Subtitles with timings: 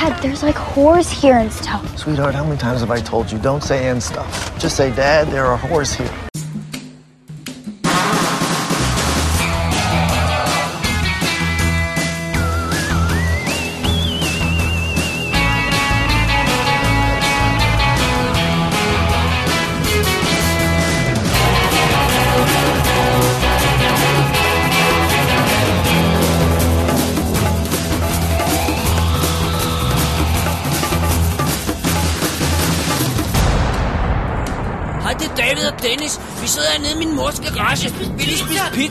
[0.00, 1.98] Dad, there's like whores here and stuff.
[1.98, 4.58] Sweetheart, how many times have I told you don't say and stuff?
[4.58, 6.29] Just say, Dad, there are whores here.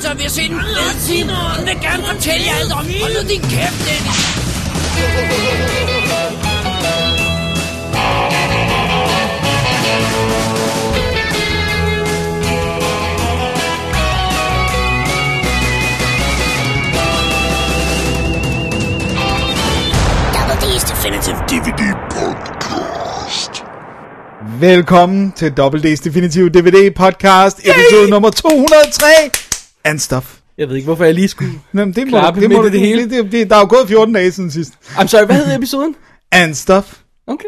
[0.03, 1.30] Lige spise pizza ved at se en fed film.
[1.30, 2.85] Hun vil gerne fortælle jer alt om.
[3.02, 4.20] Hold nu din kæft, Dennis.
[20.34, 23.63] Double D's Definitive DVD Podcast.
[24.59, 29.48] Velkommen til WD's Definitive DVD Podcast, episode nummer 203.
[29.90, 30.40] And stuff.
[30.58, 31.52] Jeg ved ikke, hvorfor jeg lige skulle...
[31.73, 33.02] Nå, men det må, Klappe det må i det hele.
[33.02, 34.73] Det, det, det, der er jo gået 14 dage siden sidst.
[34.84, 35.96] I'm sorry, hvad hedder episoden?
[36.31, 37.00] And stuff.
[37.28, 37.48] Okay.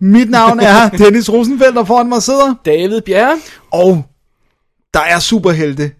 [0.00, 2.54] Mit navn er Dennis Rosenfeldt, og foran mig sidder.
[2.64, 3.38] David Bjerre.
[3.70, 4.04] Og
[4.94, 5.92] der er superhelte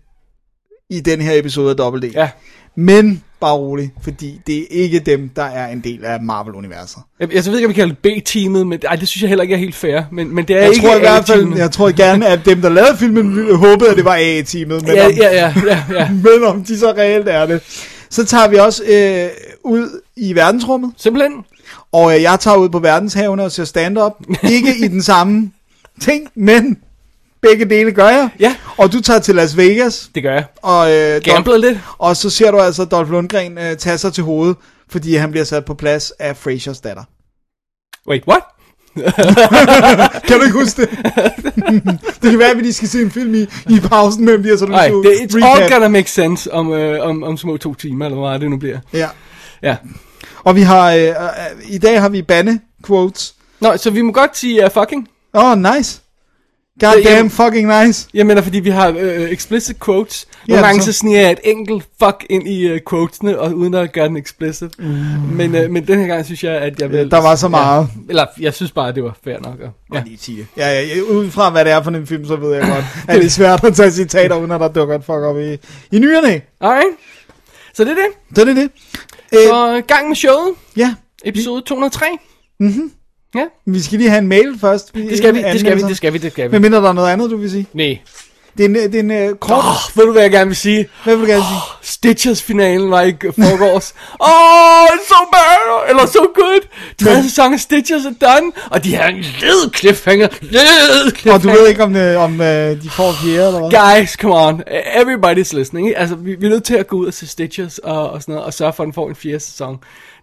[0.91, 2.05] i den her episode af WD.
[2.05, 2.31] Ja.
[2.77, 6.99] Men bare rolig, fordi det er ikke dem, der er en del af Marvel-universet.
[7.21, 9.43] Jeg, jeg ved ikke, om vi kalder det B-teamet, men ej, det synes jeg heller
[9.43, 10.03] ikke er helt fair.
[10.13, 12.61] Men, men det er Jeg ikke tror i hvert fald, jeg tror gerne, at dem,
[12.61, 14.83] der lavede filmen, håbede, at det var A-teamet.
[14.83, 16.11] Men, Ja, om, ja, ja, ja, ja.
[16.25, 17.61] men om de så reelt er det.
[18.11, 19.29] Så tager vi også øh,
[19.65, 20.93] ud i verdensrummet.
[20.97, 21.33] Simpelthen.
[21.93, 24.13] Og øh, jeg tager ud på verdenshavene og ser stand-up.
[24.51, 25.51] Ikke i den samme
[26.01, 26.79] ting, men
[27.43, 28.29] begge dele gør jeg.
[28.41, 28.57] Ja.
[28.77, 30.11] Og du tager til Las Vegas.
[30.15, 30.45] Det gør jeg.
[30.63, 31.79] Og, øh, Gambler Dolph- lidt.
[31.99, 34.57] Og så ser du altså Dolph Lundgren øh, tage sig til hovedet,
[34.91, 37.03] fordi han bliver sat på plads af Frasers datter.
[38.09, 38.43] Wait, what?
[40.29, 40.91] Kan du ikke huske det?
[42.23, 44.57] det kan være, at vi skal se en film i, i pausen mellem de her,
[44.57, 45.59] så du Nej, det, it's recap.
[45.61, 48.51] all gonna make sense om, øh, om, om små to timer, eller hvor meget det
[48.51, 48.79] nu bliver.
[48.93, 49.09] Ja.
[49.63, 49.77] Ja.
[50.45, 51.15] Og vi har, øh, øh,
[51.69, 53.35] i dag har vi bande quotes.
[53.61, 55.09] Nå, så vi må godt sige uh, fucking.
[55.33, 56.01] Oh, nice.
[56.81, 58.09] God Ja, damn jamen- fucking nice.
[58.15, 60.27] Jeg mener, fordi vi har øh, explicit quotes.
[60.49, 63.75] Ja, Nogle gange så- sniger jeg et enkelt fuck ind i øh, quotesene, og uden
[63.75, 64.79] at gøre den explicit.
[64.79, 64.85] Mm.
[65.33, 67.11] Men, øh, men den her gang synes jeg, at jeg vil...
[67.11, 67.89] Der var så meget.
[67.97, 69.55] Ja, eller, jeg synes bare, at det var fair nok.
[69.61, 70.03] Og, ja.
[70.07, 70.47] lige sige det.
[70.57, 72.85] Ja, ja, ja, ud fra hvad det er for en film, så ved jeg godt,
[73.09, 75.53] at det er svært at tage citater, uden at der dukker et fuck op i,
[75.93, 76.41] i nyerne.
[76.61, 76.87] Alright.
[77.75, 78.37] Så det er det.
[78.39, 78.71] Så det er det.
[79.35, 80.55] Øh, Så gang med showet.
[80.77, 82.07] ja, Episode 203.
[82.61, 82.93] Mhm.
[83.35, 84.95] Ja, vi skal lige have en mail først.
[84.95, 86.49] det skal vi, det skal vi, det skal vi, det skal vi.
[86.49, 87.67] Hvad mindre der er noget andet, du vil sige?
[87.73, 87.99] Nej.
[88.59, 89.59] Det er en, det er en uh, kort...
[89.59, 90.89] Åh, oh, ved du hvad jeg gerne vil sige?
[91.05, 91.61] Hvad vil du gerne sige?
[91.83, 93.95] Stitches-finalen var i forgårs.
[94.21, 96.61] Oh, it's so bad, eller so good.
[97.03, 101.39] Tredje sæson af Stitches er done, og de har en led cliffhanger, led Og cliffhanger.
[101.39, 103.99] du ved ikke, om, det, om uh, de får fjerde eller hvad?
[104.01, 104.63] Guys, come on.
[104.69, 105.97] Everybody's listening.
[105.97, 108.33] Altså, vi, vi er nødt til at gå ud og se Stitches og, og sådan
[108.33, 109.79] noget, og sørge for, at den får en fjerde sæson.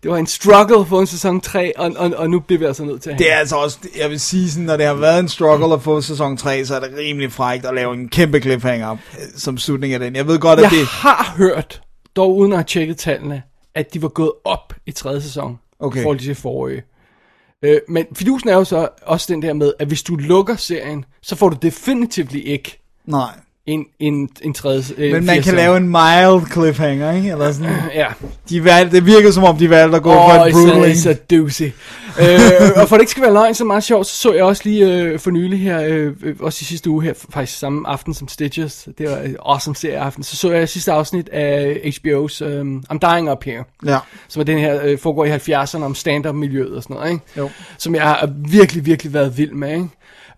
[0.05, 2.83] Det var en struggle få en sæson 3, og, og, og nu bliver vi altså
[2.83, 5.19] nødt til at Det er altså også, jeg vil sige sådan, når det har været
[5.19, 8.39] en struggle at få sæson 3, så er det rimelig frækt at lave en kæmpe
[8.39, 8.97] cliffhanger øh,
[9.35, 10.15] som slutning af den.
[10.15, 10.85] Jeg ved godt, at Jeg det...
[10.85, 11.81] har hørt,
[12.15, 13.43] dog uden at have tjekket tallene,
[13.75, 15.59] at de var gået op i tredje sæson.
[15.79, 15.99] Okay.
[15.99, 16.83] I forhold til forrige.
[17.63, 21.05] Øh, men fidusen er jo så også den der med, at hvis du lukker serien,
[21.21, 23.39] så får du definitivt ikke Nej.
[23.65, 27.29] En, en, en tredje øh, Men man kan lave en mild cliffhanger, ikke?
[27.31, 27.71] Eller sådan.
[27.95, 28.07] Ja.
[28.49, 30.91] De valgte, det virker som om, de valgte at gå Åh, for oh, en brutal.
[30.91, 31.63] it's a doozy.
[32.21, 34.61] øh, og for det ikke skal være løgn, så meget sjovt, så så jeg også
[34.65, 38.13] lige øh, for nylig her, øh, øh, også i sidste uge her, faktisk samme aften
[38.13, 42.83] som Stitches, det var en awesome serieaften, så så jeg sidste afsnit af HBO's um,
[42.93, 43.97] I'm Dying Up Here, Ja.
[44.27, 47.23] som er den her, øh, foregår i 70'erne om stand-up-miljøet og sådan noget, ikke?
[47.37, 47.49] Jo.
[47.77, 49.87] Som jeg har virkelig, virkelig været vild med, ikke?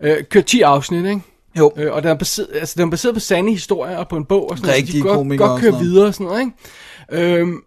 [0.02, 1.20] Øh, kørt 10 afsnit, ikke?
[1.58, 1.72] Jo.
[1.76, 4.24] Øh, og den er, baseret, altså, den er baseret på sande historier og på en
[4.24, 7.34] bog og sådan noget, så de godt, og godt køre videre og sådan noget, ikke?
[7.40, 7.62] Øhm,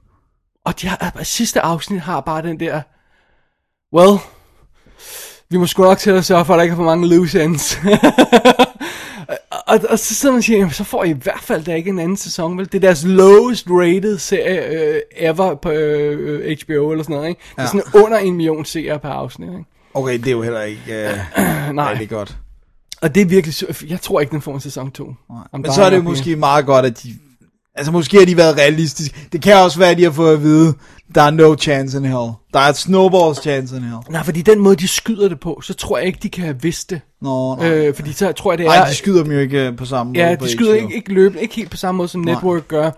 [0.65, 2.81] og de har, sidste afsnit har bare den der,
[3.93, 4.19] well,
[5.49, 7.43] vi må sgu nok til at sørge for, at der ikke er for mange loose
[7.43, 7.79] ends.
[9.67, 11.75] og, og, så sidder man og siger, jamen, så får I i hvert fald da
[11.75, 12.65] ikke en anden sæson, vel?
[12.65, 17.41] Det er deres lowest rated serie øh, ever på øh, HBO eller sådan noget, ikke?
[17.55, 19.65] Det er sådan under en million seere per afsnit, ikke?
[19.93, 22.37] Okay, det er jo heller ikke uh, Nej, rigtig godt.
[23.01, 23.55] Og det er virkelig,
[23.89, 25.13] jeg tror ikke, den får en sæson 2.
[25.53, 27.13] Men så er det jo måske meget godt, at de...
[27.75, 29.27] Altså måske har de været realistiske.
[29.31, 30.73] Det kan også være, at de har fået at vide,
[31.15, 32.31] der er no chance in hell.
[32.53, 33.97] Der er et snowballs chance in hell.
[34.09, 36.61] Nej, fordi den måde, de skyder det på, så tror jeg ikke, de kan have
[36.61, 37.01] vidst det.
[37.21, 37.69] Nå, nej.
[37.71, 38.69] Øh, fordi så tror jeg, det er...
[38.69, 41.13] Nej, de skyder dem jo ikke øh, på samme måde Ja, de skyder ikke, ikke
[41.13, 42.33] løbende, ikke helt på samme måde, som Nej.
[42.33, 42.91] Network gør.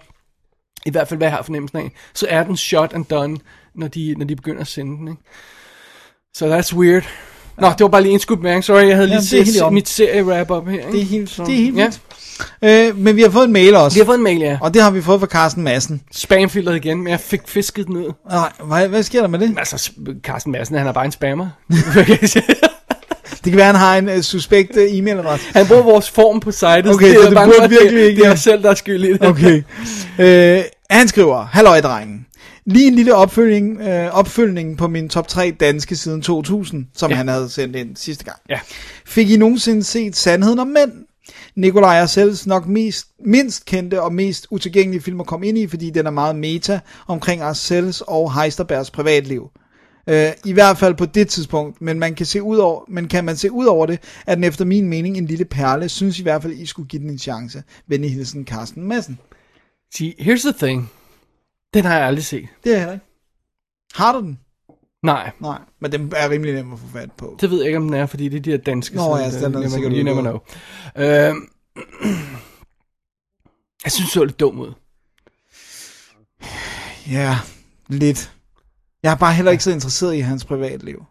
[0.86, 3.38] i hvert fald hvad jeg har fornemmelsen af, så er den shot and done,
[3.76, 5.22] når de, når de begynder at sende den, ikke?
[6.34, 7.04] Så so that's weird.
[7.60, 8.64] Nå, det var bare lige en skud bemærkning.
[8.64, 10.78] Sorry, jeg havde Jamen, lige det set mit serie-wrap-up her.
[10.80, 10.92] Ikke?
[10.92, 11.90] Det er helt, Så- det er helt ja.
[12.90, 13.96] Øh, men vi har fået en mail også.
[13.96, 14.58] Vi har fået en mail, ja.
[14.62, 16.02] Og det har vi fået fra Carsten Madsen.
[16.16, 18.12] Spamfilteret igen, men jeg fik fisket den ud.
[18.30, 19.56] Nej, hvad, hvad sker der med det?
[19.58, 19.92] Altså,
[20.24, 21.48] Carsten Madsen, han er bare en spammer.
[23.44, 25.46] Det kan være, han har en uh, suspekt uh, e-mailadresse.
[25.54, 26.88] han bruger vores form på sitet.
[26.88, 29.14] Okay, er så det burde virkelig det, ikke- Det er selv, der er skyld i
[29.14, 29.28] det.
[29.28, 29.64] Okay.
[30.20, 32.26] Øh, han skriver, Halløj drengen.
[32.66, 37.16] Lige en lille opfølgning, øh, opfølgning på min top 3 danske siden 2000, som Ja.
[37.18, 38.38] han havde sendt ind sidste gang.
[38.50, 38.60] Ja.
[39.06, 40.92] Fik I nogensinde set Sandheden om Mænd?
[41.56, 45.68] Nikolaj er selv nok mest, mindst kendte og mest utilgængelige film at komme ind i,
[45.68, 49.50] fordi den er meget meta omkring Arcels og Heisterbergs privatliv.
[50.10, 53.26] Øh, I hvert fald på det tidspunkt, men man kan se ud over, men kan
[53.26, 55.90] man se ud over det, er den efter min mening en lille perle.
[55.90, 57.64] Synes i hvert fald, I skulle give den en chance.
[57.88, 59.20] Venlig hilsen, Carsten Madsen.
[59.96, 60.92] See, here's the thing.
[61.74, 62.48] Den har jeg aldrig set.
[62.64, 63.06] Det er jeg heller ikke.
[63.94, 64.40] Har du den?
[65.04, 67.38] Nej, Nej, men den er rimelig nem at få fat på.
[67.42, 68.96] det ved jeg ikke, om den er, fordi det er de her danske.
[68.96, 70.40] Nå, ja, den er never- sikkert You never know.
[70.96, 71.36] Øh,
[73.84, 74.74] jeg synes, det så lidt dum ud.
[77.12, 77.38] Ja,
[77.88, 78.32] lidt.
[79.04, 81.04] Jeg er bare heller ikke så interesseret i hans privatliv.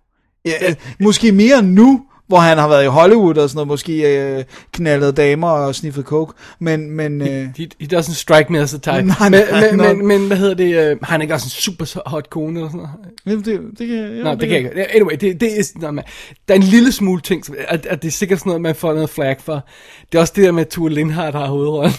[0.44, 4.18] Ja, øh, måske mere nu, hvor han har været i Hollywood og sådan noget, måske
[4.18, 8.74] øh, knaldet damer og sniffet coke, men, men øh, He, he doesn't strike me as
[8.74, 9.02] a type.
[9.02, 9.70] Nej, nej, men, nej.
[9.70, 10.90] men, men, men, hvad hedder det?
[10.90, 12.90] Øh, har han ikke også en super hot kone eller sådan noget?
[13.26, 14.94] jamen, det, det kan ja, Nå, det kan jeg ikke.
[14.94, 16.04] Anyway, det, det er, nå, man,
[16.48, 18.74] der er en lille smule ting, som, at, at det er sikkert sådan noget, man
[18.74, 19.66] får noget flag for.
[20.12, 21.94] Det er også det der med, at Tue Lindhardt har hovedrollen.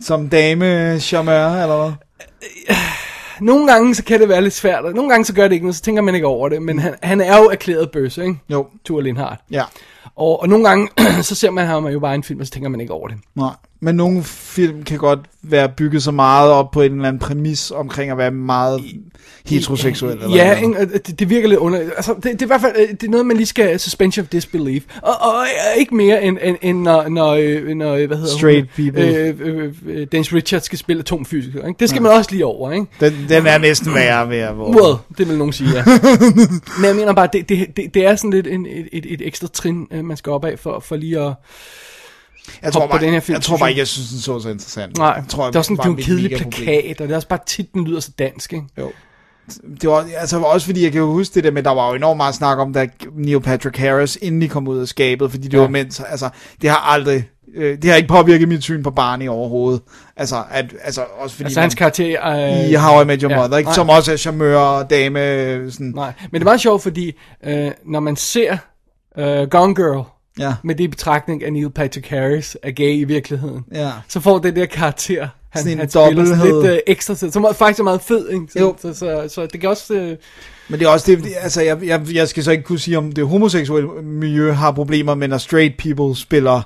[0.00, 2.76] Som dame charmeur, eller hvad?
[3.40, 5.66] Nogle gange, så kan det være lidt svært, og nogle gange, så gør det ikke
[5.66, 8.36] noget, så tænker man ikke over det, men han, han er jo erklæret bøsse, ikke?
[8.48, 9.40] Jo, Tue Lindhardt.
[9.50, 9.62] ja.
[10.16, 10.88] Og, og nogle gange,
[11.22, 13.16] så ser man ham jo bare en film, og så tænker man ikke over det.
[13.34, 13.54] Nej.
[13.84, 17.70] Men nogle film kan godt være bygget så meget op på en eller anden præmis
[17.70, 18.80] omkring at være meget
[19.46, 20.12] heteroseksuel.
[20.12, 20.62] Eller Ja, noget.
[20.62, 20.96] ikke?
[20.96, 21.78] Og det, det virker lidt under...
[21.78, 24.24] Altså, det, det, er i hvert fald øh, det er noget, man lige skal suspension
[24.24, 24.84] of disbelief.
[25.02, 28.36] Og, og øh, ikke mere end, end, end når, når, øh, når, øh, hvad hedder
[28.38, 28.84] Straight hun?
[28.86, 29.16] people.
[29.16, 31.66] Øh, øh, øh, Dennis Richards skal spille atomfysiker.
[31.66, 31.78] Ikke?
[31.80, 32.02] Det skal ja.
[32.02, 32.86] man også lige over, ikke?
[33.00, 34.54] Den, den er næsten værre ved at...
[34.54, 34.68] Hvor...
[34.68, 35.84] Well, det vil nogen sige, ja.
[36.78, 39.26] Men jeg mener bare, det, det, det, det er sådan lidt en, et, et, et
[39.26, 41.32] ekstra trin, øh, man skal op af, for, for lige at...
[42.62, 43.70] Jeg tror, Hop på bare, den her film, jeg tror bare jeg.
[43.70, 44.98] ikke, jeg synes, den så så interessant.
[44.98, 47.12] Nej, jeg tror, det er også sådan, var det er en kedelig plakat, og det
[47.12, 48.66] er også bare tit, den lyder så dansk, ikke?
[48.78, 48.90] Jo.
[49.80, 52.16] Det var altså også fordi, jeg kan huske det der med, der var jo enormt
[52.16, 52.86] meget snak om, da
[53.16, 55.58] Neil Patrick Harris endelig kom ud af skabet, fordi det Ja.
[55.58, 56.28] var mens, altså,
[56.62, 59.82] det har aldrig, øh, det har ikke påvirket mit syn på Barney overhovedet.
[60.16, 62.28] Altså, at, altså også fordi Altså hans karakter...
[62.28, 63.68] Øh, i How I Met Your ja, Mother, ikke?
[63.68, 63.74] nej.
[63.74, 65.20] som også er charmeur og dame,
[65.70, 67.12] sådan, Nej, men det meget sjovt, fordi
[67.44, 68.56] øh, når man ser
[69.18, 70.04] øh, Gone Girl,
[70.38, 73.92] ja, med det i betragtning, at Neil Patrick Harris er gay i virkeligheden, ja.
[74.08, 77.32] så får det der karakter, han, Sådan en han spiller sådan lidt øh, ekstra til,
[77.32, 78.46] som er faktisk er meget fed, ikke?
[78.52, 78.76] Så, Jo.
[78.78, 79.94] Så, så, så, det kan også...
[79.94, 80.16] Øh,
[80.68, 83.12] Men det er også det, altså jeg, jeg, jeg skal så ikke kunne sige, om
[83.12, 86.62] det homoseksuelle miljø har problemer, men når straight people spiller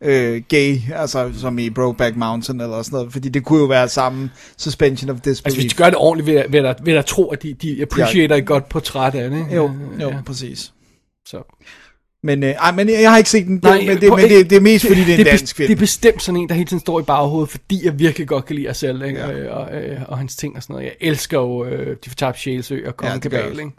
[0.00, 3.88] øh, gay, altså som i Brokeback Mountain eller sådan noget, fordi det kunne jo være
[3.88, 5.46] samme suspension of disbelief.
[5.46, 7.54] altså hvis de gør det ordentligt, vil jeg, vil jeg, vil jeg tro, at de,
[7.54, 9.54] de appreciater et godt portræt af det, ikke?
[9.54, 9.70] Jo,
[10.00, 10.72] jo, ja, præcis.
[11.26, 11.56] så.
[12.22, 14.50] Men, øh, ej, men jeg har ikke set den, Nej, men, det, på- men det,
[14.50, 15.66] det er mest fordi, det er en det, dansk film.
[15.68, 18.44] Det er bestemt sådan en, der hele tiden står i baghovedet, fordi jeg virkelig godt
[18.46, 19.18] kan lide at selv, ikke?
[19.20, 19.26] Ja.
[19.54, 20.84] Og, og, øh, og, hans ting og sådan noget.
[20.84, 23.70] Jeg elsker jo øh, De Fortabte Sjælsø og Kongen Ja, Kabal, ikke?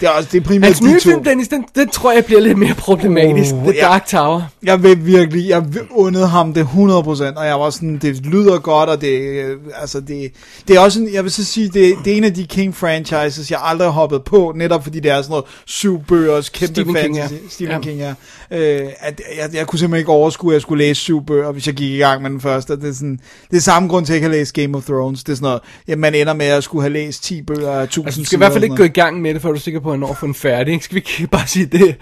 [0.00, 1.10] det er også det er primært Hans de nye to.
[1.10, 3.54] film, Dennis, den, den tror jeg bliver lidt mere problematisk.
[3.54, 3.80] Oh, The ja.
[3.80, 4.42] Dark Tower.
[4.62, 6.78] Jeg vil virkelig, jeg undede ham det 100%,
[7.36, 10.32] og jeg var sådan, det lyder godt, og det, øh, altså det,
[10.68, 12.76] det er også, en, jeg vil så sige, det, det er en af de King
[12.76, 16.74] franchises, jeg aldrig har hoppet på, netop fordi det er sådan noget syv bøgers, kæmpe
[16.74, 17.38] Stephen King, fantasy, ja.
[17.48, 17.78] Stephen Ja.
[17.88, 18.14] King, ja.
[18.50, 21.66] Øh, at jeg, jeg kunne simpelthen ikke overskue, at jeg skulle læse syv bøger, hvis
[21.66, 22.76] jeg gik i gang med den første.
[22.76, 24.84] Det er, sådan, det er samme grund til, at jeg ikke har læst Game of
[24.84, 25.24] Thrones.
[25.24, 27.82] Det er sådan noget, ja, man ender med at skulle have læst 10 bøger af
[27.82, 29.54] 1000 Altså, du skal i hvert fald ikke gå i gang med det, før du
[29.54, 30.82] er sikker på, at han når at få den færdig.
[30.82, 31.96] Skal vi ikke bare sige det?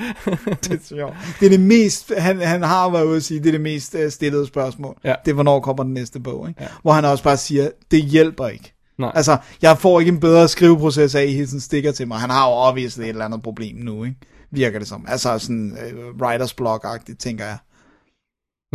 [1.41, 3.95] Det er det mest, han, han har været ude at sige, det er det mest
[3.95, 4.97] uh, stillede spørgsmål.
[5.05, 5.15] Ja.
[5.25, 6.63] Det er, hvornår kommer den næste bog, ikke?
[6.63, 6.69] Ja.
[6.83, 8.73] Hvor han også bare siger, det hjælper ikke.
[8.99, 9.13] Nej.
[9.15, 12.19] Altså, jeg får ikke en bedre skriveproces af, at tiden stikker til mig.
[12.19, 14.17] Han har jo obviously et eller andet problem nu, ikke?
[14.51, 15.05] Virker det som.
[15.09, 17.59] Altså sådan uh, writers block-agtigt, tænker jeg.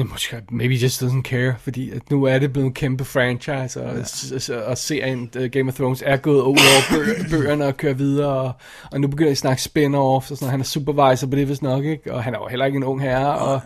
[0.09, 3.95] Måske, maybe just doesn't care, fordi at nu er det blevet en kæmpe franchise, og,
[3.95, 4.55] ja.
[4.55, 6.57] og, og serien uh, Game of Thrones er gået over
[6.91, 8.51] bøger, bøgerne og kører videre, og,
[8.91, 10.51] og nu begynder de at snakke spin-offs, og sådan noget.
[10.51, 12.13] Han er supervisor på det, hvis nok, ikke?
[12.13, 13.61] Og han er jo heller ikke en ung herre, og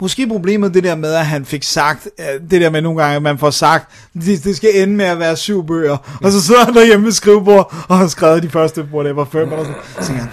[0.00, 3.16] Måske problemet det der med, at han fik sagt, øh, det der med nogle gange,
[3.16, 6.42] at man får sagt, det, det skal ende med at være syv bøger, og så
[6.42, 10.06] sidder han derhjemme ved skrivebord, og har skrevet de første, whatever, fem eller sådan, så
[10.06, 10.32] tænker han,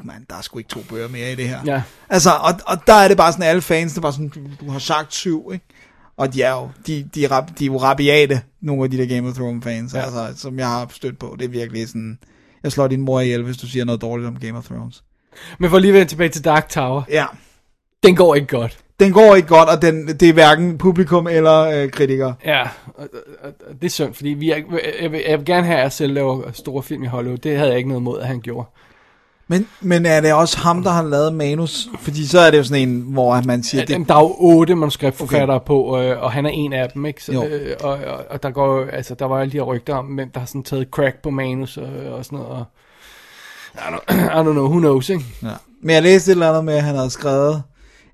[0.00, 1.60] fuck man, der er sgu ikke to bøger mere i det her.
[1.66, 1.82] Ja.
[2.08, 4.40] Altså, og, og der er det bare sådan, alle fans, det er bare sådan, du,
[4.60, 5.64] du har sagt syv, ikke?
[6.16, 9.06] Og de er jo, de, de, er, de er jo rabiate, nogle af de der
[9.16, 10.00] Game of Thrones fans, ja.
[10.00, 11.36] altså, som jeg har stødt på.
[11.38, 12.18] Det er virkelig sådan,
[12.62, 15.02] jeg slår din mor ihjel, hvis du siger noget dårligt om Game of Thrones.
[15.58, 17.02] Men for lige vende tilbage til Dark Tower.
[17.10, 17.26] Ja,
[18.02, 18.78] Den går ikke godt.
[19.00, 22.34] den går ikke godt, og den, det er hverken publikum eller øh, kritikere.
[22.44, 23.08] Ja, og,
[23.42, 24.56] og, og, det er synd, fordi vi er,
[25.00, 27.38] jeg, vil, jeg vil gerne have, at jeg selv laver store film i Hollywood.
[27.38, 28.68] Det havde jeg ikke noget mod, at han gjorde.
[29.50, 31.88] Men, men er det også ham, der har lavet manus?
[32.00, 34.36] Fordi så er det jo sådan en, hvor man siger, Det, det, der er jo
[34.38, 35.66] otte manuskriptforfattere okay.
[35.66, 37.24] på, øh, og han er en af dem, ikke?
[37.24, 40.06] Så, øh, og, og, og, der går altså, der var alle de her rygter om,
[40.06, 42.50] hvem der har sådan taget crack på manus og, og sådan noget.
[42.52, 42.64] Og,
[43.74, 45.24] I, don't, I don't know, who knows, ikke?
[45.42, 45.48] Ja.
[45.82, 47.62] Men jeg læste et eller andet med, at han havde skrevet,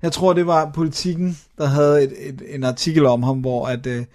[0.01, 3.87] jeg tror det var Politiken, der havde et, et, en artikel om ham, hvor at,
[3.87, 4.05] øh,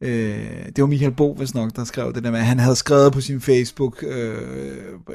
[0.00, 2.76] øh, det var Michael Bo, hvis nok, der skrev det der med, at han havde
[2.76, 4.36] skrevet på sin Facebook, øh,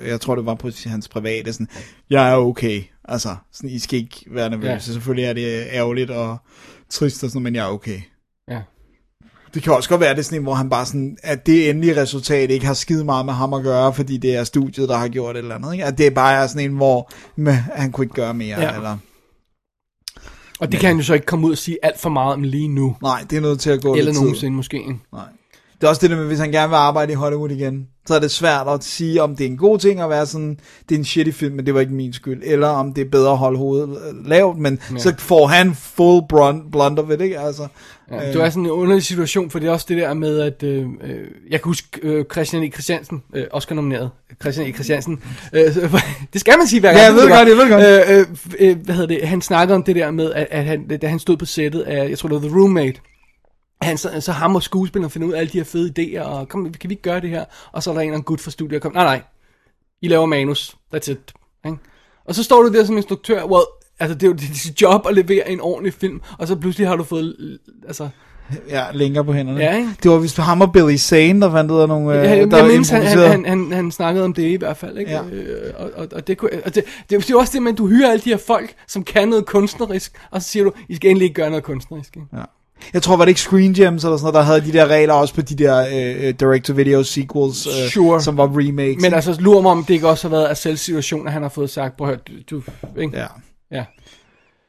[0.05, 1.67] jeg tror det var på hans private, sådan,
[2.09, 4.79] jeg er okay, altså, sådan, I skal ikke være nervøse, Ja.
[4.79, 6.37] selvfølgelig er det ærgerligt og
[6.89, 7.99] trist og sådan, men jeg er okay.
[8.51, 8.59] Ja.
[9.53, 11.69] Det kan også godt være, det er sådan en, hvor han bare sådan, at det
[11.69, 14.97] endelige resultat ikke har skide meget med ham at gøre, fordi det er studiet, der
[14.97, 15.73] har gjort et eller andet.
[15.73, 15.85] Ikke?
[15.85, 18.61] At det bare er sådan en, hvor med, han kunne ikke gøre mere.
[18.61, 18.75] Ja.
[18.75, 18.97] Eller,
[20.59, 22.43] Og det kan han jo så ikke komme ud og sige alt for meget om
[22.43, 22.95] lige nu.
[23.01, 24.23] nej, det er nødt til at gå Eller lidt tid.
[24.23, 24.77] nogensinde måske.
[24.77, 24.99] ikke?
[25.13, 25.21] Nej.
[25.81, 28.15] Det er også det der med, hvis han gerne vil arbejde i Hollywood igen, så
[28.15, 30.95] er det svært at sige, om det er en god ting at være sådan, det
[30.95, 33.31] er en shitty film, men det var ikke min skyld, eller om det er bedre
[33.31, 34.97] at holde hovedet lavt, men Ja.
[34.99, 36.21] så får han full
[36.71, 37.39] blunt of it, ikke?
[37.39, 37.67] Altså,
[38.11, 40.63] Ja, det er sådan en underlig situation, for det er også det der med, at
[40.63, 41.17] øh, øh,
[41.51, 42.69] jeg kan huske øh, Christian E.
[42.69, 44.09] Christiansen, øh, Oscar nomineret,
[44.41, 44.73] Christian E.
[44.73, 45.61] Christiansen, øh,
[46.33, 46.99] det skal man sige hver gang.
[46.99, 48.09] Ja, jeg ved det godt, jeg ved godt.
[48.11, 48.19] Øh,
[48.59, 51.07] øh, øh, hvad hedder det, han snakkede om det der med, at, at han, da
[51.07, 52.99] han stod på sættet af, jeg tror det var The Roommate,
[53.81, 56.49] han, så, så ham og skuespilleren finder ud af alle de her fede idéer, og
[56.49, 57.45] kom, kan vi ikke gøre det her?
[57.71, 59.21] Og så er der en eller anden gut fra studiet, og kom, nej nej,
[60.01, 61.33] I laver manus, that's it.
[61.65, 61.77] Ikke?
[62.25, 63.65] Og så står du der som instruktør, well,
[63.99, 66.95] altså det er jo dit job at levere en ordentlig film, og så pludselig har
[66.95, 68.09] du fået, altså,
[68.69, 69.59] ja, længere på hænderne.
[69.59, 69.89] Ja, ikke?
[70.03, 72.51] Det var vist ham og Billy Zane, der fandt ud af nogle, øh, Ja, jeg,
[72.51, 75.11] der jeg mindes, han, han, han, han, snakkede om det i hvert fald, ikke?
[75.11, 75.23] Ja.
[75.23, 77.77] Øh, og, og, og, det, kunne, og det, det, det er jo også det, at
[77.77, 80.95] du hyrer alle de her folk, som kan noget kunstnerisk, og så siger du, I
[80.95, 82.15] skal endelig ikke gøre noget kunstnerisk.
[82.17, 82.27] Ikke?
[82.33, 82.43] Ja.
[82.93, 85.13] Jeg tror, var det ikke Screen Gems eller sådan noget, der havde de der regler
[85.13, 88.21] også på de der øh, direct-to-video sequels, øh, Sure.
[88.21, 89.01] som var remakes.
[89.01, 91.49] Men altså, lurer mig om det ikke også har været af selvsituation, at han har
[91.49, 92.61] fået sagt, prøv at høre, du,
[92.95, 93.17] du ikke?
[93.17, 93.27] Ja.
[93.71, 93.85] ja.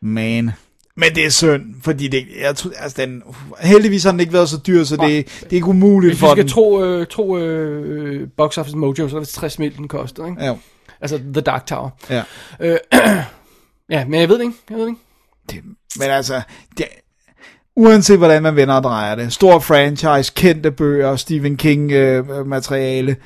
[0.02, 0.50] Man.
[0.96, 3.22] Men det er synd, fordi det, jeg tror, altså den,
[3.60, 6.26] heldigvis har den ikke været så dyr, så det, det er ikke umuligt Hvis for
[6.26, 6.48] vi skal den.
[6.52, 10.44] tro, øh, tro øh, Box Office Mojo, så er det 60 mil, den koster, ikke?
[10.44, 10.54] Ja,
[11.00, 11.90] Altså, The Dark Tower.
[12.10, 12.22] ja.
[12.60, 12.78] Øh,
[13.90, 15.00] ja, men jeg ved det ikke, jeg ved det ikke.
[15.50, 15.60] Det,
[15.98, 16.42] men altså,
[16.78, 16.86] det,
[17.76, 23.16] uanset hvordan man vender og drejer det, stor franchise, kendte bøger, Stephen King øh, materiale,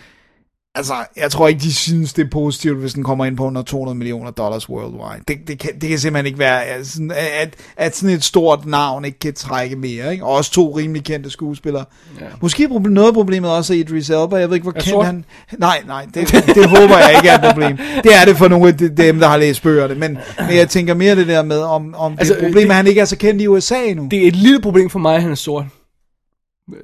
[0.74, 3.62] altså, jeg tror ikke, de synes, det er positivt, hvis den kommer ind på under
[3.62, 5.22] 200 millioner dollars worldwide.
[5.28, 9.04] Det, det, kan, det kan simpelthen ikke være, altså, at, at sådan et stort navn
[9.04, 10.24] ikke kan trække mere, ikke?
[10.24, 11.84] Og også to rimelig kendte skuespillere.
[12.20, 12.26] Ja.
[12.40, 14.36] Måske er proble- noget af problemet også er Idris Elba.
[14.36, 15.06] Jeg ved ikke, hvor kendt sort?
[15.06, 15.24] han...
[15.58, 17.76] Nej, nej, det, det håber jeg ikke er et problem.
[17.76, 19.94] Det er det for nogle af de- dem, der har læst bøgerne.
[19.94, 22.70] Men, men jeg tænker mere det der med, om, om Altså, det et problem, det-
[22.70, 24.08] at han ikke er så kendt i USA endnu.
[24.10, 25.64] Det er et lille problem for mig, at han er sort.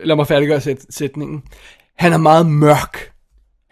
[0.04, 1.42] Lad mig færdiggøre sæt, sætningen.
[1.98, 3.10] Han er meget mørk.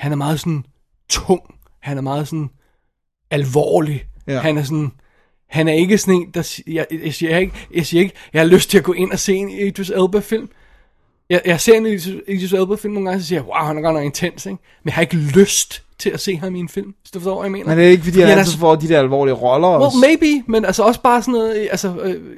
[0.04, 0.64] Han er meget sådan
[1.08, 1.40] tung.
[1.80, 2.50] Han er meget sådan
[3.30, 4.04] alvorlig.
[4.26, 4.40] Ja.
[4.40, 4.92] Han er sådan...
[5.48, 8.46] Han er ikke sådan en, der jeg, jeg, siger ikke, jeg siger ikke, jeg har
[8.46, 10.48] lyst til at gå ind og se en Idris Elba-film.
[11.30, 13.82] Jeg, jeg ser en Idris Idris Elba-film nogle gange, så siger jeg, wow, han er
[13.82, 14.58] godt nok intens, ikke?
[14.82, 17.34] Men jeg har ikke lyst til at se ham i en film, hvis du forstår,
[17.34, 17.66] hvad jeg mener.
[17.66, 19.82] Men det er ikke, fordi han han er altid får de der alvorlige roller Well,
[19.82, 19.98] også.
[19.98, 22.36] maybe, men altså også bare sådan noget, øh, altså, øh,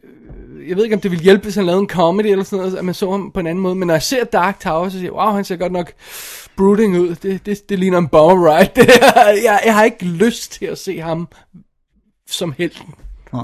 [0.69, 2.77] jeg ved ikke, om det ville hjælpe, hvis han lavede en comedy eller sådan noget,
[2.79, 4.93] at man så ham på en anden måde, men når jeg ser Dark Tower, så
[4.99, 5.93] siger jeg, wow, han ser godt nok
[6.57, 8.89] brooding ud, det, det, det ligner en bomber ride, det
[9.45, 11.29] jeg, jeg har ikke lyst til at se ham
[12.29, 12.95] som helten.
[13.33, 13.43] Nej.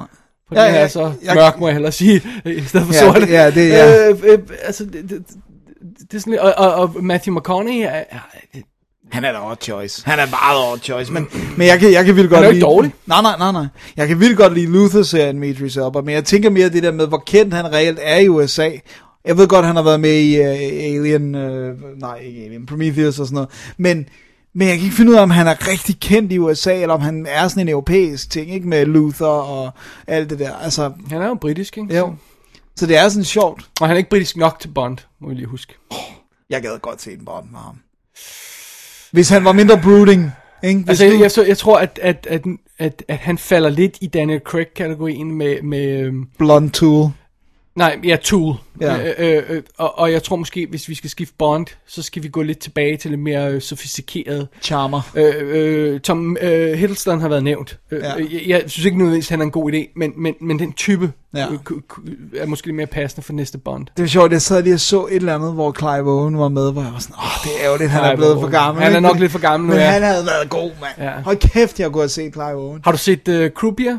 [0.48, 2.94] For Ja, det ja, er så jeg- mørk, må jeg hellere sige, i stedet for
[2.94, 3.20] Ja, sort.
[3.22, 4.08] det- ja, det- ja.
[4.10, 5.26] Øh, øh, altså, det, det, det,
[6.10, 8.18] det er sådan lidt, og, og, og Matthew McConaughey er, er,
[9.10, 10.02] Han er da odd choice.
[10.04, 12.50] Han er meget odd choice, men, men jeg kan, jeg kan vildt godt er jo
[12.50, 12.56] lide...
[12.56, 12.94] ikke dårlig.
[13.06, 13.66] Nej, nej, nej, nej.
[13.96, 16.92] Jeg kan vildt godt lide Luther-serien med Idris Elba, men jeg tænker mere det der
[16.92, 18.70] med, hvor kendt han reelt er i USA.
[19.24, 23.18] Jeg ved godt, han har været med i uh, Alien, uh, nej, ikke Alien, Prometheus
[23.18, 24.08] og sådan noget, men,
[24.54, 26.94] men jeg kan ikke finde ud af, om han er rigtig kendt i USA, eller
[26.94, 29.70] om han er sådan en europæisk ting, ikke med Luther og
[30.06, 30.52] alt det der.
[30.56, 31.96] Altså, han er jo britisk, ikke?
[31.96, 32.14] jo.
[32.76, 33.68] Så det er sådan sjovt.
[33.80, 35.74] Og han er ikke britisk nok til Bond, må vi lige huske.
[36.50, 37.76] Jeg gad godt se en Bond med ham.
[39.12, 40.30] Hvis han var mindre brooding,
[40.64, 40.78] ikke?
[40.80, 42.42] Hvis Altså, jeg, du- jeg, så, jeg tror, at, at, at,
[42.78, 47.10] at, at han falder lidt i Daniel Craig-kategorien med, med øhm, Blonde Tool.
[47.74, 48.54] Nej, ja, Tool.
[48.80, 48.96] Ja.
[49.18, 52.22] Øh, øh, øh, og, og jeg tror måske, hvis vi skal skifte Bond, så skal
[52.22, 54.48] vi gå lidt tilbage til lidt mere øh, sofistikeret.
[54.62, 55.00] Charmer.
[55.14, 57.78] Øh, øh, Tom øh, Hiddleston har været nævnt.
[57.90, 58.08] Øh, Ja.
[58.08, 58.24] ja.
[58.32, 61.12] jeg, jeg synes ikke nødvendigvis, han er en god idé, men, men, men den type
[61.36, 61.46] Ja.
[61.50, 61.58] øh,
[62.36, 63.86] er måske lidt mere passende for næste Bond.
[63.96, 66.48] Det var sjovt, jeg sad lige og så et eller andet, hvor Clive Owen var
[66.48, 68.52] med, hvor jeg var sådan, åh, det er ærgerligt, han er Clive blevet for Owen.
[68.52, 68.84] gammel.
[68.84, 69.90] Han er nok lidt for gammel nu, Men ja.
[69.90, 71.10] han havde været god, mand.
[71.10, 71.20] Ja.
[71.22, 72.80] Hold kæft, jeg kunne have set Clive Owen.
[72.84, 73.98] Har du set uh, Croupier?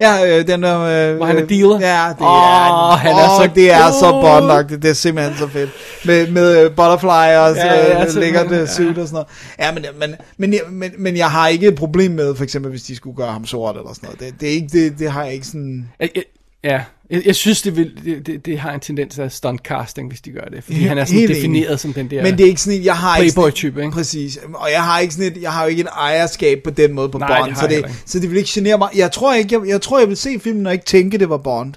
[0.00, 0.80] Ja, øh, den der...
[0.80, 1.80] Øh, Hvor han er øh, dealer?
[1.80, 2.96] Ja, det er...
[2.96, 4.82] han er åh, så det er så bondagtigt.
[4.82, 5.70] Det er simpelthen så fedt.
[6.04, 8.56] Med, med øh, butterfly og Ja, ja, simpelthen, lækkert ja.
[8.56, 8.66] ja.
[8.66, 9.26] suit og sådan noget.
[9.58, 12.82] Ja, men, men, men, men, men jeg har ikke et problem med, for eksempel, hvis
[12.82, 14.20] de skulle gøre ham sort eller sådan noget.
[14.20, 15.88] Det, det, er ikke, det, det har jeg ikke sådan...
[16.00, 16.22] Jeg, jeg,
[16.64, 20.08] ja, jeg, jeg synes, det, vil, det, det, det har en tendens af stunt casting,
[20.08, 20.64] hvis de gør det.
[20.64, 21.80] Fordi Helt- han er sådan defineret enig.
[21.80, 22.22] som den der...
[22.22, 23.92] Men det er ikke sådan, jeg har ikke sådan- Playboy-type, ikke?
[23.92, 24.38] Præcis.
[24.54, 27.08] Og jeg har ikke sådan et, jeg har jo ikke et ejerskab på den måde
[27.08, 27.90] på Nej, det Bond, har så det, ikke.
[28.06, 28.88] så det vil ikke genere mig.
[28.96, 31.36] Jeg tror ikke, jeg, jeg tror, jeg vil se filmen og ikke tænke, det var
[31.38, 31.74] Bond.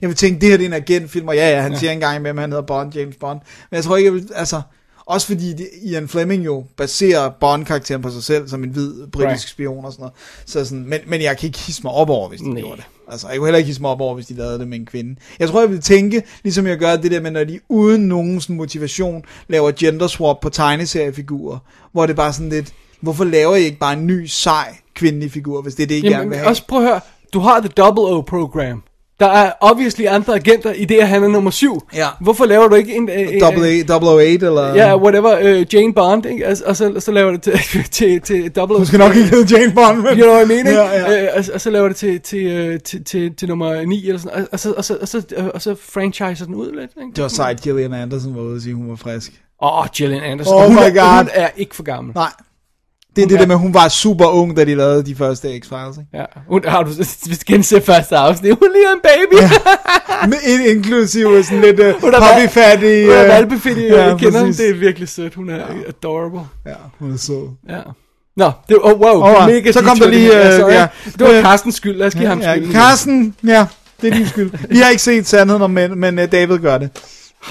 [0.00, 1.78] Jeg vil tænke, det her det er en agentfilm, og ja, ja, han ja.
[1.78, 3.40] siger engang imellem, han hedder Bond, James Bond.
[3.70, 4.60] Men jeg tror ikke, jeg vil, altså,
[5.10, 9.26] også fordi det, Ian Fleming jo baserer Bond-karakteren på sig selv, som en hvid britisk
[9.26, 9.40] Right.
[9.48, 10.14] spion og sådan noget.
[10.46, 12.60] Så sådan, men, men jeg kan ikke hisse mig op over, hvis de Nej.
[12.60, 12.84] gjorde det.
[13.12, 14.86] Altså, jeg kunne heller ikke hisse mig op over, hvis de lavede det med en
[14.86, 15.16] kvinde.
[15.38, 18.40] Jeg tror, jeg vil tænke, ligesom jeg gør det der med, når de uden nogen
[18.40, 21.58] sådan motivation laver gender swap på tegneseriefigurer,
[21.92, 25.62] hvor det bare sådan lidt, hvorfor laver I ikke bare en ny, sej kvindelig figur,
[25.62, 26.48] hvis det er det, I gerne vil Jamen, have?
[26.48, 27.00] også prøv at høre,
[27.32, 28.82] du har The Double O program.
[29.20, 31.82] Der er obviously andre agenter i det, at han er nummer syv.
[31.94, 32.06] Ja.
[32.20, 33.08] Hvorfor laver du ikke en...
[33.08, 34.74] en Double A, double 08, eller...
[34.74, 36.46] Ja, whatever, uh, Jane Bond, ikke?
[36.46, 37.52] Altså, og så, så laver det til,
[37.98, 38.78] til, til Double O.
[38.78, 40.06] Du skal nok ikke hedde Jane Bond, men...
[40.06, 40.80] You know what I mean, ikke?
[40.80, 41.22] Ja, ja.
[41.22, 44.20] Øh, og, og så laver det til, til, øh, til, til, til nummer 9 eller
[44.20, 46.90] sådan og, og, så, og, så, og, så, øh, og så franchiser den ud lidt,
[47.02, 47.12] ikke?
[47.16, 49.32] Det var sejt, Gillian Anderson var ude og sige, hun var frisk.
[49.62, 50.54] Åh, oh, Gillian Anderson.
[50.54, 51.16] Oh hun, my er, God.
[51.18, 52.14] hun er ikke for gammel.
[52.14, 52.30] Nej.
[53.16, 55.48] Det er det der med, at hun var super ung, da de lavede de første
[55.48, 56.10] X-Files, ikke?
[56.14, 56.90] Ja, hun, har du
[57.46, 59.42] genser første afsnit, hun ligner en baby.
[59.42, 59.50] Ja.
[60.30, 63.04] Med in- inklusive sådan lidt uh, er poppyfattig...
[63.06, 64.56] hun er øh, valpefittig, ja, ja, kender præcis.
[64.56, 65.34] Det er virkelig sødt.
[65.34, 65.62] Hun er ja.
[65.88, 66.40] adorable.
[66.66, 67.48] Ja, hun er sød.
[67.68, 67.78] Ja.
[68.36, 70.72] Nå, det var, oh, wow, Alright, mega så kom der lige, øh, Sorry.
[70.72, 70.86] ja.
[71.04, 72.72] Det var Øh, Carstens skyld, lad os give ham Ja, skylden.
[72.72, 73.66] Carsten, ja,
[74.00, 74.50] det er din skyld.
[74.68, 76.90] Vi har ikke set sandheden om mænd, men uh, David gør det.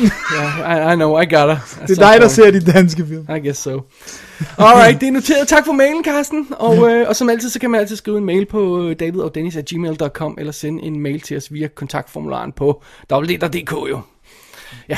[0.01, 1.57] Ja, I, I know, I got her.
[1.87, 3.25] Det er dig, der ser de danske film.
[3.37, 3.81] I guess so.
[4.57, 5.47] Alright, det er noteret.
[5.47, 6.47] Tak for mailen, Carsten.
[6.51, 10.35] Og, øh, og som altid, så kan man altid skrive en mail på øh, davidogdennis.gmail.com
[10.39, 14.01] eller sende en mail til os via kontaktformularen på www.dk jo.
[14.89, 14.97] Ja,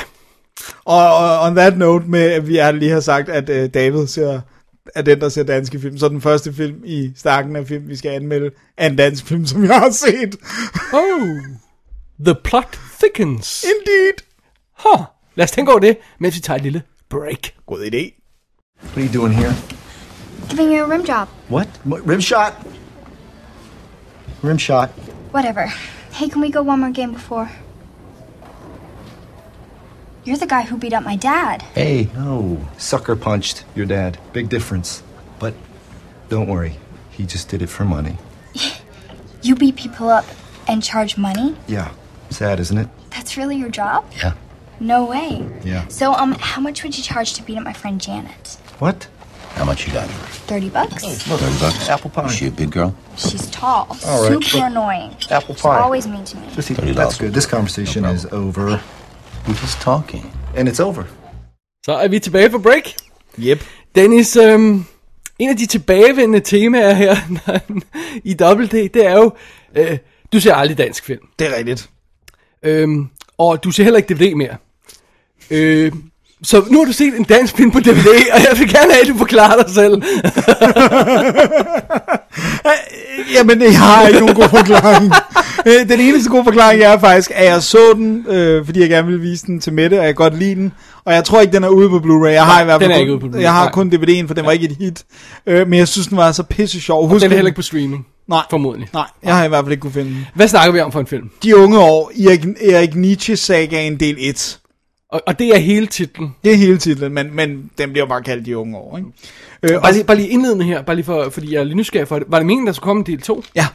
[0.85, 4.41] Og, og on that note med, at vi lige har sagt, at uh, David ser,
[4.95, 5.97] er den, der ser danske film.
[5.97, 9.45] Så den første film i stakken af film, vi skal anmelde, er en dansk film,
[9.45, 10.35] som jeg har set.
[10.93, 11.27] Oh,
[12.25, 13.63] the plot thickens.
[13.63, 14.25] Indeed.
[14.85, 15.05] Huh.
[15.35, 17.53] Lad os tænke over det, mens vi tager et lille break.
[17.65, 18.20] God idé.
[18.81, 19.55] What are you doing here?
[20.49, 21.27] Giving you a rim job.
[21.47, 21.67] What?
[21.83, 22.05] what?
[22.05, 22.65] Rim shot?
[24.41, 24.89] Rim shot.
[25.31, 25.67] Whatever.
[26.11, 27.49] Hey, can we go one more game before?
[30.23, 31.61] You're the guy who beat up my dad.
[31.73, 32.09] Hey.
[32.15, 32.67] No.
[32.77, 34.17] Sucker punched your dad.
[34.33, 35.03] Big difference.
[35.39, 35.53] But
[36.29, 36.77] don't worry.
[37.11, 38.17] He just did it for money.
[39.43, 40.25] You beat people up
[40.67, 41.55] and charge money?
[41.67, 41.91] Yeah.
[42.29, 42.87] Sad, isn't it?
[43.09, 44.05] That's really your job?
[44.15, 44.33] Yeah.
[44.79, 45.49] No way.
[45.63, 45.87] Yeah.
[45.87, 48.57] So, um, how much would you charge to beat up my friend Janet?
[48.81, 49.07] What?
[49.57, 50.07] How much you got?
[50.47, 51.03] 30 bucks?
[51.23, 51.89] Thirty bucks.
[51.89, 52.25] Apple pie.
[52.25, 52.91] Is she a big girl?
[53.15, 53.85] She's tall.
[54.07, 55.11] All right, Super but- annoying.
[55.29, 55.79] Apple She's pie.
[55.85, 56.43] always mean to me.
[56.55, 57.33] Just That's good.
[57.33, 58.79] This conversation No is over.
[59.47, 60.25] We're just talking.
[60.57, 61.03] And it's over.
[61.85, 62.83] Så er vi tilbage på break.
[63.39, 63.63] Yep.
[63.95, 64.85] Dennis, øhm,
[65.39, 67.15] en af de tilbagevendende temaer her
[68.31, 69.31] i WD, det er jo,
[69.75, 69.97] øh,
[70.33, 71.21] du ser aldrig dansk film.
[71.39, 71.89] Det er rigtigt.
[72.63, 74.55] Øhm, og du ser heller ikke DVD mere.
[75.51, 75.91] Øh,
[76.43, 79.01] så nu har du set en dansk film på DVD, og jeg vil gerne have,
[79.01, 80.01] at du forklarer dig selv.
[83.35, 85.11] Jamen, jeg har ikke nogen god forklaring.
[85.65, 89.07] Øh, den eneste gode forklaring er faktisk, at jeg så den, øh, fordi jeg gerne
[89.07, 90.71] ville vise den til Mette, og jeg godt lide den.
[91.05, 92.27] Og jeg tror ikke, den er ude på Blu-ray.
[92.29, 93.41] Jeg har i hvert fald den er kun, ikke ude på Blu-ray.
[93.41, 95.03] jeg har kun DVD'en, for den var ikke et hit.
[95.47, 97.07] Øh, men jeg synes, den var så pisse sjov.
[97.09, 98.89] Husk, Den er heller ikke på streaming, Nej, formodentlig.
[98.93, 100.27] nej, jeg har i hvert fald ikke kunne finde den.
[100.35, 101.29] Hvad snakker vi om for en film?
[101.43, 104.57] De unge år, Erik, Erik Nietzsche-sagaen del 1.
[105.11, 106.35] Og, og det er hele titlen.
[106.43, 108.97] Det er hele titlen, men, men den bliver bare kaldt De unge år.
[108.97, 109.09] Ikke?
[109.63, 111.77] Øh, og, Bare lige, bare lige indledende her, bare lige for, fordi jeg er lidt
[111.77, 112.27] nysgerrig for det.
[112.31, 113.35] Var det meningen, der skulle komme del 2?
[113.41, 113.67] Det ja,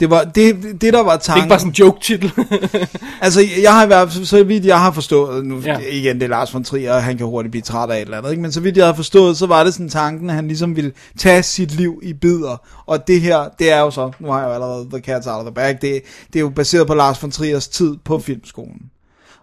[0.00, 1.42] det var det, det der var er tanken.
[1.44, 2.32] ikke bare sådan en joke-titel.
[3.22, 5.72] Altså, jeg har i hvert fald, så vidt jeg har forstået, nu Ja.
[5.72, 5.86] ja.
[5.90, 8.18] igen, det er Lars von Trier, og han kan hurtigt blive træt af et eller
[8.18, 8.42] andet, ikke?
[8.42, 10.92] men så vidt jeg har forstået, så var det sådan tanken, at han ligesom ville
[11.18, 14.48] tage sit liv i bidder, og det her, det er jo så, nu har jeg
[14.48, 15.80] jo allerede The Cat's Out of the Bag, det,
[16.32, 18.80] det er jo baseret på Lars von Triers tid på filmskolen.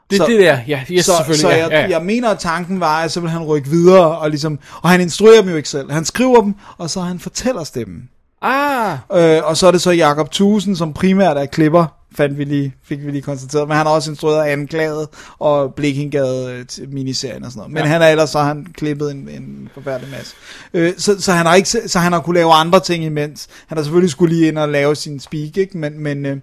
[0.10, 1.42] Det er det der, ja, yes, så, selvfølgelig.
[1.42, 1.90] så jeg, ja, ja.
[1.90, 5.02] jeg mener, at tanken var, at så vil han rykke videre, og, ligesom, og han
[5.02, 5.92] instruerer dem jo ikke selv.
[5.92, 8.10] Han skriver dem, og så han fortæller stemmen.
[8.42, 12.44] Ah, Øh, og så er det så Jakob Thusen, som primært er klipper fandt vi
[12.44, 13.68] lige, fik vi lige konstateret.
[13.68, 15.08] Men han har også instrueret Anklaget
[15.40, 17.74] og Blikkingade øh, til miniserien og sådan noget.
[17.74, 17.90] Men ja.
[17.90, 20.36] han er ellers, så han klippet en, en forfærdelig masse.
[20.74, 23.48] Øh, så, så, han har ikke, så han har kunne lave andre ting imens.
[23.68, 25.78] Han har selvfølgelig skulle lige ind og lave sin speak, ikke?
[25.78, 26.38] Men, men, øh,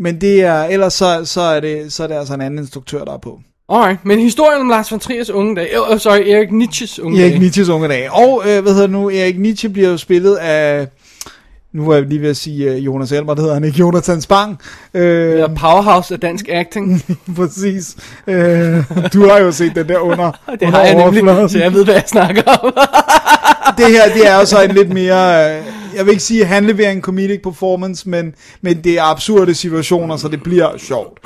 [0.00, 3.04] men det er, ellers så, så, er det, så er det altså en anden instruktør,
[3.04, 3.40] der er på.
[3.68, 7.32] Alright, men historien om Lars von Triers unge dag, oh, sorry, Erik Nietzsches unge Erik
[7.32, 7.40] dag.
[7.40, 8.10] Nietzsches unge dag.
[8.10, 10.88] Og, øh, hvad hedder det nu, Erik Nietzsche bliver jo spillet af,
[11.72, 14.20] nu var jeg lige ved at sige uh, Jonas Elmer, det hedder han ikke, Jonathan
[14.20, 14.58] Spang.
[14.94, 17.02] Øh, Ja, powerhouse af dansk acting.
[17.36, 17.96] præcis.
[18.26, 21.72] Øh, du har jo set den der under, Det under har jeg nemlig, så jeg
[21.72, 22.72] ved, hvad jeg snakker om.
[23.78, 25.64] det her, det er jo så en lidt mere, øh,
[25.96, 30.16] jeg vil ikke sige, han leverer en comedic performance, men, men det er absurde situationer,
[30.16, 31.20] så det bliver sjovt.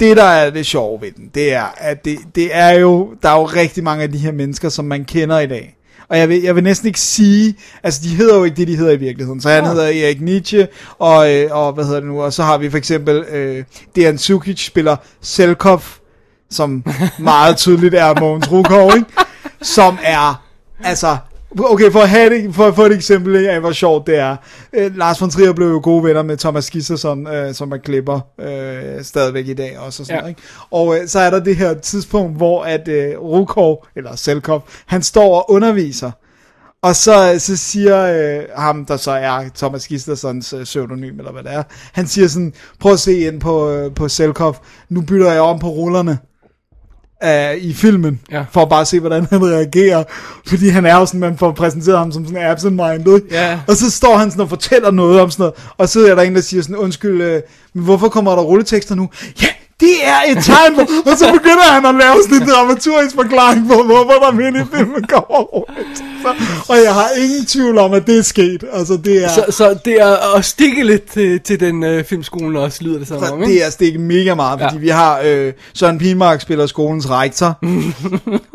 [0.00, 3.28] Det, der er det sjove ved den, det er, at det, det er jo, der
[3.28, 5.76] er jo rigtig mange af de her mennesker, som man kender i dag.
[6.12, 8.76] Og jeg vil, jeg vil næsten ikke sige, altså de hedder jo ikke det, de
[8.76, 9.40] hedder i virkeligheden.
[9.40, 12.58] Så han hedder Erik Nietzsche, og, øh, og hvad hedder det nu, og så har
[12.58, 13.64] vi for eksempel, øh,
[13.96, 15.82] Dejan Sukic spiller Selkov,
[16.50, 16.84] som
[17.18, 19.06] meget tydeligt er Mogens Rukov, ikke?
[19.76, 20.42] Som er,
[20.84, 21.16] altså,
[21.58, 24.36] okay, for at, have det, for at få et eksempel af, hvor sjovt det er.
[24.72, 28.20] Øh, Lars von Trier blev jo gode venner med Thomas Gisserson, øh, som er klipper
[28.40, 30.02] øh, stadigvæk i dag også.
[30.02, 30.20] Og, sådan Ja.
[30.20, 30.42] noget, ikke?
[30.70, 35.02] og øh, så er der det her tidspunkt, hvor at øh, Rukov, eller Selkov, han
[35.02, 36.10] står og underviser.
[36.82, 38.02] Og så, så siger
[38.38, 41.62] øh, ham, der så er Thomas Gistersons øh, pseudonym, eller hvad det er,
[41.92, 44.56] han siger sådan, prøv at se ind på, øh, på Selkov,
[44.88, 46.18] nu bytter jeg om på rullerne
[47.24, 48.44] øh, i filmen, Ja.
[48.52, 50.04] for at bare se, hvordan han reagerer.
[50.46, 53.20] Fordi han er jo sådan, man får præsenteret ham som sådan absent-minded.
[53.30, 53.60] Ja.
[53.68, 56.22] Og så står han sådan og fortæller noget om sådan noget, og så er der
[56.22, 57.40] en, der siger sådan, undskyld, øh,
[57.74, 59.08] men hvorfor kommer der rulletekster nu?
[59.42, 59.46] Ja,
[59.80, 60.80] det er et tegn på,
[61.10, 64.76] og så begynder han at lave sådan en dramaturgisk forklaring på, hvorfor der midt i
[64.76, 66.04] filmen kommer rulletekster.
[66.68, 68.64] Og jeg har ingen tvivl om, at det er sket.
[68.72, 69.28] Altså, det er...
[69.28, 73.08] Så, så det er at stikke lidt til, til den øh, filmskolen også, lyder det
[73.08, 73.54] som om, ikke?
[73.54, 74.80] Det er stikket mega meget, fordi Ja.
[74.80, 77.58] vi har øh, Søren Pilmark spiller skolens rektor,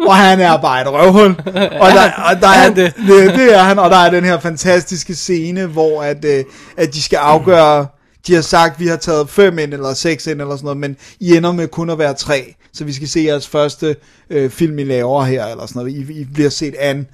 [0.08, 1.36] og han er bare et røvhul.
[1.80, 2.94] Og der, og der er, han det?
[2.96, 3.08] det?
[3.08, 6.44] Det, det er han, og der er den her fantastiske scene, hvor at, øh,
[6.78, 7.88] at de skal afgøre,
[8.28, 10.78] de har sagt, at vi har taget fem ind, eller seks ind, eller sådan noget,
[10.78, 13.96] men I ender med kun at være tre, så vi skal se jeres første
[14.30, 17.08] øh, film, I laver her, eller sådan noget, I, I bliver set an.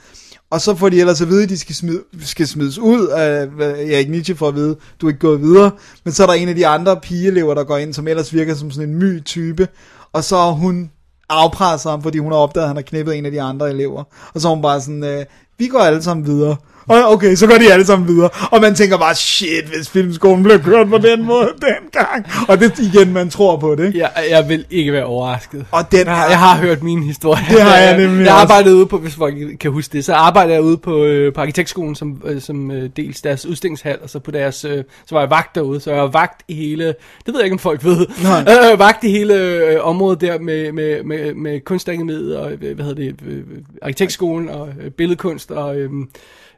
[0.50, 3.48] Og så får de ellers at vide, at de skal, smid, skal smides ud af
[3.92, 5.72] Erik Nietzsche for at vide, du er ikke gået videre.
[6.04, 8.56] Men så er der en af de andre pigeelever, der går ind, som ellers virker
[8.56, 9.68] som sådan en my type.
[10.14, 10.92] Og så er hun
[11.30, 14.04] afpresser ham, fordi hun har opdaget, at han har knippet en af de andre elever.
[14.34, 15.26] Og så er hun bare sådan, øh,
[15.58, 16.56] vi går alle sammen videre.
[16.88, 18.30] Og okay, så går de alle sammen videre.
[18.52, 22.26] Og man tænker bare, shit, hvis filmskolen blev kørt på den måde dengang.
[22.48, 23.88] Og det igen, man tror på det.
[23.88, 24.00] ikke?
[24.00, 25.66] Jeg, jeg vil ikke være overrasket.
[25.72, 27.46] Og den Jeg har, jeg har hørt min historie.
[27.50, 30.54] Det har jeg nemlig Jeg arbejdede ude på, hvis folk kan huske det, så arbejder
[30.54, 34.20] jeg ude på, øh, på arkitektskolen, som, øh, som øh, dels deres udstillingshal, og så
[34.20, 36.96] på deres, øh, så var jeg vagt derude, så jeg var vagt i hele, det
[37.28, 38.46] ved jeg ikke, om folk ved, Nej.
[38.72, 42.86] øh, vagt i hele øh, området der med, med, med, med kunstakademiet, og øh, hvad
[42.86, 43.44] hedder det, øh,
[43.82, 45.90] arkitektskolen, og øh, billedkunst, og øh,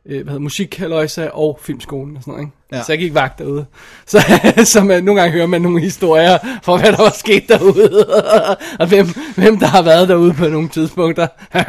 [0.06, 2.56] øh, hvad hedder, musik, halløjsa, og filmskolen og sådan noget, ikke?
[2.72, 2.84] Ja.
[2.84, 3.66] Så jeg gik vagt derude.
[4.08, 4.24] Så,
[4.64, 8.06] så man, nogle gange hører man nogle historier for, hvad der var sket derude,
[8.80, 11.28] og hvem, hvem der har været derude på nogle tidspunkter.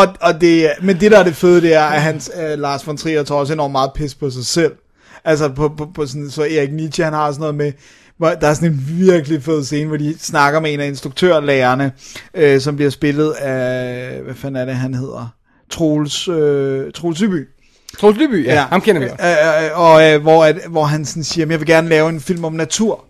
[0.00, 2.86] og, og det, men det der er det fede, det er, at hans, uh, Lars
[2.86, 4.72] von Trier tager også enormt meget pis på sig selv.
[5.24, 7.72] Altså på, på, på sådan, så Erik Nietzsche, han har sådan noget med,
[8.18, 11.92] hvor der er sådan en virkelig fed scene, hvor de snakker med en af instruktørlærerne,
[12.34, 15.32] øh, som bliver spillet af, hvad fanden er det, han hedder?
[15.70, 17.48] Troels, øh, Troels Syby.
[17.98, 19.24] Troels Lyby, ja, ja, ham kender vi også.
[19.26, 22.08] Øh, øh, og øh, hvor, at, hvor han sådan siger, "Men jeg vil gerne lave
[22.08, 23.04] en film om natur,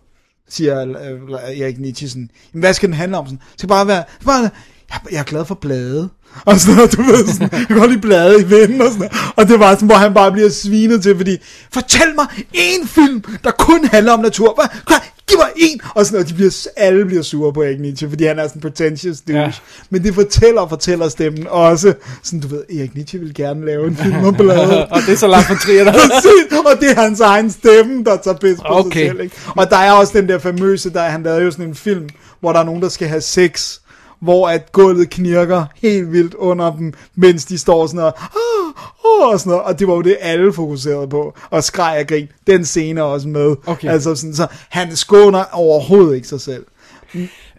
[0.48, 2.30] siger øh, Erik Nietzsche sådan.
[2.54, 3.26] Jamen, hvad skal den handle om?
[3.26, 4.50] Sådan, det skal bare være, bare,
[4.90, 6.08] jeg, jeg er glad for blade.
[6.44, 8.98] Og sådan noget, du ved, sådan, jeg kan godt lide blade i vinden og sådan
[8.98, 9.12] noget.
[9.36, 11.36] Og det var sådan, hvor han bare bliver svinet til, fordi,
[11.72, 14.54] fortæl mig en film, der kun handler om natur.
[14.54, 14.96] Hvad?
[15.28, 15.80] Giv mig en!
[15.94, 18.58] Og sådan noget, de bliver, alle bliver sure på Erik Nietzsche, fordi han er sådan
[18.58, 19.42] en pretentious douche.
[19.42, 19.52] Ja.
[19.90, 21.94] Men det fortæller og fortæller stemmen også.
[22.22, 24.86] Sådan, du ved, Erik Nietzsche vil gerne lave en film om blade.
[24.94, 28.04] Og det er så langt fra Trier, der Præcis, og det er hans egen stemme,
[28.04, 29.00] der tager pis på Okay.
[29.00, 29.20] sig selv.
[29.20, 29.36] Ikke?
[29.56, 32.08] Og der er også den der famøse, der han lavede jo sådan en film,
[32.40, 33.78] hvor der er nogen, der skal have sex,
[34.20, 39.32] hvor at gulvet knirker helt vildt under dem, mens de står sådan og, "Ah, ah,"
[39.32, 42.28] og sådan noget, og det var jo det, alle fokuserede på, og skreg og grin.
[42.46, 43.56] Den scene er også med.
[43.66, 43.88] Okay.
[43.88, 46.66] Altså sådan, så han skåner overhovedet ikke sig selv.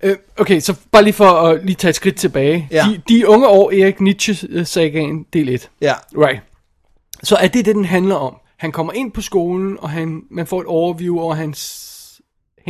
[0.04, 2.68] Øh, okay, så bare lige for at lige tage et skridt tilbage.
[2.72, 2.86] Ja.
[2.90, 5.70] De, de unge år, Erik Nietzsche-sagaen, del 1.
[5.82, 5.94] Ja.
[6.18, 6.42] Right.
[7.24, 8.36] Så er det det, den handler om.
[8.58, 11.84] Han kommer ind på skolen, og han, man får et overview over hans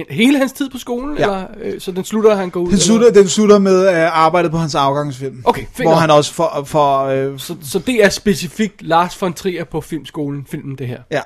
[0.10, 1.24] hele hans tid på skolen, Ja.
[1.24, 2.66] eller øh, så den slutter, og han går ud?
[2.66, 5.42] Den eller slutter, den slutter med uh, arbejdet på hans afgangsfilm.
[5.46, 9.34] Okay, fint Hvor han også får, for, uh, Så, så det er specifikt Lars von
[9.34, 11.02] Trier på filmskolen, filmen det her.
[11.12, 11.22] Ja.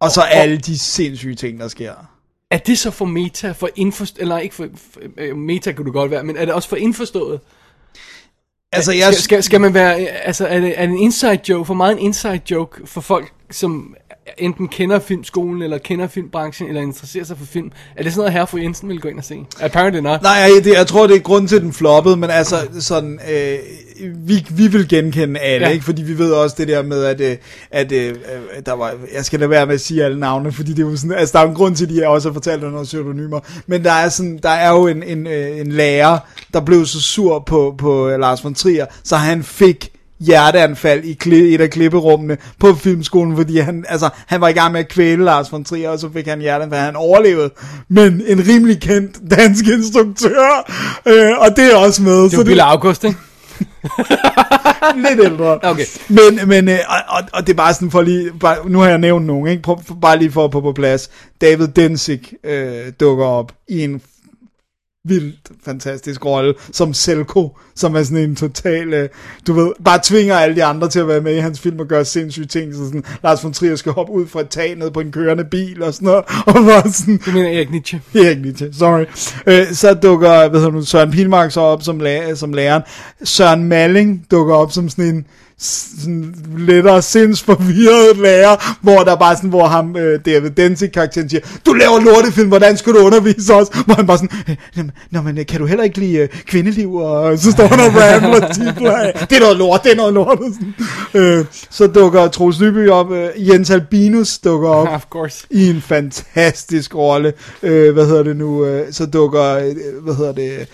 [0.00, 1.92] Og så alle de sindssyge ting, der sker.
[2.50, 5.92] Er det så for meta, for indforstået, eller ikke for, for øh, meta kunne det
[5.92, 7.40] godt være, men er det også for indforstået?
[8.72, 11.40] Altså, jeg, Skal, skal, skal man være, øh, altså er det, er det en inside
[11.48, 13.94] joke, for meget en inside joke for folk, som
[14.38, 17.70] enten kender filmskolen, eller kender filmbranchen, eller interesserer sig for film?
[17.96, 19.38] Er det sådan noget, herre fru Jensen vil gå ind og se?
[19.60, 20.22] Apparently not.
[20.22, 23.58] Nej, det, jeg tror, det er grund til, at den floppede, men altså, sådan, øh,
[24.28, 25.72] vi, vi vil genkende alle, Ja.
[25.72, 25.84] ikke?
[25.84, 27.36] Fordi vi ved også det der med, at, øh,
[27.70, 28.14] at øh,
[28.66, 30.96] der var, jeg skal lade være med at sige alle navne, fordi det er jo
[30.96, 33.84] sådan, altså, der er en grund til, at de også har fortalt nogle pseudonymer, men
[33.84, 36.18] der er sådan, der er jo en, en, øh, en lærer,
[36.54, 39.90] der blev så sur på, på øh, Lars von Trier, så han fik
[40.20, 44.80] hjerteanfald i et af klipperummene på filmskolen, fordi han, altså, han var i gang med
[44.80, 47.50] at kvæle Lars von Trier, og så fik han hjerteanfald, han overlevede.
[47.88, 50.72] Men en rimelig kendt dansk instruktør,
[51.06, 52.24] øh, og det er også med.
[52.24, 53.18] Det er jo Bille August, ikke?
[55.08, 55.58] lidt ældre.
[55.62, 55.84] Okay.
[56.08, 56.78] Men, men øh,
[57.08, 59.62] og, og, det er bare sådan for lige, bare, nu har jeg nævnt nogen, ikke?
[59.62, 61.10] Prøv, bare lige for at få på plads.
[61.40, 64.02] David Densig øh, dukker op i en
[65.04, 69.08] vildt fantastisk rolle som Selko, som er sådan en total, øh,
[69.46, 71.86] du ved, bare tvinger alle de andre til at være med i hans film og
[71.86, 74.90] gøre sindssyge ting, så sådan, Lars von Trier skal hoppe ud fra et tag ned
[74.90, 78.00] på en kørende bil og sådan noget, og bare sådan, Du mener Erik Nietzsche.
[78.14, 79.04] Erik Nietzsche, sorry.
[79.46, 82.82] Øh, så dukker, hvad hedder nu, Søren Pilmark så op som, lærer, som læreren.
[83.24, 85.26] Søren Malling dukker op som sådan en
[85.60, 91.40] sådan lettere sindsforvirret lærer, hvor der bare sådan, hvor ham, øh, David Densig karakteren siger,
[91.66, 93.68] du laver lortefilm, hvordan skal du undervise os?
[93.86, 96.94] Hvor han bare sådan, øh, nå, men øh, kan du heller ikke lide øh, kvindeliv?
[96.94, 98.48] Og så står han og rambler
[99.30, 100.38] det er noget lort, det er noget lort.
[100.38, 100.74] Og sådan.
[101.14, 105.46] Øh, så dukker Troels Lyby op, øh, Jens Albinus dukker op Of course.
[105.50, 107.32] i en fantastisk rolle.
[107.62, 108.64] Øh, hvad hedder det nu?
[108.64, 110.66] Øh, så dukker, øh, hvad hedder det,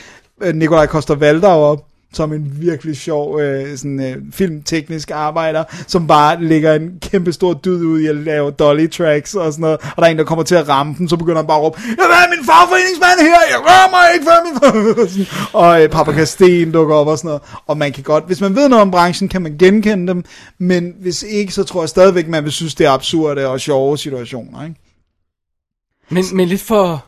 [0.43, 6.07] øh, Nikolaj Koster Valdau op som en virkelig sjov øh, sådan, øh, filmteknisk arbejder, som
[6.07, 9.79] bare lægger en kæmpe stor dyd ud i at lave dolly tracks og sådan noget,
[9.81, 11.63] og der er en, der kommer til at ramme den, så begynder han bare at
[11.63, 15.27] råbe, jeg vil min fagforeningsmand her, jeg rører mig ikke før min
[15.63, 18.57] og øh, Papa Kasten dukker op og sådan noget, og man kan godt, hvis man
[18.57, 20.25] ved noget om branchen, kan man genkende dem,
[20.59, 23.99] men hvis ikke, så tror jeg stadigvæk, man vil synes, det er absurde og sjove
[23.99, 24.77] situationer, ikke?
[26.11, 27.05] Men, men lidt for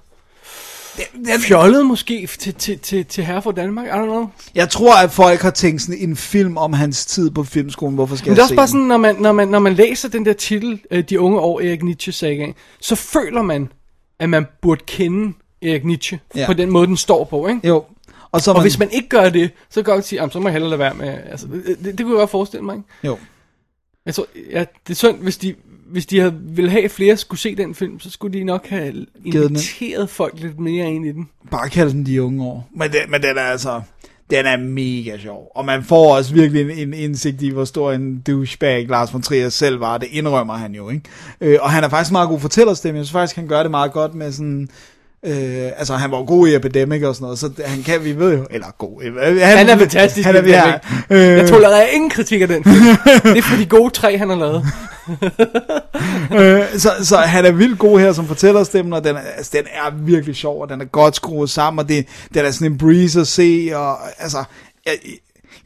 [1.40, 4.26] fjollet måske til, til, til, til herre for Danmark, I don't know.
[4.54, 7.94] Jeg tror, at folk har tænkt sådan en film om hans tid på filmskolen.
[7.94, 8.72] Hvorfor skal Men det er jeg også se bare den?
[8.72, 11.60] sådan, når man, når man, når man læser den der titel, øh, De unge år
[11.60, 13.68] Erik Nietzsche sagaen, så føler man,
[14.18, 15.32] at man burde kende
[15.62, 16.40] Erik Nietzsche, ja.
[16.40, 16.46] Ja.
[16.46, 17.60] på den måde, den står på, ikke?
[17.68, 17.84] Jo.
[18.32, 20.30] Og, så Og man, hvis man ikke gør det, så kan jeg godt sige, "Jamen,
[20.32, 22.64] så må jeg hellere lade være med, altså, det, det, det kunne jeg godt forestille
[22.64, 22.88] mig, ikke?
[23.04, 23.18] Jo.
[24.06, 25.54] Jeg tror, ja, det er synd, hvis de,
[25.90, 28.66] hvis de havde, ville have, at flere skulle se den film, så skulle de nok
[28.66, 31.28] have inviteret folk lidt mere ind i den.
[31.50, 32.68] Bare kalde den de unge år.
[32.76, 33.80] Men, den, men den er altså...
[34.30, 35.52] Den er mega sjov.
[35.54, 39.22] Og man får også virkelig en, en indsigt i, hvor stor en douchebag Lars von
[39.22, 39.98] Trier selv var.
[39.98, 41.02] Det indrømmer han jo, ikke?
[41.40, 42.98] Øh, og han er faktisk meget god fortællerstemme.
[42.98, 44.68] Jeg synes faktisk, han gør det meget godt med sådan...
[45.26, 48.18] Øh, altså, han var jo god i Epidemic og sådan noget, så han kan, vi
[48.18, 50.72] ved jo, eller god, øh, han, Han er fantastisk han er, ja,
[51.10, 54.36] øh, Jeg tolererer ingen kritik af den det er for de gode tre, han har
[54.36, 54.64] lavet.
[56.40, 59.64] øh, så, så han er vildt god her som fortællerstemmen, og den er, altså, den
[59.72, 62.78] er virkelig sjov, og den er godt skruet sammen, og det, den er sådan en
[62.78, 64.44] breeze at se, og altså,
[64.86, 64.94] jeg,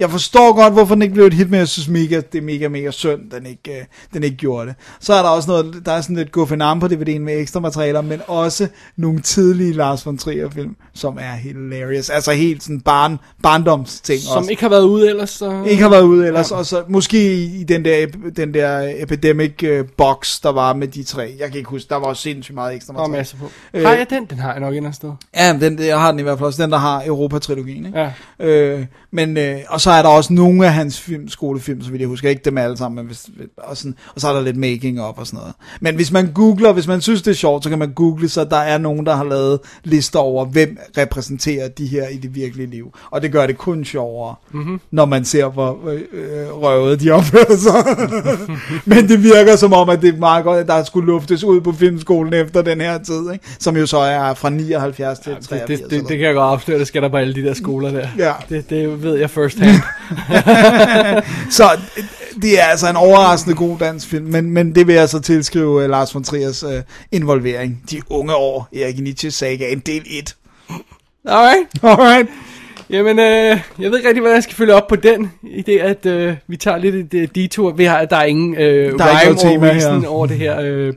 [0.01, 2.43] jeg forstår godt, hvorfor den ikke blev et hit, men jeg synes mega, det er
[2.43, 3.85] mega, mega synd, den ikke, øh,
[4.15, 4.75] den ikke gjorde det.
[5.01, 8.01] Så er der også noget, der er sådan lidt Guffinam på DVD'en med ekstra materialer,
[8.01, 12.11] men også nogle tidlige Lars von Trier film, som er hilarious.
[12.11, 15.31] Altså helt sådan barn, barndomsting Som også ikke har været ude ellers.
[15.31, 15.65] Så...
[15.67, 16.57] ikke har været ude ellers, ja.
[16.57, 20.89] og så måske i, i den der, den der epidemic uh, box, der var med
[20.89, 21.35] de tre.
[21.39, 23.21] Jeg kan ikke huske, der var også sindssygt meget ekstra Der er materiale.
[23.21, 23.51] masser på.
[23.75, 24.25] Øh, Har jeg den?
[24.25, 25.13] Den har jeg nok et sted.
[25.37, 27.99] Ja, den, jeg har den i hvert fald også, den der har Europa-trilogien, ikke?
[27.99, 28.11] Ja.
[28.47, 32.01] Øh, men, øh, og så er der også nogle af hans film, skolefilm, så vidt
[32.01, 34.57] jeg husker, ikke dem alle sammen, men hvis, og, sådan, og så er der lidt
[34.57, 35.55] making up og sådan noget.
[35.81, 38.45] Men hvis man googler, hvis man synes det er sjovt, så kan man google, så
[38.45, 42.71] der er nogen, der har lavet lister over, hvem repræsenterer de her i det virkelige
[42.71, 42.93] liv.
[43.11, 44.81] Og det gør det kun sjovere, mm-hmm.
[44.91, 48.09] når man ser, hvor øh, øh, røvet de opfører sig.
[48.97, 51.61] men det virker som om, at det er meget godt, at der skulle luftes ud
[51.61, 53.45] på filmskolen efter den her tid, ikke?
[53.59, 55.51] som jo så er fra 79 til 83.
[55.51, 57.55] Det, det, det, det kan jeg godt afsløre, det skal der på alle de der
[57.55, 58.09] skoler der.
[58.19, 58.33] Ja.
[58.49, 59.80] Det, det ved jeg first hand.
[61.59, 61.65] Så
[62.43, 65.85] det er altså en overraskende god dansk film, men, men det vil jeg så tilskrive
[65.85, 66.71] uh, Lars von Triers uh,
[67.13, 67.83] involvering.
[67.91, 70.37] De unge år, Erik Nietzsche saga, en del 1.
[71.29, 71.69] Alright.
[71.83, 72.29] Alright.
[72.91, 76.07] Jamen, øh, jeg ved ikke rigtig, hvordan jeg skal følge op på den idé, at
[76.07, 77.71] øh, vi tager lidt et øh, detour.
[77.73, 80.07] Vi har, der er ingen øh, Der er rhyme tema her.
[80.09, 80.95] over det her øh,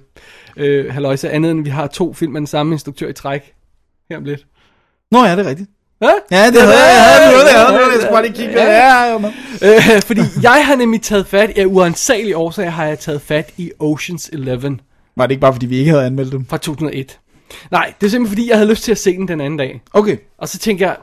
[0.57, 3.53] øh, halløjse, andet end vi har to film med den samme instruktør i træk.
[4.09, 4.45] Her om lidt.
[5.11, 5.69] Nå ja, det er rigtigt.
[6.03, 6.35] Hæ?
[6.37, 8.61] Ja, det havde jeg, havde noget, jeg havde noget, jeg skulle bare lige kigge.
[8.61, 9.19] Ja, ja,
[9.61, 9.95] ja.
[9.95, 13.71] Øh, fordi jeg har nemlig taget fat, af uansagelige årsager har jeg taget fat i
[13.83, 14.81] Ocean's Eleven.
[15.17, 16.45] Var det ikke bare, fordi vi ikke havde anmeldt dem?
[16.49, 17.19] fra 2001.
[17.71, 19.81] Nej, det er simpelthen fordi, jeg havde lyst til at se den den anden dag.
[19.93, 20.17] Okay.
[20.37, 20.95] Og så tænkte jeg,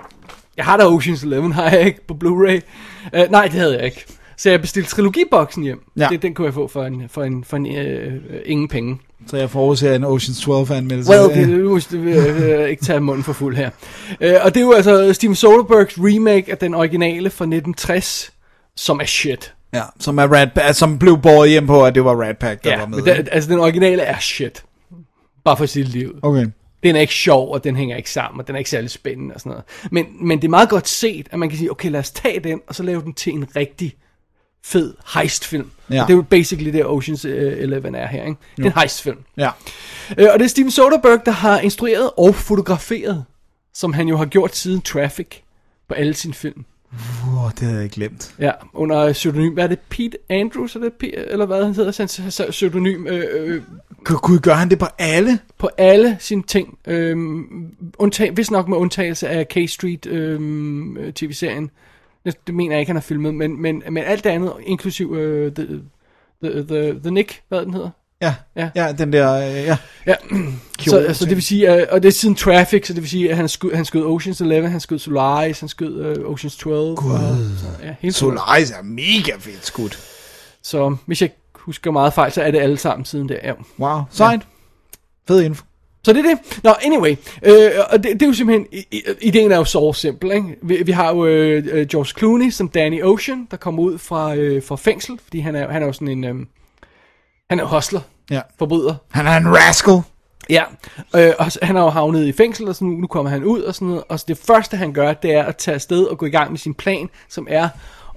[0.57, 2.61] jeg har da Ocean's Eleven, har jeg ikke på Blu-ray?
[3.19, 4.05] Uh, nej, det havde jeg ikke.
[4.37, 5.83] Så jeg bestilte trilogiboksen hjem.
[5.97, 6.09] Ja.
[6.11, 8.13] Det, den kunne jeg få for en, for en, for en uh,
[8.45, 8.99] ingen penge.
[9.27, 11.11] Så jeg forudser en Ocean's 12 anmeldelse.
[11.13, 13.71] Well, det, nu det vil jeg øh, ikke tage munden for fuld her.
[14.11, 18.33] Uh, og det er jo altså Steven Soderberghs remake af den originale fra 1960,
[18.77, 19.55] som er shit.
[19.75, 22.71] Ja, som, er Rat, som blev båret hjem på, at det var Rat Pack, der
[22.71, 22.99] Ja, var med.
[23.03, 24.65] men den, altså den originale er shit.
[25.45, 26.15] Bare for sit liv.
[26.23, 26.47] Okay.
[26.83, 29.35] Den er ikke sjov, og den hænger ikke sammen, og den er ikke særlig spændende
[29.35, 29.65] og sådan noget.
[29.91, 32.41] Men, men det er meget godt set, at man kan sige, okay, lad os tage
[32.41, 33.95] den, og så lave den til en rigtig
[34.65, 35.71] fed heistfilm.
[35.91, 36.03] Ja.
[36.03, 38.37] Og det er jo basically det, Ocean's øh, Eleven er her, ikke?
[38.57, 39.19] Det er en heistfilm.
[39.37, 39.51] Ja.
[40.19, 43.25] Øh, og det er Steven Soderbergh, der har instrueret og fotograferet,
[43.75, 45.27] som han jo har gjort siden Traffic
[45.89, 46.65] på alle sine film.
[46.93, 48.35] Uh, det havde jeg glemt.
[48.39, 52.03] Ja, under pseudonym, hvad er det, Pete Andrews, er det, P- eller hvad han hedder,
[52.23, 53.63] hans pseudonym, øh, øh,
[54.05, 55.39] Kunne, kunne gøre han det på alle?
[55.59, 57.17] på alle sine ting, øh,
[57.99, 61.71] undtag, hvis nok med undtagelse af K-Street øh, tv-serien.
[62.27, 65.15] Det, det mener jeg ikke, han har filmet, men, men, men alt det andet, inklusiv
[65.15, 65.67] øh, the,
[66.45, 67.91] the, the, the Nick, hvad den hedder.
[68.23, 68.35] Ja.
[68.57, 68.71] Ja.
[68.75, 69.77] Ja, den der, øh, ja.
[70.07, 70.15] Ja,
[70.89, 73.31] så, altså, det vil sige, øh, og det er siden Traffic, så det vil sige,
[73.31, 76.97] at han skød, han skød Ocean's 11, han skød Solaris, han skød øh, Ocean's 12.
[76.97, 77.13] Gud.
[77.13, 77.21] Og,
[77.59, 79.99] så, ja, helt Sol- Solaris er mega fedt skudt.
[80.63, 83.39] så hvis jeg husker meget fejl, så er det alle sammen siden der.
[83.43, 83.53] Ja.
[83.79, 84.41] Wow, sejt.
[85.29, 85.65] Fed info.
[86.05, 86.65] Så det er det.
[86.65, 87.17] Nå, anyway.
[87.43, 88.67] Øh, og det, det er jo simpelthen,
[89.21, 90.57] ideen er jo så simpel, ikke?
[90.63, 94.35] Vi, vi har jo øh, øh, George Clooney som Danny Ocean, der kommer ud fra,
[94.35, 96.35] øh, fra fængsel, fordi han er, han er jo sådan en, øh,
[97.51, 98.41] han er hostler, Ja.
[98.59, 98.95] forbryder.
[99.11, 100.01] Han er en rascal.
[100.51, 100.63] Ja,
[101.17, 103.61] øh, og han er jo havnet i fængsel, og så nu, nu kommer han ud
[103.61, 106.19] og sådan noget, og så det første han gør, det er at tage afsted og
[106.19, 107.69] gå i gang med sin plan, som er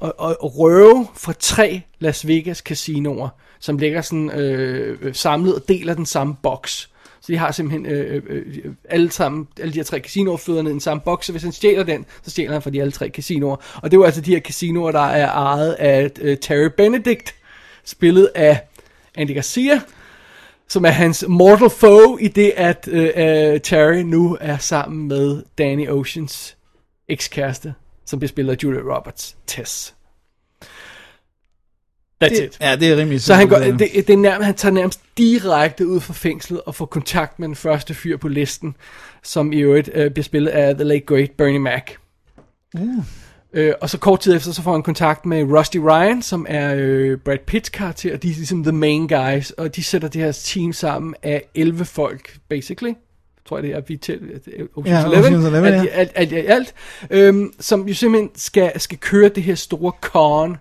[0.01, 5.55] at, at, at røve fra tre Las Vegas casinoer, som ligger sådan øh, øh, samlet
[5.55, 6.89] og deler den samme boks.
[7.23, 10.61] Så de har simpelthen øh, øh, øh, alle, sammen, alle de her tre casinoer føder
[10.61, 12.81] ned i den samme boks, så hvis han stjæler den, så stjæler han fra de
[12.81, 13.55] alle tre casinoer.
[13.75, 17.35] Og det er jo altså de her casinoer, der er ejet af øh, Terry Benedict,
[17.83, 18.61] spillet af
[19.15, 19.81] Andy Garcia,
[20.67, 25.43] som er hans mortal foe i det, at øh, øh, Terry nu er sammen med
[25.57, 26.57] Danny Oceans
[27.07, 27.73] ekskæreste,
[28.05, 29.95] som bliver spillet af Julia Roberts, Tess.
[32.25, 32.57] That's Det, it.
[32.61, 35.87] ja, det er rimelig Så han, går, det, det er nærmest, han tager nærmest direkte
[35.87, 38.75] ud fra fængslet og får kontakt med den første fyr på listen,
[39.23, 41.83] som i øvrigt øh, bliver spillet af The Late Great Bernie Mac.
[42.75, 42.81] Uh.
[43.53, 46.73] Øh, og så kort tid efter, så får han kontakt med Rusty Ryan, som er
[46.77, 50.21] øh, Brad Pitts karakter, og de er ligesom the main guys, og de sætter det
[50.21, 52.93] her team sammen af 11 folk, basically.
[53.45, 54.19] Tror jeg det er, vi til
[54.77, 56.73] Ocean's Ja, Eleven, Ocean's Eleven, alt, alt, alt, alt, alt
[57.09, 60.57] øhm, som jo simpelthen skal, skal køre det her store con,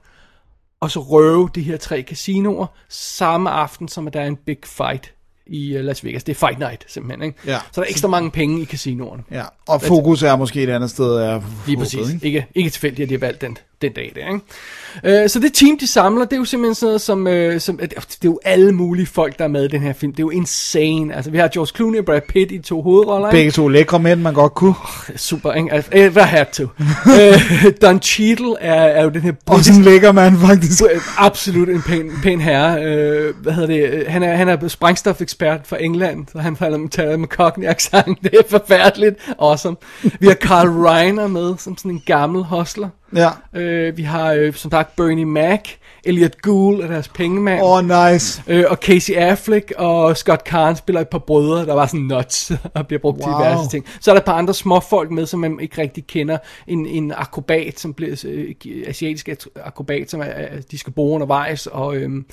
[0.83, 4.59] og så røve de her tre casinoer samme aften, som at der er en big
[4.65, 5.13] fight
[5.47, 6.25] i uh, Las Vegas.
[6.25, 7.23] Det er fight night, simpelthen.
[7.23, 7.39] Ikke?
[7.47, 7.59] Ja.
[7.73, 9.23] Så der er ekstra mange penge i casinoerne.
[9.31, 11.17] Ja, og fokus er måske et andet sted.
[11.17, 12.15] Er Lige håbet, præcis.
[12.15, 12.27] Ikke?
[12.27, 14.27] Ikke, ikke tilfældigt, at de har valgt den, den dag der.
[14.33, 15.23] Ikke?
[15.25, 17.27] Uh, så det team, de samler, det er jo simpelthen sådan noget som...
[17.55, 20.13] Uh, som det er jo alle mulige folk, der er med i den her film.
[20.13, 21.15] Det er jo insane.
[21.15, 23.29] Altså, vi har George Clooney og Brad Pitt i to hovedroller.
[23.29, 23.37] ikke?
[23.37, 24.75] Begge to lækre mænd, man godt kunne.
[25.17, 25.73] Super, ikke?
[25.73, 26.63] Altså, ever had to.
[26.65, 30.83] uh, Don Cheadle er, er jo den her Også en lækker mand, faktisk.
[30.83, 32.85] Øh, Absolut en pæn, pæn herre.
[32.85, 33.91] Øh, hvad hedder det?
[33.91, 37.67] Øh, Han er, han er brændstofekspert fra England, så han falder med, taler med cockney
[37.67, 38.19] accent.
[38.23, 39.17] Det er forfærdeligt.
[39.39, 39.77] Awesome.
[40.21, 42.89] Vi har Carl Reiner med, som sådan en gammel hostler.
[43.17, 43.61] Ja.
[43.61, 45.61] Øh, vi har, øh, som sagt, Bernie Mac,
[46.05, 47.63] Elliot Gould er deres pengemand.
[47.63, 48.43] Åh, oh, nice.
[48.47, 52.53] Øh, og Casey Affleck og Scott Carn spiller et par brødre, der var sådan nuts
[52.75, 53.29] og bliver brugt wow.
[53.29, 53.85] til diverse ting.
[54.01, 56.39] Så er der et par andre små folk med, som man ikke rigtig kender.
[56.67, 58.55] En, en akrobat, som bliver øh,
[58.87, 59.29] asiatisk
[59.65, 60.27] akrobat, som er,
[60.71, 61.67] de skal bo undervejs.
[61.67, 62.25] Og, øhm,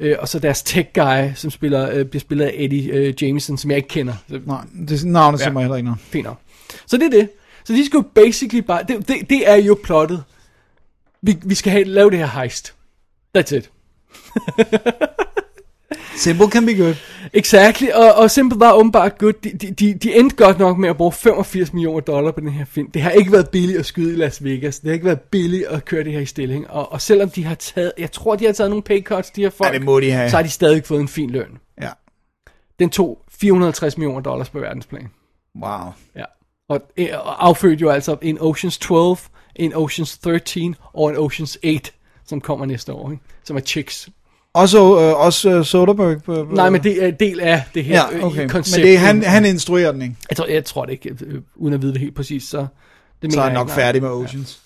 [0.00, 3.58] øh, og så deres tech guy, som spiller, øh, bliver spillet af Eddie øh, Jameson,
[3.58, 4.14] som jeg ikke kender.
[4.28, 5.52] Så, Nej, det navnet siger Ja.
[5.52, 6.00] mig heller ikke noget.
[6.00, 6.38] fint nok.
[6.86, 7.28] Så det er det.
[7.64, 8.82] Så de skal jo basically bare...
[8.88, 10.24] Det, det, det er jo plottet.
[11.22, 12.74] Vi, vi skal have, lave det her heist.
[13.38, 13.70] That's it.
[16.16, 16.94] Simple can be good.
[17.32, 19.32] Exactly, og, og Simple var åbenbart good.
[19.32, 22.64] De, de, de, endte godt nok med at bruge 85 millioner dollar på den her
[22.64, 22.90] film.
[22.90, 24.78] Det har ikke været billigt at skyde i Las Vegas.
[24.78, 26.70] Det har ikke været billigt at køre det her i stilling.
[26.70, 29.40] Og, og selvom de har taget, jeg tror de har taget nogle pay cuts, de
[29.42, 30.30] her folk, Ja, det må de have.
[30.30, 31.58] så har de stadig fået en fin løn.
[31.80, 31.90] Ja.
[32.78, 35.08] Den tog 450 millioner dollars på verdensplan.
[35.62, 35.92] Wow.
[36.16, 36.24] Ja.
[36.70, 39.18] Og, øh, og affødte jo altså en Oceans 12,
[39.56, 41.90] en Oceans 13 og en Oceans 8,
[42.26, 43.22] som kommer næste år, ikke?
[43.44, 44.08] som er chicks.
[44.54, 46.22] Også, øh, også uh, Soderbergh?
[46.22, 48.40] På, Nej, men det er del af det her Ja, øh, okay.
[48.40, 48.84] Men koncept.
[48.84, 50.16] det er, han, han instruerer den, ikke?
[50.30, 52.66] Jeg tror, jeg tror det ikke, øh, uden at vide det helt præcis, så...
[53.22, 54.60] Det Så er han nok ikke, færdig med Oceans.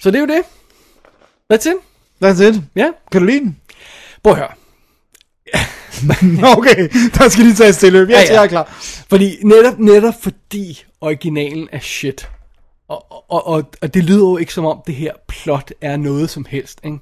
[0.00, 0.42] Så det er jo det.
[1.52, 1.76] That's it.
[2.24, 2.62] That's it.
[2.76, 3.56] Ja, Kan du lide den?
[4.22, 4.48] prøv at høre.
[6.58, 7.98] okay, der skal lige tage stille.
[7.98, 8.32] Jeg, ja, ja.
[8.34, 8.76] jeg er klar.
[9.08, 12.28] Fordi netop, netop fordi originalen er shit,
[12.88, 16.30] og, og, og, og det lyder jo ikke som om det her plot er noget
[16.30, 16.98] som helst, ikke?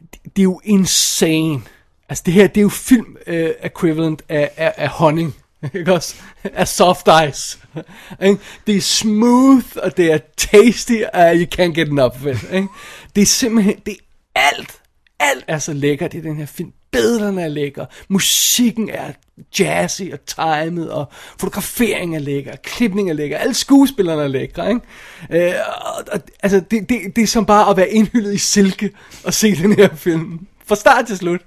[0.00, 1.62] Det, det er jo insane.
[2.08, 5.34] Altså det her, det er jo film øh, equivalent af, af, af honning.
[5.74, 6.14] Ikke også?
[6.44, 7.58] Af soft ice.
[8.26, 8.38] Ikke?
[8.66, 12.52] Det er smooth, og det er tasty, og you can't get enough of it.
[12.52, 12.68] Ikke?
[13.16, 13.96] Det er simpelthen, det
[14.34, 14.80] er alt,
[15.18, 16.72] alt er så lækkert i den her film.
[16.92, 19.12] Billederne er lækre, musikken er
[19.58, 21.10] jazzy og timet, og
[21.40, 25.48] fotograferingen er lækker, klipning er lækker, alle skuespillerne er lækre, ikke?
[25.48, 28.90] Øh, og, og, altså, det, det, det er som bare at være indhyllet i silke
[29.24, 30.40] og se den her film.
[30.66, 31.40] Fra start til slut.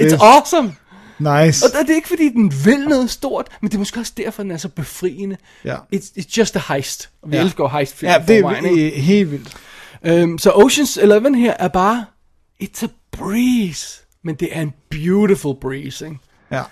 [0.00, 0.18] It's Øh.
[0.20, 0.74] awesome!
[1.18, 1.66] Nice.
[1.66, 4.42] Og det er ikke fordi, den vil noget stort, men det er måske også derfor,
[4.42, 5.36] den er så befriende.
[5.64, 5.76] Ja.
[5.94, 7.10] It's, it's just a heist.
[7.22, 7.42] Og vi ja.
[7.42, 9.00] elsker heistfilm Ja, det er ikke?
[9.00, 9.56] helt vildt.
[10.04, 12.04] Øhm, så Ocean's Eleven her er bare,
[12.62, 14.02] it's a breeze.
[14.26, 16.18] Men det er en beautiful breeze, ikke?
[16.50, 16.62] Ja.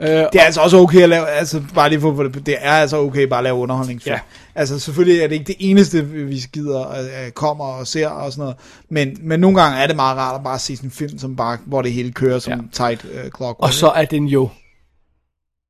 [0.00, 2.96] Øh, Det er altså også okay at lave, altså bare lige for, det, er altså
[2.96, 4.14] okay bare at lave underholdningsfilm.
[4.14, 4.20] Ja.
[4.54, 8.42] Altså selvfølgelig er det ikke det eneste, vi skider øh, kommer og ser og sådan
[8.42, 8.56] noget,
[8.88, 11.36] men, men nogle gange er det meget rart at bare se sådan en film, som
[11.36, 12.58] bare, hvor det hele kører som ja.
[12.72, 13.56] tight øh, clockwork.
[13.58, 14.48] og så er den jo,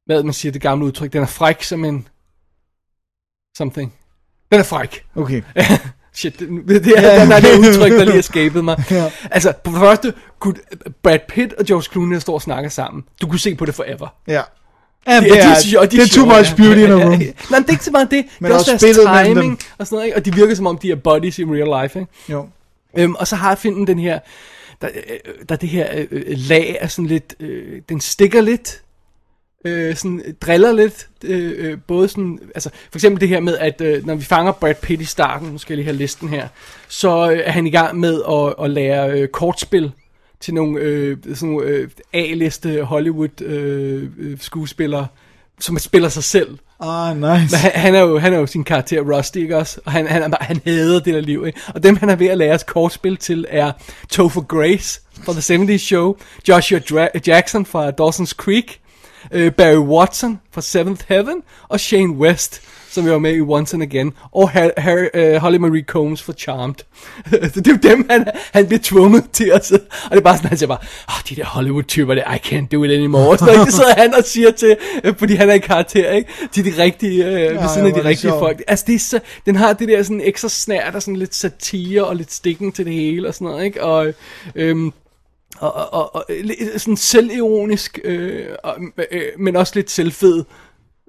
[0.07, 2.09] hvad man siger det gamle udtryk, den er fræk som en
[3.57, 3.95] something.
[4.53, 5.05] Den er fræk.
[5.17, 5.43] Okay.
[6.15, 8.85] Shit, det, det, det er, den er det udtryk, der lige escapede mig.
[8.91, 9.11] Ja.
[9.31, 10.55] Altså, på det første, kunne
[11.03, 13.05] Brad Pitt og George Clooney stå og snakke sammen.
[13.23, 14.15] Du kunne se på det forever.
[14.29, 14.43] Ja.
[15.07, 17.11] Ja, det, er- er, de- de det er too much beauty in a room.
[17.51, 18.25] Nej, det er ikke så meget det.
[18.41, 20.17] Men det er også også deres timing og sådan noget, ikke?
[20.17, 22.13] Og de virker som om, de er buddies i real life, ikke?
[22.29, 22.49] Jo.
[22.99, 24.19] Øhm, og så har filmen den her,
[24.83, 28.41] der, øh, der er det her øh, øh, lag af sådan lidt, øh, den stikker
[28.41, 28.83] lidt,
[29.65, 33.59] øh, sådan øh, driller lidt, øh, øh, både sådan, altså for eksempel det her med,
[33.59, 36.29] at øh, når vi fanger Brad Pitt i starten, nu skal jeg lige have listen
[36.29, 36.49] her,
[36.89, 39.93] så øh, er han i gang med at, at lære øh, kortspil
[40.41, 45.07] til nogle, øh, sådan nogle øh, A-liste Hollywood øh, øh, skuespillere,
[45.61, 46.59] som spiller sig selv.
[46.81, 47.27] Ah, nice.
[47.27, 49.81] Men han, han, er jo, han er jo sin karakter Rusty, ikke også?
[49.85, 51.61] Og han, han, han hader det der liv, ikke?
[51.75, 53.73] Og dem, han er ved at lære et kortspil til, er
[54.11, 56.17] Topher Grace fra The 70's Show,
[56.49, 58.81] Joshua Dra- Jackson fra Dawson's Creek,
[59.33, 63.75] øh, Barry Watson fra Seventh Heaven, og Shane West, som jo var med i Once
[63.75, 66.75] and Again, og Harry, Harry, øh, Holly Marie Combs fra Charmed.
[67.31, 69.85] Så det er jo dem, han, han bliver tvunget til at sidde.
[70.05, 72.67] Og det er bare sådan, han siger bare, oh, de der Hollywood-typer, det, I can't
[72.73, 73.39] do it anymore.
[73.41, 76.31] Noget, det sidder han og siger til, øh, fordi han er en karakter, ikke?
[76.53, 78.63] Til de rigtige, øh, ved siden af de rigtige folk.
[78.69, 82.05] Altså, det er så, den har det der sådan ekstra snært og sådan lidt satire
[82.05, 83.83] og lidt stikken til det hele og sådan noget, ikke?
[83.85, 84.13] Og,
[84.55, 84.93] øhm,
[85.61, 88.79] og, og, og, og lidt sådan selvironisk, øh, og,
[89.11, 90.45] øh, men også lidt selvfed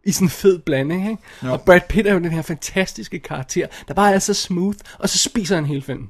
[0.04, 1.24] i sådan en fed blanding, ikke?
[1.44, 1.52] Ja.
[1.52, 5.10] Og Brad Pitt er jo den her fantastiske karakter, der bare er så smooth, og
[5.10, 6.10] så spiser han hele filmen.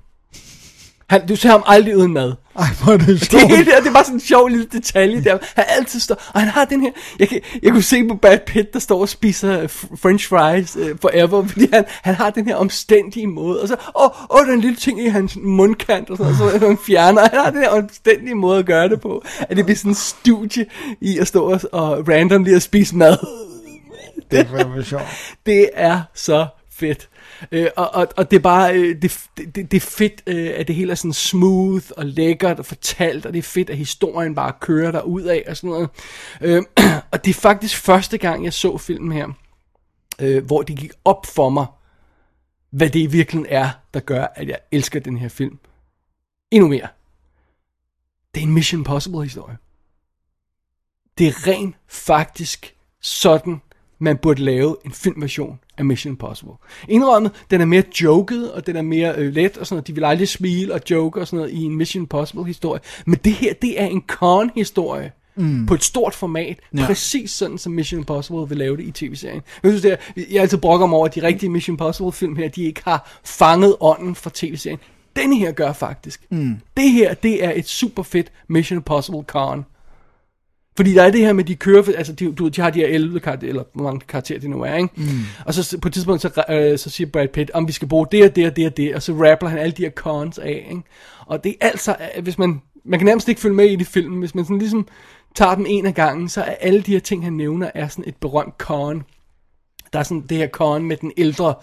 [1.11, 2.33] Han, du ser ham aldrig uden mad.
[2.55, 3.43] Ej, hvor er det Det, sjovt.
[3.43, 5.37] er, det, det er bare sådan en sjov lille detalje der.
[5.55, 8.39] Han altid står, og han har den her, jeg, kan, jeg kunne se på Brad
[8.47, 9.67] Pitt, der står og spiser
[10.01, 14.09] french fries uh, forever, fordi han, han har den her omstændige måde, og så, åh,
[14.29, 17.21] åh, der er en lille ting i hans mundkant, og sådan noget, så han fjerner,
[17.21, 19.95] han har den her omstændige måde at gøre det på, at det bliver sådan en
[19.95, 20.65] studie
[21.01, 23.17] i at stå og, og random lige at spise mad.
[24.31, 25.03] Det er fandme sjovt.
[25.45, 26.47] Det er så
[26.79, 27.09] fedt.
[27.51, 30.67] Øh, og, og, og det er bare, øh, det, det, det er fedt, øh, at
[30.67, 34.35] det hele er sådan smooth og lækkert og fortalt, og det er fedt, at historien
[34.35, 35.89] bare kører der ud af og sådan noget.
[36.41, 36.63] Øh,
[37.11, 39.27] og det er faktisk første gang, jeg så filmen her,
[40.21, 41.65] øh, hvor det gik op for mig,
[42.69, 45.59] hvad det i virkeligheden er, der gør, at jeg elsker den her film.
[46.51, 46.87] Endnu mere.
[48.35, 49.57] Det er en Mission Impossible historie.
[51.17, 53.61] Det er rent faktisk sådan,
[53.99, 56.53] man burde lave en filmversion af Mission Impossible.
[56.87, 59.87] Indrømmet, den er mere joket, og den er mere øh, let, og sådan noget.
[59.87, 62.81] De vil aldrig smile og joke og sådan noget i en Mission Impossible historie.
[63.05, 65.11] Men det her, det er en con-historie.
[65.35, 65.65] Mm.
[65.65, 66.85] På et stort format, ja.
[66.85, 69.41] præcis sådan som Mission Impossible vil lave det i tv-serien.
[69.63, 72.35] Jeg synes, det er, jeg altid brokker mig over, at de rigtige Mission Impossible film
[72.35, 74.79] her, de ikke har fanget ånden fra tv-serien.
[75.15, 76.21] Den her gør faktisk.
[76.29, 76.55] Mm.
[76.77, 79.65] Det her, det er et super fedt Mission Impossible con.
[80.77, 82.87] Fordi der er det her med, de kører, altså de, du, de har de her
[82.87, 84.89] 11 karakterer, eller hvor mange karakterer det nu er, ikke?
[84.95, 85.03] Mm.
[85.45, 88.07] Og så på et tidspunkt, så, øh, så siger Brad Pitt, om vi skal bruge
[88.11, 90.37] det og det og det og det, og så rappler han alle de her cons
[90.37, 90.83] af, ikke?
[91.25, 93.85] Og det er altså, øh, hvis man, man kan nærmest ikke følge med i de
[93.85, 94.87] film, hvis man sådan ligesom
[95.35, 98.05] tager dem en af gangen, så er alle de her ting, han nævner, er sådan
[98.07, 99.03] et berømt con.
[99.93, 101.53] Der er sådan det her con med den ældre øh,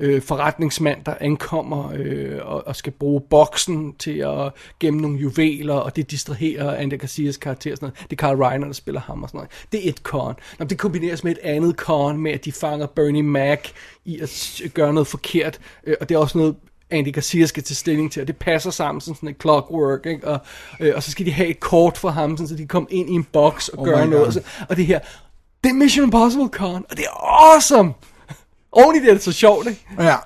[0.00, 5.96] forretningsmand, der ankommer øh, og, og skal bruge boksen til at gemme nogle juveler, og
[5.96, 8.10] det distraherer Andy Garcias karakter og sådan noget.
[8.10, 9.50] Det er Carl Reiner, der spiller ham og sådan noget.
[9.72, 10.34] Det er et con.
[10.58, 13.60] Når det kombineres med et andet con, med at de fanger Bernie Mac
[14.04, 16.56] i at gøre noget forkert, øh, og det er også noget
[16.90, 20.28] Andy Garcia skal tage stilling til, og det passer sammen som sådan et clockwork, ikke?
[20.28, 20.38] Og,
[20.80, 22.88] øh, og så skal de have et kort for ham, sådan, så de kan komme
[22.90, 24.24] ind i en boks og Oh gøre noget.
[24.24, 24.32] God.
[24.32, 25.00] Så, og det her,
[25.64, 27.92] det er Mission Impossible Con, og det er awesome!
[28.76, 29.86] Oven i det er det så sjovt, ikke?
[29.98, 30.16] Ja.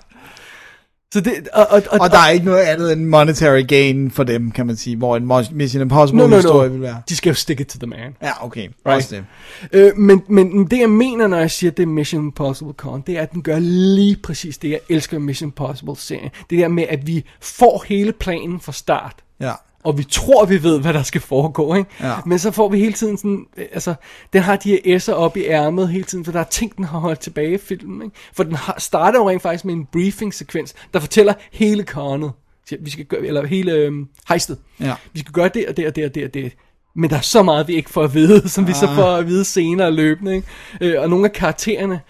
[1.15, 4.25] Så det, og, og, og, Og der er ikke noget andet end monetary gain for
[4.25, 6.73] dem, kan man sige, hvor en Mission Impossible no, no, historie no.
[6.73, 7.03] vil være.
[7.09, 8.17] De skal jo stick it to the man.
[8.23, 8.69] Ja, okay.
[8.69, 8.97] Right.
[8.97, 9.25] Også det.
[9.73, 13.03] Øh, men, men det jeg mener, når jeg siger, at det er Mission Impossible Con,
[13.07, 16.31] det er, at den gør lige præcis det, jeg elsker Mission Impossible-serien.
[16.51, 19.15] Det der med, at vi får hele planen fra start.
[19.41, 19.53] Ja.
[19.85, 21.91] Og vi tror, vi ved, hvad der skal foregå, ikke?
[22.01, 22.15] Ja.
[22.27, 23.95] Men så får vi hele tiden sådan, øh, altså,
[24.33, 26.85] den har de her S'er op i ærmet hele tiden, for der er ting, den
[26.85, 28.17] har holdt tilbage i filmen, ikke?
[28.33, 32.33] For den har, starter jo rent faktisk med en briefing-sekvens, der fortæller hele kornet.
[32.81, 34.59] Vi skal gøre, eller hele øhm, hejstet.
[34.81, 34.95] Ja.
[35.13, 36.53] Vi skal gøre det og det og det og det og det.
[36.97, 38.97] Men der er så meget, vi ikke får at vide, som vi så Ah.
[38.97, 40.35] får at vide senere løbende.
[40.35, 40.49] Ikke?
[40.81, 42.01] Øh, og nogle af karaktererne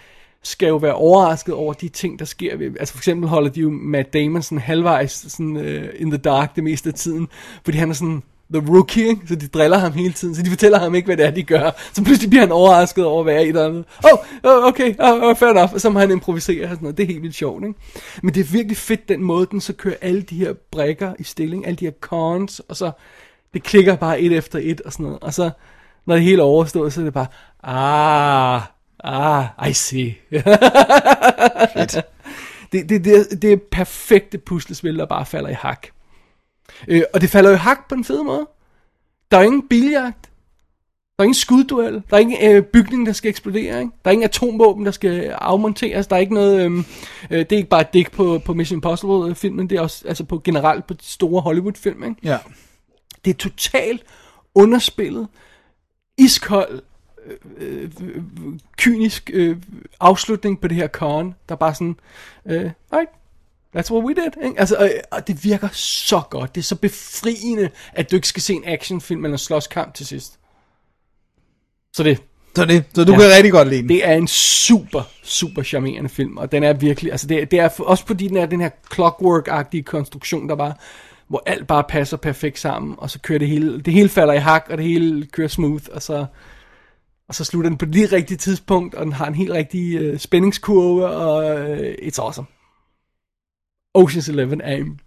[0.43, 2.57] skal jo være overrasket over de ting, der sker.
[2.57, 6.19] ved- Altså for eksempel holder de jo Matt Damon sådan halvvejs sådan, uh, in the
[6.19, 7.29] dark det meste af tiden,
[7.65, 8.23] fordi han er sådan
[8.55, 9.21] the rookie, ikke?
[9.29, 11.43] så de driller ham hele tiden, så de fortæller ham ikke, hvad det er, de
[11.43, 11.71] gør.
[11.93, 13.85] Så pludselig bliver han overrasket over, hvad er i eller andet.
[14.05, 15.73] Åh, oh, okay, oh, oh, fair enough.
[15.75, 16.97] Og så må han improvisere og sådan noget.
[16.97, 17.79] Det er helt vildt sjovt, ikke?
[18.23, 21.23] Men det er virkelig fedt, den måde, den så kører alle de her brækker i
[21.25, 22.91] stilling, alle de her cons, og så
[23.55, 25.19] det klikker bare et efter et og sådan noget.
[25.23, 25.51] Og så,
[26.07, 27.27] når det hele er overstået, så er det bare,
[27.63, 28.63] ah,
[29.05, 30.15] ah, I see.
[31.75, 31.99] Fedt.
[32.73, 35.87] Det, det, det, det er perfekte puslespil, der bare falder i hak.
[36.89, 38.49] Øh, og det falder i hak på en fed måde.
[39.31, 40.31] Der er ingen biljagt.
[41.19, 42.03] Der er ingen skudduel.
[42.11, 43.81] Der er ingen øh, bygning, der skal eksplodere.
[43.81, 43.93] Ikke?
[44.05, 46.07] Der er ingen atomvåben, der skal afmonteres.
[46.07, 46.65] Der er ikke noget...
[46.65, 46.79] Øh,
[47.31, 49.71] øh, det er ikke bare et dæk på, på Mission Impossible-filmen.
[49.71, 52.05] Det er også altså på generelt på store Hollywood-film.
[52.05, 52.17] Ikke?
[52.23, 52.39] Ja.
[53.25, 54.03] Det er totalt
[54.55, 55.29] underspillet,
[56.19, 56.83] iskold,
[57.57, 58.23] øh, øh,
[58.79, 59.57] kynisk øh,
[60.01, 61.97] afslutning på det her con, der bare sådan,
[62.47, 63.09] øh, right,
[63.77, 64.45] that's what we did.
[64.49, 64.61] Ikke?
[64.61, 66.55] Altså, øh, og det virker så godt.
[66.55, 70.07] Det er så befriende, at du ikke skal se en actionfilm eller en slåskamp til
[70.07, 70.39] sidst.
[71.97, 72.19] Så det,
[72.57, 73.19] Så, det, så du Ja.
[73.19, 73.89] kan rigtig godt lide den.
[73.89, 77.69] det er en super, super charmerende film, og den er virkelig, altså det, det er
[77.79, 80.75] også fordi den er den her clockwork-agtige konstruktion, der bare,
[81.29, 84.39] hvor alt bare passer perfekt sammen, og så kører det hele, det hele falder i
[84.39, 86.27] hak, og det hele kører smooth, og så,
[87.31, 90.19] og så slutter den på det rigtige tidspunkt, og den har en helt rigtig uh,
[90.19, 92.47] spændingskurve, og uh, it's awesome.
[93.99, 95.01] Ocean's Eleven er en,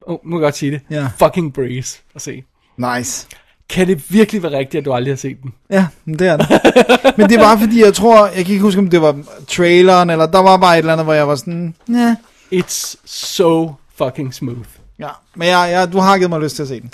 [0.00, 1.08] oh, må jeg godt sige det, Ja.
[1.18, 2.44] fucking breeze at se.
[2.76, 3.26] Nice.
[3.68, 5.54] Kan det virkelig være rigtigt, at du aldrig har set den?
[5.70, 6.48] Ja, men det er det.
[7.18, 10.10] men det er bare fordi, jeg tror, jeg kan ikke huske, om det var traileren,
[10.10, 12.16] eller der var bare et eller andet, hvor jeg var sådan, ja.
[12.54, 14.68] It's so fucking smooth.
[14.98, 16.92] Ja, men jeg, jeg, du har givet mig lyst til at se den.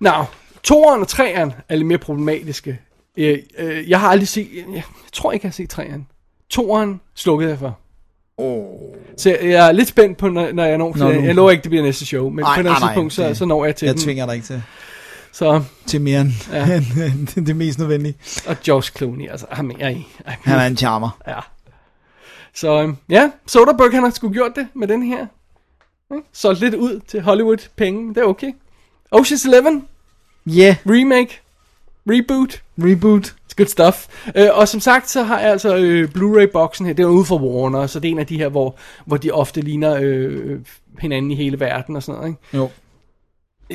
[0.00, 0.12] Nå,
[0.62, 2.78] toeren og treeren er lidt mere problematiske.
[3.18, 6.06] Øh, øh, jeg har aldrig set, jeg, jeg tror ikke, jeg har set treeren.
[6.50, 7.78] Toeren slukkede jeg for.
[8.36, 8.94] Oh.
[9.16, 11.20] Så jeg, jeg er lidt spændt på, når, når jeg når til Nå, nu.
[11.20, 13.36] Jeg lover ikke, det bliver næste show, men Ej, på et andet tidspunkt, så, det-
[13.36, 14.02] så når jeg til Jeg den.
[14.02, 14.62] tvinger dig ikke til,
[15.32, 16.76] Så, til mere end, Ja.
[17.36, 18.14] end det mest nødvendige.
[18.46, 20.06] og Josh Clooney, altså, ham er i.
[20.26, 21.18] Han er en charmer.
[21.28, 21.38] Ja.
[22.54, 25.26] Så øhm, ja, Soderbergh han har sgu gjort det med den her.
[26.32, 28.52] Solgt lidt ud til Hollywood penge, det er okay.
[29.16, 29.84] Ocean's Eleven,
[30.46, 30.76] Ja, yeah.
[31.00, 31.40] remake,
[32.10, 33.26] reboot, reboot.
[33.26, 34.06] It's good stuff.
[34.36, 36.92] Øh, og som sagt, så har jeg altså øh, Blu-ray-boksen her.
[36.92, 39.30] Det er ude for Warner, så det er en af de her, hvor, hvor de
[39.30, 40.58] ofte ligner øh,
[40.98, 42.28] hinanden i hele verden og sådan noget.
[42.30, 42.40] Ikke?
[42.56, 42.68] Jo.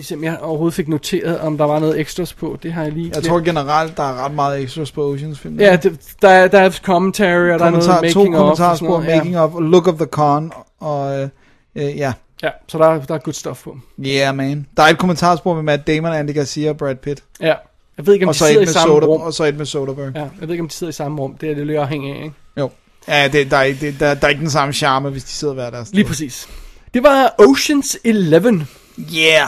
[0.01, 2.57] Som jeg overhovedet fik noteret, om der var noget extras på.
[2.63, 5.59] Det har jeg lige Jeg tror generelt, der er ret meget extras på Oceans film.
[5.59, 8.35] Ja, det, der, er, der er commentary, og der er noget Kommentar, to of.
[8.35, 9.15] kommentarspor, ja.
[9.17, 11.29] making of, look of the con, og øh,
[11.75, 12.13] øh, ja.
[12.43, 13.77] Ja, så der, er- der er good stuff på.
[14.05, 14.67] Yeah, man.
[14.77, 17.23] Der er et kommentarspor med Matt Damon, Andy Garcia og Brad Pitt.
[17.41, 17.53] Ja,
[17.97, 19.21] jeg ved ikke, om Og de sidder i samme Soder, rum.
[19.21, 20.15] og så et med Soderbergh.
[20.15, 21.35] Ja, jeg ved ikke, om de sidder i samme rum.
[21.41, 22.35] Det er det lidt afhængig af, ikke?
[22.59, 22.69] Jo.
[23.07, 25.29] Ja, det, der, er, ikke- det, der, der er ikke den samme charme, hvis de
[25.29, 25.89] sidder hver deres.
[25.93, 26.47] Lige præcis.
[26.93, 28.67] Det var Ocean's Eleven.
[29.15, 29.47] Yeah.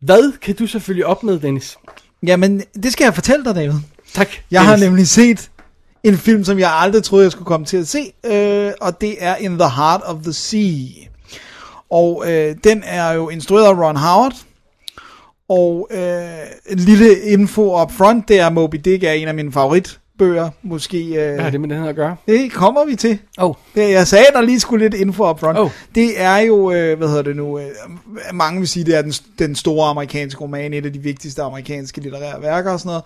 [0.00, 1.76] Hvad kan du selvfølgelig op med, Dennis?
[2.26, 3.74] Jamen, det skal jeg fortælle dig, David.
[4.14, 4.28] Tak.
[4.50, 4.84] Jeg har Dennis.
[4.86, 5.50] nemlig set
[6.04, 9.16] en film, som jeg aldrig troede, jeg skulle komme til at se, øh, og det
[9.18, 10.86] er In the Heart of the Sea.
[11.90, 14.34] Og øh, den er jo instrueret af Ron Howard,
[15.48, 16.00] og øh,
[16.70, 21.04] en lille info up front, det er Moby Dick er en af mine favoritbøger, måske...
[21.06, 22.16] Øh, Hvad har det med den her at gøre?
[22.26, 23.18] det kommer vi til.
[23.38, 23.54] Oh.
[23.74, 25.58] Det, jeg sagde, der lige skulle lidt info up front.
[25.58, 25.70] Oh.
[25.94, 27.66] Det er jo, øh, hvad hedder det nu, øh,
[28.32, 32.00] mange vil sige, det er den, den store amerikanske roman, et af de vigtigste amerikanske
[32.00, 33.02] litterære værker og sådan noget.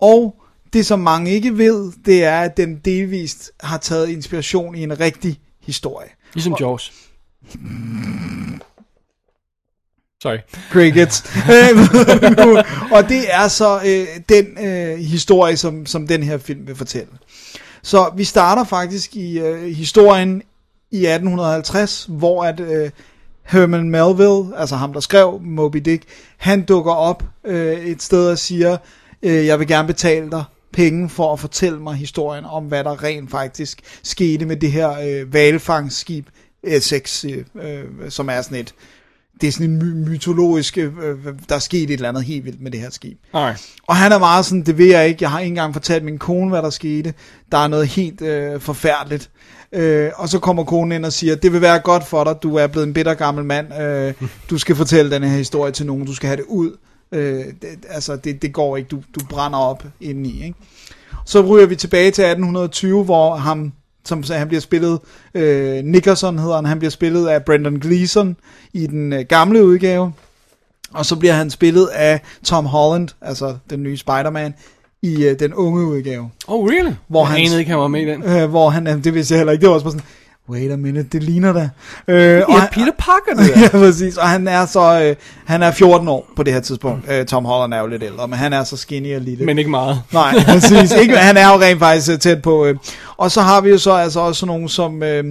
[0.00, 0.34] Og
[0.72, 5.00] det, som mange ikke ved, det er, at den delvist har taget inspiration i en
[5.00, 6.08] rigtig historie.
[6.34, 6.92] Ligesom Jaws.
[10.22, 10.38] Sorry.
[10.70, 11.22] Crickets.
[12.96, 17.08] og det er så øh, den øh, historie, som, som den her film vil fortælle.
[17.82, 20.42] Så vi starter faktisk i øh, historien
[20.90, 22.90] i 1850, hvor at øh,
[23.42, 26.04] Herman Melville, altså ham, der skrev Moby Dick,
[26.36, 28.76] han dukker op øh, et sted og siger,
[29.22, 33.02] øh, jeg vil gerne betale dig penge for at fortælle mig historien om, hvad der
[33.02, 36.26] rent faktisk skete med det her øh, valfangsskib
[36.62, 38.74] Essex, øh, øh, som er sådan et,
[39.40, 41.16] det er sådan en my- mytologisk, øh, øh,
[41.48, 43.18] der er sket et eller andet helt vildt med det her skib.
[43.32, 43.56] Nej.
[43.86, 46.18] Og han er meget sådan, det ved jeg ikke, jeg har ikke engang fortalt min
[46.18, 47.14] kone, hvad der skete.
[47.52, 49.30] Der er noget helt øh, forfærdeligt.
[49.72, 52.56] Øh, og så kommer konen ind og siger, det vil være godt for dig, du
[52.56, 54.14] er blevet en bitter gammel mand, øh,
[54.50, 56.76] du skal fortælle den her historie til nogen, du skal have det ud.
[57.12, 60.44] Øh, det, altså, det, det går ikke, du, du brænder op indeni.
[60.44, 60.54] Ikke?
[61.26, 63.72] Så ryger vi tilbage til 1820, hvor ham,
[64.04, 64.98] som han bliver spillet,
[65.34, 68.36] øh, Nickerson hedder han, han bliver spillet af Brendan Gleeson
[68.72, 70.12] i den øh, gamle udgave.
[70.94, 74.54] Og så bliver han spillet af Tom Holland, altså den nye Spider-Man,
[75.02, 76.30] i øh, den unge udgave.
[76.48, 76.92] Oh, really?
[77.08, 78.22] Hvor jeg han- anede ikke, han var med i den.
[78.22, 80.06] Øh, hvor han, det vidste jeg heller ikke, det var også bare sådan,
[80.50, 81.68] wait a minute, det ligner da.
[82.08, 85.62] Øh, og Ja, han- Peter Parker, det ja, præcis, og han er så, øh, han
[85.62, 87.04] er 14 år på det her tidspunkt.
[87.12, 89.44] Øh, Tom Holland er jo lidt ældre, men han er så skinny og lille.
[89.46, 90.02] Men ikke meget.
[90.12, 90.92] Nej, præcis.
[90.92, 92.64] Ikke, han er jo rent faktisk øh, tæt på.
[92.66, 92.76] Øh.
[93.16, 95.02] Og så har vi jo så altså også nogen som...
[95.02, 95.24] Øh,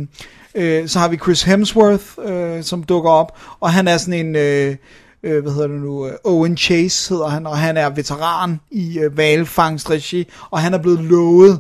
[0.55, 3.38] øh, så har vi Chris Hemsworth, øh, som dukker op.
[3.59, 4.36] Og han er sådan en...
[4.36, 4.76] Øh,
[5.24, 6.05] øh, hvad hedder det nu?
[6.07, 10.28] øh, Owen Chase hedder han, og han er veteran i øh, valfangstregi.
[10.51, 11.59] Og han er blevet lovet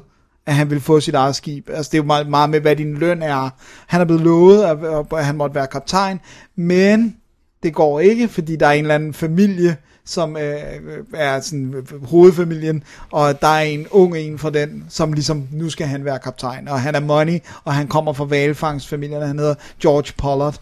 [0.49, 1.69] at han ville få sit eget skib.
[1.69, 3.49] Altså det er jo meget, meget med, hvad din løn er.
[3.87, 4.77] Han er blevet lovet, at,
[5.17, 6.19] at han måtte være kaptajn,
[6.55, 7.15] men
[7.63, 11.73] det går ikke, fordi der er en eller anden familie, som øh, øh er sådan
[11.73, 15.87] øh, øh, hovedfamilien, og der er en ung en fra den, som ligesom, nu skal
[15.87, 20.13] han være kaptajn, og han er money, og han kommer fra valfangsfamilien, han hedder George
[20.17, 20.55] Pollard.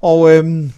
[0.00, 0.72] Og øhm,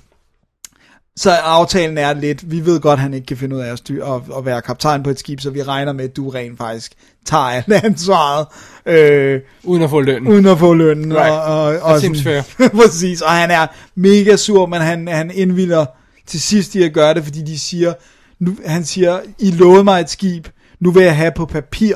[1.19, 3.79] så aftalen er lidt, vi ved godt, at han ikke kan finde ud af at,
[3.79, 6.59] styre, at, at være kaptajn på et skib, så vi regner med, at du rent
[6.59, 6.93] faktisk
[7.25, 8.47] tager alt ansvaret,
[8.87, 10.29] øh, Uden at få løn.
[10.29, 11.15] uden at få lønnen.
[11.15, 11.31] Right.
[11.31, 12.43] Og, og, og seems fair.
[12.83, 15.87] Præcis, og han er mega sur, men han, han indvilder
[16.27, 17.93] til sidst i at gøre det, fordi de siger,
[18.41, 20.49] nu, han siger, I lovede mig et skib,
[20.81, 21.95] nu vil jeg have på papir,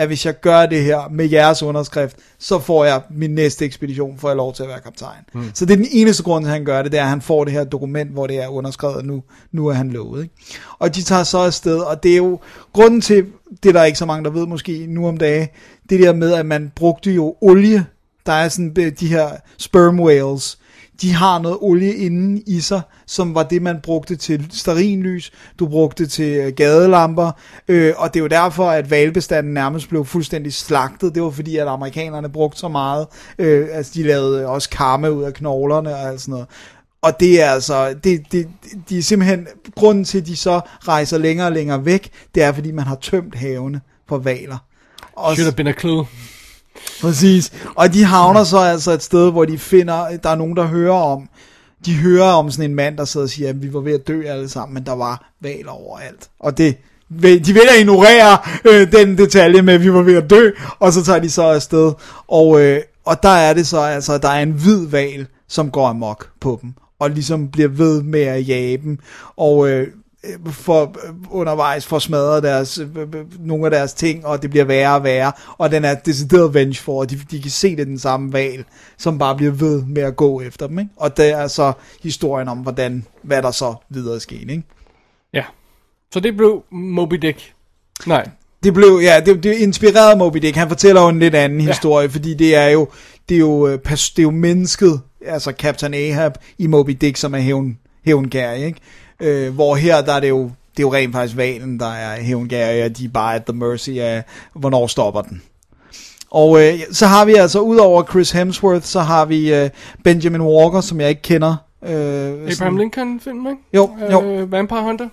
[0.00, 4.18] at hvis jeg gør det her med jeres underskrift, så får jeg min næste ekspedition,
[4.18, 5.24] får jeg lov til at være kaptajn.
[5.34, 5.50] Mm.
[5.54, 7.20] Så det er den eneste grund til, at han gør det, det er, at han
[7.20, 9.22] får det her dokument, hvor det er underskrevet, nu,
[9.52, 10.22] nu er han lovet.
[10.22, 10.34] Ikke?
[10.78, 12.38] Og de tager så afsted, og det er jo
[12.72, 13.26] grunden til,
[13.62, 15.52] det er der ikke så mange, der ved måske nu om dage,
[15.90, 17.86] det der med, at man brugte jo olie,
[18.26, 19.28] der er sådan de her
[19.58, 20.58] sperm whales,
[21.02, 25.68] de har noget olie inde i sig, som var det, man brugte til starinlys, du
[25.68, 27.30] brugte til øh, gadelamper,
[27.68, 31.14] øh, og det er jo derfor, at valbestanden nærmest blev fuldstændig slagtet.
[31.14, 33.06] Det var fordi, at amerikanerne brugte så meget.
[33.38, 36.46] Øh, altså, de lavede også karme ud af knoglerne og alt sådan noget.
[37.02, 38.48] Og det er altså, det, det,
[38.88, 39.46] de er simpelthen,
[39.76, 42.96] grunden til, at de så rejser længere og længere væk, det er, fordi man har
[43.02, 44.58] tømt havene for valer.
[45.12, 46.06] Og Should have been a clue.
[47.00, 47.52] Præcis.
[47.74, 50.94] Og de havner så altså et sted, hvor de finder, der er nogen, der hører
[50.94, 51.28] om,
[51.86, 54.08] de hører om sådan en mand, der sidder og siger, at vi var ved at
[54.08, 56.30] dø alle sammen, men der var valer overalt.
[56.40, 56.76] Og det,
[57.22, 60.92] de vil at ignorere øh, den detalje med, at vi var ved at dø, og
[60.92, 61.92] så tager de så afsted.
[62.28, 65.86] Og, øh, og der er det så, altså, der er en hvid val, som går
[65.86, 68.98] amok på dem, og ligesom bliver ved med at jage dem.
[69.36, 69.86] Og øh,
[70.46, 74.64] for øh, undervejs får smadret deres, øh, øh, nogle af deres ting, og det bliver
[74.64, 77.98] værre og værre, og den er decideret vengeful, og de, de kan se det den
[77.98, 78.64] samme val,
[78.98, 80.90] som bare bliver ved med at gå efter dem, ikke?
[80.96, 84.62] og det er så historien om, hvordan, hvad der så videre skete, ikke?
[85.32, 85.44] Ja.
[86.12, 87.52] Så det blev Moby Dick.
[88.06, 88.28] Nej.
[88.62, 90.56] Det blev, ja, det, det inspirerede Moby Dick.
[90.56, 91.66] Han fortæller jo en lidt anden ja.
[91.66, 92.88] historie, fordi det er jo,
[93.28, 97.34] det er jo, øh, det er jo mennesket, altså Captain Ahab i Moby Dick, som
[97.34, 98.80] er hævn, hævngærig, ikke?
[99.20, 102.20] Øh, hvor her, der er det jo, det er jo rent faktisk valen, der er
[102.20, 104.22] hævngærig, og de er bare at the mercy af,
[104.54, 105.42] hvornår stopper den.
[106.30, 109.70] Og øh, så har vi altså, udover Chris Hemsworth, så har vi øh,
[110.04, 111.56] Benjamin Walker, som jeg ikke kender.
[111.82, 113.58] Øh, Abraham sådan- Lincoln film, ikke?
[113.74, 114.22] Jo, jo.
[114.22, 115.08] Øh, Vampire Hunter.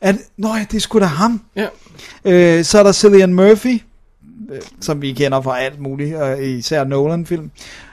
[0.00, 1.40] Er det, nå ja, det er sgu da ham.
[1.56, 1.66] Ja.
[2.24, 3.80] Øh, så er der Cillian Murphy,
[4.52, 7.50] øh, som vi kender fra alt muligt, øh, især Nolan-film.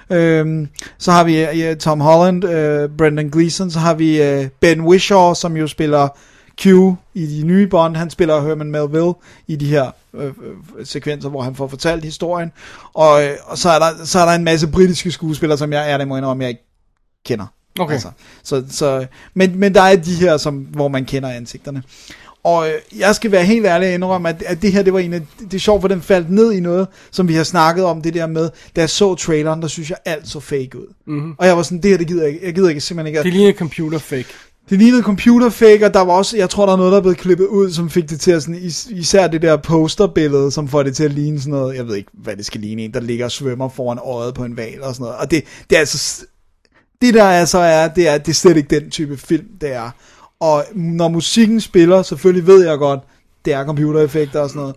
[0.09, 4.81] Øh, så har vi øh, Tom Holland, øh, Brendan Gleeson, så har vi øh, Ben
[4.81, 6.07] Whishaw, som jo spiller
[6.61, 6.65] Q
[7.13, 7.95] i de nye Bond.
[7.95, 9.13] Han spiller Herman Melville
[9.47, 12.51] i de her øh, øh, sekvenser, hvor han får fortalt historien.
[12.93, 15.91] Og, øh, og så, er der, så er der en masse britiske skuespillere, som jeg
[15.91, 16.63] er det må indrømme, jeg ikke
[17.25, 17.45] kender.
[17.79, 17.93] Okay.
[17.93, 18.09] Altså,
[18.43, 21.83] så, så, men, men der er de her, som, hvor man kender ansigterne.
[22.43, 24.99] Og øh, jeg skal være helt ærlig og indrømme, at, at det her, det var
[24.99, 27.85] en af, det er sjovt, for den faldt ned i noget, som vi har snakket
[27.85, 30.93] om, det der med, da jeg så traileren, der synes jeg alt så fake ud.
[31.07, 31.33] Mm-hmm.
[31.37, 33.23] Og jeg var sådan, det her, det gider jeg ikke, jeg gider ikke simpelthen ikke.
[33.23, 34.27] Det ligner computer fake.
[34.69, 37.01] Det lignede computer fake, og der var også, jeg tror, der er noget, der er
[37.01, 40.67] blevet klippet ud, som fik det til at sådan, is- især det der posterbillede, som
[40.67, 42.93] får det til at ligne sådan noget, jeg ved ikke, hvad det skal ligne, en,
[42.93, 45.17] der ligger og svømmer foran øjet på en val og sådan noget.
[45.17, 46.25] Og det, det er altså,
[47.01, 49.73] Det der altså er, det er, at det er slet ikke den type film, det
[49.73, 49.91] er.
[50.39, 52.99] Og når musikken spiller, selvfølgelig ved jeg godt,
[53.45, 54.75] det er computereffekter og sådan noget.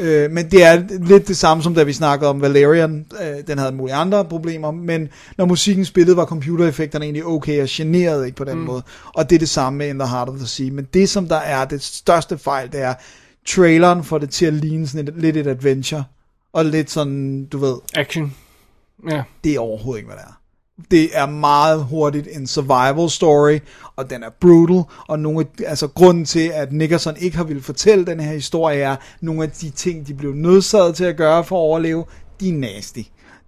[0.00, 3.06] Øh, men det er lidt det samme som da vi snakkede om Valerian.
[3.22, 7.66] Øh, den havde mulige andre problemer, men når musikken spillede, var computereffekterne egentlig okay og
[7.70, 8.64] generede ikke på den mm.
[8.64, 8.82] måde.
[9.14, 10.70] Og det er det samme med In the Heart of the Sea.
[10.72, 12.94] Men det som der er det største fejl, det er,
[13.46, 16.04] traileren får det til at ligne sådan et, lidt et adventure.
[16.52, 18.34] Og lidt sådan, du ved, Action.
[19.10, 19.22] Ja.
[19.44, 20.37] det er overhovedet ikke, hvad det er.
[20.90, 23.58] Det er meget hurtigt en survival story,
[23.96, 27.62] og den er brutal, og nogle af, altså grunden til, at Nicholson ikke har ville
[27.62, 31.44] fortælle den her historie, er nogle af de ting, de blev nødsaget til at gøre
[31.44, 32.04] for at overleve,
[32.40, 33.00] de er nasty.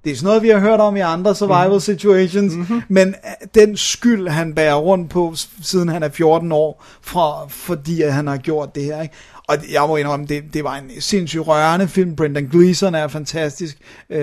[0.04, 1.80] Det er sådan noget, vi har hørt om i andre survival mm.
[1.80, 2.82] situations, mm-hmm.
[2.88, 8.02] men øh, den skyld, han bærer rundt på, siden han er 14 år, fra, fordi
[8.02, 9.14] at han har gjort det her, ikke?
[9.50, 12.16] Og jeg må indrømme, det, det var en sindssygt rørende film.
[12.16, 13.78] Brendan Gleeson er fantastisk.
[14.10, 14.18] Øh,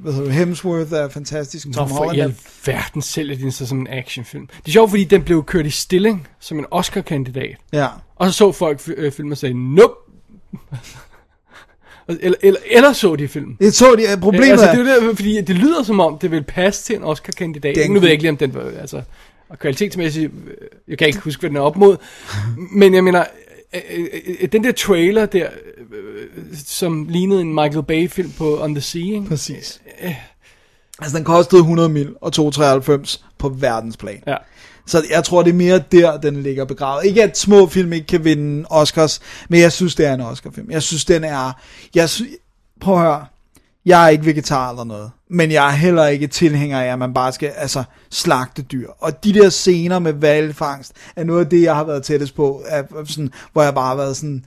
[0.00, 1.64] hvad hedder Hemsworth er fantastisk.
[1.64, 4.46] Tom Hvorfor Holland i er alverden sælger de den så som en actionfilm?
[4.46, 7.56] Det er sjovt, fordi den blev kørt i stilling som en Oscar-kandidat.
[7.72, 7.86] Ja.
[8.16, 9.94] Og så så folk øh, filmen og sagde, nope.
[12.08, 13.56] eller, eller, eller så de filmen.
[13.60, 16.42] Det så de, problemet altså, det er det, fordi det lyder som om, det vil
[16.42, 17.76] passe til en Oscar-kandidat.
[17.76, 19.02] Den Nu ved jeg ikke lige, om den var, altså,
[19.48, 21.96] og kvalitetsmæssigt, øh, jeg kan ikke huske, hvad den er op mod,
[22.80, 23.24] men jeg mener,
[23.74, 24.06] øh, øh,
[24.40, 25.48] øh, den der trailer der,
[25.90, 26.26] øh,
[26.66, 29.24] som lignede en Michael Bay-film på On the Sea, ikke?
[29.28, 29.80] Præcis.
[30.98, 34.22] Altså, den kostede 100 mil og 293 på verdensplan.
[34.26, 34.36] Ja.
[34.86, 37.04] Så jeg tror, det er mere der, den ligger begravet.
[37.04, 40.70] Ikke at små film ikke kan vinde Oscars, men jeg synes, det er en Oscar-film.
[40.70, 41.52] Jeg synes, den er...
[41.94, 42.22] Jeg sy-
[42.80, 43.26] Prøv at høre.
[43.86, 47.14] Jeg er ikke vegetar eller noget, men jeg er heller ikke tilhænger af, at man
[47.14, 48.88] bare skal altså, slagte dyr.
[48.98, 52.62] Og de der scener med valgfangst er noget af det, jeg har været tættest på,
[52.68, 54.44] af, sådan, hvor jeg bare har været sådan,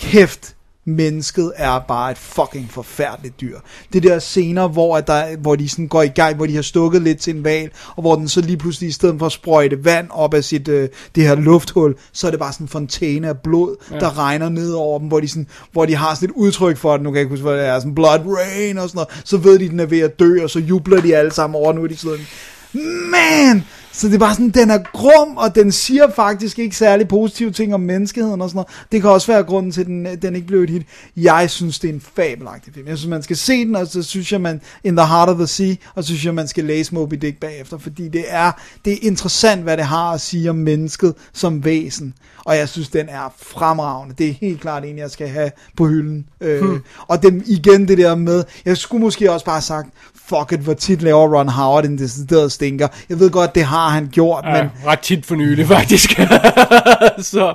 [0.00, 0.56] kæft,
[0.88, 3.58] mennesket er bare et fucking forfærdeligt dyr.
[3.92, 6.62] Det der scener, hvor, at der, hvor de sådan går i gang, hvor de har
[6.62, 9.32] stukket lidt til en val, og hvor den så lige pludselig, i stedet for at
[9.32, 12.68] sprøjte vand op af sit, øh, det her lufthul, så er det bare sådan en
[12.68, 13.98] fontæne af blod, ja.
[13.98, 16.92] der regner ned over dem, hvor de, sådan, hvor de har sådan et udtryk for
[16.92, 19.22] det, nu kan jeg ikke huske, hvad det er, sådan blood rain og sådan noget,
[19.24, 21.72] så ved de, den er ved at dø, og så jubler de alle sammen over,
[21.72, 22.26] nu er de sådan,
[22.72, 23.64] man!
[23.92, 27.50] Så det er bare sådan, den er grum, og den siger faktisk ikke særlig positive
[27.50, 28.86] ting om menneskeheden og sådan noget.
[28.92, 30.86] Det kan også være grunden til, at den, den ikke blev et hit.
[31.16, 32.88] Jeg synes, det er en fabelagtig film.
[32.88, 35.36] Jeg synes, man skal se den, og så synes jeg, man In the Heart of
[35.36, 38.52] the Sea, og så synes jeg, man skal læse Moby Dick bagefter, fordi det er,
[38.84, 42.14] det er interessant, hvad det har at sige om mennesket som væsen.
[42.44, 44.14] Og jeg synes, den er fremragende.
[44.18, 46.26] Det er helt klart en, jeg skal have på hylden.
[46.40, 46.80] Øh, Hmm.
[47.08, 49.88] Og den, igen det der med, jeg skulle måske også bare have sagt,
[50.28, 52.88] fuck it, hvor tit laver Ron Howard en decideret stinker.
[53.08, 56.10] Jeg ved godt, det har han gjort, Ja, men ret tit for nylig, faktisk.
[57.32, 57.54] så,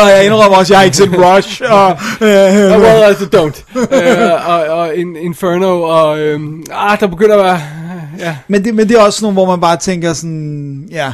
[0.00, 1.62] og jeg indrømmer også, jeg har ikke set Rush.
[1.70, 1.90] Og,
[2.20, 3.76] øh, og well, altså, don't.
[3.76, 7.60] uh, og, og in, Inferno, og øhm, ah, der begynder at være,
[8.18, 8.36] ja.
[8.48, 11.12] men, det, men det er også nogle, hvor man bare tænker sådan, ja,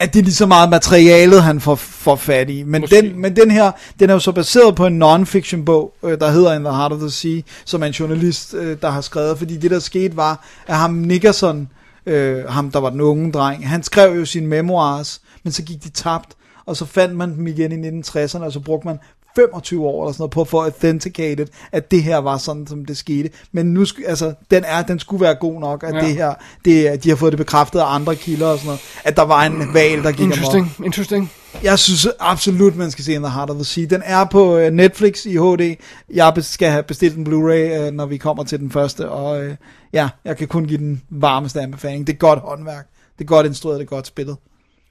[0.00, 2.62] at det er lige så meget materialet, han får, får fat i.
[2.62, 2.96] Men Måske.
[2.96, 6.30] den, men den her, den er jo så baseret på en non-fiction bog, øh, der
[6.30, 9.38] hedder In the Heart of the Sea, som er en journalist, øh, der har skrevet,
[9.38, 11.68] fordi det der skete var, at ham Nickerson,
[12.06, 15.84] øh, ham der var den unge dreng, han skrev jo sine memoirs, men så gik
[15.84, 16.28] de tabt,
[16.66, 18.98] og så fandt man dem igen i 1960'erne, og så brugte man
[19.36, 22.84] 25 år eller sådan noget på at få authenticated, at det her var sådan, som
[22.84, 23.30] det skete.
[23.52, 26.00] Men nu, altså, den er, den skulle være god nok, at Ja.
[26.00, 29.16] det her, det, de har fået det bekræftet af andre kilder og sådan noget, at
[29.16, 30.36] der var en valg, der gik amok.
[30.36, 31.32] Interesting, interesting.
[31.62, 33.84] Jeg synes absolut, man skal se In the Heart of the Sea.
[33.84, 35.74] Den er på øh, Netflix i HD.
[36.14, 39.56] Jeg skal have bestilt en Blu-ray, øh, når vi kommer til den første, og øh,
[39.92, 42.06] ja, jeg kan kun give den varmeste anbefaling.
[42.06, 42.86] Det er godt håndværk.
[43.18, 44.36] Det er godt instrueret, det er godt spillet.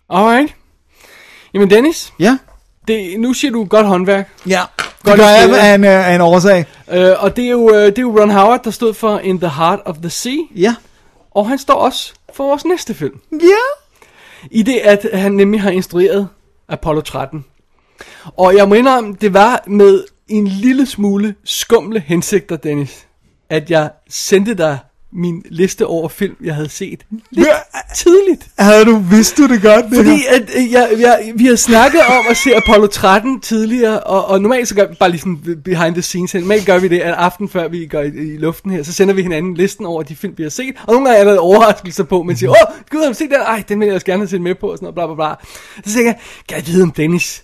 [0.10, 0.56] Alright.
[1.54, 2.38] Jamen Dennis, Ja,
[2.88, 4.30] det, nu siger du godt håndværk.
[4.48, 4.62] ja.
[4.78, 6.66] Det Godt gør jeg af en, øh, af en årsag.
[6.88, 9.40] Uh, og det er, jo, uh, det er jo Ron Howard, der stod for In
[9.40, 10.38] the Heart of the Sea.
[10.56, 10.76] Ja.
[11.32, 13.20] Og han står også for vores næste film.
[13.32, 13.64] Ja.
[14.52, 16.28] I det, at han nemlig har instrueret
[16.70, 17.46] Apollo 13.
[18.38, 23.06] Og jeg må indrømme, det var med en lille smule skumle hensigter, Dennis,
[23.50, 24.78] at jeg sendte dig
[25.16, 27.54] min liste over film, jeg havde set lidt Ja.
[27.96, 28.48] tidligt.
[28.60, 29.86] Havde du vidst du det godt?
[29.86, 34.00] Det Fordi at, øh, jeg, jeg, vi har snakket om at se Apollo 13 tidligere,
[34.00, 36.34] og, og normalt så gør vi bare lige sådan behind the scenes.
[36.34, 39.14] Normalt gør vi det, at aften før vi går i, i luften her, så sender
[39.14, 40.76] vi hinanden listen over de film, vi har set.
[40.88, 42.56] Og nogle gange er der overraskelser på, men siger, åh,
[42.90, 43.40] gud, har du set den?
[43.40, 45.16] Ej, den vil jeg også gerne have set med på, og sådan noget, bla bla
[45.16, 45.46] bla.
[45.86, 47.44] Så tænker jeg, kan jeg vide om Dennis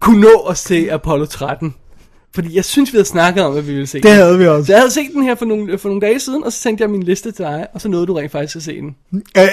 [0.00, 1.74] kunne nå at se Apollo 13?
[2.34, 4.12] Fordi jeg synes, vi havde snakket om, at vi ville se Det den.
[4.12, 4.72] havde vi Så også.
[4.72, 6.90] jeg havde set den her for nogle, for nogle dage siden, og så sendte jeg
[6.90, 8.94] min liste til dig, og så nåede du rent faktisk at se den.
[9.38, 9.48] Øh,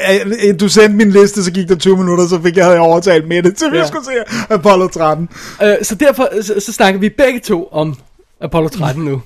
[0.50, 2.84] øh, Du sendte min liste, så gik der 20 minutter, så fik jeg, havde jeg
[2.84, 3.88] overtalt med det, til vi Ja.
[3.88, 4.12] skulle se
[4.50, 5.30] Apollo 13.
[5.64, 7.96] Øh, så derfor så, så snakker vi begge to om
[8.42, 9.12] Apollo 13 nu.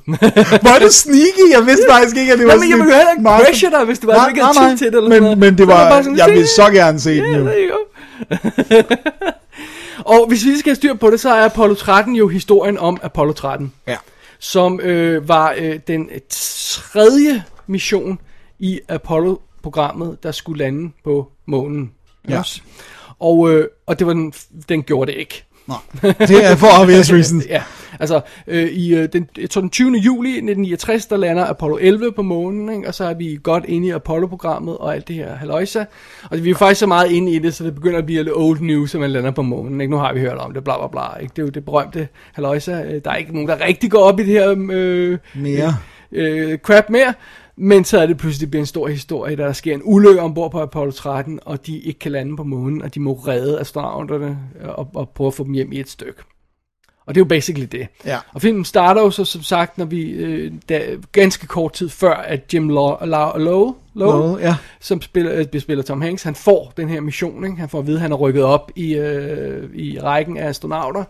[0.62, 1.52] Hvor er du sneaky?
[1.52, 3.46] Jeg vidste faktisk ikke, at det var Nå, men jeg sådan vil heller ikke meget-
[3.46, 5.12] pressure dig, hvis det var, at du ikke havde Nej, tid til det, eller men,
[5.12, 5.38] sådan noget.
[5.38, 7.46] men det Så var, bare sådan, jeg se, vil så gerne se den Ja, jo.
[7.72, 8.82] go.
[10.06, 12.98] Og hvis vi skal have styr på det, så er Apollo 13 jo historien om
[13.04, 13.74] Apollo 13.
[13.88, 13.98] Ja.
[14.40, 18.20] som øh, var øh, den tredje mission
[18.60, 21.92] i Apollo-programmet, der skulle lande på månen.
[22.30, 22.40] Ja.
[22.40, 22.64] Yes.
[23.20, 24.34] Og, øh, og det var den,
[24.70, 25.44] den gjorde det ikke.
[25.68, 27.46] Nå, det er for obvious reasons.
[27.50, 27.64] Ja,
[28.00, 29.88] altså øh, i øh, den, jeg tror, den 20.
[29.98, 32.88] juli 1969, der lander Apollo 11 på månen, ikke?
[32.88, 35.84] og så er vi godt inde i Apollo-programmet og alt det her haløjsa.
[36.32, 38.36] Og vi er faktisk så meget inde i det, så det begynder at blive lidt
[38.36, 39.82] old news, at man lander på månen.
[39.82, 39.92] Ikke?
[39.92, 41.22] Nu har vi hørt om det, bla bla bla.
[41.22, 41.32] Ikke?
[41.36, 42.84] Det er jo det berømte haløjsa.
[42.84, 45.76] Øh, Der er ikke nogen, der rigtig går op i det her øh, Mere.
[46.12, 47.14] øh, crap mere.
[47.56, 50.62] Men så er det pludselig bliver en stor historie, der sker en ulykke ombord på
[50.62, 54.70] Apollo 13, og de ikke kan lande på månen, og de må redde astronauterne øh,
[54.70, 56.22] og, og prøve at få dem hjem i et stykke.
[57.06, 57.88] Og det er jo basically det.
[58.06, 58.18] Ja.
[58.34, 60.82] Og filmen starter jo så som sagt, når vi øh, da,
[61.12, 64.56] ganske kort tid før, at Jim Law, Lowe, Lowe Nå, ja.
[64.80, 67.44] som spiller, øh, spiller Tom Hanks, han får den her mission.
[67.46, 67.58] Ikke?
[67.58, 71.04] Han får at vide, at han er rykket op i, øh, i rækken af astronauter.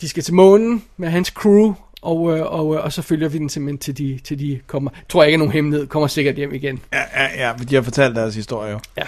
[0.00, 3.38] De skal til månen med hans crew, og, øh, og, øh, og så følger vi
[3.38, 6.34] den simpelthen til de, til de kommer, tror jeg ikke er nogen hemmelighed, kommer sikkert
[6.34, 6.80] hjem igen.
[6.92, 8.80] Ja, ja, ja, de har fortalt deres historie jo.
[8.96, 9.02] Ja.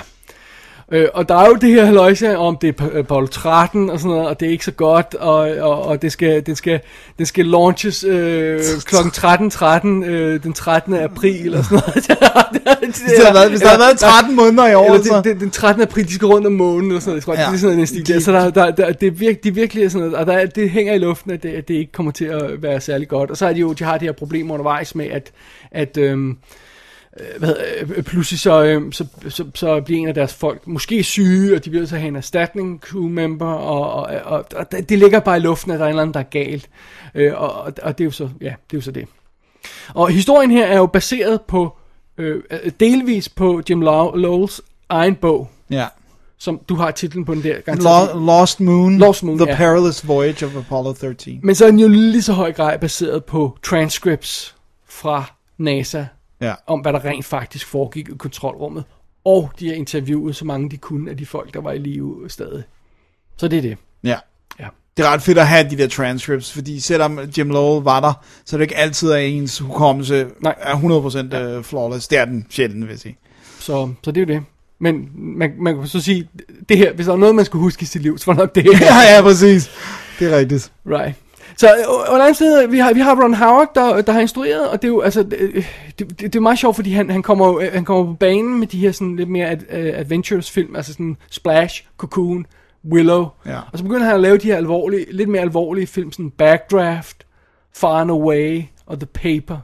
[0.92, 4.10] Øh, og der er jo det her haløjse om, det er Apollo 13 og sådan
[4.16, 6.80] noget, og det er ikke så godt, og, og, og det, skal, det, skal,
[7.18, 8.94] det skal launches øh, kl.
[8.96, 10.94] 13.13 øh, den 13.
[10.94, 11.94] april og sådan noget.
[12.90, 15.16] Hvis der har været, hvis der har været 13 måneder i år, Eller så...
[15.16, 15.82] det, det, den 13.
[15.82, 17.24] april, de skal rundt om månen og sådan noget.
[17.24, 17.40] Tror, Ja.
[17.40, 17.46] ja.
[17.46, 18.08] det er sådan en stil.
[18.08, 18.20] der.
[18.20, 20.46] Så der, der, der, det er virkelig, de virkelig er sådan noget, og der, er-
[20.46, 23.30] det hænger i luften, at det, at det ikke kommer til at være særlig godt.
[23.30, 25.30] Og så er de jo, de har de her problemer undervejs med, at,
[25.70, 26.36] at øhm, øh,
[27.38, 27.64] hvad, hedder,
[27.96, 31.64] øh, pludselig så, øhm, så, så, så bliver en af deres folk måske syge, og
[31.64, 35.36] de bliver at have en erstatning crew member, og, og, og, og det ligger bare
[35.36, 36.68] i luften, at der er en eller anden, der er galt.
[37.14, 39.06] Øh, og, og, og det er jo så, ja, det er jo så det.
[39.94, 41.76] Og historien her er jo baseret på,
[42.18, 42.42] øh,
[42.80, 45.86] delvis på Jim Low- Lowells egen bog, Ja.
[46.38, 47.56] som du har titlen på den der.
[47.66, 48.98] Lo- Lost Moon.
[48.98, 49.56] Lost Moon, The ja.
[49.56, 51.40] Perilous Voyage of Apollo 13.
[51.42, 54.56] Men så er den jo lige så høj grad baseret på transcripts
[54.88, 55.24] fra
[55.58, 56.04] NASA,
[56.40, 56.54] Ja.
[56.66, 58.84] om hvad der rent faktisk foregik i kontrolrummet.
[59.24, 62.24] Og de har interviewet så mange de kunne af de folk, der var i live
[62.28, 62.62] stadig.
[63.36, 63.76] Så det er det.
[64.04, 64.16] Ja.
[64.60, 64.66] Ja.
[64.96, 68.12] Det er ret fedt at have de der transcripts, fordi selvom Jim Lowell var der,
[68.44, 70.54] så er det ikke altid, at ens hukommelse Nej.
[70.58, 71.60] er 100% ja.
[71.60, 72.08] flawless.
[72.08, 73.16] Det er den sjældent, vil jeg sige.
[73.58, 74.46] Så, så det er jo det.
[74.78, 76.28] Men man, man kan så sige,
[76.68, 78.40] det her, hvis der var noget, man skulle huske i sit liv, så var det
[78.40, 78.86] nok det her.
[78.86, 79.70] Ja, ja, præcis.
[80.18, 80.72] Det er rigtigt.
[80.86, 81.14] Right.
[81.56, 84.20] Så øh, på den anden side, vi har, vi har Ron Howard, der, der har
[84.20, 85.64] instrueret, og det er jo, altså, det,
[85.98, 88.66] det, det er meget sjovt, fordi han, han, kommer, jo- han kommer på banen med
[88.66, 92.46] de her sådan lidt mere ad, uh, adventures film, altså sådan Splash, Cocoon,
[92.92, 93.58] Willow, Ja.
[93.72, 97.26] og så begynder han at lave de her alvorlige, lidt mere alvorlige film, sådan Backdraft,
[97.76, 99.56] Far and Away og The Paper.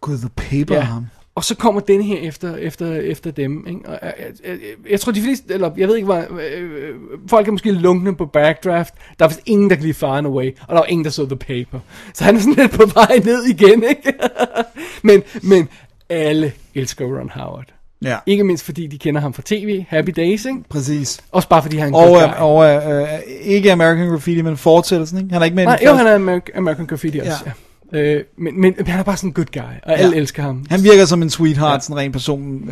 [0.00, 0.80] Gud, the paper ja.
[0.80, 1.06] ham.
[1.36, 3.66] Og så kommer den her efter, efter, efter dem.
[3.68, 3.80] Ikke?
[3.88, 4.14] Og jeg,
[4.44, 4.58] jeg,
[4.90, 6.22] jeg, tror de fleste, eller jeg ved ikke, hvad,
[6.52, 6.94] øh,
[7.28, 8.94] folk er måske lunkne på Backdraft.
[9.18, 11.10] Der er vist ingen, der kan lide Far and Away, og der var ingen, der
[11.10, 11.78] så The Paper.
[12.14, 14.12] Så han er sådan lidt på vej ned igen, ikke?
[15.02, 15.68] men, men
[16.08, 17.74] alle elsker Ron Howard.
[18.02, 20.58] Ja, Ikke mindst fordi de kender ham fra tv, Happy Days, ikke?
[20.68, 21.20] præcis.
[21.32, 23.08] Også bare fordi han er en Og, øh, og øh,
[23.42, 25.32] ikke American Graffiti, men fortsættelsen, ikke?
[25.32, 25.98] Han er ikke med i den Nej, jo, første.
[25.98, 27.36] han er American, American Graffiti også, ja.
[27.46, 27.52] ja.
[27.94, 30.20] Øh, men, men han er bare sådan en good guy, og alle Ja.
[30.20, 30.66] elsker ham.
[30.70, 31.80] Han virker som en sweetheart, Ja.
[31.80, 32.70] sådan en ren person.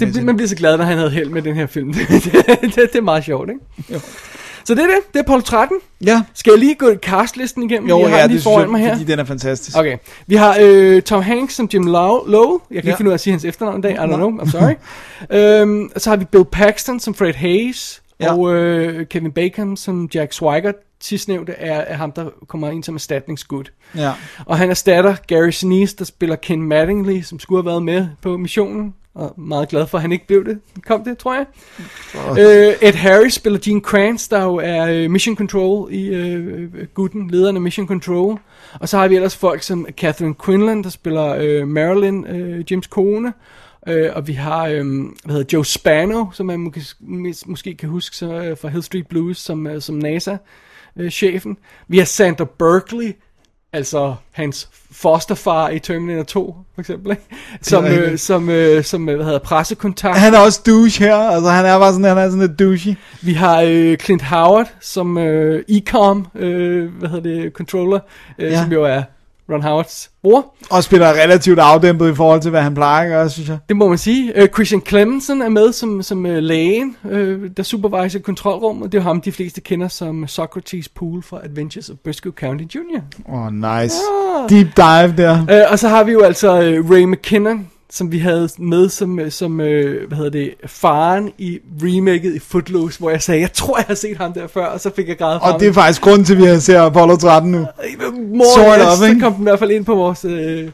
[0.14, 1.92] Det, man bliver så glad, når han havde held med den her film.
[1.94, 2.08] det,
[2.62, 3.60] det, det er meget sjovt, ikke?
[3.94, 4.00] Jo.
[4.66, 5.14] Så det er det.
[5.14, 5.76] Det er Paul 13.
[6.06, 7.88] Ja, Skal jeg lige gå castlisten igennem?
[7.88, 8.92] jo, jeg har ja, lige det foran jeg, mig her.
[8.96, 9.76] fordi den er fantastisk.
[9.78, 9.96] Okay.
[10.26, 12.30] Vi har øh, Tom Hanks som Jim Lowe.
[12.30, 12.60] Lowe.
[12.70, 12.88] Jeg kan Ja.
[12.90, 13.92] ikke finde ud af at sige hans efternavn i dag.
[13.92, 14.30] I don't know.
[14.30, 14.74] I'm sorry.
[15.62, 18.02] øhm, så har vi Bill Paxton som Fred Hayes.
[18.20, 18.32] Ja.
[18.34, 20.74] Og øh, Kevin Bacon som Jack Swigert.
[21.04, 23.64] Sidstnævnte er, er ham, der kommer ind som erstatningsskud.
[23.96, 24.12] Ja.
[24.46, 28.36] Og han erstatter Gary Sinise, der spiller Ken Mattingly, som skulle have været med på
[28.36, 28.94] missionen.
[29.14, 30.60] Og meget glad for, at han ikke blev det.
[30.86, 31.46] Kom det, tror jeg.
[32.30, 37.30] Øh, Ed Harris spiller Gene Kranz, der jo er øh, Mission Control i øh, gutten,
[37.30, 38.38] lederen af Mission Control.
[38.80, 42.86] Og så har vi ellers folk som Catherine Quinlan, der spiller øh, Marilyn, øh, James
[42.86, 43.32] kone.
[43.88, 44.84] Øh, og vi har, øh,
[45.24, 46.80] hvad hedder Joe Spano, som man måske,
[47.46, 49.94] måske kan huske så, øh, fra Hill Street Blues, som, øh, som
[50.96, 51.56] NASA-chefen.
[51.88, 53.16] vi har Sandra Berkeley,
[53.72, 57.22] altså hans fosterfar i Terminator 2, for eksempel, ikke?
[57.62, 60.18] Som, øh, som, øh, som øh, hvad hedder pressekontakt.
[60.18, 62.94] Han er også douche her, altså han er bare sådan, han er sådan lidt douchey.
[63.22, 68.00] Vi har øh, Clint Howard som øh, Ecom, øh, hvad hedder det, controller,
[68.38, 68.50] øh.
[68.52, 68.62] Ja.
[68.62, 69.02] som jo er
[69.52, 70.54] Ron Howards bror.
[70.70, 73.58] Og spiller relativt afdæmpet i forhold til, hvad han plejer at gøre, synes jeg.
[73.68, 74.42] Det må man sige.
[74.42, 77.12] Uh, Christian Clemenson er med som, som uh, lægen, uh,
[77.56, 78.92] der superviser kontrolrummet.
[78.92, 83.00] Det er ham, de fleste kender som Socrates Poole fra Adventures of Briscoe County Jr.
[83.28, 83.96] Åh, oh, nice.
[84.48, 85.40] Deep dive der.
[85.40, 89.18] Uh, og så har vi jo altså uh, Ray McKinnon, som vi havde med som,
[89.18, 93.52] øh, som øh, hvad hedder det, faren i remaket i Footloose, hvor jeg sagde, jeg
[93.52, 95.72] tror, jeg har set ham der før, og så fik jeg grædet Og det er
[95.72, 97.58] faktisk grunden til, at vi har set Apollo 13 nu.
[97.58, 100.24] More sort yes, of, så kom den i hvert fald ind på vores...
[100.24, 100.70] Øh,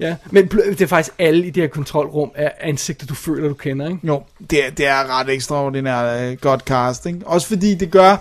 [0.00, 3.54] ja, men det er faktisk alle i det her kontrolrum er ansigter, du føler, du
[3.54, 3.98] kender, ikke?
[4.02, 7.20] Jo, det er, det er ret ekstraordinært godt cast, ikke?
[7.24, 8.16] Også fordi det gør,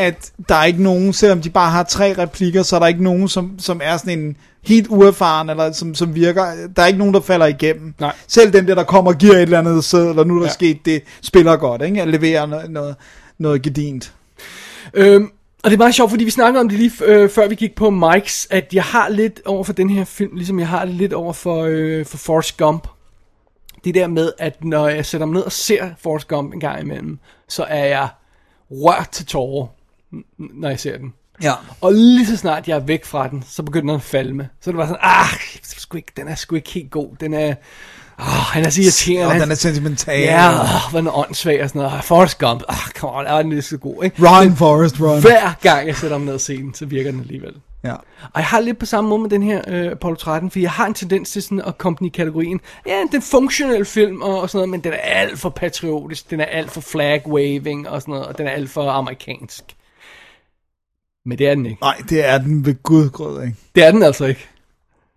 [0.00, 3.04] at der er ikke nogen, selvom de bare har tre replikker, så er der ikke
[3.04, 6.44] nogen, som, som er sådan en helt uerfaren, eller som, som virker,
[6.76, 7.94] der er ikke nogen, der falder igennem.
[8.00, 8.12] Nej.
[8.28, 10.46] Selv den der, der kommer og giver et eller andet sæd, eller nu er der
[10.46, 10.52] Ja.
[10.52, 12.02] sket det, spiller godt, ikke?
[12.02, 12.96] At levere noget, noget,
[13.38, 14.14] noget gedint.
[14.94, 15.28] Øhm,
[15.62, 17.74] og det er meget sjovt, fordi vi snakkede om det lige øh, før vi gik
[17.74, 20.94] på Mikes, at jeg har lidt over for den her film, ligesom jeg har det
[20.94, 22.88] lidt over for, øh, for Forrest Gump.
[23.84, 26.80] Det der med, at når jeg sætter mig ned og ser Forrest Gump en gang
[26.82, 28.08] imellem, så er jeg
[28.70, 29.66] rørt til tårer,
[30.38, 31.12] når jeg ser den.
[31.42, 31.52] Ja.
[31.80, 34.48] Og lige så snart jeg er væk fra den, så begynder den at falme.
[34.60, 37.08] Så er det bare sådan, ah, er sgu ikke, den er sgu ikke helt god.
[37.20, 37.54] Den er,
[38.18, 39.26] ah, han er så irriterende.
[39.26, 40.20] Og Han- den er sentimental.
[40.20, 40.56] Ja, åh,
[40.90, 41.96] hvor er den åndssvag og sådan noget.
[41.96, 44.28] Ah, Forrest Gump, ah, come on, ah, den er så god, ikke?
[44.28, 45.20] Run, Forrest, run.
[45.20, 47.52] Hver gang jeg sætter mig ned og ser den, så virker den alligevel.
[47.84, 47.92] Ja.
[48.22, 50.70] Og jeg har lidt på samme måde med den her øh, Apollo 13, for jeg
[50.70, 52.60] har en tendens til sådan at komme den i kategorien.
[52.86, 55.48] Ja, det er en funktionel film og, og sådan noget, men den er alt for
[55.50, 58.90] patriotisk, den er alt for flag waving og sådan noget, og den er alt for
[58.90, 59.64] amerikansk.
[61.26, 61.82] Men det er den ikke.
[61.82, 63.56] Nej, det er den ved gudgrød, ikke?
[63.74, 64.48] Det er den altså ikke.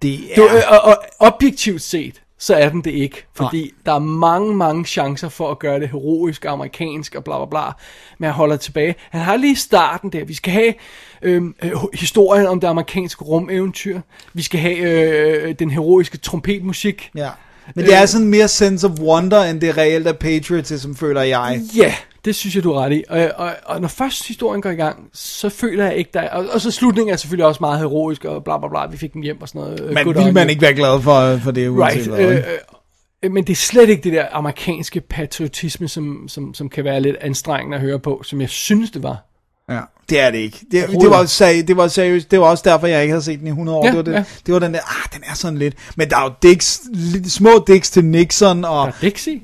[0.01, 0.35] Det er...
[0.35, 3.25] Du, øh, og, og objektivt set, så er den det ikke.
[3.33, 3.71] Fordi Nej.
[3.85, 7.71] der er mange, mange chancer for at gøre det heroisk, amerikansk og bla bla bla.
[8.17, 8.95] Men han holder tilbage.
[9.09, 10.25] Han har lige starten der.
[10.25, 10.73] Vi skal have
[11.21, 14.01] øhm, øh, historien om det amerikanske rumeventyr.
[14.33, 17.11] Vi skal have øh, den heroiske trompetmusik.
[17.15, 17.29] Ja.
[17.75, 21.61] Men det er sådan mere sense of wonder, end det reelt er patriotism, føler jeg.
[21.75, 21.93] Ja,
[22.25, 23.03] det synes jeg, du er ret i.
[23.09, 26.29] Og, og, og når først historien går i gang, så føler jeg ikke, der er...
[26.29, 29.13] Og, og så slutningen er selvfølgelig også meget heroisk, og bla bla bla, vi fik
[29.13, 29.81] den hjem og sådan noget.
[29.81, 32.29] øh, Men good vil man ikke være glad for, for det, uanset Right.
[32.29, 32.49] Øh, ikke?
[33.23, 37.01] øh, men det er slet ikke det der amerikanske patriotisme, som, som, som kan være
[37.01, 39.32] lidt anstrengende at høre på, som jeg synes, det var.
[39.69, 40.59] Ja, det er det ikke.
[40.71, 42.31] Det, det, var, seri- det var seriøst.
[42.31, 43.85] Det var også derfor, jeg ikke havde set den i 100 år.
[43.85, 44.23] Ja, det, var det, ja.
[44.45, 45.75] det var den der, ah, den er sådan lidt.
[45.95, 46.81] Men der er jo dicks,
[47.27, 49.41] små dicks til Nixon, og, Der er Dixie.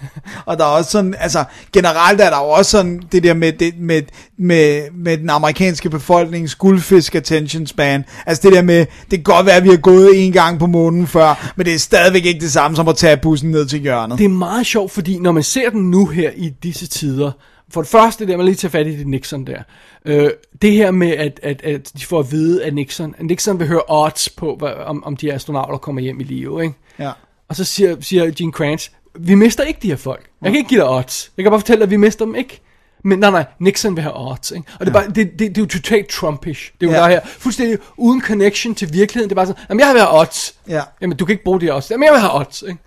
[0.46, 3.52] og der er også sådan, altså generelt er der jo også sådan det der med,
[3.52, 4.02] det, med,
[4.38, 8.04] med, med den amerikanske befolknings guldfisk attention span.
[8.26, 10.66] Altså det der med, det kan godt være, at vi har gået en gang på
[10.66, 13.78] månen før, men det er stadigvæk ikke det samme som at tage bussen ned til
[13.80, 14.18] hjørnet.
[14.18, 17.32] Det er meget sjovt, fordi når man ser den nu her i disse tider,
[17.72, 19.62] for det første, der, man lige tager fat i det Nixon der.
[20.04, 20.30] Øh,
[20.62, 23.66] det her med, at, at, at de får at vide, at Nixon, at Nixon vil
[23.68, 26.74] høre odds på, hvad, om, om de astronauter kommer hjem i live, ikke?
[26.98, 27.10] Ja.
[27.48, 30.26] Og så siger, siger Gene Kranz, vi mister ikke de her folk.
[30.42, 31.30] Jeg kan ikke give dig odds.
[31.36, 32.60] Jeg kan bare fortælle dig, at vi mister dem ikke.
[33.04, 34.50] Men nej, nej, Nixon vil have odds.
[34.50, 34.66] Ikke?
[34.80, 36.72] Og det er, bare, det, det, det er jo totalt Trumpish.
[36.80, 37.02] Det er jo Ja.
[37.02, 37.14] ja.
[37.14, 39.30] der her, fuldstændig uden connection til virkeligheden.
[39.30, 40.54] Det er bare sådan, jamen jeg vil have odds.
[40.68, 40.82] Ja.
[41.00, 41.90] Jamen du kan ikke bruge de odds.
[41.90, 42.62] Jamen jeg vil have odds.
[42.68, 42.80] Ikke?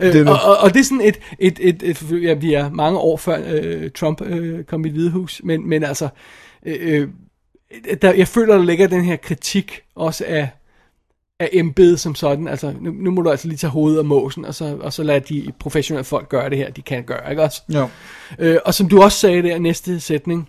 [0.00, 2.70] Det Øh, og, og, og det er sådan et, et, et, et ja, vi er
[2.70, 6.08] mange år før øh, Trump øh, kom i det hvide hus, men, men altså,
[6.66, 7.08] øh, øh,
[8.02, 10.48] der, jeg føler, der ligger den her kritik også af,
[11.40, 14.44] af embedet som sådan, altså nu, nu må du altså lige tage hovedet af måsen,
[14.44, 17.42] og så, og så lade de professionelle folk gøre det her, de kan gøre, ikke
[17.42, 17.62] også?
[17.74, 17.88] Jo.
[18.38, 20.48] Øh, og som du også sagde der næste sætning,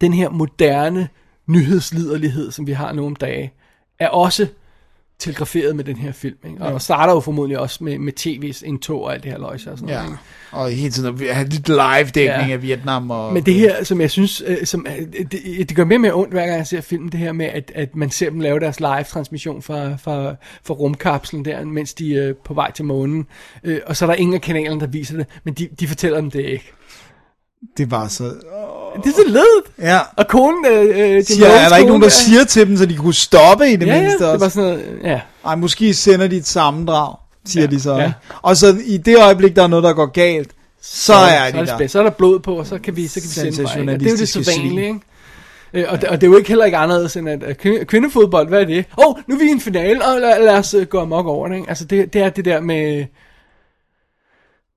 [0.00, 1.08] den her moderne
[1.46, 3.52] nyhedsliderlighed, som vi har nu om dage,
[3.98, 4.48] er også
[5.18, 6.36] telegraferet med den her film.
[6.50, 6.64] Ikke?
[6.64, 9.78] Og starter jo formodentlig også med, med tv's indtog og alt det her løjse og
[9.78, 9.94] sådan Ja.
[10.02, 10.08] noget.
[10.10, 10.18] Ikke?
[10.52, 12.52] Og hele tiden lidt live-dækning Ja.
[12.52, 13.10] af Vietnam.
[13.10, 16.00] Og, Men det her, som jeg synes, øh, som, øh, det, det gør mere og
[16.00, 18.40] mere ondt, hver gang jeg ser filmen, det her med, at, at man ser dem
[18.40, 23.26] lave deres live-transmission fra, fra, fra rumkapslen der, mens de er på vej til månen.
[23.64, 26.20] Øh, og så er der ingen af kanalerne, der viser det, men de, de fortæller
[26.20, 26.72] dem det ikke.
[27.76, 28.24] Det var så...
[29.04, 29.90] Det er så ledet.
[29.90, 29.98] Ja.
[30.16, 32.96] Og konen, øh, øh, Siger, er der ikke nogen, der siger til dem, så de
[32.96, 34.44] kunne stoppe i det Ja, ja, mindste det også?
[34.44, 35.20] var sådan noget, ja.
[35.46, 37.14] Ej, måske sender de et sammendrag,
[37.46, 37.94] siger Ja, de så.
[37.96, 38.12] ja.
[38.42, 40.50] Og så i det øjeblik, der er noget, der går galt,
[40.82, 41.86] så, er så, de er det der.
[41.86, 43.92] så er der blod på, og så kan vi, så kan vi sende?
[43.92, 45.00] Og Det er jo det så vanlige, ikke?
[45.74, 47.84] Øh, Og det, og det er jo ikke heller ikke anderledes end at at kvinde-
[47.84, 48.84] kvindefodbold, hvad er det?
[48.98, 51.26] Åh, oh, nu er vi i en finale, og lad, lad os øh, gå amok
[51.26, 51.68] over det, ikke?
[51.68, 53.04] Altså det, det er det der med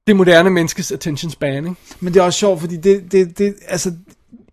[0.10, 1.76] det moderne menneskes attention span, ikke?
[2.00, 3.92] Men det er også sjovt, fordi det, det, det altså,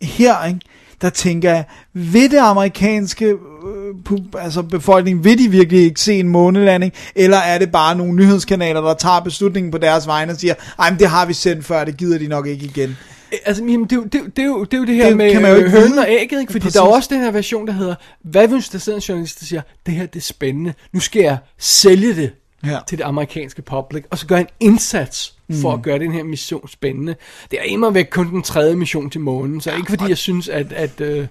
[0.03, 0.61] her, ikke,
[1.01, 6.29] der tænker jeg, vil det amerikanske øh, altså befolkning, vil de virkelig ikke se en
[6.29, 10.55] månelanding, eller er det bare nogle nyhedskanaler, der tager beslutningen på deres vegne og siger,
[10.79, 12.97] ej, men det har vi sendt før, det gider de nok ikke igen.
[13.45, 15.17] Altså, jamen, det, er jo- det, det, er jo, det er jo det her Det
[15.17, 16.53] med kan man jo øh, ikke hønen og ægget, ikke?
[16.53, 16.75] Fordi Præcis.
[16.75, 17.95] der er også den her version, der hedder,
[18.25, 21.23] hvad hvis der sidder en journalist, der siger, det her det er spændende, nu skal
[21.23, 22.31] jeg sælge det
[22.67, 22.79] Ja.
[22.89, 25.79] til det amerikanske public, og så gør en indsats for Mm.
[25.79, 27.15] at gøre den her mission spændende.
[27.51, 30.49] Det er immer væk kun den tredje mission til månen, så ikke fordi jeg synes,
[30.49, 30.73] at...
[30.73, 31.27] at øh,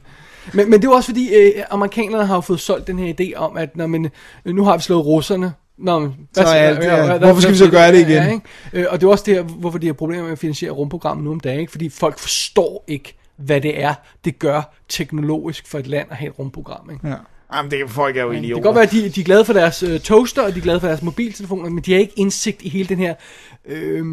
[0.54, 3.58] men, men det er også fordi, øh, amerikanerne har fået solgt den her idé om,
[3.58, 4.10] at når man,
[4.46, 7.18] øh, nu har vi slået russerne, Nå, men, Så er alt, ja.
[7.18, 8.10] Hvorfor skal vi så gøre det igen?
[8.10, 8.42] Ja, ikke?
[8.74, 11.24] Øh, og det er også det her, hvorfor de har problemer med at finansiere rumprogrammet
[11.24, 11.72] nu om dagen, ikke?
[11.72, 13.94] fordi folk forstår ikke, hvad det er,
[14.26, 16.90] det gør teknologisk for et land at have et rumprogram.
[16.94, 17.08] Ikke?
[17.08, 17.16] Ja.
[17.54, 18.56] Jamen, det, folk er jo Det idioter.
[18.56, 20.64] kan godt være, at de, de er glade for deres øh, toaster, og de er
[20.64, 23.14] glade for deres mobiltelefoner, men de har ikke indsigt i hele den her,
[23.68, 24.06] øh,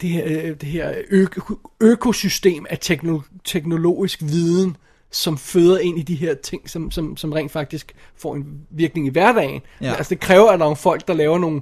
[0.00, 4.76] det her, øh, det her øko, økosystem af tekno, teknologisk viden,
[5.12, 9.06] som føder ind i de her ting, som, som, som rent faktisk får en virkning
[9.06, 9.60] i hverdagen.
[9.80, 9.94] Ja.
[9.94, 11.60] Altså det kræver, at der er nogle folk, der laver nogle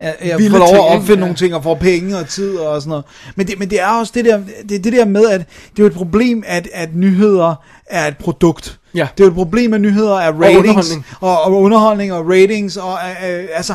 [0.00, 1.20] Jeg, jeg får lov at opfinde Ja.
[1.20, 3.04] nogle ting og får penge og tid og sådan noget.
[3.36, 5.78] Men det, men det er også det der, det, er det der med, at det
[5.78, 7.54] er jo et problem, at, at nyheder
[7.86, 8.79] er et produkt.
[8.94, 9.08] Ja.
[9.18, 10.58] Det er jo et problem, at nyheder er ratings.
[10.58, 11.06] underholdning.
[11.20, 12.76] Og, og underholdning og ratings.
[12.76, 13.74] Og, øh, øh, altså,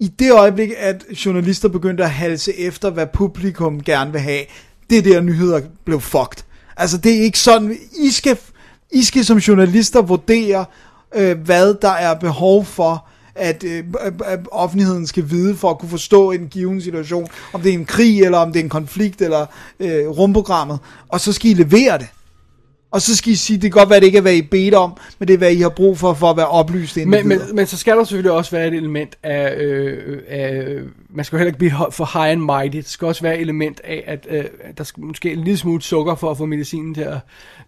[0.00, 4.44] i det øjeblik, at journalister begyndte at halse efter, hvad publikum gerne vil have,
[4.90, 6.44] det er der, nyheder blev fucked.
[6.76, 8.38] Altså, det er ikke sådan, I skal,
[8.92, 10.64] I skal som journalister vurdere,
[11.14, 13.84] øh, hvad der er behov for, at, øh,
[14.24, 17.84] at offentligheden skal vide for at kunne forstå en given situation, om det er en
[17.84, 19.46] krig, eller om det er en konflikt, eller
[19.80, 20.78] øh, rumprogrammet,
[21.08, 22.06] og så skal I levere det.
[22.90, 24.74] Og så skal I sige, det kan godt være, det ikke er, hvad I bedt
[24.74, 27.46] om, men det er, hvad I har brug for, for at være oplyst Men, individer.
[27.46, 30.64] men, men så skal der selvfølgelig også være et element af, øh, af
[31.10, 32.76] man skal jo heller ikke blive for high and mighty.
[32.76, 34.44] Det skal også være et element af, at øh,
[34.78, 37.16] der skal måske en lille smule sukker for at få medicinen til at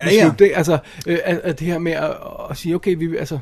[0.04, 0.32] Ja, ja.
[0.38, 0.52] det.
[0.54, 2.16] Altså, øh, at, at det her med at,
[2.50, 3.38] at sige, okay, vi, altså,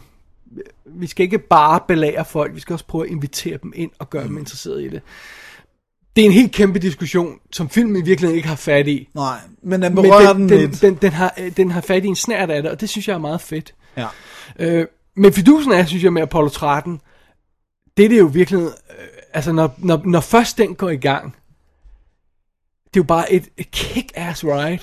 [0.86, 4.10] vi skal ikke bare belære folk, vi skal også prøve at invitere dem ind og
[4.10, 4.28] gøre Mm.
[4.28, 5.00] dem interesserede i det.
[6.18, 9.08] Det er en helt kæmpe diskussion, som filmen i virkeligheden ikke har fat i.
[9.14, 10.82] Nej, men den Men berører den, den, den, lidt.
[10.82, 13.08] den, den, har, øh, den har fat i en snært af det, og det synes
[13.08, 13.74] jeg er meget fedt.
[13.96, 14.06] Ja.
[14.58, 17.00] Øh, men fidusen er, synes jeg, med Apollo 13,
[17.96, 21.36] det er det jo virkelig, øh, altså når, når, når først den går i gang,
[22.84, 24.78] det er jo bare et, et kick-ass ride.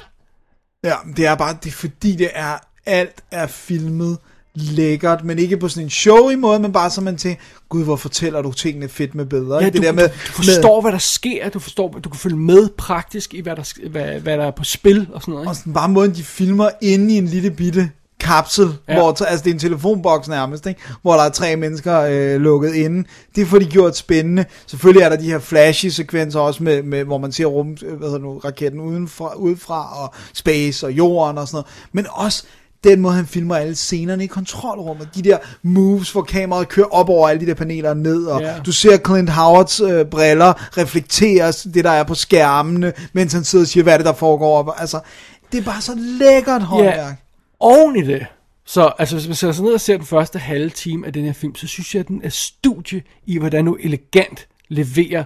[0.84, 4.18] Ja, det er bare, det er fordi det er, alt er filmet
[4.56, 7.96] lækkert, men ikke på sådan en showy måde, men bare så man tænker, gud, hvor
[7.96, 9.58] fortæller du tingene fedt med bedre.
[9.60, 9.78] Ja, ikke?
[9.78, 12.38] du, det der med, du, du forstår, hvad der sker, du forstår, du kan følge
[12.38, 15.44] med praktisk i, hvad der, hvad, hvad der er på spil og sådan noget.
[15.46, 15.60] med, og Ikke?
[15.60, 17.90] sådan bare måden, de filmer inde i en lille bitte
[18.20, 18.94] kapsel, Ja.
[18.94, 20.82] hvor, altså det er en telefonboks nærmest, ikke?
[21.02, 23.08] hvor der er tre mennesker øh, lukket inde.
[23.36, 24.46] Det får de gjort spændende.
[24.68, 27.98] Selvfølgelig er der de her flashy sekvenser også, med, med, hvor man ser rum, øh,
[27.98, 31.68] hvad nu, raketten udenfra, udefra, og space og jorden og sådan noget.
[31.92, 32.44] Men også
[32.90, 35.10] den måde, han filmer alle scenerne i kontrolrummet.
[35.16, 38.54] De der moves, hvor kameraet kører op over alle de der paneler ned, og Ja.
[38.66, 43.64] du ser Clint Howards øh, briller reflekteres det, der er på skærmene, mens han sidder
[43.64, 44.58] og siger, hvad er det, der foregår.
[44.58, 44.70] op.
[44.78, 45.00] Altså,
[45.52, 47.16] det er bare så lækkert håndværk.
[47.60, 48.26] oven i det,
[48.66, 51.26] så altså, hvis man sætter sig ned og ser den første halve time af den
[51.26, 55.24] her film, så synes jeg, at den er studie i, hvordan du elegant leverer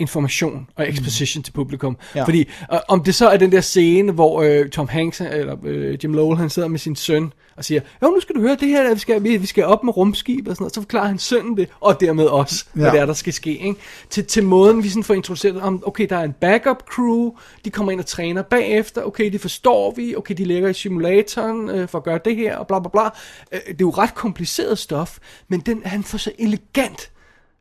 [0.00, 1.42] information og exposition mm.
[1.42, 1.96] til publikum.
[2.14, 2.24] Ja.
[2.24, 5.98] Fordi øh, om det så er den der scene, hvor øh, Tom Hanks eller øh,
[6.04, 8.68] Jim Lowell, han sidder med sin søn og siger, jo, nu skal du høre det
[8.68, 11.06] her, der, vi skal, vi, vi skal op med rumskib og sådan noget, så forklarer
[11.06, 12.80] han sønnen det, og dermed også, ja.
[12.80, 13.50] hvad det er, der skal ske.
[13.50, 13.80] Ikke?
[14.10, 17.32] Til, til måden, vi sådan får introduceret om, okay, der er en backup crew,
[17.64, 21.70] de kommer ind og træner bagefter, okay, det forstår vi, okay, de ligger i simulatoren
[21.70, 23.04] øh, for at gøre det her, og bla bla bla.
[23.52, 27.10] Øh, det er jo ret kompliceret stof, men den, han får så elegant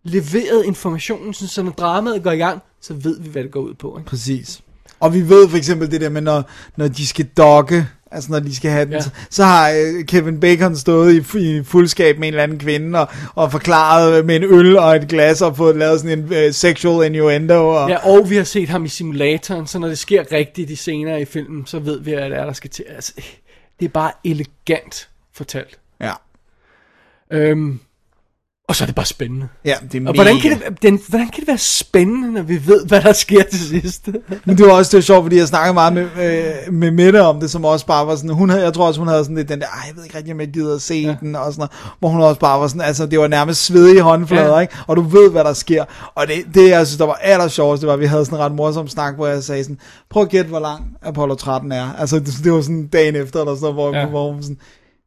[0.04, 3.74] leveret informationen, så når dramaet går i gang, så ved vi, hvad det går ud
[3.74, 3.98] på.
[3.98, 4.10] Ikke?
[4.10, 4.62] Præcis.
[5.00, 8.40] Og vi ved for eksempel det der med, når, når de skal dokke, altså når
[8.40, 9.02] de skal have den, Ja.
[9.02, 13.00] så, så har øh, Kevin Bacon stået i, i fuldskab med en eller anden kvinde,
[13.00, 16.54] og, og forklaret med en øl og et glas, og fået lavet sådan en uh,
[16.54, 17.68] sexual innuendo.
[17.70, 20.76] Og, Ja, og vi har set ham i simulatoren, så når det sker rigtigt i
[20.76, 22.86] senere i filmen, så ved vi, hvad det er, der skal til.
[22.96, 23.14] Altså,
[23.80, 25.80] det er bare elegant fortalt.
[26.02, 26.14] ja.
[27.32, 27.80] Øhm,
[28.70, 29.48] og så er det bare spændende.
[29.66, 30.14] ja det er Og mega.
[30.14, 33.44] hvordan kan, det, den, hvordan kan det være spændende, når vi ved, hvad der sker
[33.44, 34.10] til sidst?
[34.46, 36.04] Men det var også det sjovt, fordi jeg snakkede meget med,
[36.68, 39.00] øh, med Mette om det, som også bare var sådan, hun havde, jeg tror også,
[39.00, 40.82] hun havde sådan lidt den der, ej, jeg ved ikke rigtig, om jeg gider at
[40.82, 41.16] se ja.
[41.22, 44.02] den, og sådan noget, hvor hun også bare var sådan, altså, det var nærmest svedige
[44.02, 44.60] håndflader, Ja.
[44.60, 44.74] ikke?
[44.88, 45.86] Og du ved, hvad der sker.
[46.16, 48.38] Og det, det jeg synes, der var aller sjovest, det var, at vi havde sådan
[48.40, 49.78] en ret morsom snak, hvor jeg sagde sådan,
[50.10, 51.88] prøv at gætte, hvor lang Apollo 13 er.
[52.00, 54.06] Altså, det, det var sådan dagen efter, eller sådan hvor, ja.
[54.06, 54.58] hvor hun sådan,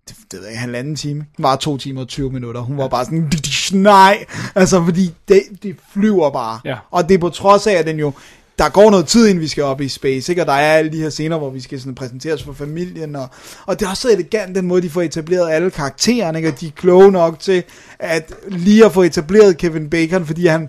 [0.08, 1.20] det, det ved jeg halvanden time.
[1.36, 2.60] Det var to timer og 20 minutter.
[2.60, 3.30] Hun var bare sådan,
[3.72, 4.24] nej,
[4.54, 6.60] altså fordi det, det flyver bare.
[6.64, 6.76] Ja.
[6.90, 8.12] Og det er på trods af, at den jo,
[8.58, 10.42] der går noget tid, inden vi skal op i space, ikke?
[10.42, 13.28] og der er alle de her scener, hvor vi skal sådan præsenteres for familien, og,
[13.66, 16.48] og det er også så elegant, den måde, de får etableret alle karaktererne, ikke?
[16.48, 17.62] og de er kloge nok til,
[17.98, 20.68] at lige at få etableret Kevin Bacon, fordi han,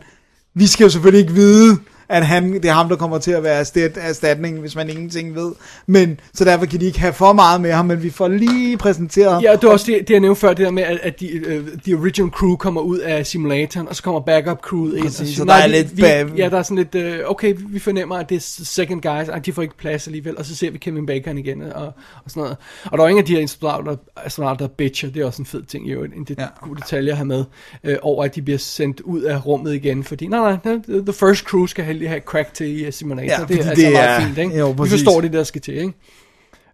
[0.54, 1.78] vi skal jo selvfølgelig ikke vide,
[2.10, 5.36] at han, det er ham, der kommer til at være erstat, erstatningen, hvis man ingenting
[5.36, 5.52] ved.
[5.88, 8.78] Men, så derfor kan de ikke have for meget med ham, men vi får lige
[8.78, 9.44] præsenteret ham.
[9.44, 11.42] Ja, det var også det, det jeg nævnte før, det der med, at, at de,
[11.48, 15.04] uh, de original crew kommer ud af simulatoren, og så kommer backup crewet ind.
[15.06, 17.56] Præcis, og så der er lidt vi, bag- Ja, der er sådan lidt, uh, okay,
[17.70, 20.56] vi fornemmer, at det er second guys, og de får ikke plads alligevel, og så
[20.56, 21.94] ser vi Kevin Bacon igen, og, og
[22.28, 22.58] sådan noget.
[22.86, 25.46] Og der er ingen af de her astronauter, astronauter der bitcher, det er også en
[25.46, 26.46] fed ting, jo, en det, Ja.
[26.62, 27.44] god detalje at have med,
[27.84, 31.44] uh, over at de bliver sendt ud af rummet igen, fordi nej, nej, the first
[31.46, 34.10] crew skal heldig have crack til i uh, simulator, Ja, det er altså det meget
[34.10, 34.58] er- fint, ikke?
[34.58, 34.94] jo, vi præcis.
[34.94, 35.94] forstår det, der skal til, ikke?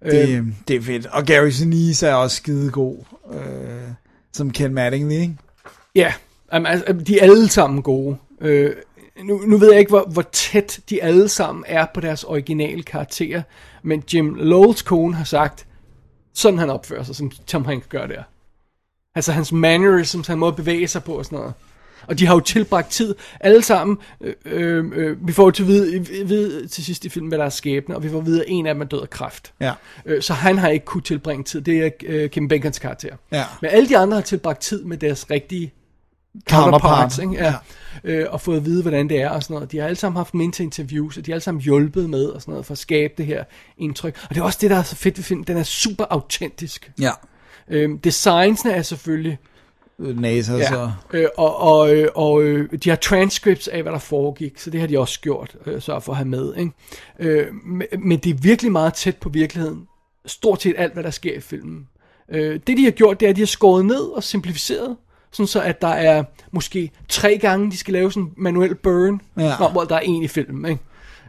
[0.06, 1.06] Det, det er fedt.
[1.06, 2.98] Og Gary Sinise er også skidegod,
[3.34, 3.40] øh,
[4.34, 5.36] som Ken Mattingly, ikke?
[5.96, 6.14] Ja,
[6.58, 8.18] um, altså, de er alle sammen gode.
[8.42, 8.72] Øh,
[9.24, 12.84] nu, nu ved jeg ikke, hvor, hvor tæt de alle sammen er på deres originale
[12.84, 13.42] karakterer,
[13.84, 15.66] men Jim Lowells kone har sagt,
[16.34, 18.24] sådan han opfører sig, som Tom Hanks gør der.
[19.16, 21.54] Altså hans mannerisms, han måde at bevæge sig på og sådan noget.
[22.10, 23.98] Og de har jo tilbragt tid alle sammen.
[24.22, 27.38] Øh, øh, øh, vi får jo til at vide, vide til sidst i filmen, hvad
[27.38, 29.10] der er skæbne, og vi får at vide, at en af dem er død af
[29.10, 29.54] kræft.
[29.60, 29.74] Ja.
[30.06, 31.62] Øh, så han har ikke kunne tilbringe tid.
[31.62, 33.16] Det er øh, Kim Bacons karakter.
[33.32, 33.44] Ja.
[33.62, 35.74] Men alle de andre har tilbragt tid med deres rigtige
[36.50, 36.82] Counterpart.
[36.82, 37.34] counterparts, ikke?
[37.34, 37.54] Ja.
[38.04, 39.72] Øh, og fået at vide, hvordan det er og sådan noget.
[39.72, 42.10] De har alle sammen haft dem ind til interviews, og de har alle sammen hjulpet
[42.10, 43.44] med og sådan noget, for at skabe det her
[43.78, 44.20] indtryk.
[44.30, 45.44] Og det er også det, der er så fedt ved filmen.
[45.44, 46.92] Den er super autentisk.
[47.02, 47.12] Ja.
[47.70, 49.38] Øh, designsene er selvfølgelig
[50.00, 50.68] NASA, ja.
[50.68, 50.92] så...
[51.14, 54.80] Øh, og og, øh, og øh, de har transcripts af, hvad der foregik, så det
[54.80, 56.56] har de også gjort, øh, så for at have med.
[56.58, 56.72] Ikke?
[57.20, 57.48] Øh,
[58.00, 59.88] men, det er virkelig meget tæt på virkeligheden.
[60.26, 61.88] Stort set alt, hvad der sker i filmen.
[62.32, 64.96] Øh, det de har gjort, det er, at de har skåret ned og simplificeret,
[65.32, 69.22] sådan så at der er måske tre gange, de skal lave sådan en manuel burn,
[69.38, 69.54] Ja.
[69.60, 70.72] Nå, hvor der er en i filmen.
[70.72, 70.82] Ikke?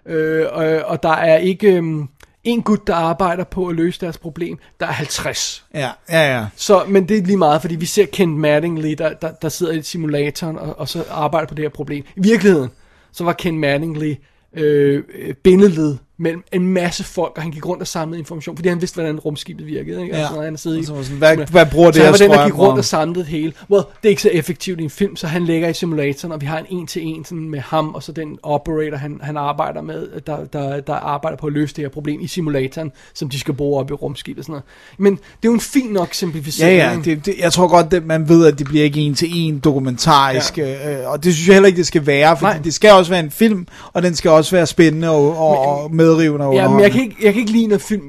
[0.06, 2.08] Øh, og, og der er ikke øhm,
[2.44, 4.58] en gut, der arbejder på at løse deres problem.
[4.80, 5.64] Der er 50.
[5.74, 6.46] Ja, ja, ja.
[6.56, 9.72] Så, men det er lige meget, fordi vi ser Kent Mattingly, der, der, der sidder
[9.72, 12.04] i simulatoren og, og så arbejder på det her problem.
[12.16, 12.70] I virkeligheden,
[13.12, 14.14] så var Kent Mattingly
[14.56, 18.68] øh, øh, bindeled mellem en masse folk, og han gik rundt og samlede information, fordi
[18.68, 20.02] han vidste, hvordan rumskibet virkede.
[20.02, 20.16] Ikke?
[20.16, 20.22] Ja.
[20.22, 22.44] Altså, han sidder i, så sådan, hvad- hvad bruger det så han var den, der
[22.44, 23.52] gik rundt og- samlede det hele.
[23.70, 26.40] Well, det er ikke så effektivt i en film, så han ligger i simulatoren, og
[26.40, 30.06] vi har en en-til-en sådan med ham, og så den operator, han, han arbejder med,
[30.26, 33.54] der, der, der arbejder på at løse det her problem i simulatoren, som de skal
[33.54, 34.64] bruge op i rumskibet og sådan noget.
[34.98, 36.76] Men det er jo en fin nok Ja, simplificering.
[36.78, 37.04] ja, ikke?
[37.10, 39.58] det, det, jeg tror godt, at man ved, at det bliver ikke en til en
[39.58, 41.00] dokumentarisk, ja.
[41.02, 42.58] øh, og det synes jeg heller ikke, det skal være, Nej.
[42.64, 45.94] det skal også være en film, og den skal også være spændende og, og, og
[46.10, 48.02] medrivende og Ja, men jeg kan, ikke, jeg kan ikke lide, når film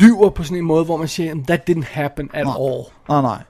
[0.00, 2.54] lyver på sådan en måde, hvor man siger, that didn't happen at Nej.
[2.60, 2.82] all.
[3.08, 3.42] Nej, nej.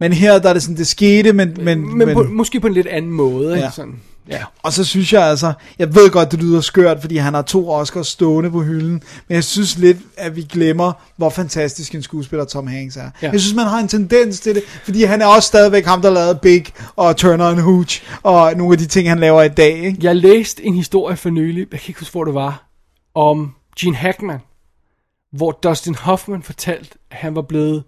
[0.00, 1.56] Men her, der er det sådan, det skete, men...
[1.60, 3.54] men, Men, men på, måske på en lidt anden måde.
[3.54, 3.64] Ikke?
[3.64, 3.70] Ja.
[3.70, 4.00] Sådan,
[4.30, 4.42] ja.
[4.62, 7.70] Og så synes jeg altså, jeg ved godt, det lyder skørt, fordi han har to
[7.70, 12.44] Oscars stående på hylden, men jeg synes lidt, at vi glemmer, hvor fantastisk en skuespiller
[12.44, 13.10] Tom Hanks er.
[13.22, 13.30] Ja.
[13.30, 16.10] Jeg synes, man har en tendens til det, fordi han er også stadigvæk ham, der
[16.10, 16.64] lavede Big
[16.96, 19.98] og Turner and Hooch, og nogle af de ting, han laver i dag, ikke?
[20.02, 22.67] Jeg læste en historie for nylig, jeg kan ikke huske, hvor det var,
[23.18, 24.40] om Gene Hackman,
[25.30, 27.84] hvor Dustin Hoffman fortalte, at han var blevet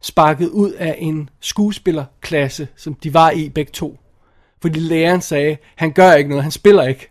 [0.00, 3.98] sparket ud af en skuespillerklasse, som de var i begge to.
[4.62, 7.10] Fordi læreren sagde, han gør ikke noget, han spiller ikke.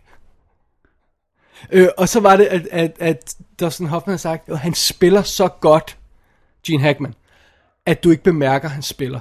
[1.72, 5.22] Øh, og så var det, at, at, at Dustin Hoffman havde sagt, at han spiller
[5.22, 5.98] så godt,
[6.66, 7.14] Gene Hackman,
[7.86, 9.20] at du ikke bemærker, at han spiller.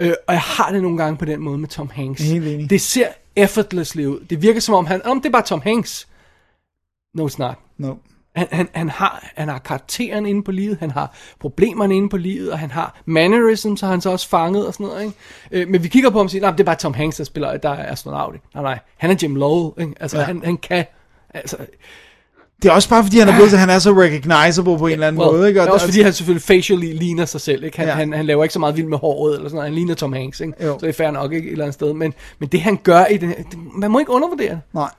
[0.00, 2.22] Øh, og jeg har det nogle gange på den måde med Tom Hanks.
[2.70, 4.20] Det ser effortlessly ud.
[4.20, 6.09] Det virker som om han, om det er bare Tom Hanks.
[7.14, 7.54] No, it's not.
[7.78, 7.94] No.
[8.36, 12.16] Han, han, han, har, han har karakteren inde på livet, han har problemerne inde på
[12.16, 15.02] livet, og han har mannerisms, har han så også fanget og sådan noget.
[15.02, 15.14] Ikke?
[15.52, 17.24] Øh, men vi kigger på ham og siger, nej, det er bare Tom Hanks, der
[17.24, 18.34] spiller, der er astronaut.
[18.34, 18.46] ikke?
[18.54, 19.80] Nej, nej, han er Jim Lowell.
[19.80, 19.94] Ikke?
[20.02, 20.24] Altså, Ja.
[20.24, 20.84] han, han kan...
[21.34, 21.56] Altså,
[22.62, 24.92] Det er også bare, fordi han er blevet, så han er så recognizable på en
[24.92, 25.60] eller anden well, måde, ikke?
[25.60, 27.64] det er også og- fordi, han selvfølgelig facially ligner sig selv.
[27.64, 27.78] Ikke?
[27.78, 27.94] Han, Ja.
[27.94, 29.66] han, han laver ikke så meget vild med håret, eller sådan noget.
[29.68, 30.40] han ligner Tom Hanks.
[30.40, 30.52] Ikke?
[30.66, 30.78] Jo.
[30.78, 31.92] Så det er fair nok ikke, et eller andet sted.
[31.92, 33.46] Men, men det han gør i den det,
[33.76, 34.60] man må ikke undervurdere det.
[34.72, 34.90] Nej.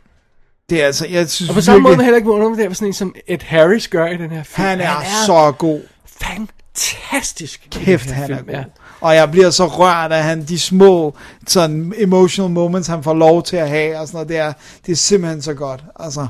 [0.72, 2.76] Det er altså, jeg synes Og på samme måde virkelig, må heller ikke undervurdere, hvad
[2.76, 4.66] sådan en som Ed Harris gør i den her film.
[4.68, 4.96] han er
[5.26, 5.82] så god.
[6.08, 7.68] fantastisk.
[7.72, 8.56] Kæft, han er film, god.
[8.56, 8.64] ja.
[9.02, 11.16] Og jeg bliver så rørt af han, de små
[11.48, 14.30] sådan emotional moments, han får lov til at have, og sådan noget.
[14.30, 14.54] Det er,
[14.86, 15.84] det er simpelthen så godt.
[16.00, 16.28] Altså,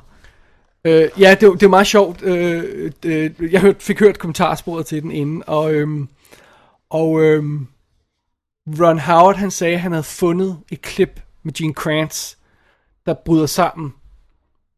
[0.85, 2.21] Øh, ja, det, det var meget sjovt.
[2.21, 6.07] Øh, øh, jeg hørte, fik hørt kommentarsporet til den inden, og, øhm,
[6.89, 7.67] og øhm,
[8.79, 12.35] Ron Howard, han sagde, at han havde fundet et klip med Gene Kranz,
[13.05, 13.93] der bryder sammen,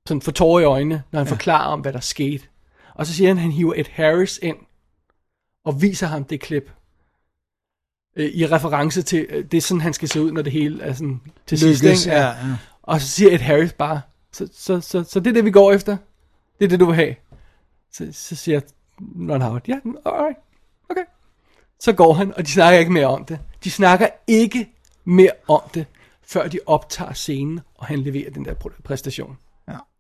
[0.08, 1.32] sådan for tårer i øjnene, når han ja.
[1.34, 2.44] forklarer om, hvad der skete.
[2.96, 4.58] Og så siger han, at han hiver Ed Harris ind,
[5.66, 6.72] og viser ham det klip.
[8.16, 10.84] Øh, I reference til, øh, det er sådan, han skal se ud, når det hele
[10.84, 11.84] er sådan til sidst.
[11.84, 12.06] lykkes.
[12.06, 12.18] ikke?
[12.18, 12.34] Ja, ja.
[12.82, 14.02] Og så siger Ed Harris bare,
[14.32, 15.98] så, så, så, så det er det, vi går efter.
[16.60, 17.16] Det er det, du vil have.
[17.94, 18.62] Så, så siger
[19.00, 20.38] Ron Howard, ja, alright,
[20.90, 21.04] okay.
[21.80, 23.40] Så går han, og de snakker ikke mere om det.
[23.64, 24.70] De snakker ikke
[25.06, 25.86] mere om det,
[26.24, 29.38] før de optager scenen, og han leverer den der præ- præstation.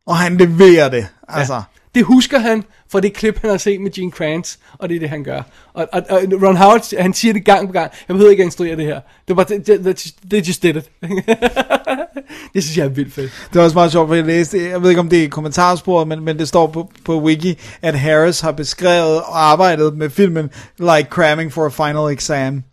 [0.07, 0.11] Ja.
[0.11, 1.07] Og han leverer det.
[1.27, 1.61] Altså,
[1.95, 4.99] Det husker han fra det klip, han har set med Gene Kranz, og det er
[4.99, 5.41] det, han gør.
[5.73, 7.91] Og, og, og Ron Howard, han siger det gang på gang.
[8.07, 9.01] Jeg behøver ikke at instruere det her.
[9.27, 10.91] Det var, det, det, det just did it.
[12.53, 13.31] det synes jeg er vildt fedt.
[13.53, 16.07] Det er også meget sjovt, for jeg læste, jeg ved ikke om det er kommentarsporet,
[16.07, 20.49] men, men det står på, på wiki, at Harris har beskrevet og arbejdet med filmen
[20.79, 22.63] like cramming for a final exam.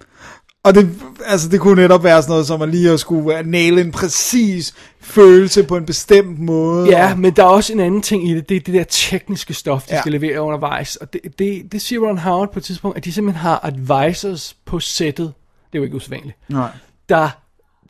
[0.65, 0.91] Og det,
[1.27, 4.75] altså det kunne netop være sådan noget som at lige at skulle nail en præcis
[5.01, 6.89] følelse på en bestemt måde.
[6.91, 8.49] Ja, og, men der er også en anden ting i det.
[8.49, 10.01] Det er det der tekniske stof, de Ja.
[10.01, 10.97] skal levere undervejs.
[10.97, 14.57] Og det, det, det siger Ron Howard på et tidspunkt, at de simpelthen har advisors
[14.65, 15.33] på sættet.
[15.73, 16.37] Det er jo ikke usædvanligt.
[16.49, 16.71] nej.
[17.09, 17.29] Der,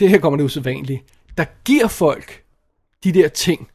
[0.01, 1.03] det her kommer det usædvanligt.
[1.39, 2.43] Der giver folk
[3.05, 3.69] de der ting.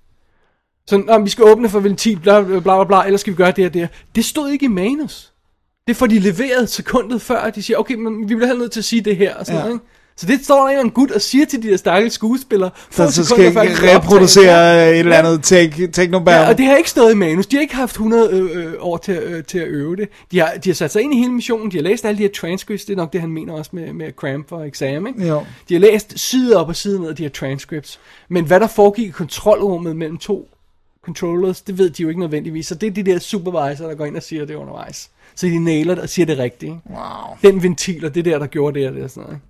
[0.87, 3.65] Sådan, vi skal åbne for ventil, bla bla bla, bla, eller skal vi gøre det
[3.65, 3.87] og det her.
[4.15, 5.31] Det stod ikke i manus.
[5.87, 8.71] Det får de leveret sekundet før, at de siger, okay, men vi bliver helt nødt
[8.71, 9.35] til at sige det her.
[9.35, 9.63] Og sådan Ja.
[9.63, 9.69] ja.
[9.69, 9.85] noget, ikke?
[10.17, 12.69] Så det står der en gut og siger til de der stakkels skuespillere.
[12.91, 13.97] så sekunder skal optage.
[13.97, 15.19] reproducere et eller Ja.
[15.19, 16.37] andet take, technoband.
[16.43, 17.47] Ja, og det har ikke stået i manus.
[17.47, 20.09] De har ikke haft 100 øh, øh, år til, øh, til at øve det.
[20.31, 21.71] De har, de har sat sig ind i hele missionen.
[21.71, 22.85] De har læst alle de her transcripts.
[22.85, 25.07] Det er nok det, han mener også med, med cramp for exam.
[25.07, 25.27] Ikke?
[25.27, 25.43] Jo.
[25.69, 27.99] De har læst side op og side ned af de her transcripts.
[28.29, 30.49] Men hvad der foregik i kontrolrummet mellem to
[31.05, 32.67] controllers, det ved de jo ikke nødvendigvis.
[32.67, 35.09] Så det er de der supervisor, der går ind og siger det undervejs.
[35.35, 36.63] Så de nailer det og siger det rigtigt.
[36.63, 36.81] Ikke?
[36.89, 37.37] Wow.
[37.41, 39.35] Den ventil, og det der, der gjorde det og det og sådan noget.
[39.35, 39.47] Ikke?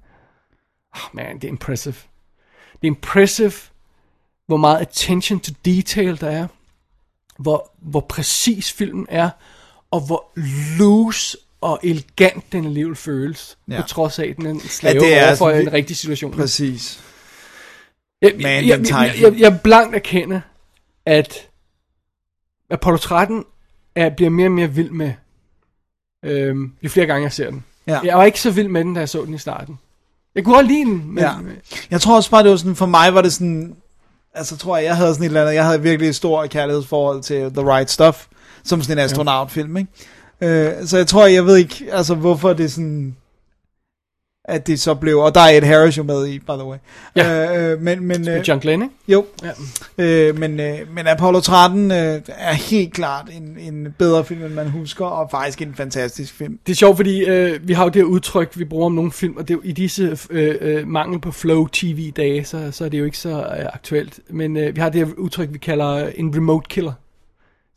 [0.93, 1.95] Oh, man, det er impressive.
[2.71, 3.53] Det er impressive,
[4.47, 6.47] hvor meget attention to detail der er.
[7.37, 9.29] Hvor, hvor præcis filmen er.
[9.91, 10.31] Og hvor
[10.77, 13.57] loose og elegant den alligevel føles.
[13.67, 13.81] Ja.
[13.81, 16.31] På trods af, at den er en slave Ja, det er altså en rigtig situation.
[16.31, 17.03] Præcis.
[18.21, 20.41] Jeg, Man, jeg, jeg, jeg, jeg, jeg blankt erkende,
[21.05, 21.49] at
[22.69, 23.43] Apollo 13
[23.95, 25.13] er, bliver mere og mere vild med,
[26.25, 27.63] øhm, jo flere gange jeg ser den.
[27.87, 27.99] Ja.
[28.03, 29.79] Jeg var ikke så vild med den, da jeg så den i starten.
[30.35, 31.31] Jeg kunne godt lide den, men Ja.
[31.91, 33.75] Jeg tror også bare, det var sådan, for mig var det sådan,
[34.33, 37.21] altså tror jeg, jeg havde sådan et eller andet, jeg havde virkelig et stort kærlighedsforhold
[37.21, 38.25] til The Right Stuff,
[38.63, 39.89] som sådan en astronautfilm, ikke?
[40.41, 43.15] Øh, så jeg tror, jeg ved ikke, altså hvorfor det er sådan,
[44.47, 46.77] at det så blev, og der er Ed Harris jo med i, by the way.
[47.15, 47.57] Ja.
[47.71, 48.95] Øh, men, men, øh, John Glenn, ikke?
[49.07, 49.25] jo,
[49.97, 50.03] Ja.
[50.03, 54.53] øh, men, øh, men Apollo 13 øh, er helt klart en, en bedre film, end
[54.53, 56.59] man husker, og faktisk en fantastisk film.
[56.65, 59.11] Det er sjovt, fordi øh, vi har jo det her udtryk, vi bruger om nogle
[59.11, 62.85] film, og det er jo, i disse øh, øh, mangel på flow tv-dage, så, så
[62.85, 64.19] er det jo ikke så øh, aktuelt.
[64.29, 66.93] Men øh, vi har det her udtryk, vi kalder en remote killer.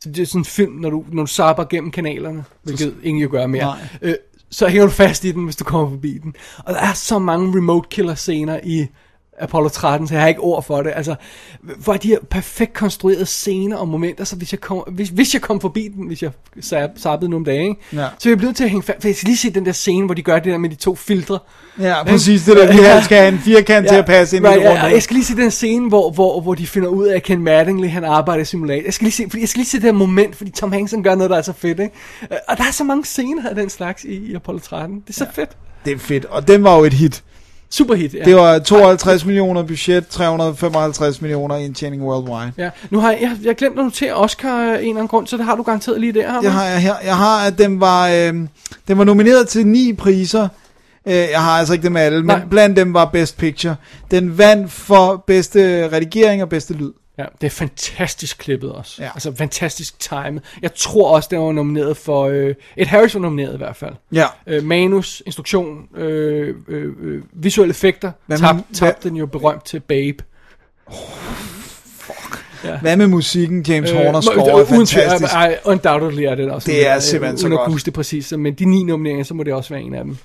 [0.03, 3.23] Så det er sådan en film, når du, når du zapper gennem kanalerne, hvilket ingen
[3.23, 3.63] jo gør mere.
[3.63, 3.77] Nej.
[4.01, 4.13] Øh,
[4.51, 6.35] så hænger du fast i den, hvis du kommer forbi den.
[6.57, 8.87] Og der er så mange remote killer scener i
[9.39, 10.91] Apollo 13, så jeg har ikke ord for det.
[10.95, 11.15] Altså,
[11.77, 15.41] hvor de her perfekt konstruerede scener og momenter, så hvis jeg kom, hvis, hvis jeg
[15.41, 16.31] kom forbi den, hvis jeg
[16.99, 17.75] zappede nogle dage, ikke?
[17.93, 18.07] Ja.
[18.19, 19.01] så jeg blevet til at hænge fast.
[19.01, 20.75] For jeg skal lige se den der scene, hvor de gør det der med de
[20.75, 21.39] to filtre.
[21.79, 23.01] Ja, præcis det der, vi Ja.
[23.03, 24.83] skal have en firkant til at passe ind i right, det ja, runde.
[24.83, 27.23] og jeg skal lige se den scene, hvor, hvor, hvor de finder ud af, at
[27.23, 28.83] Ken Mattingly, han arbejder i simulator.
[28.85, 30.91] Jeg skal lige se, fordi jeg skal lige se det her moment, fordi Tom Hanks
[30.91, 31.93] han gør noget, der er så fedt, ikke?
[32.31, 34.99] Øh, Og der er så mange scener af den slags i, i Apollo 13.
[34.99, 35.41] Det er så ja.
[35.41, 35.49] fedt.
[35.85, 37.23] Det er fedt, og den var jo et hit.
[37.71, 38.23] Super hit, ja.
[38.23, 42.51] Det var 52 millioner budget, 355 millioner indtjening worldwide.
[42.57, 45.27] Ja, nu har jeg, jeg, jeg glemt at notere Oscar af en eller anden grund,
[45.27, 46.39] så det har du garanteret lige der.
[46.41, 48.33] Jeg har, jeg, her, jeg har, at den var, øh,
[48.87, 50.47] den var nomineret til ni priser.
[51.05, 52.41] Øh, jeg har altså ikke dem alle, men Nej.
[52.49, 53.75] blandt dem var Best Picture.
[54.11, 56.91] Den vandt for bedste redigering og bedste lyd.
[57.19, 59.03] Ja, det er fantastisk klippet også.
[59.03, 59.09] Ja.
[59.13, 60.43] Altså fantastisk timet.
[60.61, 62.25] Jeg tror også, den var nomineret for...
[62.27, 63.93] Øh, et Harris var nomineret i hvert fald.
[64.11, 64.25] Ja.
[64.47, 68.11] Øh, manus, instruktion, øh, øh, øh, visuelle effekter.
[68.25, 70.23] Hvad Tab, med- tabte den jo berømt til Babe.
[72.81, 73.61] Hvad med musikken?
[73.67, 75.33] James Horner må- score er uden fantastisk.
[75.33, 76.71] ej, undoubtedly er det også.
[76.71, 77.71] Det er øh, simpelthen så uden at godt.
[77.71, 78.31] huske det præcis.
[78.37, 80.17] Men de ni nomineringer, så må det også være en af dem.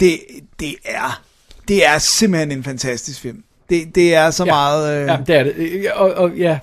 [0.00, 0.18] Det,
[0.60, 1.22] det er
[1.68, 3.42] det er simpelthen en fantastisk film.
[3.72, 4.52] Det, det er så Ja.
[4.52, 5.00] meget...
[5.02, 5.92] Øh, Ja, det er det.
[5.94, 6.58] Og, og ja,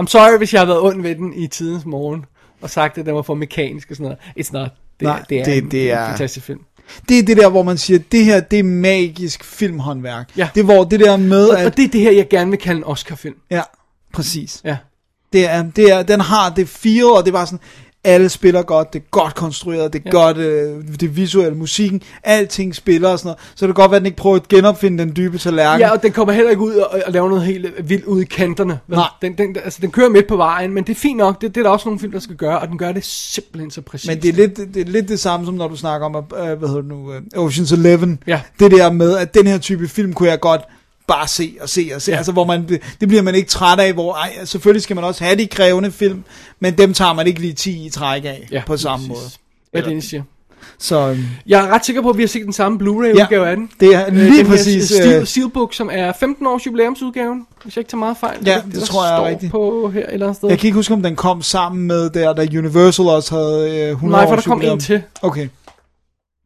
[0.00, 2.24] I'm sorry, hvis jeg har været ond ved den i tidens morgen,
[2.62, 4.18] og sagt, at den var for mekanisk og sådan noget.
[4.46, 4.68] It's not.
[5.00, 6.60] Det, Nej, det er det- en, det er- en fantastisk film.
[7.08, 10.30] Det er det der, hvor man siger, det her, det er magisk filmhåndværk.
[10.36, 10.48] Ja.
[10.54, 11.66] Det er hvor det der med, Og, at...
[11.66, 13.34] og det er det her, jeg gerne vil kalde en Oscar-film.
[13.50, 13.62] Ja,
[14.12, 14.60] præcis.
[14.64, 14.76] Ja.
[15.32, 17.58] Det er, det er, den har det feel, og det var sådan,
[18.04, 20.10] alle spiller godt, det er godt konstrueret, det er ja.
[20.10, 23.38] Godt, øh, det visuelle, musikken, alting spiller og sådan noget.
[23.54, 25.80] Så det kan godt være, at den ikke prøver at genopfinde den dybe tallerken.
[25.80, 28.24] Ja, og den kommer heller ikke ud og, og laver noget helt vildt ud i
[28.24, 28.78] kanterne.
[28.86, 28.96] Vel?
[28.96, 29.08] Nej.
[29.22, 31.40] Den, den, altså, den kører midt på vejen, men det er fint nok.
[31.40, 33.70] Det, det er der også nogle film, der skal gøre, og den gør det simpelthen
[33.70, 34.08] så præcis.
[34.08, 36.58] Men det er, lidt, det er lidt det samme, som når du snakker om, øh,
[36.58, 38.22] hvad hedder det nu, øh, Ocean's Eleven.
[38.26, 38.40] Ja.
[38.58, 40.60] Det der med, at den her type film kunne jeg godt
[41.06, 42.10] bare se og se og se.
[42.10, 42.12] Ja.
[42.14, 42.16] Ja.
[42.18, 42.68] Altså, hvor man,
[43.00, 45.90] det bliver man ikke træt af, hvor ej, selvfølgelig skal man også have de krævende
[45.92, 46.24] film,
[46.60, 49.18] men dem tager man ikke lige 10 i træk af ja, på samme måde.
[49.20, 49.38] præcis.
[49.72, 50.22] Hvad er det, siger?
[50.78, 53.56] Så øhm, Jeg er ret sikker på, at vi har set den samme Blu-ray-udgave af
[53.56, 53.70] den.
[53.80, 54.84] det er Øh, lige den præcis...
[54.84, 58.38] Steel, øh, Steelbook, som er 15 års jubilæumsudgaven, hvis jeg ikke tager meget fejl.
[58.46, 59.52] Ja, er det der tror jeg er rigtigt.
[59.52, 60.48] på her eller andet sted.
[60.48, 63.90] Jeg kan ikke huske, om den kom sammen med der, da Universal også havde øh,
[63.90, 64.76] 100 Nej, for der kom jubilæum.
[64.76, 65.02] en til.
[65.22, 65.48] Okay,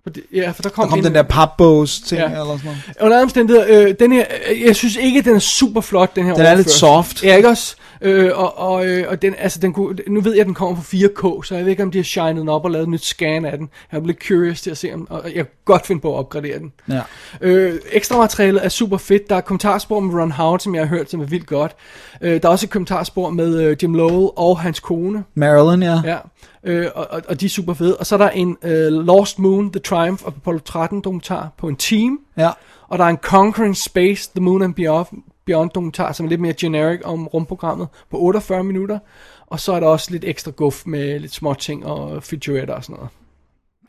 [0.08, 2.26] det- Ja, for der kom, der kom en, den der papbogs ting, Ja.
[2.26, 2.78] eller sådan noget.
[3.00, 6.24] Under andre omstændigheder, øh, den her, øh, jeg synes ikke, den er super flot, den
[6.24, 6.78] her Den er lidt overførsel.
[6.78, 7.24] soft.
[7.24, 7.76] Ja, ikke også?
[8.02, 10.76] Øh, og, og, øh, og den, altså, den kunne, nu ved jeg, at den kommer
[10.76, 12.88] på 4K, så jeg ved ikke, om de har shined den op og lavet et
[12.88, 13.68] nyt scan af den.
[13.92, 16.18] Jeg er lidt curious til at se, om, og jeg kan godt finde på at
[16.18, 16.72] opgradere den.
[16.88, 17.00] Ja.
[17.40, 19.30] Øh, ekstra materialet er super fedt.
[19.30, 21.72] Der er kommentarspor med Ron Howard, som jeg har hørt, som er vildt godt.
[22.20, 25.24] Øh, der er også et kommentarspor med øh, Jim Lowell og hans kone.
[25.34, 26.00] Marilyn, ja.
[26.04, 26.16] Ja,
[26.64, 27.96] øh, og, og, og de er super fede.
[27.96, 31.68] Og så er der en øh, Lost Moon, The Triumph of Apollo 13 dokumentar på
[31.68, 32.20] en team.
[32.36, 32.50] ja.
[32.88, 35.06] Og der er en Conquering Space, The Moon and Beyond,
[35.46, 38.98] Beyond dokumentar, som er lidt mere generic om rumprogrammet på 48 minutter.
[39.46, 42.84] Og så er der også lidt ekstra guf med lidt små ting og featuretter og
[42.84, 43.08] sådan noget.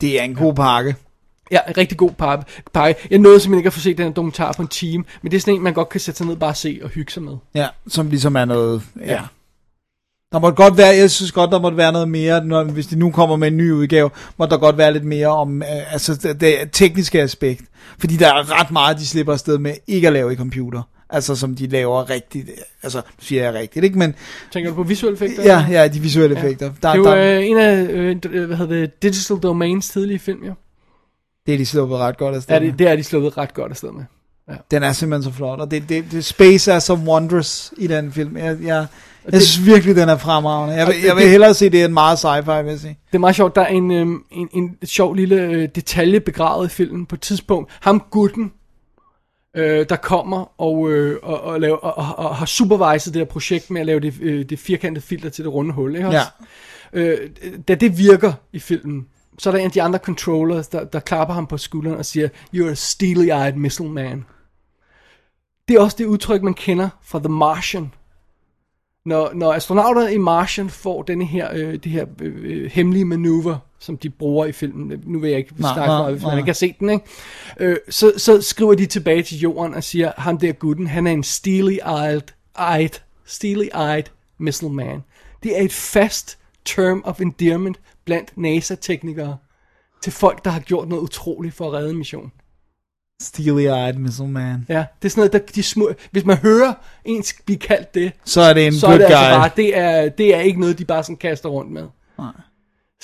[0.00, 0.96] Det er en god pakke.
[1.50, 2.44] Ja, en rigtig god pakke.
[2.72, 3.06] pakke.
[3.10, 5.36] Jeg nåede simpelthen ikke at få set den her dokumentar på en time, men det
[5.36, 7.22] er sådan en, man godt kan sætte sig ned og bare se og hygge sig
[7.22, 7.36] med.
[7.54, 8.82] Ja, som ligesom er noget...
[9.00, 9.12] Ja.
[9.12, 9.20] Ja.
[10.32, 12.96] Der måtte godt være, jeg synes godt, der måtte være noget mere, når, hvis de
[12.98, 16.14] nu kommer med en ny udgave, må der godt være lidt mere om øh, altså
[16.14, 17.62] det, det tekniske aspekt.
[17.98, 20.82] Fordi der er ret meget, de slipper afsted med ikke at lave i computer.
[21.10, 22.50] Altså som de laver rigtigt,
[22.82, 23.98] altså nu siger jeg rigtigt, ikke?
[23.98, 24.14] Men
[24.52, 25.42] Tænker du på visuelle effekter?
[25.44, 26.70] ja, ja, de visuelle effekter.
[26.82, 29.88] Der, Det er der, jo øh, en af, øh, d- hvad hedder det, Digital Domains
[29.88, 30.52] tidlige film, jo.
[31.46, 32.68] det er de sluppet ret godt afsted Ja, med.
[32.68, 34.04] det, det er de sluppet ret godt afsted med.
[34.70, 38.12] Den er simpelthen så flot, og det, det, det space er så wondrous i den
[38.12, 38.36] film.
[38.36, 38.86] Jeg, jeg,
[39.24, 40.74] jeg det- synes virkelig, den er fremragende.
[40.74, 42.98] Jeg, vil- jeg vil hellere se det end meget sci-fi, vil jeg sige.
[43.06, 46.66] Det er meget sjovt, der er en, øh, en, en sjov lille øh, detalje begravet
[46.66, 47.70] i filmen på et tidspunkt.
[47.80, 48.52] Ham gutten,
[49.56, 53.26] øh, der kommer og, øh, og, og, laver, og, og, og har superviset det her
[53.26, 55.94] projekt med at lave det, øh, det firkantede filter til det runde hul.
[55.96, 56.18] Ikke også?
[56.92, 57.18] Øh,
[57.68, 59.06] da det virker i filmen,
[59.38, 62.04] så er der en af de andre controllers, der, der klapper ham på skulderen og
[62.04, 64.24] siger, You're a steely-eyed missile man.
[65.68, 67.92] Det er også det udtryk, man kender fra The Martian.
[69.10, 73.58] Når, når astronauter i Martian får denne her, øh, det her øh, øh, hemmelige manøvre,
[73.78, 76.48] som de bruger i filmen, nu vil jeg ikke Nej, snakke meget, hvis man ikke
[76.48, 77.04] har set den, ikke?
[77.60, 81.10] Øh, så, så skriver de tilbage til jorden og siger, ham der gutten, han er
[81.10, 82.20] en steely-eyed,
[82.76, 85.02] eyed, steely-eyed missile man.
[85.42, 89.36] Det er et fast term of endearment blandt NASA-teknikere
[90.02, 92.32] til folk, der har gjort noget utroligt for at redde en mission.
[93.22, 94.66] Steely-eyed missile man.
[94.68, 95.90] Ja, det er sådan noget, der de små...
[96.10, 96.72] Hvis man hører
[97.04, 99.14] en blive kaldt det, Så er det en så good er det guy.
[99.14, 101.84] altså bare, det er, det er ikke noget, de bare sådan kaster rundt med.
[102.18, 102.32] Nej.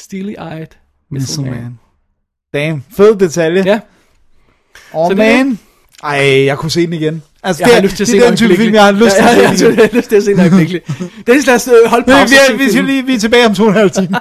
[0.01, 0.67] Steely-eyed
[1.11, 1.63] Missile missile man.
[1.63, 1.79] man.
[2.55, 3.63] Damn, fed detalje.
[3.67, 3.81] Ja,
[4.93, 5.59] Oh Så det man.
[6.05, 7.23] Ej, jeg kunne se den igen.
[7.43, 9.17] Altså, jeg det, har lyst til at se det den type film, jeg har lyst
[9.17, 9.79] til at se den igen.
[9.79, 10.91] jeg har lyst til at se den øjeblikkeligt.
[11.27, 12.35] Dennis, lad os øh, holde Vi, pause.
[12.35, 14.09] vi, er, vi, lige, vi er tilbage om to og en halv time.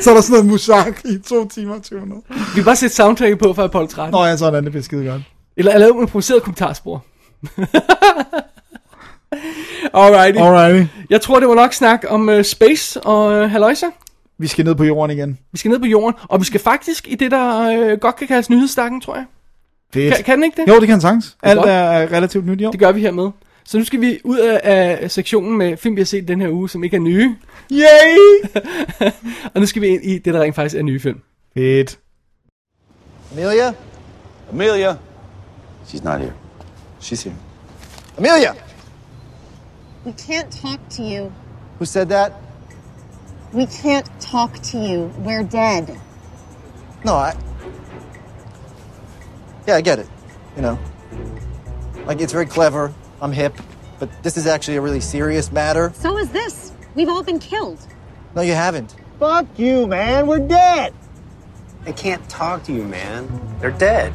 [0.00, 2.34] så er der sådan noget musak i to timer og 20 minutter.
[2.34, 4.12] Vi kan bare sætte soundtracket på fra Apollo 13.
[4.12, 5.22] Nå ja, sådan det bliver skide godt.
[5.56, 7.04] Eller er lavet med improviseret kommentarspor.
[9.94, 10.38] Alrighty.
[10.38, 10.90] Alrighty.
[11.10, 13.86] Jeg tror, det var nok snak om uh, space og uh, haløjser.
[14.38, 15.38] Vi skal ned på jorden igen.
[15.52, 18.28] Vi skal ned på jorden, og vi skal faktisk i det, der uh, godt kan
[18.28, 19.24] kaldes nyhedsstakken, tror jeg.
[19.94, 20.14] Fedt.
[20.14, 20.68] Kan, kan den ikke det?
[20.68, 21.36] Jo, det kan sagtens.
[21.42, 22.70] Alt er relativt nyt, jo.
[22.70, 23.30] Det gør vi hermed.
[23.64, 24.60] Så nu skal vi ud af,
[25.02, 27.36] af sektionen med film, vi har set den her uge, som ikke er nye.
[27.72, 28.60] Yay!
[29.54, 31.20] Og nu skal vi ind i det, der rent faktisk er nye film.
[31.54, 31.98] Fedt.
[33.32, 33.72] Amelia?
[34.52, 34.96] Amelia.
[35.86, 36.32] She's not here.
[37.00, 37.36] She's here.
[38.18, 38.52] Amelia!
[40.06, 41.32] We can't talk to you.
[41.78, 42.32] Who said that?
[43.54, 45.10] We can't talk to you.
[45.24, 45.98] We're dead.
[47.04, 47.32] No, I.
[49.66, 50.08] Yeah, I get it.
[50.56, 50.78] You know.
[52.06, 52.92] Like, it's very clever.
[53.20, 53.54] I'm hip.
[53.98, 55.92] But this is actually a really serious matter.
[55.96, 56.72] So is this.
[56.94, 57.78] We've all been killed.
[58.34, 58.94] No, you haven't.
[59.18, 60.26] Fuck you, man.
[60.26, 60.92] We're dead.
[61.86, 63.28] I can't talk to you, man.
[63.60, 64.12] They're dead.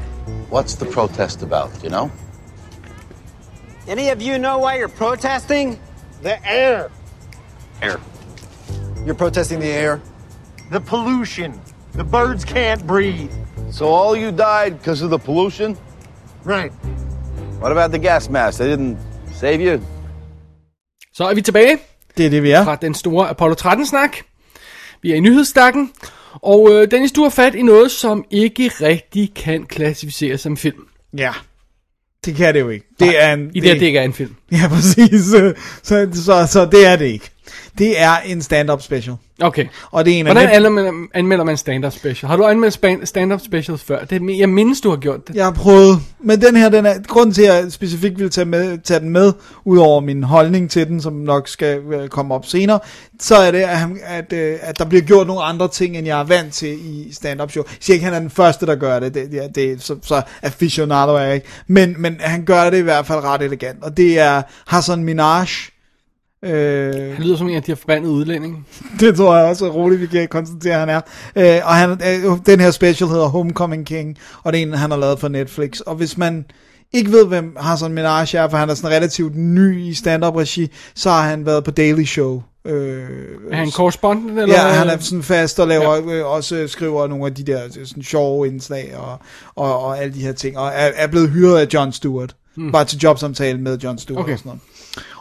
[0.49, 2.11] What's the protest about, you know?
[3.88, 5.80] Any of you know why you're protesting?
[6.21, 6.91] The air.
[7.81, 7.99] Air.
[9.05, 10.01] You're protesting the air.
[10.71, 11.59] The pollution.
[11.93, 13.31] The birds can't breathe.
[13.71, 15.77] So all you died because of the pollution?
[16.43, 16.71] Right.
[17.61, 18.60] What about the gas mask?
[18.60, 18.98] They didn't
[19.40, 19.81] save you?
[21.14, 21.77] Så er vi tilbage
[22.18, 22.64] Det er det, vi er.
[22.64, 24.18] fra den store Apollo 13-snak.
[25.02, 25.91] Vi er i nyhedsstakken.
[26.34, 30.88] Og øh, Dennis, du har fat i noget, som ikke rigtig kan klassificeres som film.
[31.18, 31.31] Ja.
[32.26, 32.86] Det kan det jo ikke.
[32.99, 34.36] Det er en, I det, her, det ikke er en film.
[34.52, 35.22] Ja, præcis.
[35.31, 35.53] Så,
[35.84, 37.30] så, så, så det er det ikke.
[37.77, 39.15] Det er en stand-up special.
[39.41, 39.65] Okay.
[39.91, 42.29] Og det er en af Hvordan dem- anmelder man, anmelder man stand-up special?
[42.29, 44.03] Har du anmeldt stand-up specials før?
[44.05, 45.35] Det, jeg mindes, du har gjort det.
[45.35, 48.45] Jeg har prøvet, men den her, den er, grunden til, at jeg specifikt vil tage,
[48.45, 49.33] med, tage den med,
[49.65, 52.79] udover min holdning til den, som nok skal øh, komme op senere,
[53.19, 56.19] så er det, at, at, øh, at der bliver gjort nogle andre ting, end jeg
[56.19, 57.63] er vant til i stand-up show.
[57.67, 59.75] Jeg siger ikke, at han er den første, der gør det, det, ja, det er
[59.79, 63.41] så, så aficionado er jeg ikke, men, men han gør det i hvert fald ret
[63.41, 65.45] elegant, og det er Hassan Minaj,
[66.45, 68.57] øh, Han lyder som en af de her forbandede udlændinge.
[68.99, 71.01] det tror jeg også er roligt, vi kan konstatere, at han er.
[71.35, 74.91] Øh, og han, øh, den her special hedder Homecoming King, og det er en, han
[74.91, 75.79] har lavet for Netflix.
[75.79, 76.45] Og hvis man
[76.93, 81.09] ikke ved, hvem Hassan Minaj er, for han er sådan relativt ny i stand-up-regi, så
[81.09, 82.41] har han været på Daily Show.
[82.65, 83.03] Øh,
[83.51, 84.39] Er han correspondent?
[84.39, 84.55] Eller?
[84.55, 86.13] Ja, han er sådan fast og laver ja.
[86.13, 89.17] øh, også skriver nogle af de der øh, sådan sjove indslag og,
[89.55, 92.35] og, og alle de her ting, og er, er blevet hyret af John Stewart.
[92.57, 92.71] Mm.
[92.71, 94.33] Bare til jobsamtale med John Stewart Okay.
[94.33, 94.61] og sådan noget.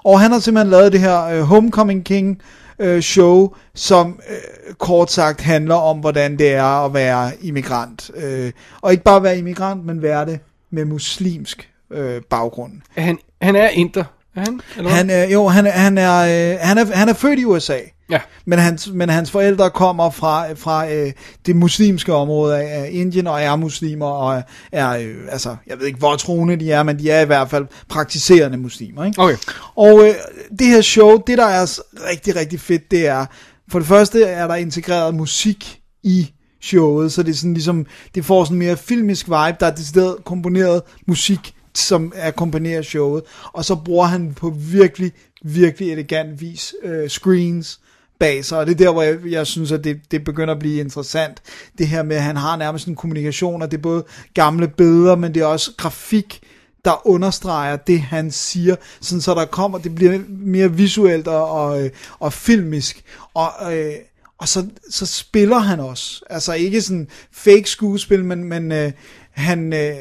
[0.04, 2.40] Og han har simpelthen lavet det her øh, Homecoming King
[2.78, 8.10] øh, show, som øh, kort sagt handler om, hvordan det er at være immigrant.
[8.16, 10.40] Øh, og ikke bare være immigrant, men være det
[10.70, 12.72] med muslimsk øh, baggrund.
[12.96, 14.04] Han, han er inter.
[14.36, 14.60] Er han?
[14.76, 14.96] Eller hvad?
[14.96, 16.18] Han er, jo, han han er,
[16.52, 17.78] øh, han er, han er født i USA.
[18.10, 18.20] Ja.
[18.44, 21.12] Men hans, men hans forældre kommer fra, fra øh,
[21.46, 25.86] det muslimske område af, af Indien, og er muslimer, og er, øh, altså, jeg ved
[25.86, 29.04] ikke, hvor troende de er, men de er i hvert fald praktiserende muslimer.
[29.04, 29.20] Ikke?
[29.20, 29.36] Okay.
[29.76, 30.14] Og øh,
[30.58, 31.80] det her show, det der er
[32.10, 33.26] rigtig, rigtig fedt, det er,
[33.70, 36.32] for det første er der integreret musik i
[36.62, 40.16] showet, så det er sådan ligesom, det får sådan mere filmisk vibe, der er decideret
[40.24, 43.22] komponeret musik, som akkompagnerer showet,
[43.52, 45.12] og så bruger han på virkelig,
[45.44, 47.80] virkelig elegant vis øh, screens
[48.18, 50.60] bag sig, og det er der, hvor jeg, jeg synes, at det, det begynder at
[50.60, 51.42] blive interessant.
[51.78, 54.04] Det her med, at han har nærmest en kommunikation, og det er både
[54.34, 56.40] gamle billeder, men det er også grafik,
[56.84, 61.84] der understreger det, han siger, sådan så der kommer, det bliver mere visuelt og, og,
[61.84, 63.04] øh, og filmisk,
[63.34, 63.94] og, øh,
[64.38, 68.92] og så, så spiller han også, altså ikke sådan fake skuespil, men, men øh,
[69.30, 69.94] han, øh,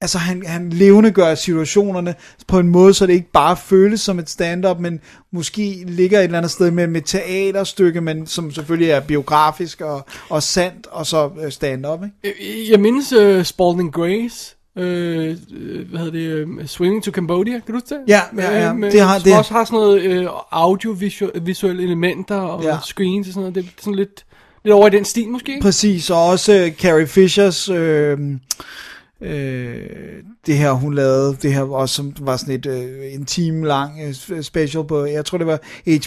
[0.00, 2.14] altså han, han levende gør situationerne
[2.46, 5.00] på en måde, så det ikke bare føles som et stand-up, men
[5.32, 10.06] måske ligger et eller andet sted mellem et teaterstykke, men som selvfølgelig er biografisk og,
[10.28, 12.16] og sandt, og så øh, stand-up, ikke?
[12.24, 14.54] Jeg- Jeg mindes uh, Spalding Grace.
[14.78, 16.44] Øh, øh, hvad hedder det?
[16.44, 17.98] Uh, Swimming to Cambodia, kan du huske det?
[18.08, 18.70] Ja, ja, ja.
[18.70, 22.78] Øh, med, Det har- det- også har sådan noget øh, audiovisuelle elementer og Ja.
[22.84, 23.54] screens og sådan noget.
[23.54, 24.24] Det er sådan lidt,
[24.64, 25.58] lidt over i den stil måske.
[25.62, 28.18] Præcis, og også øh, Carrie Fishers, øh,
[29.22, 29.76] øh,
[30.46, 33.92] det her hun lavede, det her også som var sådan et øh, en time lang
[34.30, 35.58] øh, special på, jeg tror det var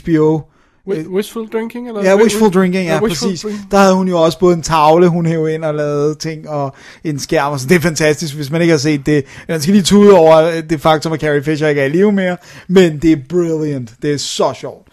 [0.01, 0.41] HBO.
[0.89, 1.87] Wi- Wishful drinking?
[1.87, 3.41] Eller Ja, wishful drinking, ja, wishful præcis.
[3.41, 3.71] drinking.
[3.71, 6.75] Der havde hun jo også både en tavle, hun hævde ind og lavede ting, og
[7.03, 9.25] en skærm, og så det er fantastisk, hvis man ikke har set det.
[9.47, 12.11] Man skal lige tude over øh, det faktum, at Carrie Fisher ikke er i live
[12.11, 13.93] mere, men det er brilliant.
[14.01, 14.87] Det er så sjovt.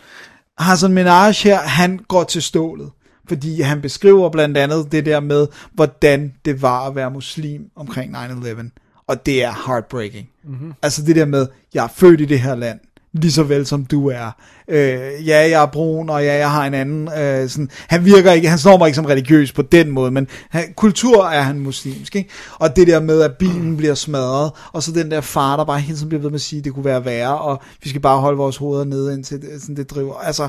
[0.59, 2.91] Hassan Minaj her, han går til stålet,
[3.29, 8.17] fordi han beskriver blandt andet det der med, hvordan det var at være muslim omkring
[8.17, 9.05] 9-11.
[9.07, 10.29] Og det er heartbreaking.
[10.45, 10.73] Mhm.
[10.83, 12.79] Altså det der med, jeg er født i det her land,
[13.13, 14.31] lige så vel som du er.
[14.69, 17.09] Øh, ja, jeg er brun, og ja, jeg har en anden.
[17.19, 20.29] Øh, sådan, han virker ikke, han står mig ikke som religiøs på den måde, men
[20.51, 22.31] han, kultur er han muslimsk, ikke?
[22.55, 25.81] Og det der med, at bilen bliver smadret, og så den der far, der bare
[25.81, 28.01] hele tiden bliver ved med at sige, at det kunne være værre, og vi skal
[28.01, 30.15] bare holde vores hoveder nede, indtil det, sådan det driver.
[30.15, 30.49] Altså,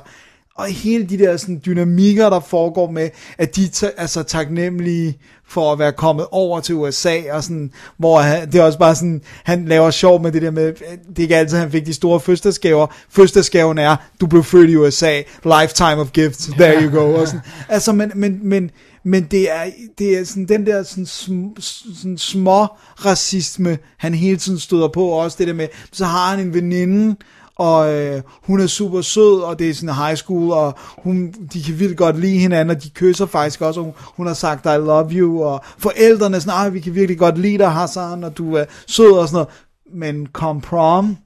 [0.59, 5.17] og hele de der sådan, dynamikker, der foregår med, at de er altså, taknemmelige
[5.47, 8.95] for at være kommet over til USA, og sådan, hvor han, det er også bare
[8.95, 10.73] sådan, han laver sjov med det der med,
[11.09, 12.87] det er ikke altid, han fik de store fødselsdagsgaver.
[13.09, 17.13] Fødselsdagsgaven er, du blev født i USA, lifetime of gifts, there you go.
[17.13, 17.41] Og sådan.
[17.69, 18.71] Altså, men, men, men,
[19.03, 19.65] men det er,
[19.97, 22.67] det er sådan den der sådan, sm, sådan små
[23.05, 26.53] racisme, han hele tiden støder på, og også det der med, så har han en
[26.53, 27.15] veninde,
[27.59, 31.63] og øh, hun er super sød, og det er sådan high school, og hun, de
[31.63, 34.65] kan vildt godt lide hinanden, og de kysser faktisk også, og hun, hun har sagt,
[34.65, 38.37] I love you, og forældrene er sådan, vi kan virkelig godt lide dig, Hassan, og
[38.37, 39.49] du er sød, og sådan noget,
[39.93, 41.17] men kom prom,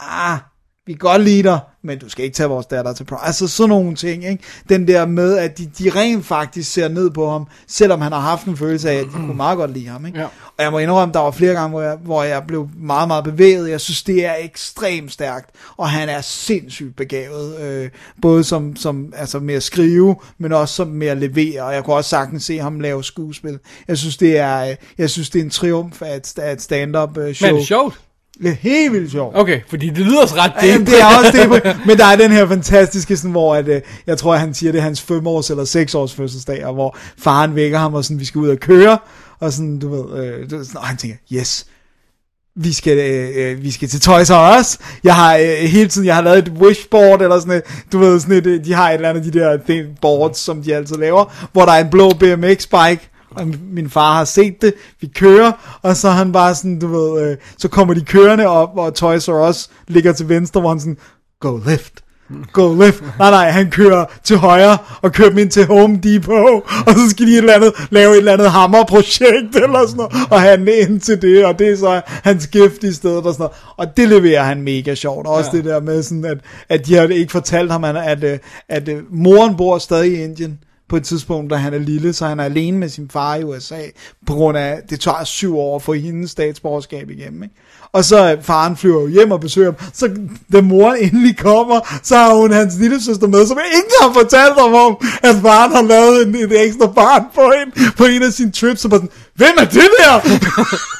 [0.00, 0.38] ah,
[0.86, 3.18] vi kan godt lide dig, men du skal ikke tage vores datter til prom.
[3.22, 4.44] Altså sådan nogle ting, ikke?
[4.68, 8.20] Den der med, at de, de rent faktisk ser ned på ham, selvom han har
[8.20, 10.18] haft en følelse af, at de kunne meget godt lide ham, ikke?
[10.18, 10.24] Ja.
[10.24, 13.24] Og jeg må indrømme, der var flere gange, hvor jeg, hvor jeg blev meget, meget
[13.24, 13.70] bevæget.
[13.70, 17.90] Jeg synes, det er ekstremt stærkt, og han er sindssygt begavet, øh,
[18.22, 21.84] både som, som altså med at skrive, men også som med at levere, og jeg
[21.84, 23.58] kunne også sagtens se ham lave skuespil.
[23.88, 26.62] Jeg synes, det er, øh, jeg synes, det er en triumf af et, af et
[26.62, 27.54] stand-up øh, show.
[27.54, 28.00] Men sjovt?
[28.42, 29.36] Det er helt vildt sjovt.
[29.36, 32.30] Okay, fordi det lyder også ret jamen, det er også det, men der er den
[32.30, 35.26] her fantastiske, sådan, hvor at, øh, jeg tror, at han siger, det er hans 5
[35.26, 38.48] års eller 6 års fødselsdag, og hvor faren vækker ham, og sådan, vi skal ud
[38.48, 38.98] og køre,
[39.40, 41.66] og sådan, du ved, øh, sådan, og han tænker, yes,
[42.56, 44.78] vi skal, øh, øh, vi skal til Toys R Us.
[45.04, 47.62] Jeg har øh, hele tiden, jeg har lavet et wishboard, eller sådan et,
[47.92, 50.74] du ved, sådan et, øh, de har et eller andet de der boards, som de
[50.74, 54.74] altid laver, hvor der er en blå BMX bike, og min far har set det,
[55.00, 58.46] vi kører, og så er han bare sådan, du ved, øh, så kommer de kørende
[58.46, 60.96] op, og Toys R Us ligger til venstre, hvor han sådan,
[61.40, 61.92] go left,
[62.52, 63.02] go left.
[63.18, 67.10] Nej, nej, han kører til højre og kører dem ind til Home Depot, og så
[67.10, 70.68] skal de et eller andet, lave et eller andet hammerprojekt eller sådan noget, og han
[70.68, 73.56] ind til det, og det er så hans gift i stedet og sådan noget.
[73.76, 75.26] Og det leverer han mega sjovt.
[75.26, 75.56] Og også ja.
[75.56, 76.38] det der med sådan, at,
[76.68, 80.58] at de har ikke fortalt ham, at, at, at, at moren bor stadig i Indien
[80.92, 83.44] på et tidspunkt, da han er lille, så han er alene med sin far i
[83.44, 83.80] USA,
[84.26, 87.54] på grund af, det tager syv år for hendes statsborgerskab igennem, ikke?
[87.92, 89.90] Og så øh, faren flyver jo hjem og besøger ham.
[89.92, 90.10] Så
[90.52, 94.54] da moren endelig kommer, så har hun hans lille søster med, som ingen har fortalt
[94.60, 98.32] ham om, at faren har lavet en, et ekstra barn på en, på en af
[98.32, 98.80] sine trips.
[98.80, 100.20] Så bare sådan, hvem er det der?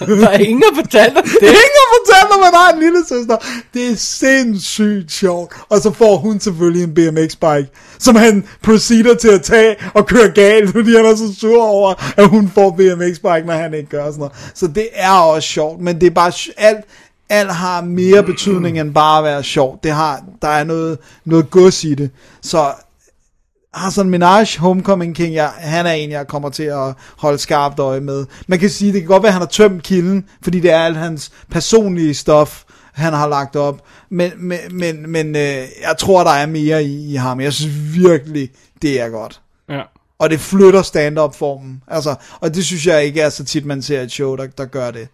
[0.06, 1.32] Der er ingen, der fortæller det.
[1.42, 3.36] Ingen har fortalt ham, at der er en lille søster.
[3.74, 5.52] Det er sindssygt sjovt.
[5.68, 7.68] Og så får hun selvfølgelig en BMX-bike,
[7.98, 12.14] som han proceeder til at tage og køre galt, fordi han er så sur over,
[12.16, 14.32] at hun får BMX-bike, når han ikke gør sådan noget.
[14.54, 16.84] Så det er også sjovt, men det er bare alt,
[17.28, 19.84] alt har mere betydning end bare at være sjovt.
[19.84, 22.10] Det har, der er noget, noget gods i det.
[22.42, 22.72] Så
[23.74, 28.01] Hassan Minaj, Homecoming King, ja, han er en, jeg kommer til at holde skarpt øje
[28.01, 28.27] med.
[28.47, 30.78] Man kan sige, det kan godt være, at han har tømt kilden, fordi det er
[30.78, 32.62] alt hans personlige stof,
[32.93, 33.82] han har lagt op.
[34.11, 35.43] Men, men, men, men øh,
[35.82, 37.40] jeg tror, der er mere i, i ham.
[37.40, 38.51] Jeg synes virkelig,
[38.82, 39.40] det er godt.
[39.69, 39.82] Ja.
[40.19, 41.82] Og det flytter stand-up-formen.
[41.89, 44.65] Altså, og det synes jeg ikke er så tit, man ser et show, der, der
[44.65, 45.09] gør det.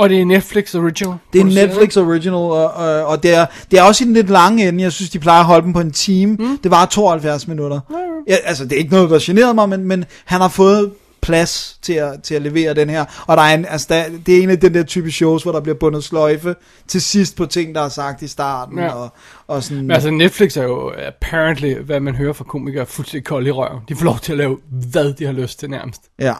[0.00, 1.14] Og det er Netflix original.
[1.32, 1.44] Det er.
[1.44, 4.82] Netflix original, og, og, og det, er, det er også i den lidt lange ende.
[4.82, 6.36] Jeg synes, de plejer at holde dem på en time.
[6.36, 6.58] Mm.
[6.62, 7.80] Det var 72 minutter.
[8.28, 11.78] Ja, altså, det er ikke noget, der generede mig, men, men han har fået plads
[11.82, 13.04] til at, til at levere den her.
[13.26, 15.52] Og der er en, altså, der, det er en af den der type shows, hvor
[15.52, 16.54] der bliver bundet sløjfe
[16.88, 18.78] til sidst på ting, der er sagt i starten.
[18.78, 18.88] Ja.
[18.88, 19.08] Og,
[19.46, 23.46] og sådan, Men altså Netflix er jo apparently, hvad man hører fra komikere, fuldstændig kold
[23.46, 23.80] i røven.
[23.88, 24.58] De får lov til at lave,
[24.90, 26.02] hvad de har lyst til nærmest.
[26.18, 26.34] ja.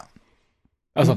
[0.95, 1.15] Altså,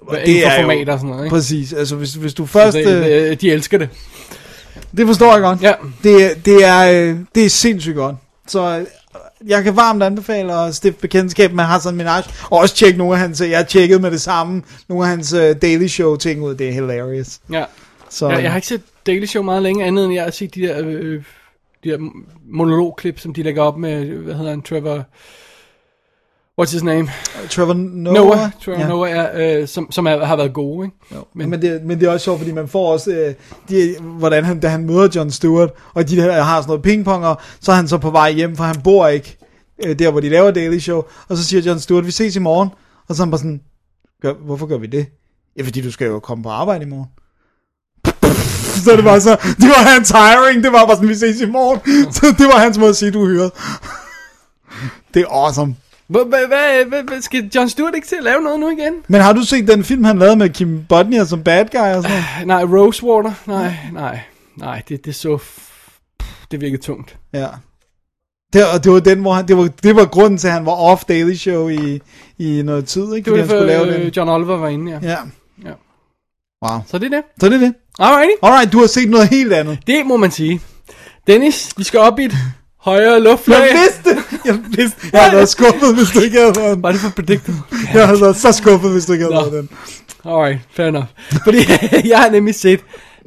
[0.00, 1.34] Og inden for format og sådan noget, ikke?
[1.34, 2.76] Præcis, altså hvis, hvis du først...
[2.76, 3.88] det, øh, det, de elsker det.
[4.96, 5.62] Det forstår jeg godt.
[5.62, 5.72] Ja.
[6.02, 8.16] Det, det, er, øh, det er sindssygt godt.
[8.46, 8.86] Så øh,
[9.46, 13.20] jeg kan varmt anbefale at stifte bekendtskab med Hassan Minaj, og også tjekke nogle af
[13.20, 16.54] hans, jeg har tjekket med det samme, nogle af hans uh, Daily Show ting ud,
[16.54, 17.38] det er hilarious.
[17.52, 17.64] Ja.
[18.10, 20.54] Så, Jeg, jeg har ikke set Daily Show meget længe, andet end jeg har set
[20.54, 21.22] de der, øh,
[21.84, 21.98] de der
[22.50, 25.04] monologklip, som de lægger op med, hvad hedder han, Trevor...
[26.62, 27.10] What's his name?
[27.50, 28.14] Trevor Noah.
[28.14, 28.50] Noah.
[28.64, 28.88] Trevor Ja.
[28.88, 30.96] Noah, er, øh, som, som er, har været gode, ikke?
[31.14, 31.24] Jo.
[31.34, 33.34] Men, men, det, men det er også sjovt, fordi man får også, øh,
[33.68, 37.26] de, hvordan han, da han møder John Stewart, og de der har sådan noget pingpong,
[37.26, 39.38] og så er han så på vej hjem, for han bor ikke
[39.84, 42.38] øh, der, hvor de laver Daily Show, og så siger John Stewart, vi ses i
[42.38, 42.68] morgen,
[43.08, 43.60] og så er han bare sådan,
[44.22, 45.06] gør, hvorfor gør vi det?
[45.56, 47.08] Ja, fordi du skal jo komme på arbejde i morgen.
[48.84, 51.46] Så det var så, det var hans hiring, det var bare sådan, vi ses i
[51.46, 51.80] morgen.
[52.14, 53.50] Så det var hans måde at sige, du er hyret.
[55.14, 55.76] Det er awesome.
[56.12, 58.94] Hvad, skal John Stewart ikke til at lave noget nu igen?
[59.08, 62.02] Men har du set den film, han lavede med Kim Bodnia som bad guy og
[62.02, 62.46] sådan noget?
[62.46, 63.32] Nej, Rosewater?
[63.46, 64.20] Nej, nej,
[64.56, 65.38] nej, det, det så...
[66.50, 67.16] Det virkede tungt.
[67.32, 67.46] Ja.
[68.52, 70.66] Det, og det var den, hvor han, det var, det var grunden til, at han
[70.66, 72.00] var off Daily Show i,
[72.38, 73.24] i noget tid, ikke?
[73.24, 74.02] Det var han skulle lave for, den.
[74.02, 74.98] øh, John Oliver var inde, ja.
[75.02, 75.16] Ja.
[75.64, 75.72] ja.
[76.66, 76.80] Wow.
[76.86, 77.22] Så det er det.
[77.40, 77.74] Så det er det.
[77.98, 78.32] Alrighty.
[78.42, 79.78] Alright, du har set noget helt andet.
[79.86, 80.60] Det må man sige.
[81.26, 82.32] Dennis, vi skal op i et
[82.82, 83.58] højere luftlag.
[83.58, 84.40] Jeg vidste det.
[84.44, 86.82] Jeg vidste Jeg havde været skuffet, hvis du ikke havde været den.
[86.82, 87.62] Var det for predictable?
[87.94, 89.40] Jeg havde været så skuffet, hvis du ikke havde Nå.
[89.40, 89.68] været den.
[90.24, 91.06] Alright, fair enough.
[91.44, 91.58] Fordi
[92.10, 92.80] jeg har nemlig set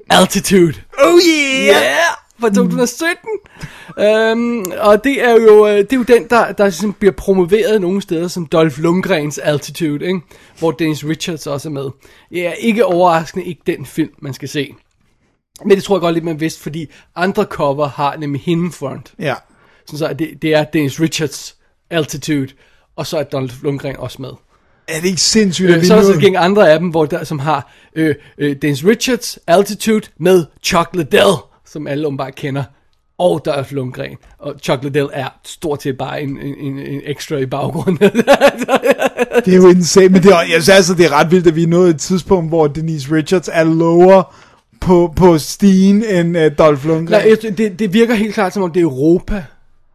[0.09, 0.73] Altitude.
[1.03, 1.67] Oh yeah!
[1.67, 1.95] Yeah!
[2.39, 3.17] Fra 2017.
[3.97, 7.81] Um, og det er jo øh, det er jo den, der, der sådan bliver promoveret
[7.81, 10.19] nogle steder som Dolph Lundgrens Altitude, ikke?
[10.59, 11.89] hvor Dennis Richards også er med.
[12.35, 14.75] Er ikke overraskende ikke den film, man skal se.
[15.65, 19.13] Men det tror jeg godt lidt, man vidste, fordi andre cover har nemlig hende front.
[19.19, 19.35] Ja.
[19.85, 21.55] Sådan så det, det er Dennis Richards
[21.89, 22.47] Altitude,
[22.95, 24.29] og så er Dolph Lundgren også med.
[24.87, 27.23] Er det ikke sindssygt, Øh, så er der så gæng andre af dem, hvor der,
[27.23, 31.33] som har øh, øh, Dennis Richards Altitude med Chuck Liddell,
[31.65, 32.63] som alle åbenbart kender,
[33.17, 34.17] og Dolph Lundgren.
[34.39, 37.97] Og Chuck Liddell er stort set bare en, en, en, ekstra i baggrunden.
[39.45, 41.55] Det er jo insane, men det er, jeg synes altså, det er ret vildt, at
[41.55, 44.35] vi er nået et tidspunkt, hvor Denise Richards er lower
[44.85, 47.21] på, på stigen end uh, Dolph Lundgren.
[47.27, 49.43] Nej, det, det virker helt klart som om det er Europa,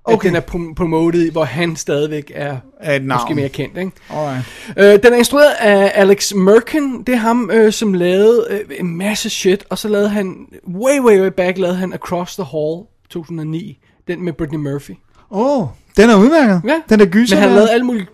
[0.04, 0.28] okay.
[0.28, 3.06] At den er prom- promoted i, hvor han stadigvæk er et navn.
[3.06, 3.78] måske mere kendt.
[3.78, 3.90] Ikke?
[4.10, 4.44] Alright.
[4.76, 7.02] Øh, den er instrueret af Alex Merkin.
[7.06, 9.64] Det er ham, øh, som lavede øh, en masse shit.
[9.68, 13.78] Og så lavede han, way, way, way back, lavede han Across the Hall 2009.
[14.08, 14.92] Den med Britney Murphy.
[15.30, 16.62] Åh, oh, den er udmærket.
[16.64, 16.80] Ja.
[16.88, 17.36] Den er gyser.
[17.36, 18.08] Men han lavede alt muligt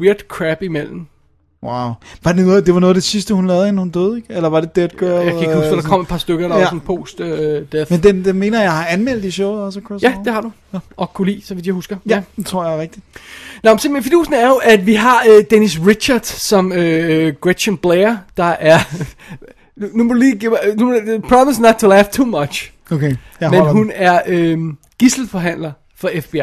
[0.00, 1.06] weird crap imellem.
[1.64, 1.90] Wow.
[2.24, 4.34] Var det, noget, det var noget af det sidste, hun lavede, inden hun døde, ikke?
[4.34, 5.10] Eller var det Dead Girl?
[5.24, 6.60] Jeg kan ikke huske, øh, der kom et par stykker, der Ja.
[6.60, 7.92] var sådan post-death.
[7.92, 10.24] Men den, den mener jeg har anmeldt i showet også, Chris Ja, Hall.
[10.24, 10.50] det har du.
[10.96, 11.96] Og kunne lide, så vidt jeg husker.
[12.08, 13.04] Ja, det tror jeg er rigtigt.
[13.62, 17.76] Nå, men simpelthen, fidusen er jo, at vi har øh, Dennis Richards som øh, Gretchen
[17.76, 18.78] Blair, der er...
[19.96, 20.58] nu må du lige give mig...
[20.76, 22.72] Nu, må- promise not to laugh too much.
[22.90, 23.92] Okay, jeg men hun den.
[23.94, 24.58] er øh,
[24.98, 26.40] gisselforhandler for FBI.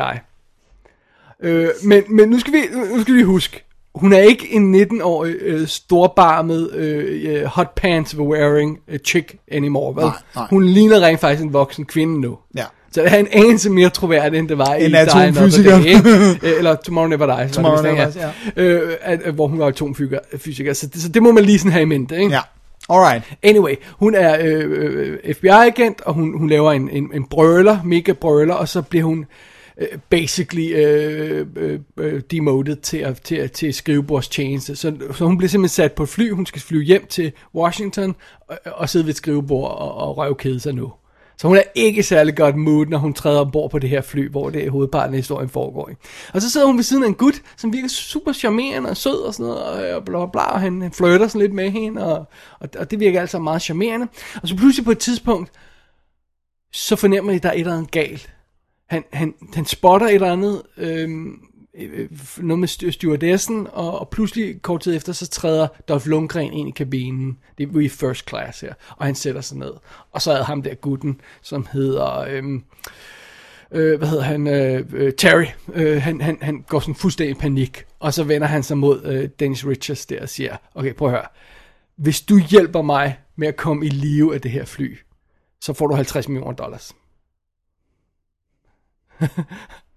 [1.43, 2.59] Øh, men, men nu skal vi
[2.95, 3.63] nu skal vi huske,
[3.95, 9.95] hun er ikke en 19-årig øh, storbarmet øh, øh, hot pants wearing øh, chick anymore,
[9.95, 10.03] vel?
[10.05, 10.47] Nej, nej.
[10.49, 12.37] Hun ligner rent faktisk en voksen kvinde nu.
[12.57, 12.65] Ja.
[12.91, 15.79] Så det er en anelse mere troværdigt, end det var i En Another atomfysiker.
[15.79, 16.47] Day?
[16.49, 17.51] Øh, Eller Tomorrow Never Dies.
[17.51, 18.29] Tomorrow Never Dies, ja.
[18.63, 20.19] Øh, at, at, hvor hun var atomfysiker.
[20.37, 20.73] fysiker.
[20.73, 22.31] Så, det, så det må man lige sådan have i mente, ikke?
[22.33, 22.39] Ja,
[22.89, 23.23] alright.
[23.43, 28.11] Anyway, hun er øh, øh, FBI-agent, og hun, hun laver en, en, en brøler, mega
[28.11, 29.25] brøler, og så bliver hun
[29.77, 34.75] Øh, basically øh, øh, øh, demoted til, at, til, til skrivebordstjeneste.
[34.75, 38.15] Så, så hun bliver simpelthen sat på et fly, hun skal flyve hjem til Washington,
[38.47, 40.91] og, og sidde ved et skrivebord og, og røvkede sig nu.
[41.37, 44.29] Så hun er ikke særlig godt mood, når hun træder ombord på det her fly,
[44.29, 45.93] hvor det er hovedparten af historien foregår i.
[46.33, 49.21] Og så sidder hun ved siden af en gut, som virker super charmerende og sød
[49.21, 51.71] og sådan noget, og, og bla bla bla, og han, han flirter sådan lidt med
[51.71, 52.25] hende, og,
[52.59, 54.07] og, og det virker altså meget charmerende.
[54.41, 55.51] Og så pludselig på et tidspunkt,
[56.73, 58.29] så fornemmer jeg, at der er et eller andet galt.
[58.91, 61.39] Han, han, han spotter et eller andet, øhm,
[61.73, 66.69] øh, noget med stewardessen, og, og pludselig kort tid efter, så træder Dolph Lundgren ind
[66.69, 67.37] i kabinen.
[67.57, 69.73] Det er i first class her, og han sætter sig ned.
[70.11, 72.19] Og så er ham der gutten, som hedder...
[72.19, 72.43] Øh,
[73.71, 77.39] øh, hvad hedder han, øh, øh, Terry, øh, han, han, han går sådan fuldstændig i
[77.39, 81.07] panik, og så vender han sig mod øh, Dennis Richards der og siger, okay, prøv
[81.07, 81.27] at høre,
[81.95, 84.97] hvis du hjælper mig med at komme i live af det her fly,
[85.61, 86.93] så får du 50 millioner dollars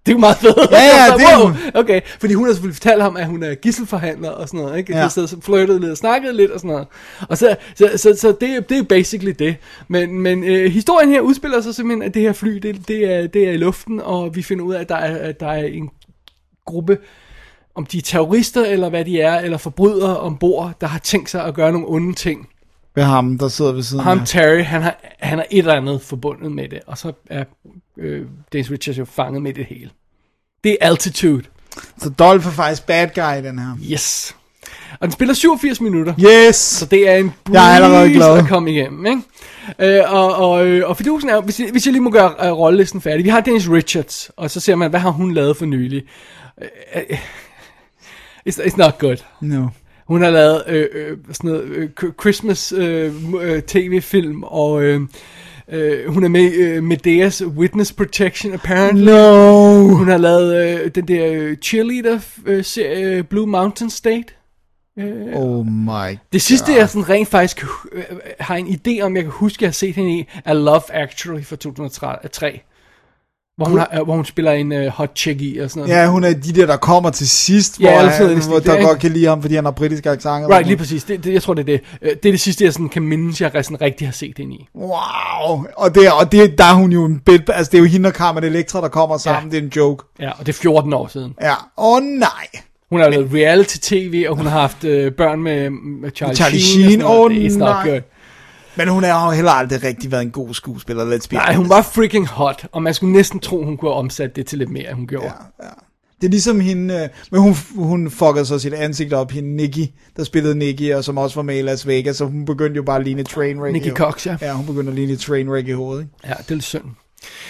[0.07, 0.71] det er jo meget fedt.
[0.71, 3.55] Ja, ja, det er wow, Okay, fordi hun har selvfølgelig fortalt ham, at hun er
[3.55, 4.97] gisselforhandler og sådan noget, ikke?
[4.97, 5.09] Ja.
[5.09, 6.87] Så, flirtede lidt og snakkede lidt og sådan noget.
[7.29, 9.57] Og så, så, så, så det, det er basically det.
[9.89, 13.27] Men, men øh, historien her udspiller sig simpelthen, at det her fly, det, det, er,
[13.27, 15.67] det er i luften, og vi finder ud af, at der er, at der er
[15.67, 15.91] en
[16.67, 16.99] gruppe,
[17.75, 21.45] om de er terrorister, eller hvad de er, eller forbrydere ombord, der har tænkt sig
[21.45, 22.49] at gøre nogle onde ting.
[22.95, 24.27] Ved ham, der sidder ved siden Ham af.
[24.27, 27.45] Terry, han har, han har et eller andet forbundet med det, og så er
[28.05, 29.91] øh, Dennis Richards jo fanget med det hele.
[30.65, 31.43] Det er Altitude.
[31.99, 33.77] Så Dolph er faktisk bad guy den her.
[33.93, 34.37] Yes.
[35.01, 36.15] Og den spiller 87 minutter.
[36.49, 36.57] Yes!
[36.57, 38.39] Så det er en Jeg er allerede breeze glad.
[38.39, 39.23] at komme igennem, ikke?
[39.79, 42.59] Øh, og, og, øh, og fidusen er, hvis jeg, hvis jeg lige må gøre uh,
[42.59, 43.25] rollelisten færdig.
[43.25, 46.03] Vi har Dennis Richards, og så ser man, hvad har hun lavet for nylig.
[46.57, 46.67] Uh,
[47.11, 47.19] uh,
[48.49, 49.17] it's, it's not good.
[49.41, 49.67] No.
[50.09, 51.89] Hun har lavet øh, øh, sådan noget øh,
[52.21, 55.01] Christmas øh, øh, tv-film, og øh,
[55.69, 59.05] øh, hun er med i øh, Medeas Witness Protection, apparently.
[59.05, 59.89] No.
[59.89, 64.25] Hun har lavet øh, den der øh, cheerleader-serie øh, Blue Mountain State.
[64.99, 68.03] Øh, Oh my det sidste, jeg sådan rent faktisk øh,
[68.41, 71.45] har en idé om, jeg kan huske, jeg har set hende i, er Love Actually
[71.45, 72.61] fra 2003.
[73.57, 76.01] Hvor hun, har, øh, hvor hun spiller en uh, hot chick i og sådan noget.
[76.03, 78.75] Ja, hun er de der, der kommer til sidst, Ja, hvor, i han, hvor der
[78.75, 78.87] ikke?
[78.89, 80.49] godt kan lide ham, fordi han har britisk accent.
[80.51, 81.05] Right, lige præcis.
[81.05, 81.81] Det, det, jeg tror, det er det.
[82.03, 84.55] Øh, Det er det sidste, jeg sådan kan mindes, jeg sådan rigtig har set hende
[84.55, 84.67] i.
[84.75, 85.65] Wow.
[85.77, 88.07] Og, det, og det, der er hun jo en bit, altså det er jo hende
[88.07, 89.57] og Carmen Electra, der kommer sammen, ja.
[89.57, 90.05] det er en joke.
[90.21, 91.35] Ja, og det er 14 år siden.
[91.43, 92.29] Ja, åh oh, nej.
[92.91, 97.03] Hun har lavet reality-tv, og hun har haft øh, børn med, med Charlie, Charlie Sheen.
[97.03, 97.89] Åh, Det er nej.
[97.91, 98.01] good.
[98.77, 101.69] Men hun har jo heller aldrig rigtig været en god skuespiller, let's be Nej, hun
[101.69, 104.71] var freaking hot, og man skulle næsten tro, hun kunne have omsat det til lidt
[104.71, 105.33] mere, end hun gjorde.
[105.63, 105.69] Ja.
[106.21, 109.93] Det er ligesom hende, øh, men hun, hun fuckede så sit ansigt op, hende Nikki,
[110.17, 112.83] der spillede Nikki, og som også var med i Las Vegas, så hun begyndte jo
[112.83, 113.73] bare at ligne trainwreck.
[113.73, 114.37] Nikki Cox, ja.
[114.41, 116.13] Ja, hun begyndte at ligne trainwreck i hovedet, ikke?
[116.25, 116.85] Ja, det er lidt synd.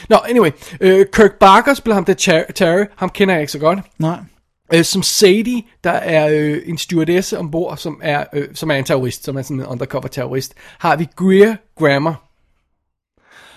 [0.09, 0.51] Nå, anyway.
[0.81, 2.85] Øh, Kirk Barker spiller ham der Ter- Terry.
[2.97, 3.79] Ham kender jeg ikke så godt.
[3.99, 4.19] Nej.
[4.73, 8.85] Øh, som Sadie, der er øh, en stewardesse ombord, som er, øh, som er en
[8.85, 12.15] terrorist, som er sådan en undercover terrorist, har vi Greer Grammer.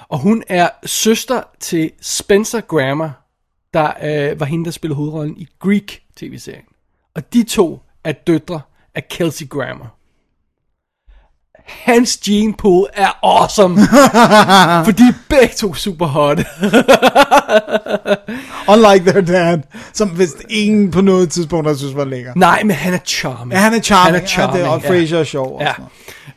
[0.10, 3.10] Og hun er søster til Spencer Grammer,
[3.74, 3.88] der
[4.32, 6.66] øh, var hende, der spillede hovedrollen i Greek tv-serien.
[7.14, 8.62] Og de to er døtre
[8.96, 9.97] af Kelsey Grammer.
[11.68, 13.76] Hans gene pool er awesome.
[14.86, 16.38] for de er begge to super hot.
[18.74, 19.60] Unlike their dad,
[19.94, 22.34] som vist ingen på noget tidspunkt har synes var lækker.
[22.36, 23.52] Nej, men han er charming.
[23.54, 24.16] Ja, han er charming.
[24.16, 24.90] Han er charming, Ja, det, og ja.
[24.90, 25.56] Frasier er sjov.
[25.56, 25.72] og Ja.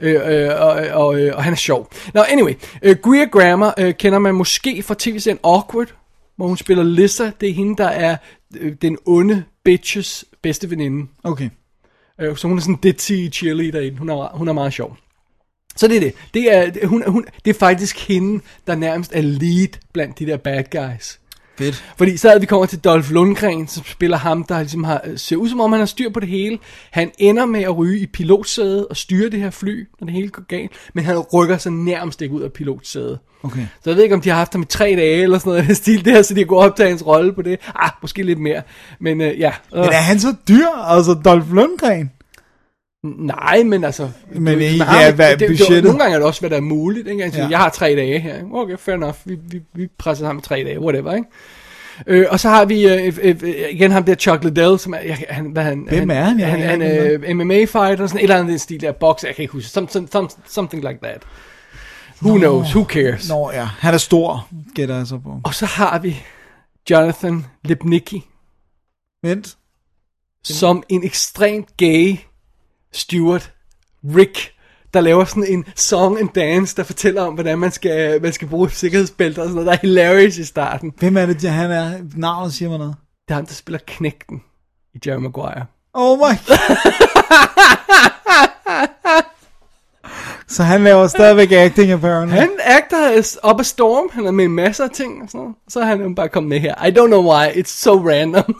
[0.00, 0.70] Øh, øh, og,
[1.06, 1.88] og, øh, og han er sjov.
[2.14, 2.52] Nå, anyway.
[2.82, 5.86] Øh, Greer Grammer øh, kender man måske fra tv-serien Awkward,
[6.36, 7.30] hvor hun spiller Lissa.
[7.40, 8.16] Det er hende, der er
[8.60, 11.06] øh, den onde bitches bedste veninde.
[11.24, 11.48] Okay.
[12.20, 13.98] Øh, så hun er sådan ditzy cheerleader.
[13.98, 14.96] Hun er, hun er meget sjov.
[15.76, 16.14] Så det er det.
[16.34, 20.36] Det er, hun, hun, det er faktisk hende, der nærmest er lead blandt de der
[20.36, 21.20] bad guys.
[21.58, 21.84] Fedt.
[21.98, 25.48] Fordi så vi kommer til Dolph Lundgren, som spiller ham, der ligesom har, ser ud
[25.48, 26.58] som om han har styr på det hele.
[26.90, 30.28] Han ender med at ryge i pilotsædet og styre det her fly, når det hele
[30.28, 30.70] går galt.
[30.94, 33.18] Men han rykker sig nærmest ikke ud af pilotsædet.
[33.42, 33.66] Okay.
[33.84, 35.76] Så jeg ved ikke, om de har haft ham i tre dage eller sådan noget
[35.76, 37.60] stil der, så de kunne optage hans rolle på det.
[37.74, 38.62] Ah, måske lidt mere.
[39.00, 39.52] Men øh, ja.
[39.72, 40.66] Men er han så dyr?
[40.86, 42.10] Altså Dolph Lundgren?
[43.04, 44.10] Nej, men altså...
[44.32, 45.84] Men du- ikke, man har- ja, hvad det, det, budgettet?
[45.84, 47.08] Nogle gange er det også, hvad der er muligt.
[47.08, 47.24] Ikke?
[47.24, 47.48] Altså, Ja.
[47.48, 48.42] Jeg har tre dage her.
[48.52, 49.14] Okay, fair enough.
[49.24, 51.12] Vi, vi, vi presser sammen tre dage, whatever.
[51.14, 51.26] Ikke?
[52.06, 54.98] Øh, og så har vi øh, øh, øh, igen ham der Chuck Liddell, som er,
[55.28, 56.40] han, hvad han, Hvem er han?
[56.40, 56.98] Han, har han, ikke
[57.28, 60.08] øh, MMA-fighter, sådan et eller andet stil der, boxer, jeg kan ikke huske, some, some,
[60.12, 61.22] some, something like that.
[62.22, 63.28] Who knows, who cares?
[63.28, 65.40] Nå ja, han er stor, gætter jeg så på.
[65.44, 66.16] Og så har vi
[66.90, 68.26] Jonathan Lipnicki,
[69.22, 69.56] Vent.
[70.44, 72.16] som en ekstremt gay
[72.92, 73.50] steward,
[74.16, 74.54] Rick,
[74.94, 78.48] der laver sådan en song and dance, der fortæller om, hvordan man skal, man skal
[78.48, 80.92] bruge sikkerhedsbælter og sådan noget, der er hilarious i starten.
[80.98, 81.98] Hvem er det, han er?
[82.16, 82.94] Navnet siger mig noget.
[83.28, 84.42] Det er ham, der spiller knægten
[84.94, 85.66] i Jerry Maguire.
[85.94, 86.22] Oh my
[90.50, 92.34] Så han laver stadigvæk acting, apparently.
[92.34, 95.54] Han actor up a storm, han er med i masser af ting og sådan noget.
[95.68, 96.86] Så er han jo bare kommet med her.
[96.86, 98.56] I don't know why, it's so random.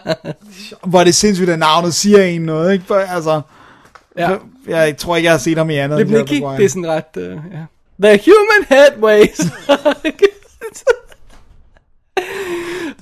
[0.90, 2.84] Hvor det sindssygt, at navnet siger en noget, ikke?
[2.84, 3.40] For, altså,
[4.18, 4.28] ja.
[4.28, 5.98] for, jeg tror ikke, jeg har set ham i andet.
[5.98, 7.64] Lipnicki, det er sådan ret, uh, ja.
[8.02, 9.40] The human head ways.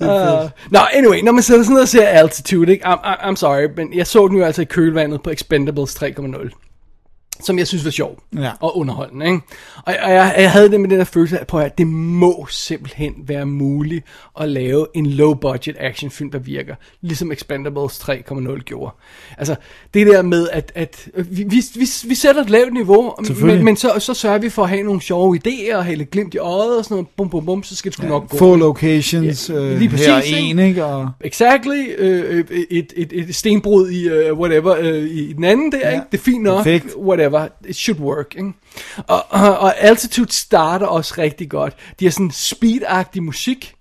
[0.01, 2.85] Uh, Nå, anyway, når man sidder sådan og ser Altitude, ikke?
[2.85, 6.49] I'm, I'm, I'm sorry, men jeg så den jo altså i kølvandet på Expendables 3.0
[7.41, 8.51] som jeg synes var sjov Ja.
[8.59, 9.25] og underholdende.
[9.25, 9.39] Ikke?
[9.85, 12.47] Og, og jeg, jeg havde det med den der følelse af, på, at det må
[12.49, 14.05] simpelthen være muligt
[14.39, 18.91] at lave en low-budget actionfilm, der virker, ligesom Expendables 3.0 gjorde.
[19.37, 19.55] Altså,
[19.93, 23.77] det der med, at, at vi, vi, vi, vi sætter et lavt niveau, men, men
[23.77, 26.77] så, så sørger vi for at have nogle sjove idéer, og lidt glimt i øjet
[26.77, 28.37] og sådan noget, bum bum bum, så skal det sgu nok gå.
[28.37, 30.39] Få locations, Ja, øh, lige præcis, her er ikke?
[30.39, 30.85] en, ikke?
[30.85, 31.85] Og, Exactly.
[31.97, 35.89] Øh, øh, et, et, et stenbrud i uh, whatever øh, i den anden der, ja.
[35.89, 36.03] ikke?
[36.11, 36.57] Det er fint nok.
[36.63, 36.95] Perfekt.
[36.97, 37.22] Whatever.
[37.67, 38.53] It should work, ikke?
[39.07, 41.75] Og, og, og Altitude starter også rigtig godt.
[41.99, 42.81] De har sådan speed
[43.21, 43.75] musik,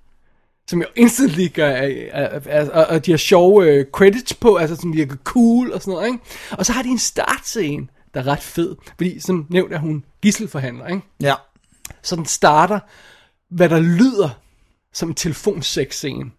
[0.69, 4.57] som jo instantly gør, af- af- af- og, og de har sjove øh, credits på,
[4.57, 6.19] altså som virker cool og sådan noget, ikke?
[6.51, 10.05] Og så har de en startscene, der er ret fed, fordi som nævnt er hun
[10.23, 11.03] gisselforhandler, ikke?
[11.21, 11.35] ja.
[12.03, 12.79] Så den starter,
[13.51, 14.29] hvad der lyder
[14.93, 16.31] som en telefonsex-scene.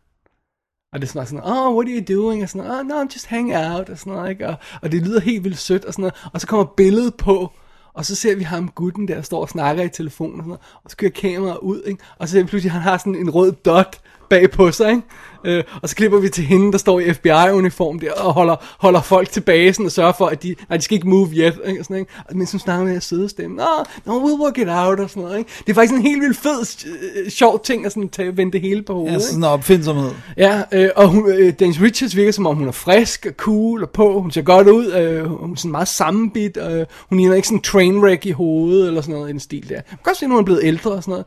[0.94, 2.44] Og det er sådan, sådan, oh, what are you doing?
[2.44, 4.48] Og sådan, oh, no, I'm just hanging out, og sådan noget, ikke?
[4.48, 6.30] Og, og det lyder helt vildt sødt, og sådan noget.
[6.34, 7.52] Og så kommer billedet på,
[7.94, 10.62] og så ser vi ham, gutten der, står og snakker i telefonen, og, sådan noget,
[10.84, 12.04] og så kører kameraet ud, ikke?
[12.18, 14.02] Og så ser vi pludselig, at han har sådan en rød dot
[14.34, 15.02] bag på sig, ikke?
[15.46, 19.02] Øh, og så klipper vi til hende, der står i FBI-uniform der, og holder, holder
[19.02, 21.80] folk tilbage, sådan, og sørger for, at de, nej, de skal ikke move yet, ikke?
[21.82, 22.12] Og sådan, ikke?
[22.30, 23.64] Og mens hun snakker med at søde stemme, no,
[24.06, 25.52] no, we'll work it out, og sådan noget, ikke?
[25.60, 26.86] Det er faktisk en helt vildt fed,
[27.26, 30.12] øh, sjov ting, at sådan, tage, vende det hele på hovedet, ja, sådan en opfindsomhed.
[30.38, 33.84] Ja, øh, og hun, øh, Dennis Richards virker som om hun er frisk og cool
[33.84, 34.22] og på.
[34.22, 34.94] Hun ser godt ud.
[34.94, 36.58] Øh, hun er sådan meget sammenbit.
[36.58, 39.70] Øh, hun ligner ikke sådan en trainwreck i hovedet eller sådan noget i den stil
[39.70, 39.76] der.
[39.76, 41.26] Man kan godt se, at hun er blevet ældre og sådan noget.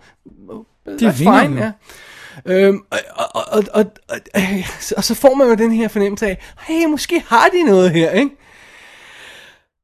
[1.00, 1.70] Det er fine, ja.
[2.46, 6.26] Øhm, og, og, og, og, og, øh, og så får man jo den her fornemmelse
[6.26, 8.30] af, hey, måske har de noget her, ikke?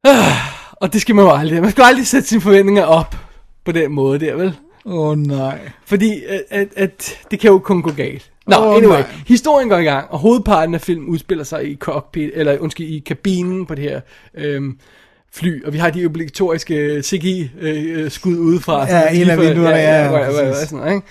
[0.04, 0.32] Ah,
[0.72, 1.62] og det skal man jo aldrig.
[1.62, 3.16] Man skal aldrig sætte sine forventninger op
[3.64, 4.58] på den måde der, vel?
[4.84, 5.58] Åh oh, nej.
[5.84, 8.30] Fordi at, at, at det kan jo kun gå galt.
[8.46, 8.98] Nå, Åh, oh, anyway.
[9.00, 9.10] nej.
[9.26, 12.98] Historien går i gang, og hovedparten af filmen udspiller sig i cockpit, eller undskyld, i
[12.98, 14.00] kabinen på det her
[14.34, 14.78] øhm,
[15.34, 18.86] fly, og vi har de obligatoriske CGI-skud udefra.
[18.86, 21.06] Ja, en af vinduerne, ja, ja, ja, sådan ikke?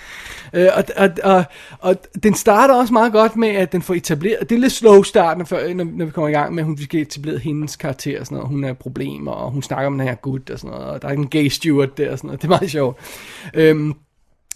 [0.53, 1.43] Øh, og, og, og,
[1.79, 5.03] og den starter også meget godt med, at den får etableret, det er lidt slow
[5.03, 7.75] start, når, før- når, når vi kommer i gang med, at hun skal etablere hendes
[7.75, 10.59] karakter og sådan noget, hun har problemer, og hun snakker om den her gut og
[10.59, 12.71] sådan noget, og der er en gay steward der og sådan noget, det er meget
[12.71, 12.97] sjovt.
[13.53, 13.93] Øhm,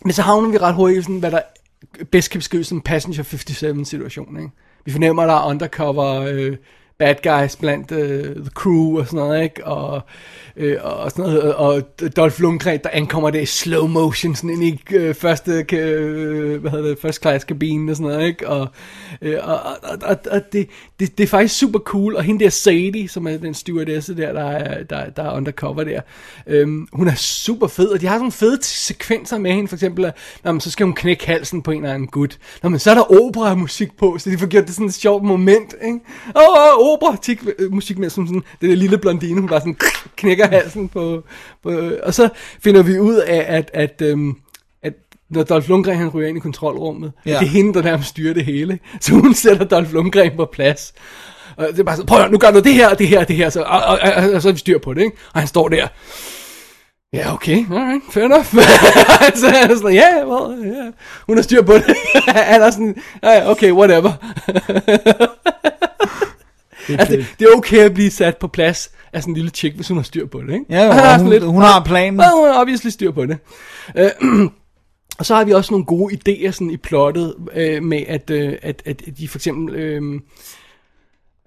[0.04, 1.42] men så havner vi ret hurtigt i sådan, hvad der
[2.12, 4.50] bedst kan beskrives som en Passenger 57 situation, ikke?
[4.86, 6.58] Vi fornemmer, at der er undercover øh,
[6.98, 9.66] bad guys blandt øh, the crew og sådan noget, ikke?
[9.66, 10.02] Og,
[10.58, 11.82] øh, og sådan noget, og
[12.16, 16.72] Dolph Lundgren, der ankommer det i slow motion, sådan ind i øh, første, øh, hvad
[16.72, 18.50] hedder det, first class kabinen og sådan noget, ikke?
[18.50, 18.68] Og,
[19.22, 20.70] øh, og, og, og, og det,
[21.00, 24.34] det, det, er faktisk super cool, og hende der Sadie, som er den stewardesse der,
[24.34, 26.02] der er, der, der er undercover der,
[26.48, 29.76] øhm, hun er super fed, og de har sådan nogle fede sekvenser med hende, for
[29.76, 32.38] eksempel, at når man, så skal hun knække halsen på en eller anden gut.
[32.64, 35.24] når man, så er der opera-musik på, så de får gjort det sådan et sjovt
[35.24, 36.00] moment, ikke?
[36.36, 39.78] Åh, oh, opera-musik med sådan, sådan, det der lille blondine, hun bare sådan
[40.16, 41.24] knækker halsen på,
[41.64, 42.30] på, og så
[42.64, 44.36] finder vi ud af, at, at øhm,
[44.84, 44.94] at
[45.30, 47.32] når Dolph Lundgren han ryger ind i kontrolrummet, ja.
[47.32, 48.80] Det er hende, der nærmest styrer det hele.
[49.02, 50.94] Så hun sætter Dolph Lundgren på plads.
[51.57, 53.20] Og det er bare sådan, prøv at, nu gør du det her, og det her,
[53.20, 55.18] og det her, så, og, og, og, og, så er vi styr på det, ikke?
[55.34, 55.88] Og han står der.
[57.14, 58.45] Ja, okay, alright, fair enough.
[59.41, 60.94] så er jeg sådan, ja, yeah, well, yeah.
[61.28, 61.95] hun har styr på det.
[62.28, 62.95] Han er sådan,
[63.45, 64.12] okay, whatever.
[66.90, 69.76] altså, det, det, er okay at blive sat på plads af sådan en lille chick,
[69.76, 70.66] hvis hun har styr på det, ikke?
[70.70, 72.20] Ja, hun- sådan hun har planen.
[72.20, 73.38] Ja, hun har obviously styr på det.
[73.98, 74.10] Øh,
[75.20, 78.53] og så har vi også nogle gode idéer sådan i plottet øh, med, at, øh,
[78.62, 79.76] at, at de for eksempel...
[79.76, 80.02] Øh,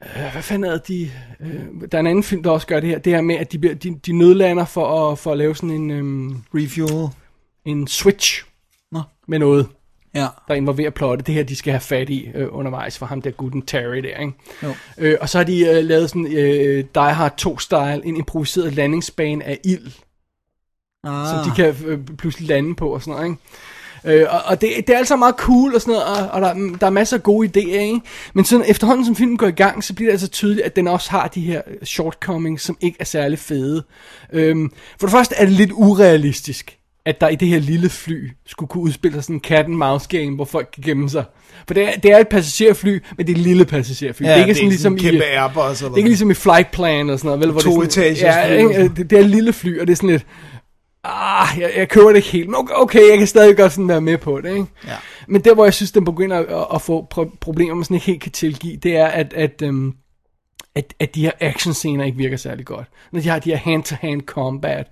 [0.04, 1.10] øh, hvad fanden er det, de...
[1.40, 1.50] Øh,
[1.92, 2.98] der er en anden film, der også gør det her.
[2.98, 5.70] Det her med, at de, bliver- de, de nødlander for at, for at lave sådan
[5.70, 5.90] en...
[5.90, 7.08] Øh, Refuel.
[7.64, 8.44] En switch.
[8.92, 9.00] Nå.
[9.28, 9.66] Med noget.
[10.14, 10.26] Ja.
[10.48, 11.26] Der involverer plottet.
[11.26, 14.18] Det her, de skal have fat i øh, undervejs for ham der gutten Terry der,
[14.20, 14.32] ikke?
[14.62, 14.74] Jo.
[14.98, 19.44] Øh, og så har de øh, lavet sådan øh, Die Hard 2-style, en improviseret landingsbane
[19.44, 19.90] af ild,
[21.04, 21.28] Ah.
[21.28, 24.22] som de kan øh, pludselig lande på og sådan noget, ikke?
[24.22, 26.76] Øh, og, og det, det er altså meget cool og sådan noget, og, og der,
[26.80, 28.00] der er masser af gode idéer, ikke?
[28.34, 30.88] Men sådan efterhånden som filmen går i gang, så bliver det altså tydeligt, at den
[30.88, 33.84] også har de her shortcomings, som ikke er særlig fede.
[34.32, 36.77] Øhm, for det første er det lidt urealistisk,
[37.08, 39.74] at der i det her lille fly skulle kunne udspille sig sådan en cat and
[39.74, 41.24] mouse game, hvor folk kan gemme sig.
[41.66, 44.24] For det er, det er et passagerfly, men det er et lille passagerfly.
[44.24, 45.92] Ja, det er ikke det er sådan ligesom sådan en kæmpe i, Airbus eller Det
[45.92, 47.50] er ikke ligesom i Flight Plan eller sådan noget, vel?
[47.50, 48.90] Hvor To det er sådan, etagers ja, fly.
[48.96, 50.26] det, det er et lille fly, og det er sådan lidt,
[51.04, 53.88] ah, jeg, jeg køber det ikke helt, men okay, okay, jeg kan stadig godt sådan
[53.88, 54.66] være med på det, ikke?
[54.86, 54.92] Ja.
[55.28, 58.06] Men der, hvor jeg synes, den begynder at, at få pro- problemer, man sådan ikke
[58.06, 59.92] helt kan tilgive, det er, at, at, øhm,
[60.78, 62.86] at, at de her actionscener ikke virker særlig godt.
[63.12, 64.86] Når de har de her hand-to-hand combat,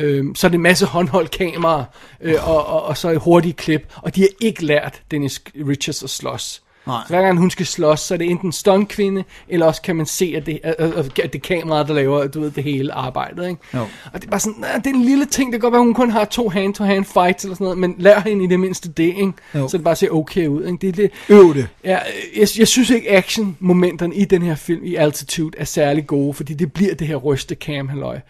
[0.00, 1.84] øhm, så er det en masse håndholdt kamera,
[2.20, 6.02] øh, og, og, og så et hurtige klip, og de har ikke lært Dennis Richards
[6.02, 6.62] at slås.
[6.88, 7.02] Nej.
[7.06, 10.06] Så hver gang hun skal slås, så er det enten stuntkvinde, eller også kan man
[10.06, 12.92] se, at det, at, at, at det er kameraet, der laver du ved, det hele
[12.92, 13.48] arbejdet.
[13.48, 13.60] Ikke?
[13.74, 13.80] Jo.
[14.12, 15.94] Og det er bare sådan, det er en lille ting, det kan godt være, hun
[15.94, 19.04] kun har to hand-to-hand fights eller sådan noget, men lær hende i det mindste det,
[19.16, 19.32] ikke?
[19.54, 19.68] Jo.
[19.68, 20.64] så det bare ser okay ud.
[20.64, 20.78] Ikke?
[20.80, 21.68] Det, er det, Øv det.
[21.84, 21.98] Ja,
[22.36, 26.54] jeg, jeg synes ikke action-momenterne i den her film, i Altitude, er særlig gode, fordi
[26.54, 28.20] det bliver det her ryste cam halløj.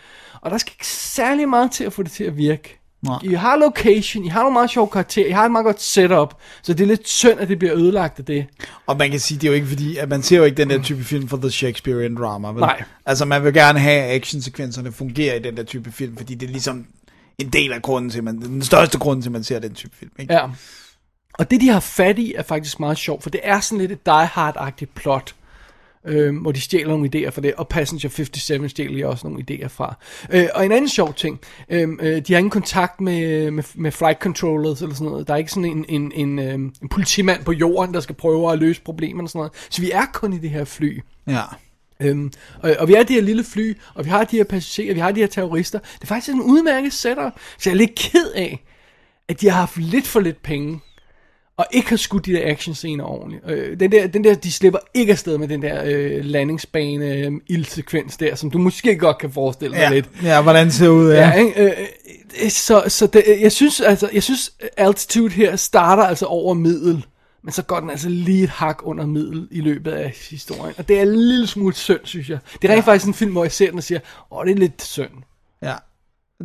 [0.41, 2.78] Og der skal ikke særlig meget til at få det til at virke.
[3.03, 3.19] Nej.
[3.23, 6.35] I har location, I har nogle meget sjove karakterer, I har et meget godt setup,
[6.63, 8.47] så det er lidt synd, at det bliver ødelagt af det.
[8.87, 10.71] Og man kan sige, det er jo ikke fordi, at man ser jo ikke den
[10.71, 12.61] der type film for the Shakespearean drama, vel?
[12.61, 12.83] Nej.
[13.07, 16.47] Altså, man vil gerne have, at actionsekvenserne fungerer i den der type film, fordi det
[16.47, 16.87] er ligesom
[17.39, 19.97] en del af grunden til, man, den største grund til, at man ser den type
[19.97, 20.35] film, ikke?
[20.35, 20.47] Ja.
[21.39, 23.93] Og det, de har fat i, er faktisk meget sjovt, for det er sådan lidt
[23.93, 25.35] et Die Hard-agtigt plot,
[26.07, 29.67] øh, hvor de stjæler nogle idéer fra det, og Passenger 57 stjæler også nogle idéer
[29.69, 29.97] fra.
[30.31, 33.93] Øh, og en anden sjov ting, øh, øh, de har ingen kontakt med, med, med
[33.93, 35.29] flight controllers eller sådan noget.
[35.29, 38.53] Der er ikke sådan en, en, en, øh, en politimand på jorden, der skal prøve
[38.53, 39.53] at løse problemerne og sådan noget.
[39.71, 41.01] Så vi er kun i det her fly.
[41.27, 41.43] Ja.
[42.01, 44.95] Øhm, og, og vi har de her lille fly, og vi har de her passagerer,
[44.95, 45.79] vi har de her terrorister.
[45.79, 48.65] Det er faktisk en udmærket setup, så jeg er lidt ked af,
[49.29, 50.81] at de har haft lidt for lidt penge,
[51.59, 53.43] og ikke har skudt de der actionscener ordentligt.
[53.49, 57.33] Øh, den, der, den der, de slipper ikke afsted med den der øh, landingsbane øh,
[57.47, 60.09] ildsekvens der, som du måske godt kan forestille dig Ja, lidt.
[60.23, 61.29] ja hvordan det ser ud, ja.
[61.29, 61.63] Ja, ikke?
[61.65, 61.73] Øh,
[62.43, 67.07] øh, så så det, jeg synes altså, jeg synes Altitude her starter altså over middel,
[67.43, 70.75] men så går den altså lige et hak under middel i løbet af historien.
[70.79, 72.39] Og det er en lille smule synd, synes jeg.
[72.63, 72.93] Det er rent Ja.
[72.93, 74.01] faktisk en film, hvor jeg ser den og siger,
[74.33, 75.11] åh, det er lidt synd.
[75.63, 75.75] Ja.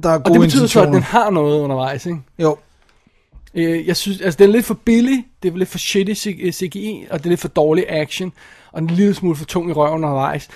[0.04, 2.20] Der er Og gode det betyder så, at den har noget undervejs, ikke?
[2.40, 2.58] Jo.
[3.54, 6.14] Øh, jeg synes, altså den er lidt for billig, det er lidt for shitty
[6.52, 8.34] CGI, øh, og det er lidt for dårlig action,
[8.72, 10.50] og en lille smule for tung i røven undervejs.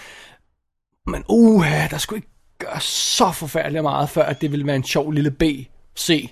[1.08, 2.30] Men uha, der skulle ikke
[2.60, 5.44] gøre så forfærdeligt meget, før at det ville være en sjov lille B,
[6.00, 6.30] C,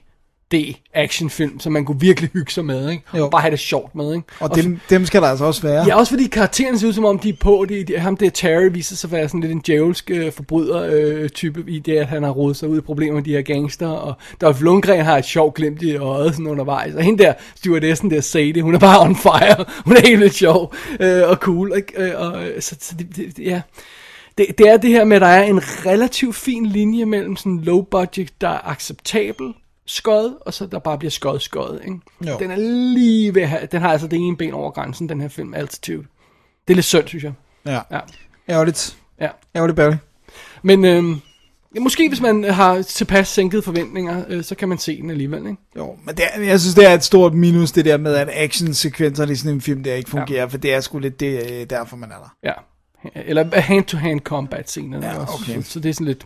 [0.94, 3.04] Actionfilm, som man kunne virkelig hygge sig med, ikke?
[3.18, 3.24] Jo.
[3.24, 4.28] Og bare have det sjovt med, ikke?
[4.40, 5.86] Og dem, dem skal der altså også være.
[5.88, 7.66] Ja, også fordi karaktererne ser ud som om, de er på.
[7.70, 11.64] De, de, ham der Terry viser sig at være sådan lidt en djævelsk øh, forbryder-type
[11.68, 13.88] i det, at han har rodet sig ud i problemer med de her gangster.
[13.88, 16.96] Og Dolph Lundgren har et sjovt glimt i øjet sådan undervejs.
[16.96, 19.66] Og hende der, stewardessen der, Sadie, hun er bare on fire.
[19.86, 21.72] Hun er helt lidt sjov øh, og cool.
[21.76, 22.04] Ikke?
[22.04, 23.62] Øh, og, øh, så, så det, det, ja...
[24.38, 27.62] Det, det er det her med, at der er en relativt fin linje mellem sådan
[27.62, 29.54] low budget, der er acceptabel
[29.86, 32.00] skød, og så der bare bliver skød skød, ikke?
[32.28, 32.38] Jo.
[32.40, 32.56] Den er
[32.96, 35.54] lige ved at have, den har altså det ene ben over grænsen, den her film,
[35.54, 36.06] Altitude.
[36.68, 37.34] Det er lidt synd, synes jeg.
[37.66, 37.80] Ja.
[37.92, 38.00] Ja.
[38.50, 38.98] Ærgerligt.
[39.22, 39.30] Ja.
[39.56, 39.94] Ærgerligt, Barry.
[40.64, 41.22] Men øhm,
[41.76, 45.40] ja, måske hvis man har tilpas sænket forventninger, øh, så kan man se den alligevel,
[45.40, 45.58] ikke?
[45.78, 48.30] Jo, men det er, jeg synes, det er et stort minus, det der med, at
[48.32, 50.46] actionsekvenserne i sådan en film, der ikke fungerer, ja.
[50.46, 52.36] for det er sgu lidt det, øh, derfor, man er der.
[52.44, 52.54] Ja.
[53.16, 55.34] Eller hand-to-hand combat scenerne Ja, også.
[55.34, 55.62] okay.
[55.64, 56.26] Så, så det er sådan lidt...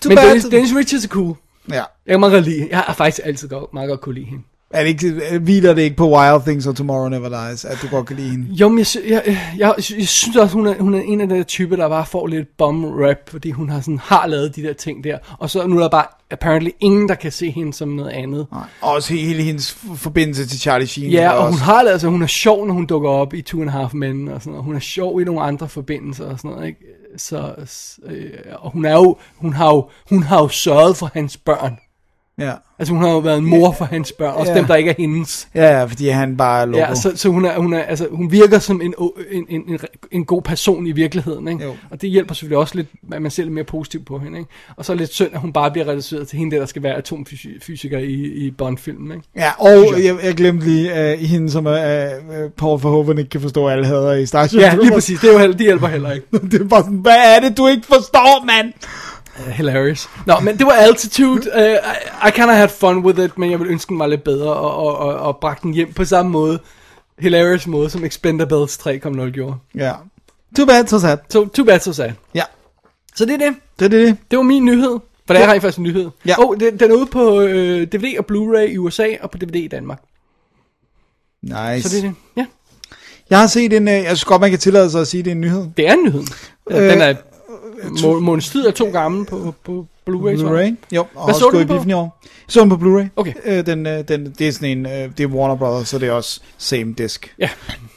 [0.00, 0.26] Too Men bad.
[0.26, 1.36] Dennis, Dennis Richards er cool.
[1.70, 1.74] Ja.
[1.74, 4.42] Jeg kan meget godt lide Jeg har faktisk altid godt, meget godt kunne lide hende.
[4.70, 7.88] Er det ikke, hviler det ikke på Wild Things og Tomorrow Never Dies, at du
[7.88, 8.46] godt kan lide hende?
[8.52, 11.20] Jo, men jeg, sy- jeg, jeg, jeg, jeg synes også, hun er, hun er en
[11.20, 14.26] af de der typer, der bare får lidt bum rap, fordi hun har, sådan, har
[14.26, 15.18] lavet de der ting der.
[15.38, 18.46] Og så nu er der bare apparently ingen, der kan se hende som noget andet.
[18.52, 18.62] Nej.
[18.80, 21.10] Og også hele hendes forbindelse til Charlie Sheen.
[21.10, 23.42] Ja, og hun også- har lavet, altså hun er sjov, når hun dukker op i
[23.42, 24.64] Two and a Half Men, og sådan noget.
[24.64, 26.80] Hun er sjov i nogle andre forbindelser og sådan noget, ikke?
[27.16, 27.54] Så,
[28.02, 31.78] øh, og hun er jo, hun har jo, hun har jo sørget for hans børn.
[32.38, 32.52] Ja.
[32.78, 34.58] Altså hun har jo været en mor for hans børn, også Ja.
[34.58, 35.48] dem, der ikke er hendes.
[35.54, 36.78] Ja, ja, fordi han bare er logo.
[36.78, 38.94] Ja, så, så hun, er, hun, er, altså, hun virker som en,
[39.32, 39.78] en, en, en,
[40.12, 41.64] en god person i virkeligheden, ikke?
[41.64, 41.74] Jo.
[41.90, 44.50] Og det hjælper selvfølgelig også lidt, at man ser lidt mere positivt på hende, ikke?
[44.76, 46.82] Og så er lidt synd, at hun bare bliver reduceret til hende der, der skal
[46.82, 48.12] være atomfysiker i,
[48.46, 49.24] i Bond-filmen, ikke?
[49.36, 53.40] Ja, og jeg, jeg glemte lige uh, hende, som er uh, Paul Verhoeven ikke kan
[53.40, 55.20] forstå, alle hader i Starship Ja, lige præcis.
[55.20, 56.26] Det, er jo, det hjælper heller ikke.
[56.50, 58.72] det er bare sådan, hvad er det, du ikke forstår, mand?
[59.38, 60.08] Uh, hilarious.
[60.26, 61.50] Nå, men det var Altitude.
[61.56, 64.06] Uh, I, I kind of had fun with it, men jeg ville ønske den var
[64.06, 66.58] lidt bedre, og, og, og, og bragte den hjem på samme måde.
[67.18, 69.54] Hilarious måde, som Expendables 3.0 gjorde.
[69.74, 69.92] Ja.
[70.56, 71.18] Too bad, so sad.
[71.30, 72.10] So, too bad, so sad.
[72.34, 72.42] Ja.
[73.14, 73.56] Så det er det.
[73.78, 74.16] Det er det.
[74.30, 74.36] det.
[74.36, 74.98] Var min nyhed.
[75.26, 76.10] For det er rent faktisk en nyhed.
[76.26, 76.34] Ja.
[76.38, 79.54] Oh, den, den er ude på øh, DVD og Blu-ray i USA, og på DVD
[79.56, 80.02] i Danmark.
[81.42, 81.82] Nice.
[81.88, 82.14] Så det er det.
[82.36, 82.46] Ja,
[83.30, 85.30] Jeg har set en, uh, jeg synes godt, man kan tillade sig at sige, det
[85.30, 85.66] er en nyhed.
[85.76, 86.22] det er en nyhed.
[86.70, 87.14] Øh, Øh, den er
[88.02, 90.36] må, måneds tid er to gammel på, på Blu-ray.
[90.36, 90.74] Blu-ray.
[90.92, 91.88] Jo, og Hvad så du på?
[91.88, 92.22] i år.
[92.48, 93.06] Så den på Blu-ray.
[93.16, 93.32] Okay.
[93.44, 96.08] Øh, den, øh, den, det er sådan en, øh, det er Warner Brothers, så det
[96.08, 97.26] er også same disc.
[97.38, 97.48] Ja.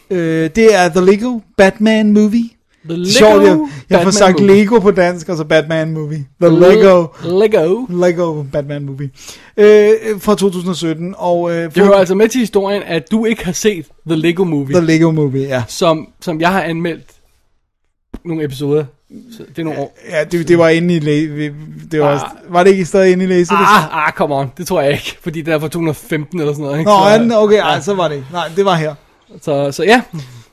[0.09, 2.49] Øh, det er The Lego Batman Movie.
[2.89, 4.55] The Lego Sjovt, jeg, jeg får sagt Movie.
[4.55, 6.25] Lego på dansk, og så Batman Movie.
[6.41, 7.85] The Lego, Lego.
[7.89, 9.09] Lego Batman Movie.
[9.57, 13.51] Øh, fra 2017, og øh, Det hører altså med til historien, at du ikke har
[13.51, 15.63] set The Lego Movie, The Lego Movie, ja.
[15.67, 17.05] som, som jeg har anmeldt
[18.25, 18.85] nogle episoder.
[19.37, 19.97] Så det er nogle år.
[20.09, 21.49] Ja, det, det var inde i læ-
[21.91, 22.53] det var, Ah.
[22.53, 23.53] var det ikke stadig inde i læse?
[23.53, 24.51] Ah, ah, come on.
[24.57, 26.79] Det tror jeg ikke, fordi det er fra 2015 eller sådan noget.
[26.79, 26.89] Ikke?
[26.91, 26.97] Nå,
[27.29, 28.27] så, er okay, ej, så var det ikke.
[28.31, 28.95] Nej, det var her.
[29.41, 30.01] så, så ja,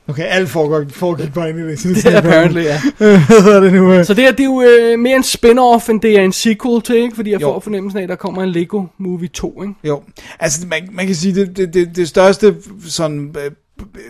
[0.09, 1.89] Okay, alt foregik, foregik bare inde i læse.
[1.95, 2.81] det er apparently, ja.
[2.99, 4.05] Hvad hedder det nu?
[4.05, 6.83] Så det, her, det er jo øh, mere en spin-off, end det er en sequel
[6.83, 7.17] til, ikke?
[7.17, 7.47] Fordi jeg Jo.
[7.53, 9.75] får fornemmelsen af, at der kommer en Lego Movie 2, ikke?
[9.85, 10.03] Jo,
[10.41, 12.55] altså man, man kan sige, det, det, det, det største
[12.87, 13.51] sådan, øh,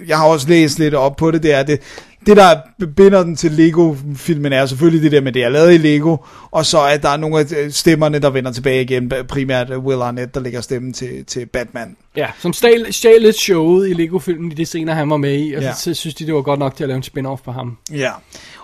[0.09, 1.81] jeg har også læst lidt op på det, det er det,
[2.27, 2.61] det der
[2.97, 6.17] binder den til Lego-filmen er selvfølgelig det der med, det er lavet i Lego,
[6.51, 9.79] og så at der er nogle af øh, stemmerne, der vender tilbage igen, primært øh,
[9.79, 11.97] Will Arnett, der lægger stemmen til, til Batman.
[12.17, 15.55] Ja, som stjal, stjal lidt showet i Lego-filmen i de scener, han var med i,
[15.55, 15.75] og Ja.
[15.75, 17.77] så, synes de, det var godt nok til at lave en spin-off på ham.
[17.93, 18.11] Ja,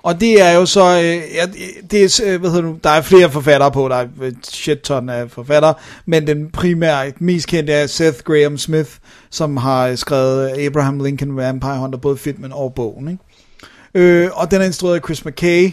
[0.02, 1.52] og det er jo så, øh,
[1.90, 4.06] det er, øh, hvad hedder du, der er flere forfattere på, der er
[4.42, 5.74] shit ton af forfattere,
[6.06, 8.90] men den primære, mest kendte er Seth Graham Smith,
[9.30, 13.22] som har skrevet Abraham Lincoln Vampire Hunter, både filmen og bogen, ikke?
[13.94, 15.72] Øh, og den er instrueret af Chris McKay.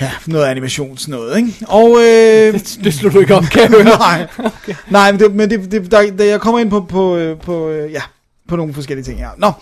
[0.00, 1.52] Ja, noget animations noget, ikke?
[1.68, 3.84] Og, øh, Det, det slog du ikke op, kan jeg høre.
[3.98, 4.74] nej, okay.
[4.90, 7.68] nej, men, det, men det, det, der, der, jeg kommer ind på, på, øh, på
[7.68, 8.02] øh, ja,
[8.48, 9.28] på nogle forskellige ting her.
[9.38, 9.52] Nå,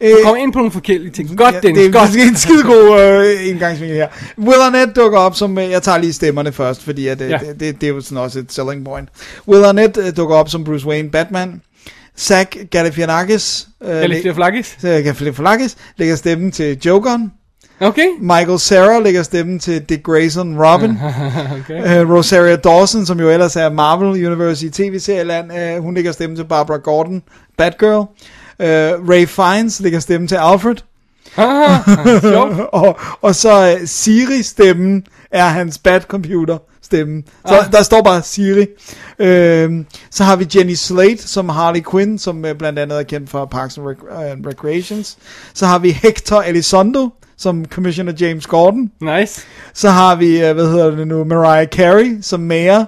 [0.00, 1.38] øh, Du kommer ind på nogle forskellige ting.
[1.38, 2.12] Godt, Ja, Dennis, det godt.
[2.12, 4.08] det er en skide god øh, indgangsvinkel her.
[4.38, 7.26] Will Arnett dukker op som, øh, jeg tager lige stemmerne først, fordi at, Ja.
[7.26, 9.08] det, det, det er jo sådan også et selling point.
[9.48, 11.62] Will Arnett dukker op som Bruce Wayne Batman.
[12.18, 14.78] Zach Galifianakis, øh, Galifianakis?
[14.82, 17.32] Galifianakis lægger stemmen til Jokeren.
[17.80, 18.06] Okay.
[18.20, 20.90] Michael Cera lægger stemmen til Dick Grayson Robin.
[21.60, 22.04] okay.
[22.04, 26.36] Uh, Rosaria Dawson, som jo ellers er Marvel Universe i tv-serieland, uh, hun lægger stemme
[26.36, 27.22] til Barbara Gordon,
[27.58, 28.06] Batgirl.
[28.58, 30.76] Uh, Ray Fiennes lægger stemme til Alfred.
[32.20, 32.60] sjovt.
[32.72, 37.22] og, og så uh, Siri-stemmen er hans Bat-computer stemme.
[37.48, 37.72] Så Ah.
[37.72, 38.66] der står bare Siri.
[39.18, 43.30] Uh, så har vi Jenny Slate som Harley Quinn, som uh, blandt andet er kendt
[43.30, 45.16] fra Parks and Rec- uh, Recreations.
[45.54, 47.08] Så har vi Hector Elizondo
[47.38, 48.90] som Commissioner James Gordon.
[49.00, 49.42] Nice.
[49.74, 52.86] Så har vi, uh, hvad hedder det nu, Mariah Carey som mayor.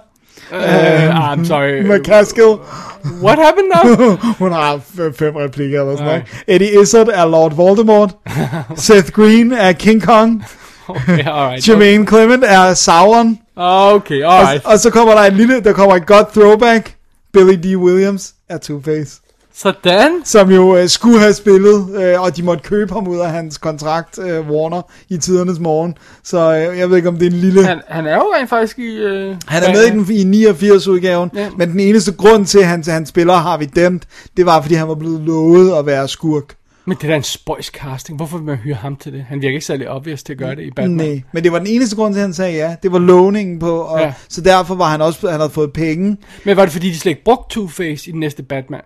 [0.53, 1.83] Uh, I'm sorry.
[1.93, 2.55] McCaskill.
[3.23, 4.17] What happened now?
[4.39, 4.81] Hun har
[5.19, 6.23] fem replikker eller sådan noget.
[6.47, 8.11] Eddie Izzard er Lord Voldemort.
[8.77, 10.45] Seth Green er King Kong.
[11.09, 11.69] Okay, alright.
[11.69, 13.39] Jermaine Clement er Sauron.
[13.57, 14.65] Okay, alright.
[14.65, 16.95] Og, og så kommer der en lille, der kommer et godt throwback.
[17.33, 17.77] Billy D.
[17.77, 19.25] Williams er Two-Face.
[19.55, 20.11] Sådan.
[20.25, 23.59] Som jo øh, skulle have spillet, øh, og de måtte købe ham ud af hans
[23.59, 25.95] kontrakt, øh, Warner, i tidernes morgen.
[26.25, 26.39] Så
[26.71, 27.65] øh, jeg ved ikke, om det er en lille...
[27.67, 28.97] Han, han er jo rent faktisk i...
[28.97, 31.41] Øh, Han er med i den i 89 udgaven, Ja.
[31.41, 31.49] ja.
[31.57, 34.03] men den eneste grund til, at han, han spiller Harvey Dent,
[34.37, 36.55] det var, fordi han var blevet lovet at være skurk.
[36.89, 38.17] Men det er da en spøjs casting.
[38.17, 39.25] Hvorfor vil man hyre ham til det?
[39.29, 40.97] Han virker ikke særlig obvious til at gøre det i Batman.
[40.97, 42.77] Nej, men det var den eneste grund til, at han sagde ja.
[42.83, 44.13] Det var lovningen på, og Ja.
[44.29, 46.17] så derfor var han også, han havde fået penge.
[46.45, 48.81] Men var det fordi, de slet ikke brugte Two-Face i den næste Batman?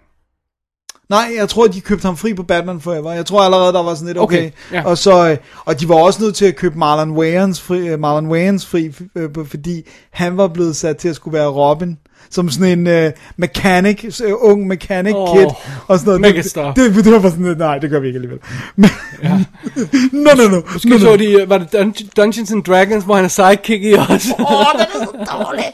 [1.11, 3.13] Nej, jeg tror, de købte ham fri på Batman Forever.
[3.13, 4.39] Jeg tror allerede, der var sådan lidt okay.
[4.39, 4.85] Okay, ja.
[4.85, 8.01] Og, så, øh, og de var også nødt til at købe Marlon Wayans fri, øh,
[8.01, 11.99] Marlon Wayans fri øh, fordi han var blevet sat til at skulle være Robin.
[12.31, 15.47] Som sådan en øh, mechanic, øh, ung mechanic Åh, kid,
[15.89, 16.21] og sådan noget.
[16.21, 16.73] Megastar.
[16.75, 18.39] Det, det, det var bare sådan, nej, det gør vi ikke alligevel.
[18.77, 18.91] Men,
[19.23, 19.29] Ja.
[20.13, 20.61] no, no, no.
[20.73, 21.01] Måske no, no.
[21.01, 24.35] så de, øh, var det Dun- Dungeons and Dragons, hvor han er sidekick i også.
[24.39, 25.65] Åh, oh, den er så dårlig.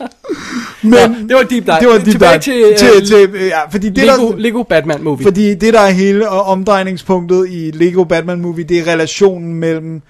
[0.83, 1.77] Men, Ja, det var deep dive.
[1.81, 2.41] Det var deep Tilbage dive.
[2.77, 5.25] til, øh, til, til, ja, fordi det Lego, der, Lego Batman movie.
[5.25, 10.03] Fordi det, der er hele øh, omdrejningspunktet i Lego Batman Movie, det er relationen mellem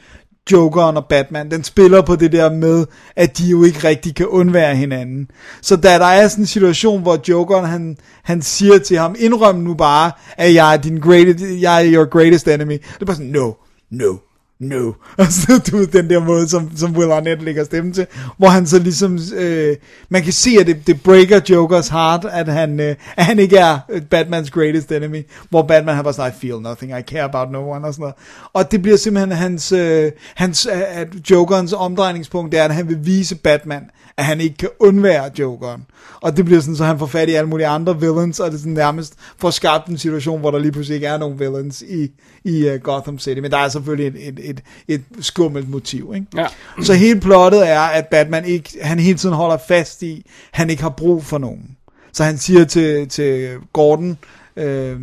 [0.53, 1.51] Jokeren og Batman.
[1.51, 5.31] Den spiller på det der med, at de jo ikke rigtig kan undvære hinanden.
[5.63, 9.55] Så da der er sådan en situation, hvor Jokeren, han, han siger til ham, indrøm
[9.55, 12.73] nu bare, at jeg er, din greatest, jeg er your greatest enemy.
[12.73, 13.53] Det er bare sådan, no,
[13.91, 14.17] no,
[14.61, 14.93] no.
[15.19, 18.07] Altså, så du ved, den der måde, som, som Will Arnett lægger stemme til,
[18.37, 19.77] hvor han så ligesom, øh,
[20.09, 23.57] man kan se, at det, det breaker Jokers heart, at han, øh, at han ikke
[23.57, 27.23] er øh, Batmans greatest enemy, hvor Batman har bare sådan, I feel nothing, I care
[27.23, 28.15] about no one, og sådan noget.
[28.53, 32.89] Og det bliver simpelthen hans, øh, hans øh, at Jokerens omdrejningspunkt, det er, at han
[32.89, 33.83] vil vise Batman,
[34.19, 35.87] at han ikke kan undvære Jokeren.
[36.21, 38.55] Og det bliver sådan, så han får fat i alle mulige andre villains, og det
[38.55, 41.83] er sådan nærmest får skabt en situation, hvor der lige pludselig ikke er nogen villains
[41.83, 42.11] i,
[42.45, 43.41] i uh, Gotham City.
[43.41, 46.13] Men der er selvfølgelig et, et, et, et skummelt motiv.
[46.15, 46.27] Ikke?
[46.37, 46.47] Ja.
[46.83, 50.83] Så hele plottet er, at Batman ikke, han hele tiden holder fast i, han ikke
[50.83, 51.77] har brug for nogen.
[52.13, 54.19] Så han siger til, til Gordon,
[54.57, 55.01] øh,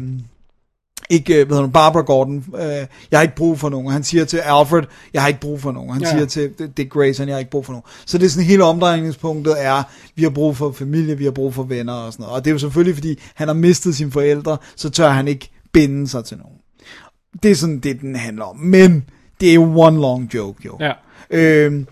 [1.10, 2.62] ikke, hvad hedder hun, Barbara Gordon, øh,
[3.12, 3.92] jeg har ikke brug for nogen.
[3.92, 4.84] Han siger til Alfred,
[5.14, 5.90] jeg har ikke brug for nogen.
[5.94, 6.10] Han Ja.
[6.12, 7.84] siger til Dick Grayson, jeg har ikke brug for nogen.
[8.06, 9.84] Så det er sådan hele omdrejningspunktet er,
[10.16, 12.36] vi har brug for familie, vi har brug for venner og sådan noget.
[12.36, 15.50] Og det er jo selvfølgelig, fordi han har mistet sine forældre, så tør han ikke
[15.74, 16.56] binde sig til nogen.
[17.44, 18.58] Det er sådan det, den handler om.
[18.58, 19.04] Men
[19.42, 20.78] det er jo one long joke, jo.
[20.80, 20.92] Ja.
[21.30, 21.88] Øhm,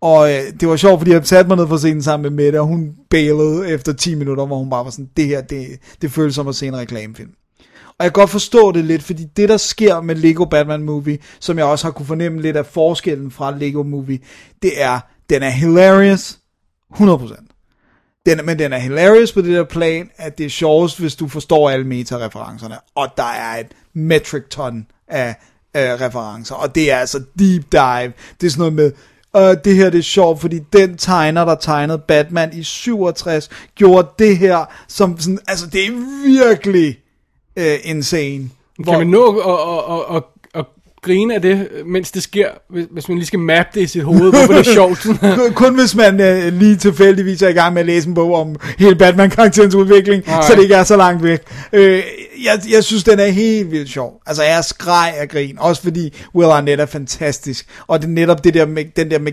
[0.00, 2.34] og øh, det var sjovt, fordi jeg satte mig ned for at se den sammen
[2.34, 5.40] med Mette, og hun bailede efter 10 minutter, hvor hun bare var sådan, det her,
[5.40, 5.66] det,
[6.02, 7.30] det føles som at se en reklamefilm.
[7.98, 11.18] Og jeg kan godt forstå det lidt, fordi det der sker med Lego Batman Movie,
[11.40, 14.18] som jeg også har kunne fornemme lidt af forskellen fra Lego Movie,
[14.62, 15.00] det er,
[15.30, 16.38] den er hilarious,
[16.94, 18.22] 100%.
[18.26, 21.28] Den, men den er hilarious på det der plan, at det er sjovest, hvis du
[21.28, 22.74] forstår alle meta-referencerne.
[22.94, 25.36] Og der er et metric ton af,
[25.74, 26.54] af referencer.
[26.54, 28.12] Og det er altså deep dive.
[28.40, 28.92] Det er sådan noget med,
[29.36, 34.08] øh, det her det er sjovt, fordi den tegner, der tegnede Batman i 67, gjorde
[34.18, 35.92] det her, som sådan, altså det er
[36.26, 36.98] virkelig
[37.56, 38.50] øh, insane.
[38.84, 40.22] Kan man nå at, at, at, at,
[40.54, 40.64] at
[41.02, 44.02] grine af det, mens det sker, hvis, hvis man lige skal mappe det i sit
[44.02, 45.02] hoved, hvorfor det er sjovt?
[45.20, 48.34] kun, kun hvis man øh, lige tilfældigvis er i gang med at læse en bog
[48.34, 50.42] om hele Batman-karakterens udvikling, Nej.
[50.42, 51.40] så det ikke er så langt væk.
[51.72, 52.02] Øh,
[52.44, 54.20] jeg, jeg synes, den er helt vildt sjov.
[54.26, 55.58] Altså, jeg skreg af grin.
[55.58, 57.66] Også fordi Will Arnett er fantastisk.
[57.86, 58.64] Og det er netop det der
[58.96, 59.32] den der med,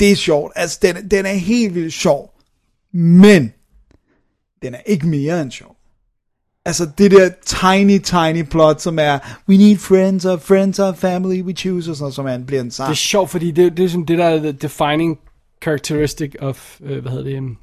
[0.00, 2.34] det er sjovt, altså den, den er helt vildt sjov,
[2.92, 3.52] men
[4.62, 5.76] den er ikke mere end sjov.
[6.64, 9.18] Altså det der tiny, tiny plot, som er,
[9.48, 12.60] we need friends, our friends, our family, we choose, og sådan noget, som er, bliver
[12.62, 12.88] en sang.
[12.88, 15.18] Det er sjovt, fordi det, det er sådan det, der er the defining
[15.62, 17.56] characteristic of, øh, hvad hedder det, um,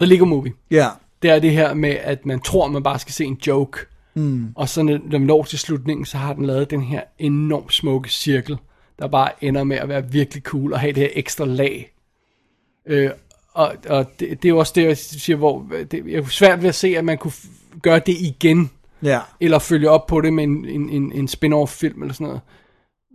[0.00, 0.52] The Lego Movie.
[0.70, 0.88] Ja.
[1.22, 3.78] Det er det her med, at man tror, man bare skal se en joke.
[4.14, 4.48] Mm.
[4.54, 8.10] Og så når man når til slutningen, så har den lavet den her enormt smukke
[8.10, 8.56] cirkel,
[8.98, 11.92] der bare ender med at være virkelig cool, og have det her ekstra lag.
[12.86, 13.10] Øh,
[13.54, 16.68] og og det, det er jo også det, jeg siger, hvor det er svært ved
[16.68, 17.32] at se, at man kunne
[17.82, 18.70] gøre det igen,
[19.02, 19.20] Ja.
[19.40, 22.40] eller følge op på det med en, en, en, en spin-off film eller sådan noget.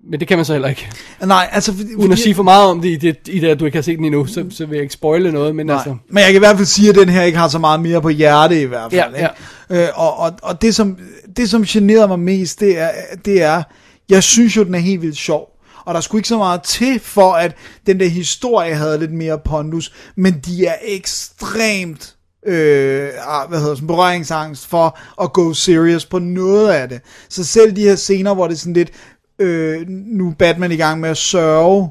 [0.09, 0.91] Men det kan man så heller ikke.
[1.25, 1.73] Nej, altså...
[1.73, 3.77] Fordi, Uden at sige for meget om det i det, i det at du ikke
[3.77, 5.75] har set den endnu, så, så vil jeg ikke spoile noget, men Nej.
[5.75, 5.95] altså...
[6.07, 8.01] Men jeg kan i hvert fald sige, at den her ikke har så meget mere
[8.01, 9.15] på hjerte i hvert fald.
[9.15, 9.29] Ja,
[9.69, 9.83] ikke?
[9.83, 10.97] Øh, og og, og det, som,
[11.37, 12.89] det, som generer mig mest, det er,
[13.25, 13.63] det er,
[14.09, 15.50] jeg synes jo, den er helt vildt sjov.
[15.85, 17.55] Og der skulle ikke så meget til, for at
[17.85, 19.93] den der historie havde lidt mere pondus.
[20.15, 26.19] Men de er ekstremt øh, ah, hvad hedder det, berøringsangst for at gå serious på
[26.19, 27.01] noget af det.
[27.29, 28.91] Så selv de her scener, hvor det er sådan lidt,
[29.39, 31.89] øh, nu er Batman i gang med at sørge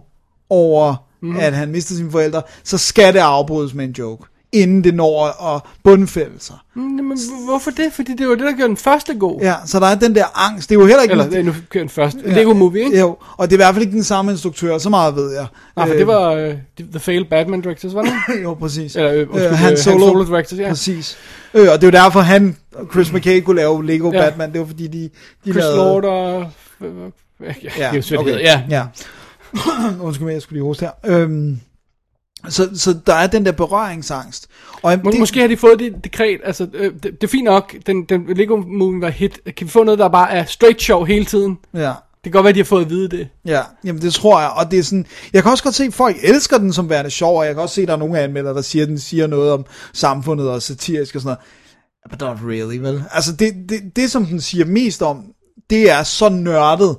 [0.51, 1.37] over, mm.
[1.37, 5.27] at han mister sine forældre, så skal det afbrydes med en joke, inden det når
[5.55, 6.57] at bundfælde sig.
[6.75, 7.19] Mm, Men
[7.49, 7.93] hvorfor det?
[7.93, 9.41] Fordi det var det, der gjorde den første god.
[9.41, 10.69] Ja, så der er den der angst.
[10.69, 11.13] Det er jo heller ikke...
[11.13, 12.21] Eller, det er nu kører den første.
[12.27, 12.35] Ja.
[12.35, 12.99] Lego Movie, ikke?
[12.99, 15.47] Jo, og det er i hvert fald ikke den samme instruktør, så meget ved jeg.
[15.77, 16.55] Nej, for Øh, det var uh,
[16.91, 18.13] The Failed Batman Directors, var det?
[18.43, 18.97] jo, præcis.
[18.97, 19.99] Eller, øh, Øh, øh, Han Solo.
[19.99, 20.69] Han Solo Directors, ja.
[20.69, 21.17] Præcis.
[21.55, 24.21] Øh, og det er jo derfor, han og Chris McKay kunne lave Lego Ja.
[24.21, 24.53] Batman.
[24.53, 25.11] Det var fordi, de,
[25.45, 25.77] de Chris lavede...
[25.77, 26.47] Lord og...
[27.41, 28.41] Ja, ja, okay.
[28.41, 28.63] ja.
[28.71, 28.85] ja.
[30.01, 30.93] Undskyld mig, jeg skulle lige hoste her.
[31.05, 31.61] Øhm,
[32.49, 34.47] Så, så der er den der berøringsangst.
[34.83, 37.75] Og Må, Måske har de fået det dekret, altså øh, det, det er fint nok,
[37.87, 39.41] den, den Lego Movie var hit.
[39.57, 41.59] Kan vi få noget, der bare er straight show hele tiden?
[41.75, 41.93] Ja.
[42.25, 43.29] Det kan godt være, de har fået at vide det.
[43.45, 45.95] Ja, jamen det tror jeg, og det er sådan, jeg kan også godt se, at
[45.95, 48.19] folk elsker den som værende sjov, og jeg kan også se, at der er nogle
[48.19, 51.39] anmeldere, der siger, at den siger noget om samfundet og satirisk og sådan noget.
[52.11, 53.05] But not really, vel?
[53.13, 55.25] Altså det, det, det som den siger mest om,
[55.71, 56.97] det er så nørdet,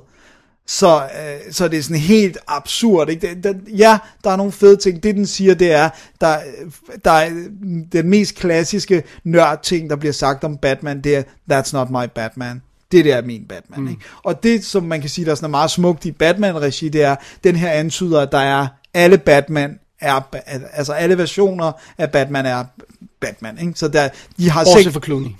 [0.72, 3.08] så, øh, så det er sådan helt absurd.
[3.08, 3.34] Ikke?
[3.34, 5.02] Det, det, ja, der er nogle fede ting.
[5.02, 5.88] Det den siger, det er,
[6.20, 6.38] der,
[7.04, 7.30] der er
[7.92, 11.22] den mest klassiske nørd ting, der bliver sagt om Batman, det er,
[11.52, 12.62] that's not my Batman.
[12.92, 13.80] Det der er min Batman.
[13.80, 13.88] Mm.
[13.88, 14.00] Ikke?
[14.22, 17.16] Og det, som man kan sige, der er sådan meget smukt i Batman-regi, det er,
[17.44, 20.20] den her antyder, at der er alle Batman er,
[20.72, 22.64] altså alle versioner af Batman er
[23.22, 23.72] Batman, ikke?
[23.76, 24.08] Så der,
[24.38, 25.30] de har Også for Clooney.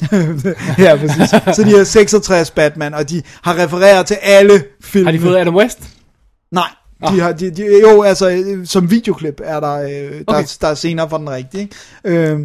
[0.85, 1.31] ja, præcis.
[1.57, 5.05] Så de har 66 Batman, og de har refereret til alle film.
[5.05, 5.79] Har de fået Adam West?
[6.51, 6.69] Nej.
[7.11, 10.45] De har, de, de, jo, altså, som videoklip er der, øh, der, okay.
[10.61, 11.61] der er scener for den rigtige.
[12.05, 12.23] Ikke?
[12.33, 12.41] Øh,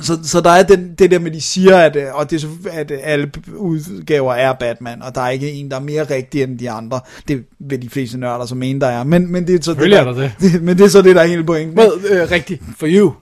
[0.00, 2.92] så, så der er den, det der med, de siger, at, øh, og det, at
[3.02, 6.70] alle udgaver er Batman, og der er ikke en, der er mere rigtig end de
[6.70, 7.00] andre.
[7.28, 9.04] Det vil de fleste nørder så mene, der er.
[9.04, 10.32] Men, men det er så det, der, er det.
[10.40, 10.62] det.
[10.66, 11.78] Men det er så det, der er hele pointen.
[11.78, 12.62] Well, øh, rigtigt.
[12.78, 13.12] For you.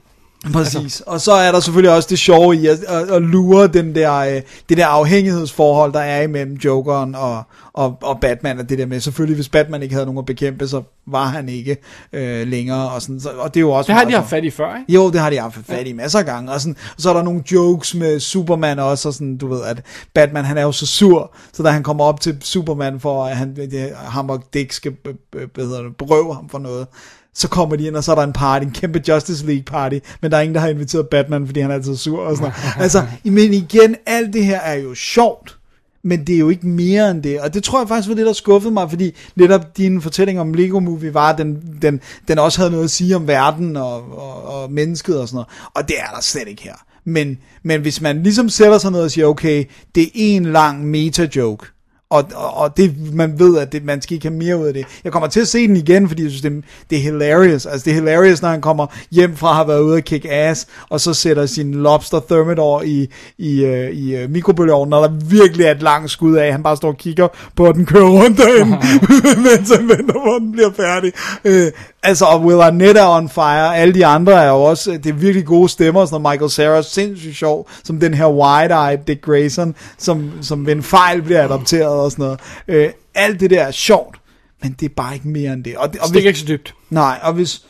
[0.51, 0.75] Præcis.
[0.75, 1.03] Altså.
[1.07, 4.13] Og så er der selvfølgelig også det sjove i at, at, at lure den der,
[4.13, 7.43] øh, det der afhængighedsforhold, der er imellem Jokeren og,
[7.73, 10.67] og, og Batman, og det der med, selvfølgelig hvis Batman ikke havde nogen at bekæmpe,
[10.67, 11.77] så var han ikke
[12.13, 13.87] øh, længere, og, sådan, så, og det er jo også...
[13.87, 14.93] Det har de haft fat i før, ikke?
[14.93, 17.13] Jo, det har de haft fat i masser af gange, og, sådan, og så er
[17.13, 19.81] der nogle jokes med Superman også, og sådan, du ved, at
[20.13, 23.37] Batman, han er jo så sur, så da han kommer op til Superman, for at
[23.37, 24.93] han, det, ham og Dick skal,
[25.31, 26.87] hvad hedder det, berøve ham for noget,
[27.33, 29.97] så kommer de ind, og så er der en party, en kæmpe Justice League party,
[30.21, 32.51] men der er ingen, der har inviteret Batman, fordi han er altid sur og sådan
[32.51, 32.75] noget.
[32.83, 35.57] Altså, men igen, alt det her er jo sjovt,
[36.03, 38.25] men det er jo ikke mere end det, og det tror jeg faktisk var det,
[38.25, 42.39] der skuffede mig, fordi netop din fortælling om Lego Movie var, at den, den, den
[42.39, 45.87] også havde noget at sige om verden og, og, og mennesket og sådan noget, og
[45.87, 46.75] det er der slet ikke her.
[47.05, 49.65] Men, men hvis man ligesom sætter sig ned og siger, okay,
[49.95, 51.65] det er en lang meta-joke,
[52.13, 54.85] og, og, det, man ved, at det, man skal ikke have mere ud af det.
[55.03, 57.65] Jeg kommer til at se den igen, fordi jeg synes, det, det er hilarious.
[57.65, 60.25] Altså, det er hilarious, når han kommer hjem fra at have været ude og kick
[60.29, 65.15] ass, og så sætter sin lobster thermidor i, i, uh, i uh, mikrobølgeovnen, og der
[65.25, 66.51] virkelig er et langt skud af.
[66.51, 68.71] Han bare står og kigger på, at den kører rundt derinde,
[69.49, 71.11] mens han venter at den bliver færdig.
[71.45, 71.71] Uh,
[72.03, 73.77] altså, og Will Arnett er on fire.
[73.77, 77.35] Alle de andre er jo også, det er virkelig gode stemmer, sådan Michael Cera sindssygt
[77.35, 82.11] sjov, som den her wide-eyed Dick Grayson, som, som ved en fejl bliver adopteret og
[82.11, 82.39] sådan noget.
[82.67, 84.21] Øh, alt det der er sjovt,
[84.61, 85.77] men det er bare ikke mere end det.
[85.77, 86.75] Og, det, og hvis, ikke så dybt.
[86.89, 87.65] Nej, og hvis,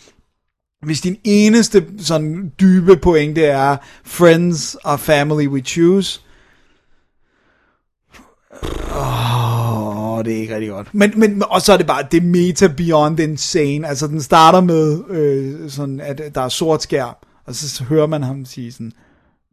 [0.85, 6.21] hvis din eneste sådan dybe pointe er friends or family we choose,
[8.95, 10.93] Åh, oh, det er ikke rigtig godt.
[10.93, 13.87] Men, men, og så er det bare, det er meta beyond insane.
[13.87, 17.15] Altså, den starter med øh, sådan, at der er sort skærm,
[17.45, 18.91] og så hører man ham sige sådan,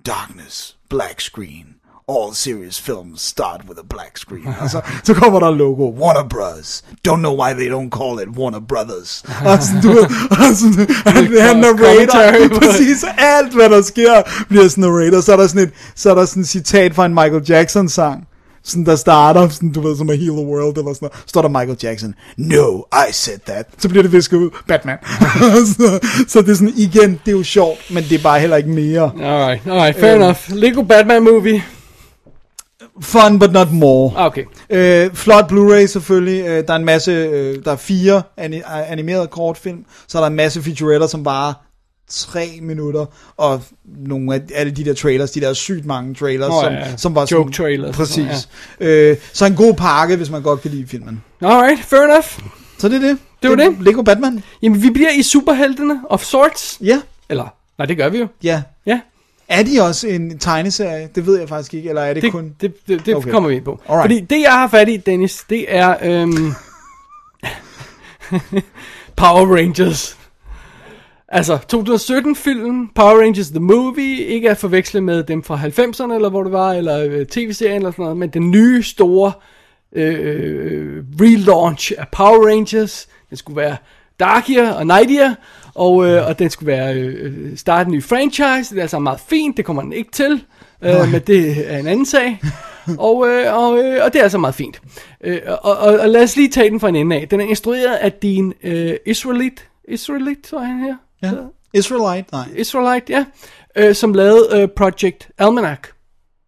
[0.07, 1.67] darkness, black screen,
[2.11, 4.55] all serious films start with a black screen.
[4.61, 4.71] og
[5.05, 6.85] så, kommer der logo, Warner Bros.
[7.09, 9.25] Don't know why they don't call it Warner Brothers.
[9.53, 10.67] altså, du ved, altså,
[11.07, 15.21] han, han narrator, præcis alt, hvad der sker, bliver sådan narrator.
[15.21, 17.89] Så er der sådan et, så er der sådan et citat fra en Michael Jackson
[17.89, 18.27] sang,
[18.65, 21.25] sådan der starter, sådan, du ved, som a heal the world, eller sådan noget.
[21.27, 23.67] står der Michael Jackson, no, I said that.
[23.79, 24.99] Så bliver det visket ud, Batman.
[25.77, 28.57] så, så, det er sådan, igen, det er jo sjovt, men det er bare heller
[28.57, 29.13] ikke mere.
[29.23, 30.39] Alright, alright, fair uh, enough.
[30.49, 31.63] Lego Batman movie.
[33.01, 34.13] Fun, but not more.
[34.17, 34.45] Okay.
[34.71, 36.45] Øh, flot Blu-ray selvfølgelig.
[36.47, 38.23] Øh, der er en masse, øh, der er fire
[38.89, 39.85] animerede kortfilm.
[40.09, 41.55] Så er der en masse featuretter, som bare
[42.09, 43.07] tre minutter,
[43.37, 46.97] og nogle af alle de der trailers, de der sygt mange trailers, oh, som, ja.
[46.97, 47.97] som var Joke trailers.
[47.97, 48.49] Præcis.
[48.81, 48.87] Ja.
[48.87, 51.25] Øh, så en god pakke, hvis man godt kan lide filmen.
[51.41, 52.27] Alright, fair enough.
[52.79, 53.19] Så det er det.
[53.43, 53.77] Det var det.
[53.81, 54.43] Lego Batman.
[54.63, 56.79] Jamen, vi bliver i superheltene of sorts.
[56.81, 57.01] Ja.
[57.29, 58.27] Eller, nej, det gør vi jo.
[58.43, 58.63] Ja.
[59.51, 61.09] Er de også en tegneserie?
[61.15, 62.55] Det ved jeg faktisk ikke, eller er det, det kun...
[62.61, 63.31] Det, det, det okay.
[63.31, 63.81] kommer vi ind på.
[63.89, 64.03] Alright.
[64.03, 66.33] Fordi det, jeg har fat i, Dennis, det er øhm,
[69.17, 70.17] Power Rangers.
[71.29, 76.43] Altså, 2017-filmen, Power Rangers The Movie, ikke at forveksle med dem fra 90'erne, eller hvor
[76.43, 79.33] det var, eller øh, tv-serien, eller sådan noget, men den nye store
[79.93, 83.09] øh, relaunch af Power Rangers.
[83.31, 83.77] Den skulle være
[84.21, 85.35] darkier og nightier,
[85.75, 88.75] og, øh, og den skulle være øh, starte en ny franchise.
[88.75, 90.45] Det er altså meget fint, det kommer den ikke til,
[90.83, 92.41] øh, men det er en anden sag.
[92.99, 94.81] og, øh, og, øh, og det er altså meget fint.
[95.25, 97.29] Øh, og, og, og lad os lige tage den fra en ende af.
[97.29, 100.97] Den er instrueret af din øh, Israelite, Israelite, så er han her?
[101.23, 101.33] Ja.
[101.75, 102.45] Israelite, nej.
[102.57, 103.25] Israelite, ja.
[103.77, 105.79] Øh, som lavede øh, Project Almanac.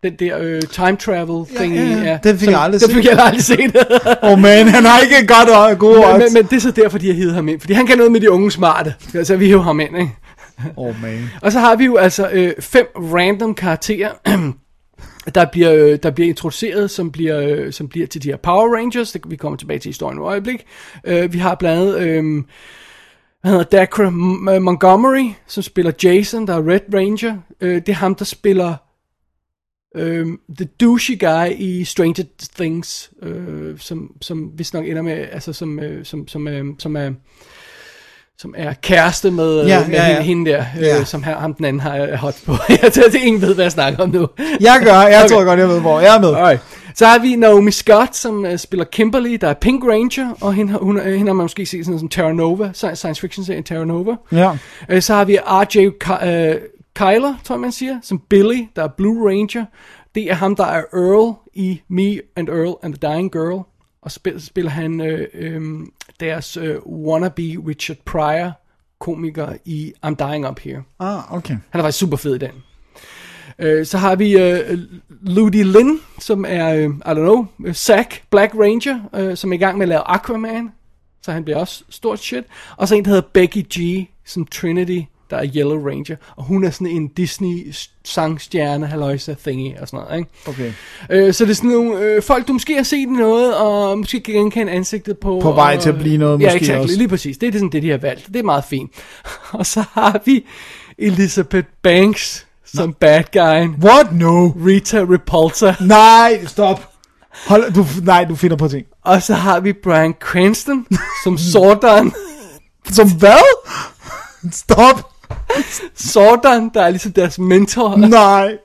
[0.02, 1.74] Den der øh, time travel thing.
[1.74, 2.18] ja, ja.
[2.24, 3.10] Den fik jeg aldrig Den fik set.
[3.10, 3.76] jeg aldrig set.
[4.22, 6.70] Åh oh man, han har ikke godt og gode men, men, men, det er så
[6.70, 7.60] derfor, de har hivet ham ind.
[7.60, 8.94] Fordi han kan noget med de unge smarte.
[9.24, 10.10] Så vi hiver ham ind, ikke?
[10.76, 11.30] Oh man.
[11.42, 14.10] Og så har vi jo altså øh, fem random karakterer,
[15.34, 18.76] der bliver, øh, der bliver introduceret, som bliver, øh, som bliver til de her Power
[18.76, 19.12] Rangers.
[19.12, 20.64] Det, vi kommer tilbage til historien i et øjeblik.
[21.04, 22.42] Øh, vi har blandt andet, øh,
[23.44, 24.10] hedder Dacre
[24.60, 27.34] Montgomery, som spiller Jason, der er Red Ranger.
[27.60, 28.74] Øh, det er ham, der spiller
[29.94, 32.24] øh, The Douchey Guy i Stranger
[32.56, 36.96] Things, øh, som, som vist nok ender med, altså som, øh, som, som, øh, som
[36.96, 37.10] er
[38.38, 40.20] som er kæreste med, Ja, ja, med ja, ja, ja.
[40.20, 41.04] hende der, øh, Ja.
[41.04, 42.52] som her, ham den anden har er hot på.
[42.82, 44.28] jeg tror, det ingen ved, hvad jeg snakker om nu.
[44.60, 45.28] Jeg gør, jeg Okay.
[45.28, 46.28] tror godt, jeg ved, hvor jeg er med.
[46.34, 46.60] Alright.
[46.94, 50.72] Så har vi Naomi Scott, som uh, spiller Kimberly, der er Pink Ranger, og hende,
[50.78, 53.84] hun, hende har man måske set sådan som Terra Nova, sci- science fiction serien Terra
[53.84, 54.14] Nova.
[54.32, 54.50] Ja.
[54.92, 55.88] Uh, så har vi R.J.
[56.04, 56.62] Ky- uh,
[56.94, 59.64] Kyler, tror jeg man siger, som Billy, der er Blue Ranger.
[60.14, 63.62] Det er ham, der er Earl i Me and Earl and the Dying Girl.
[64.02, 65.62] Og spil, spiller han øh, øh,
[66.20, 68.52] deres øh, wannabe Richard Pryor
[69.00, 70.82] komiker i I'm Dying Up Here.
[70.98, 71.56] Ah, okay.
[71.70, 72.50] Han er faktisk super fed i den.
[73.58, 74.78] Øh, så har vi øh,
[75.22, 79.58] Ludi Lin, som er, øh, I don't know, Zack Black Ranger, øh, som er i
[79.58, 80.70] gang med at lave Aquaman.
[81.22, 82.44] Så han bliver også stort shit.
[82.76, 85.00] Og så en, der hedder Becky G, som Trinity,
[85.32, 86.16] der er Yellow Ranger.
[86.36, 90.30] Og hun er sådan en Disney sangstjerne, halløjsa thingy og sådan noget, ikke?
[90.46, 90.72] Okay.
[91.10, 94.20] Øh, så det er sådan nogle øh, folk, du måske har set noget, og måske
[94.20, 95.38] kan genkende ansigtet på.
[95.42, 96.96] På vej og, til at blive noget, Ja, måske exakt, også.
[96.96, 97.38] lige præcis.
[97.38, 98.26] Det er sådan det, de har valgt.
[98.26, 98.90] Det er meget fint.
[99.52, 100.44] og så har vi
[100.98, 103.84] Elizabeth Banks som bad guy.
[103.84, 104.12] What?
[104.12, 104.46] No.
[104.66, 105.74] Rita Repulsa.
[105.80, 106.88] Nej, stop.
[107.46, 108.86] Hold, du, nej, du finder på ting.
[109.04, 110.86] Og så har vi Brian Cranston
[111.24, 112.12] som Zordon.
[112.90, 113.42] Som hvad?
[114.52, 115.11] Stop.
[115.96, 117.96] Zordon, der er ligesom deres mentor.
[117.96, 118.58] Nej.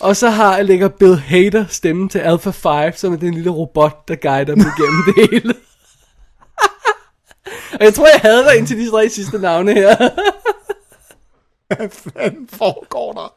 [0.00, 4.08] Og så har lægger Bill Hader stemmen til Alpha 5, som er den lille robot,
[4.08, 5.54] der guider dem igennem det hele.
[7.72, 9.96] Og jeg tror, jeg havde dig indtil de tre sidste navne her.
[11.76, 13.32] Hvad fanden foregår der?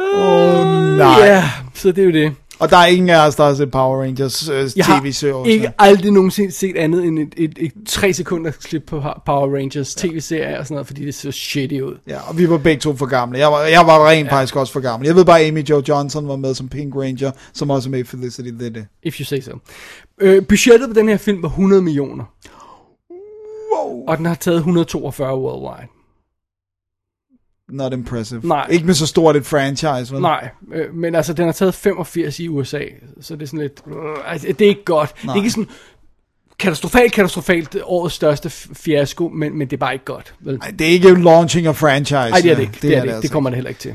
[0.00, 1.26] Åh, oh, nej.
[1.26, 2.34] Ja, så det er jo det.
[2.58, 5.44] Og der er ingen af os, der har set Power Rangers øh, Jeg har tv-serier.
[5.44, 9.56] ikke aldrig nogensinde set andet end et, et, et, et 3 sekunder klip på Power
[9.56, 11.98] Rangers tv-serie og sådan noget, fordi det så shitty ud.
[12.08, 13.38] Ja, og vi var begge to for gamle.
[13.38, 14.32] Jeg var, jeg var rent ja.
[14.32, 15.06] faktisk også for gammel.
[15.06, 17.98] Jeg ved bare, Amy Jo Johnson var med som Pink Ranger, som også er med
[17.98, 18.86] i Felicity det, det.
[19.02, 19.52] If you say so.
[20.20, 22.24] Øh, budgettet på den her film var 100 millioner.
[23.76, 24.04] Wow.
[24.08, 25.88] Og den har taget 142 worldwide.
[27.68, 28.40] Not impressive.
[28.44, 28.66] Nej.
[28.70, 30.22] Ikke med så stort et franchise, vel?
[30.22, 32.80] Nej, øh, men altså den har taget 85 i USA,
[33.20, 35.24] så det er sådan lidt, øh, altså, det er ikke godt.
[35.24, 35.32] Nej.
[35.34, 35.68] Det er ikke sådan
[36.58, 40.34] katastrofalt, katastrofalt årets største fiasko, men, men det er bare ikke godt.
[40.40, 40.58] Vel?
[40.62, 42.14] Ej, det er ikke launching of franchise.
[42.14, 42.72] Nej, det er det ikke.
[42.72, 43.94] Det, det, er det, altså det kommer det heller ikke til.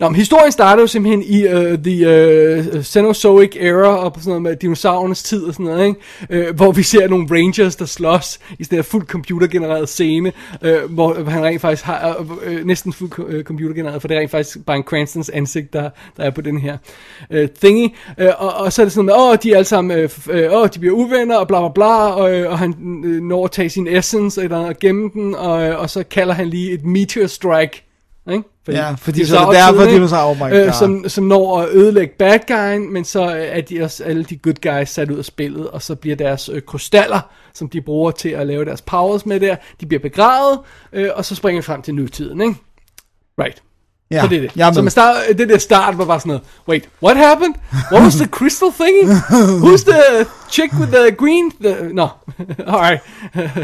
[0.00, 4.30] Nå, men historien starter jo simpelthen i uh, the uh, Cenozoic era, og på sådan
[4.30, 5.96] noget med dinosaurernes tid og sådan noget,
[6.30, 6.48] ikke?
[6.48, 10.32] Uh, hvor vi ser nogle rangers, der slås i sådan en fuldt computergenereret scene,
[10.64, 14.20] uh, hvor han rent faktisk har, uh, uh, næsten fuldt uh, computergenereret, for det er
[14.20, 16.76] rent faktisk Brian Cranstons ansigt, der, der er på den her
[17.30, 17.94] uh, thingy.
[18.22, 20.32] Uh, og, og så er det sådan med, åh, de er alle sammen, uh, f-
[20.32, 23.44] uh, åh, de bliver uvenner, og bla bla bla, og, øh, og han øh, når
[23.44, 26.72] at tage sin essence, eller og gemme den, og, øh, og så kalder han lige
[26.72, 27.84] et meteor strike,
[28.30, 28.44] ikke?
[28.68, 29.94] Ja, fordi så er det dinosaurer-tiden, derfor, ikke?
[29.94, 30.72] dinosaurer, oh my øh, God.
[30.72, 34.78] som, som når at ødelægge bad guyen, men så er de også alle de good
[34.78, 37.20] guys sat ud af spillet, og så bliver deres øh, krystaller,
[37.54, 40.58] som de bruger til at lave deres powers med der, de bliver begravet,
[40.92, 42.54] øh, og så springer vi frem til nutiden, ikke?
[43.40, 43.62] Right.
[44.10, 44.56] Ja, så det er det.
[44.56, 47.54] jeg er så man start, det der start var bare sådan noget, wait, what happened?
[47.92, 49.04] What was the crystal thingy?
[49.64, 51.50] Who's the chick with the green?
[51.62, 52.06] The, no,
[52.66, 53.00] alright.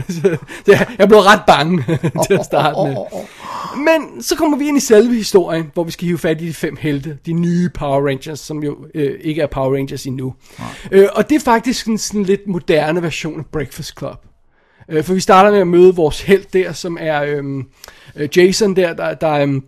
[0.09, 0.37] så,
[0.99, 1.85] jeg, blev ret bange
[2.27, 2.97] til at starte med.
[3.77, 6.55] Men så kommer vi ind i selve historien, hvor vi skal hive fat i de
[6.55, 10.35] fem helte, de nye Power Rangers, som jo øh, ikke er Power Rangers endnu.
[10.91, 14.25] Øh, og det er faktisk en sådan lidt moderne version af Breakfast Club.
[14.89, 17.67] Øh, for vi starter med at møde vores held der, som er øhm,
[18.17, 19.65] øh, Jason der, der, der, øhm,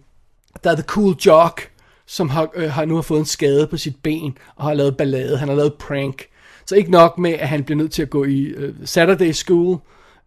[0.67, 1.71] der er The Cool Jock,
[2.07, 4.97] som har, øh, har nu har fået en skade på sit ben, og har lavet
[4.97, 6.27] ballade, han har lavet prank.
[6.67, 9.79] Så ikke nok med, at han bliver nødt til at gå i øh, Saturday School,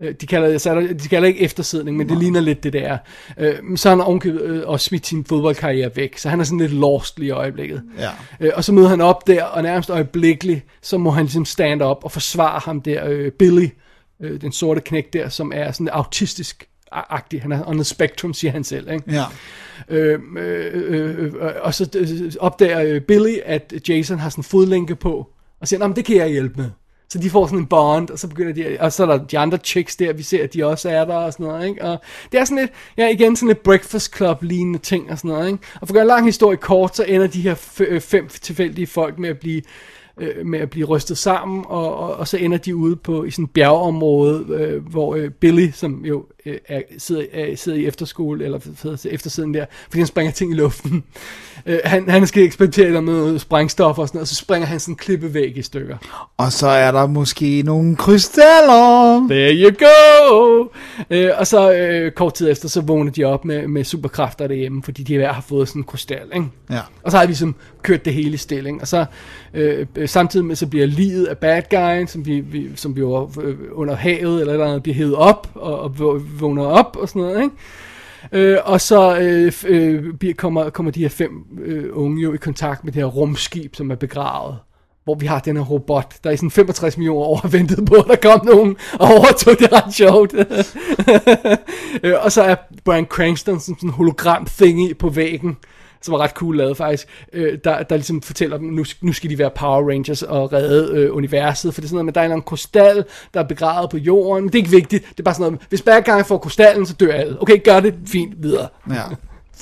[0.01, 2.97] Øh, de kalder, det, Saturday- de kalder ikke eftersidning, men det ligner lidt det der.
[3.37, 6.59] Øh, så har han ovenkøbet øh, også smidt sin fodboldkarriere væk, så han er sådan
[6.59, 7.83] lidt lost lige i øjeblikket.
[7.97, 8.09] Ja.
[8.39, 11.81] Øh, og så møder han op der, og nærmest øjeblikkeligt, så må han ligesom stand
[11.81, 13.67] op og forsvare ham der, øh, Billy,
[14.21, 17.41] øh, den sorte knæk der, som er sådan autistisk agtig.
[17.41, 18.91] Han er on the spectrum, siger han selv.
[18.91, 19.11] Ikke?
[19.11, 19.23] Ja.
[19.89, 24.43] Øh, øh, øh, øh, og så øh, opdager øh, Billy, at Jason har sådan en
[24.43, 25.29] fodlænke på,
[25.61, 26.69] og siger, "Nå, men det kan jeg hjælpe med.
[27.11, 29.37] Så de får sådan en bond, og så begynder de, og så er der de
[29.39, 31.85] andre chicks der, vi ser, at de også er der og sådan noget, ikke?
[31.85, 32.01] Og
[32.31, 35.47] det er sådan lidt, ja igen, sådan lidt Breakfast Club lignende ting og sådan noget,
[35.47, 35.59] ikke?
[35.81, 37.55] Og for at gøre en lang historie kort, så ender de her
[37.99, 39.61] fem tilfældige folk med at blive
[40.17, 43.31] øh, med at blive rystet sammen, og, og, og så ender de ude på i
[43.31, 47.85] sådan et bjergeområde, øh, hvor øh, Billy, som jo øh, er, sidder, er, sidder i
[47.85, 48.59] efterskole, eller
[49.05, 51.03] eftersiden der, fordi han springer ting i luften.
[51.65, 54.79] Øh, han, han skal eksperimentere med noget sprængstof og sådan noget, og så springer han
[54.79, 55.97] sådan en klippevæg i stykker.
[56.37, 59.27] Og så er der måske nogle krystaller.
[59.29, 60.65] There you go!
[61.09, 64.83] Øh, og så øh, kort tid efter, så vågner de op med, med superkræfter derhjemme,
[64.83, 66.47] fordi de hver har fået sådan en krystal, ikke?
[66.69, 66.79] Ja.
[67.03, 68.81] Og så har vi ligesom kørt det hele i stilling.
[68.81, 69.05] Og så
[69.53, 73.03] øh, øh, samtidig med, så bliver livet af bad guyen, som vi, vi, som vi
[73.03, 77.09] var øh, under havet, eller eller andet, bliver hævet op, og, og vågner op, og
[77.09, 77.55] sådan noget, ikke?
[78.31, 81.31] Øh, og så øh, øh, bliver- kommer, kommer de her fem
[81.65, 84.57] øh, unge jo i kontakt med det her rumskib, som er begravet.
[85.03, 87.95] Hvor vi har den her robot, der i sådan 65 millioner år har ventet på,
[87.95, 90.33] at der kom nogen og overtog det ret sjovt.
[92.03, 95.57] øh, og så er Brian Cranston som sådan en hologram thingy på væggen,
[96.01, 99.29] som var ret cool lavet faktisk, øh, der, der ligesom fortæller dem, nu, nu skal
[99.29, 102.21] de være Power Rangers og redde øh, universet, for det er sådan noget med, der
[102.21, 105.09] er en eller anden krystal, der er begravet på jorden, men det er ikke vigtigt,
[105.09, 107.41] det er bare sådan noget, hvis bad guy får krystallen, så dør alle.
[107.41, 108.67] Okay, gør det, fint, videre.
[108.89, 109.03] Ja.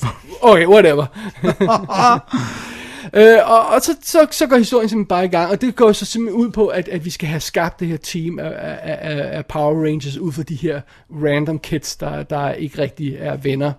[0.41, 1.05] Okay, whatever.
[3.13, 5.91] øh, og og så, så, så går historien simpelthen bare i gang, og det går
[5.91, 8.97] så simpelthen ud på, at, at vi skal have skabt det her team af, af,
[9.01, 10.81] af, af Power Rangers ud fra de her
[11.11, 13.71] random kids, der, der ikke rigtig er venner.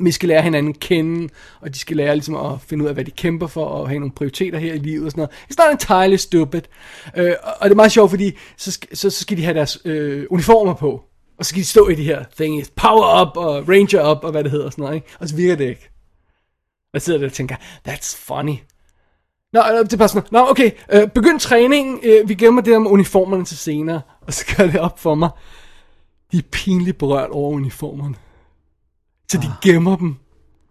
[0.00, 1.28] Vi skal lære hinanden at kende,
[1.60, 3.98] og de skal lære ligesom at finde ud af, hvad de kæmper for, og have
[3.98, 5.30] nogle prioriteter her i livet og sådan noget.
[5.52, 6.62] It's not entirely stupid.
[7.16, 9.78] Øh, og det er meget sjovt, fordi så, skal- så, så skal de have deres
[9.84, 11.04] øh, uniformer på,
[11.38, 14.30] og så skal de stå i de her things, power up og ranger up og
[14.30, 15.06] hvad det hedder og sådan noget, ikke?
[15.20, 15.88] og så virker det ikke.
[16.84, 17.56] Og jeg sidder der og tænker,
[17.88, 18.54] that's funny.
[19.52, 22.72] Nå, øh, det er bare sådan, nå okay, øh, begynd træningen, øh, vi gemmer det
[22.72, 25.30] der med uniformerne til senere, og så gør det op for mig.
[26.32, 28.14] De er pinligt berørt over uniformerne.
[29.32, 30.14] Så de gemmer dem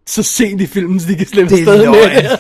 [0.08, 2.40] så sent i filmen, så de kan slippe Det afsted med det.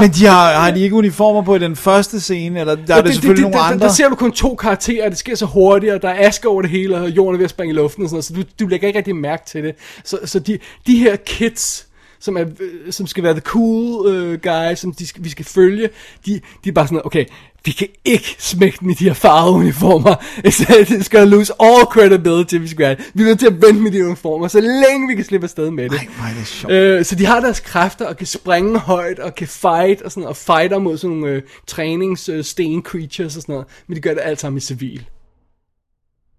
[0.00, 2.98] Men de har, har de ikke uniformer på i den første scene, eller der er
[2.98, 3.86] Og det, selvfølgelig det, nogle der, andre?
[3.86, 6.62] Der ser du kun to karakterer, det sker så hurtigt, og der er aske over
[6.62, 8.64] det hele, og jorden er ved at springe i luften og sådan noget, så du,
[8.64, 9.74] du lægger ikke rigtig mærke til det.
[10.04, 11.86] Så, så de, de her kids,
[12.20, 15.44] som, er, øh, som skal være the cool uh, guy, som de skal, vi skal
[15.44, 15.88] følge,
[16.26, 17.24] de, de er bare sådan, okay,
[17.64, 20.14] vi kan ikke smække dem i de her farvede uniformer.
[20.94, 22.96] Det skal lose all credibility, vi skal.
[23.14, 25.70] Vi er nødt til at vente med de uniformer, så længe vi kan slippe afsted
[25.70, 25.98] med det.
[25.98, 26.72] Ej, hvor er det sjovt.
[26.72, 30.28] Øh, så de har deres kræfter og kan springe højt og kan fight og sådan
[30.28, 32.44] og fighter mod sådan nogle øh, trænings øh,
[32.82, 35.06] creatures og sådan noget, men de gør det alt sammen i civil.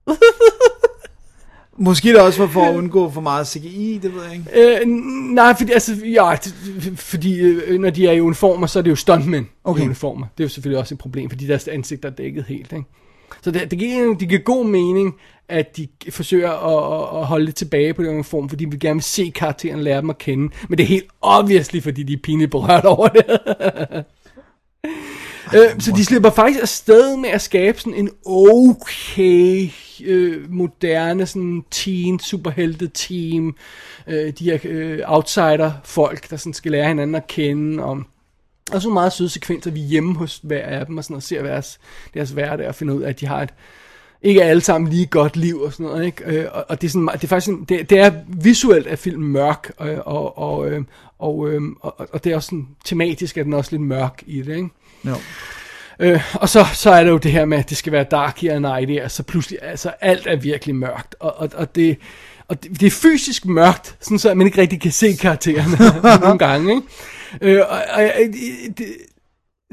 [1.83, 4.79] Måske det også var for at undgå for meget CGI, det ved jeg ikke.
[4.81, 4.87] Øh,
[5.33, 6.33] nej, fordi, altså, ja,
[6.95, 9.81] fordi øh, når de er i uniformer, så er det jo stuntmænd Okay.
[9.81, 10.25] i uniformer.
[10.37, 12.71] Det er jo selvfølgelig også et problem, fordi deres ansigt er dækket helt.
[12.73, 12.85] Ikke?
[13.41, 15.13] Så det, det, giver, det giver god mening,
[15.49, 19.03] at de forsøger at, at- holde det tilbage på den uniform, fordi vi gerne vil
[19.03, 20.53] se karakteren og lære dem at kende.
[20.69, 23.25] Men det er helt obviously, fordi de er pinligt berørt over det.
[25.55, 29.69] Øh, så de slipper faktisk afsted med at skabe sådan en okay
[30.03, 33.55] øh, moderne sådan teen superhelte team.
[34.07, 37.83] Øh, de her øh, outsider folk, der sådan skal lære hinanden at kende.
[37.83, 38.03] Og,
[38.71, 41.23] og så meget søde sekvenser, vi er hjemme hos hver af dem og sådan og
[41.23, 41.79] ser deres,
[42.13, 43.53] deres hverdag og finder ud af, at de har et
[44.23, 46.23] ikke alle sammen lige godt liv og sådan noget, ikke?
[46.25, 48.99] Øh, og, og det er sådan, det er faktisk sådan, det, det er visuelt af
[48.99, 50.83] filmen mørk, øh, og, og, øh,
[51.19, 53.81] og, og, og, og, og, og det er også sådan, tematisk er den også lidt
[53.81, 54.69] mørk i det, ikke?
[55.05, 55.15] Jo.
[55.99, 58.43] Øh, og så, så er det jo det her med, at det skal være dark
[58.43, 61.97] and night, og så pludselig, altså alt er virkelig mørkt, og, og, og det...
[62.47, 66.39] Og det, det er fysisk mørkt, sådan så man ikke rigtig kan se karaktererne nogle
[66.39, 66.75] gange.
[66.75, 67.57] Ikke?
[67.59, 68.03] Øh, og, og,
[68.77, 68.85] det,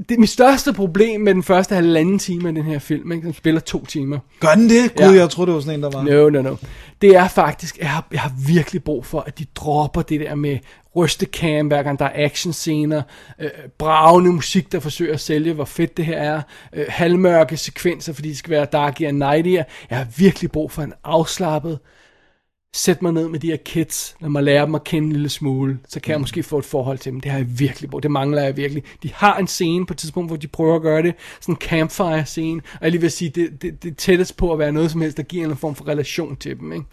[0.08, 3.26] det, mit største problem med den første halvanden time af den her film, ikke?
[3.26, 4.18] den spiller to timer.
[4.40, 4.94] Gør den det?
[4.96, 5.20] Gud, Ja.
[5.20, 6.02] jeg troede, det var sådan en, der var.
[6.02, 6.56] No, no, no.
[7.02, 10.34] Det er faktisk, jeg har, jeg har virkelig brug for, at de dropper det der
[10.34, 10.58] med
[10.96, 13.02] rystekam, hver gang der er actionscener,
[13.40, 16.40] øh, bravende musik, der forsøger at sælge, hvor fedt det her er,
[16.72, 19.64] øh, halvmørke sekvenser, fordi det skal være dark and nightier.
[19.90, 21.78] Jeg har virkelig brug for en afslappet,
[22.78, 25.28] sæt mig ned med de her kids, lad mig lære dem at kende en lille
[25.28, 27.20] smule, så kan jeg måske få et forhold til dem.
[27.20, 28.02] Det har jeg virkelig brug.
[28.02, 28.82] Det mangler jeg virkelig.
[29.02, 31.60] De har en scene på et tidspunkt, hvor de prøver at gøre det, sådan en
[31.60, 34.90] campfire scene, og jeg lige vil sige, det, det, det tættest på at være noget
[34.90, 36.86] som helst, der giver en form for relation til dem, ikke?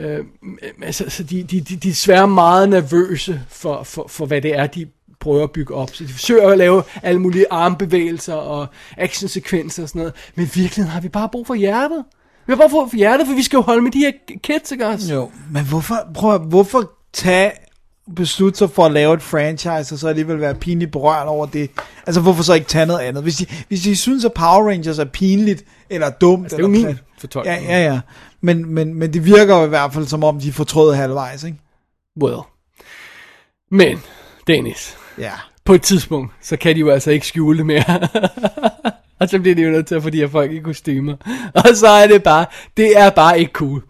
[0.00, 0.24] Øh,
[0.82, 4.54] altså, så de, de, de, de er desværre meget nervøse for, for, for, hvad det
[4.54, 4.86] er, de
[5.20, 5.94] prøver at bygge op.
[5.94, 8.66] Så de forsøger at lave alle mulige armbevægelser og
[8.96, 10.14] actionsekvenser og sådan noget.
[10.34, 12.04] Men i virkeligheden har vi bare brug for hjertet.
[12.46, 14.12] Vi har bare for hjertet, for vi skal jo holde med de her
[14.42, 15.14] kids, ikke også?
[15.14, 17.52] Jo, men hvorfor, prøv hvorfor tage
[18.16, 21.70] beslutte sig for at lave et franchise, og så alligevel være pinligt berørt over det.
[22.06, 23.22] Altså, hvorfor så ikke tage noget andet?
[23.22, 26.68] Hvis de, hvis de synes, at Power Rangers er pinligt, eller dumt, Altså, det er
[26.68, 27.62] jo eller min plat- fortolkning.
[27.66, 28.00] Ja, ja, ja.
[28.40, 31.58] Men, men, men det virker jo i hvert fald, som om de fortrød halvvejs, ikke?
[32.22, 32.38] Well.
[33.70, 33.98] Men,
[34.46, 35.32] Dennis, Ja.
[35.64, 37.84] på et tidspunkt, så kan de jo altså ikke skjule det mere.
[39.22, 41.14] og så bliver de jo nødt til at få de her folk i kostymer.
[41.54, 42.46] Og så er det bare,
[42.76, 43.82] det er bare ikke cool.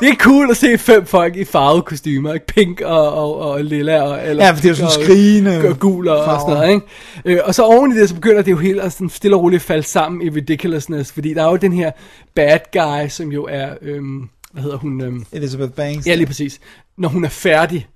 [0.00, 2.46] Det er cool at se fem folk i farvede kostymer, ikke?
[2.46, 5.68] Pink og, og, og lilla og, eller, Ja, for det er jo sådan og- skrigende
[5.68, 6.86] og gul og, og sådan noget, ikke?
[7.24, 9.42] Øh, og så oven i det, så begynder det jo helt at sådan stille og
[9.42, 11.90] roligt falde sammen i ridiculousness, fordi der er jo den her
[12.34, 15.00] bad guy, som jo er, øhm, hvad hedder hun?
[15.00, 16.06] Øhm, Elizabeth Banks.
[16.06, 16.60] Ja, lige præcis.
[16.98, 17.86] Når hun er færdig.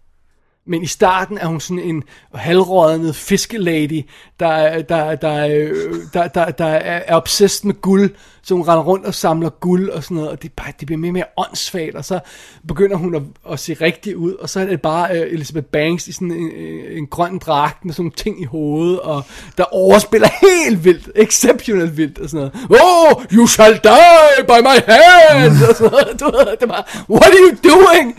[0.66, 2.02] Men i starten er hun sådan en
[2.34, 4.02] halvrådnet fiskelady,
[4.40, 5.74] der, der, der, der,
[6.12, 8.10] der, der, der er er obsessed med guld,
[8.44, 10.98] så hun render rundt og samler guld og sådan noget, og det, bare, det bliver
[10.98, 12.20] mere og mere åndssvagt, og så
[12.68, 16.08] begynder hun at, at se rigtig ud, og så er det bare uh, Elizabeth Banks
[16.08, 19.24] i sådan en, øh, en, grøn dragt med sådan nogle ting i hovedet, og
[19.58, 22.82] der overspiller helt vildt, exceptionelt vildt, og sådan noget.
[22.82, 25.52] Oh, you shall die by my hand!
[25.68, 28.18] og sådan noget, du ved, det var, what are you doing?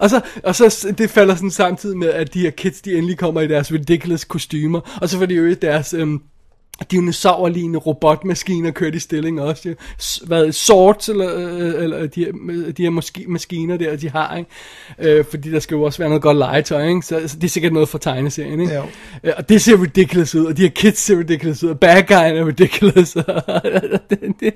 [0.00, 3.18] og, så, og så det falder sådan samtidig med, at de her kids, de endelig
[3.18, 5.94] kommer i deres ridiculous kostymer, og så får de jo deres...
[5.94, 6.22] Øhm,
[6.90, 9.68] dinosaurlignende robotmaskiner kørt i stilling også.
[9.68, 9.74] Ja.
[10.26, 12.32] Hvad, swords, eller, øh, eller de, her,
[12.72, 15.18] de her maski, maskiner der, de har, ikke?
[15.18, 17.02] Øh, fordi der skal jo også være noget godt legetøj, ikke?
[17.02, 18.74] Så, så det er sikkert noget fra tegneserien, ikke?
[18.74, 18.82] Jo.
[19.24, 22.02] Øh, og det ser ridiculous ud, og de her kids ser ridiculous ud, og bad
[22.02, 23.16] guyen er ridiculous.
[23.16, 23.62] og
[24.10, 24.54] det, det,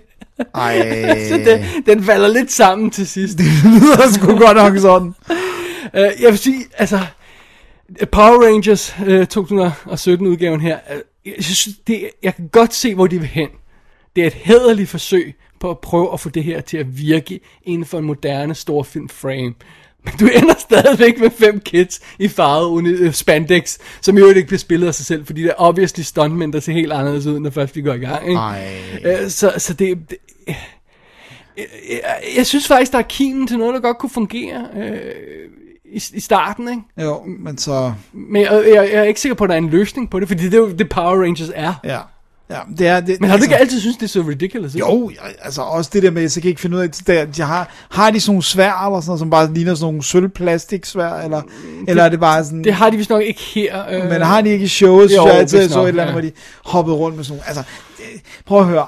[0.55, 0.79] Ej.
[1.29, 3.39] så den, den falder lidt sammen til sidst.
[3.39, 5.15] Det lyder sgu godt nok sådan.
[5.97, 7.01] Øh, jeg vil sige, altså,
[8.13, 13.07] Power Rangers øh, 2017 udgaven her, øh, jeg, synes, det, jeg kan godt se, hvor
[13.07, 13.49] de vil hen.
[14.17, 17.41] Det er et hederligt forsøg på at prøve at få det her til at virke
[17.63, 19.55] inden for en moderne storfilm frame.
[20.05, 24.59] Men du ender stadigvæk med fem kids i farvet øh, spandex, som jo ikke bliver
[24.59, 27.51] spillet af sig selv, fordi det er obviously stuntmen, der ser helt anderledes ud, når
[27.51, 28.29] først vi går i gang.
[28.29, 28.41] Ikke?
[28.41, 28.79] Ej.
[29.05, 30.17] Øh, så, så det, det
[31.57, 35.51] jeg, jeg, jeg synes faktisk, der er kimen til noget, der godt kunne fungere øh,
[35.95, 36.83] i, i starten, ikke?
[37.09, 37.93] Jo, men så...
[38.13, 40.29] Men jeg, jeg, jeg er ikke sikker på, at der er en løsning på det,
[40.29, 41.75] fordi det er jo det Power Rangers er.
[41.85, 41.99] Ja.
[42.51, 44.75] Ja, det er, det, Men har du altså- ikke altid synes det er så ridiculous?
[44.75, 44.87] ikke?
[44.87, 45.11] Jo,
[45.43, 47.69] altså også det der med, så kan jeg ikke finde ud af, der, de har,
[47.91, 51.43] har de sådan nogle svær eller sådan noget, som bare ligner sådan nogle sølvplastiksvær, eller,
[51.89, 52.65] eller er det bare sådan...
[52.65, 53.85] Det har de vist nok ikke her.
[53.91, 56.21] Øh, Men har de ikke i showet, Jo, jeg altid, så et eller andet, ja.
[56.21, 56.33] hvor de
[56.65, 57.49] hoppede rundt med sådan nogle...
[57.49, 57.63] Altså,
[57.97, 58.87] det- prøv at høre.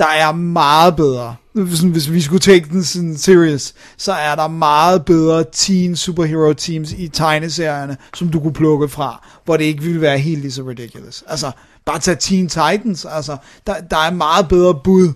[0.00, 1.34] Der er meget bedre.
[1.52, 6.92] Hvis vi skulle take den sådan serious, så er der meget bedre teen superhero teams
[6.92, 10.62] i tegneserierne, som du kunne plukke fra, hvor det ikke ville være helt lige så
[10.62, 11.24] ridiculous.
[11.26, 11.50] Altså,
[11.84, 13.36] bare tag Teen Titans, altså,
[13.66, 15.12] der, der er meget bedre bud.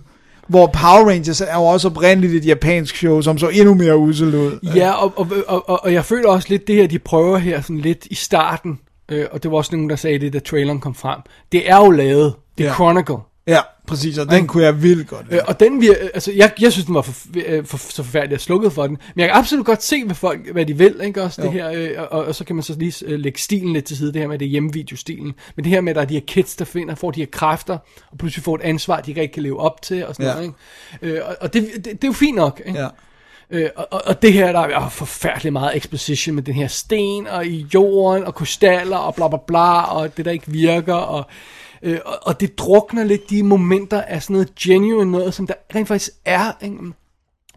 [0.47, 4.35] Hvor Power Rangers er jo også oprindeligt et japansk show, som så endnu mere usel
[4.35, 4.59] ud.
[4.75, 7.61] Ja, og, og, og, og, og jeg føler også lidt det her, de prøver her
[7.61, 8.79] sådan lidt i starten,
[9.09, 11.19] øh, og det var også nogen, der sagde det, da traileren kom frem.
[11.51, 12.73] Det er jo lavet, det er Ja.
[12.73, 13.15] Chronicle.
[13.47, 16.71] Ja, præcis, og den kunne jeg vildt godt Øh, og den vir- altså jeg, jeg
[16.71, 17.13] synes den var for,
[17.45, 18.97] øh, for, så forfærdelig, jeg slukkede for den.
[19.15, 21.51] Men jeg kan absolut godt se, hvad folk, hvad de vil, ikke også, det Jo.
[21.51, 24.13] her, øh, og, og, så kan man så lige øh, lægge stilen lidt til side,
[24.13, 25.33] det her med det hjemmevideostilen.
[25.55, 27.27] Men det her med, at der er de her kids, der finder, får de her
[27.31, 27.77] kræfter,
[28.11, 30.33] og pludselig får et ansvar, de ikke rigtig kan leve op til, og sådan Ja.
[30.33, 30.53] noget,
[31.01, 31.17] ikke?
[31.17, 32.79] Øh, og, og det, det, det, er jo fint nok, ikke?
[32.79, 32.87] Ja.
[33.51, 37.45] Øh, og, og- det her, der er forfærdeligt meget exposition med den her sten, og
[37.45, 41.25] i jorden, og krystaller, og bla bla bla, og det der ikke virker, og,
[41.85, 45.53] øh, og, og det drukner lidt de momenter af sådan noget genuine noget, som der
[45.75, 46.51] rent faktisk er.
[46.61, 46.77] Ikke?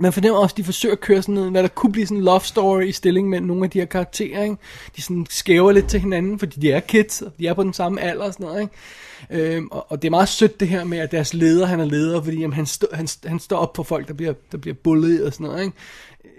[0.01, 2.17] Man fornemmer også, at de forsøger at køre sådan noget, hvad der kunne blive sådan
[2.17, 4.43] en love story i stilling med nogle af de her karakterer.
[4.43, 4.57] Ikke?
[4.97, 7.73] De sådan skæver lidt til hinanden, fordi de er kids, og de er på den
[7.73, 8.61] samme alder og sådan noget.
[8.61, 9.55] Ikke?
[9.55, 11.85] Øhm, og, og det er meget sødt det her med, at deres leder, han er
[11.85, 14.75] leder, fordi jamen, han, stå, han, han står op for folk, der bliver, der bliver
[14.75, 15.65] bullet og sådan noget.
[15.65, 15.77] Ikke?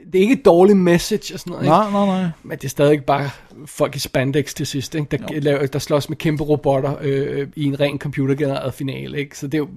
[0.06, 1.66] Det er ikke et dårligt message og sådan noget.
[1.66, 1.94] Nej, ikke?
[1.94, 2.30] nej, nej.
[2.44, 3.30] Men det er stadig bare
[3.66, 5.18] folk i spandex til sidst, ikke?
[5.18, 9.20] Der, laver, der slås med kæmpe robotter øh, i en ren computergenereret finale.
[9.20, 9.38] Ikke?
[9.38, 9.68] Så det er jo,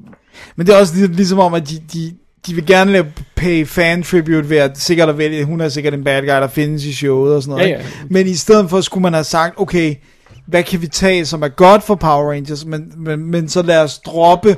[0.56, 2.14] Men det er også ligesom om, at de, de,
[2.46, 5.94] de vil gerne lave pay fan tribute ved at sikkert at vælge, hun er sikkert
[5.94, 7.70] en bad guy, der findes i showet og sådan noget.
[7.70, 7.90] Ja, ikke?
[8.00, 8.06] ja.
[8.10, 9.94] Men i stedet for skulle man have sagt, okay,
[10.46, 13.82] hvad kan vi tage, som er godt for Power Rangers, men, men, men så lad
[13.82, 14.56] os droppe...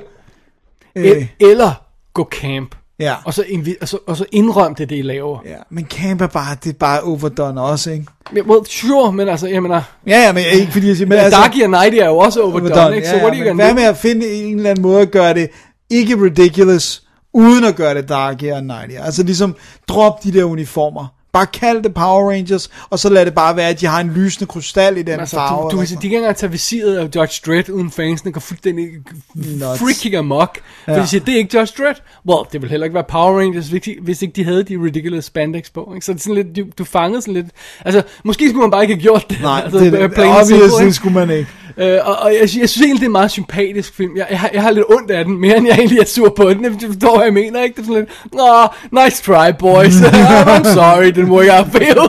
[0.97, 1.27] øh.
[1.41, 1.73] Eller
[2.15, 2.75] gå camp.
[2.99, 3.15] Ja.
[3.25, 5.39] Og så, invi- og så, og så indrøm det, det I laver.
[5.47, 8.07] Ja, men camp er bare, det er bare overdone også, ikke?
[8.33, 9.83] Men, well, sure, men altså, jeg mener...
[10.07, 11.41] Ja, ja, men ikke fordi jeg siger, men altså...
[11.41, 13.09] Darky og Nighty er jo også overdone, ikke?
[13.09, 15.11] Så ja, what are ja, you hvad med at finde en eller anden måde at
[15.11, 15.51] gøre det
[15.91, 17.03] ikke ridiculous,
[17.33, 18.95] uden at gøre det dark og nighty?
[19.05, 19.57] Altså ligesom,
[19.89, 21.07] drop de der uniformer.
[21.35, 24.11] Bare kald det Power Rangers, og så lad det bare være, at de har en
[24.17, 25.71] lysende krystal i den Altså, farve.
[25.71, 28.89] du, du de kan ikke engang tage visiret af Judge Dredd, uden fansene går fuldstændig
[29.35, 29.81] Nuts.
[29.81, 30.59] freaking amok.
[30.89, 30.97] Ja.
[30.97, 31.99] For de siger, det er ikke Judge Dredd.
[32.29, 34.77] Well, det vil heller ikke være Power Rangers, hvis ikke, hvis ikke de havde de
[34.85, 35.93] ridiculous spandex på.
[35.95, 36.07] Ikke?
[36.07, 37.47] Så det er sådan lidt, du, du fangede sådan lidt...
[37.85, 39.41] Altså, måske skulle man bare ikke have gjort det.
[39.43, 41.49] Nej, altså, det, det, obviously skulle man ikke.
[41.77, 44.17] Øh, og, og jeg, jeg synes egentlig, det er en meget sympatisk film.
[44.17, 46.33] Jeg, jeg, har, jeg har lidt ondt af den, mere end jeg egentlig er sur
[46.37, 46.79] på den.
[46.79, 47.75] Du forstår, hvad jeg mener, ikke?
[47.77, 49.95] Det er sådan lidt, oh, nice try, boys.
[50.55, 52.09] I'm sorry, it didn't work out for you.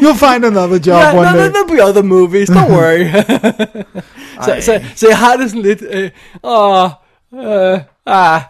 [0.00, 1.38] You'll find another job yeah, one no, day.
[1.38, 3.04] no, there'll be other movies, don't worry.
[4.44, 6.10] så, så, så jeg har det sådan lidt, øh,
[6.44, 6.90] åh,
[7.34, 8.40] øh, ah,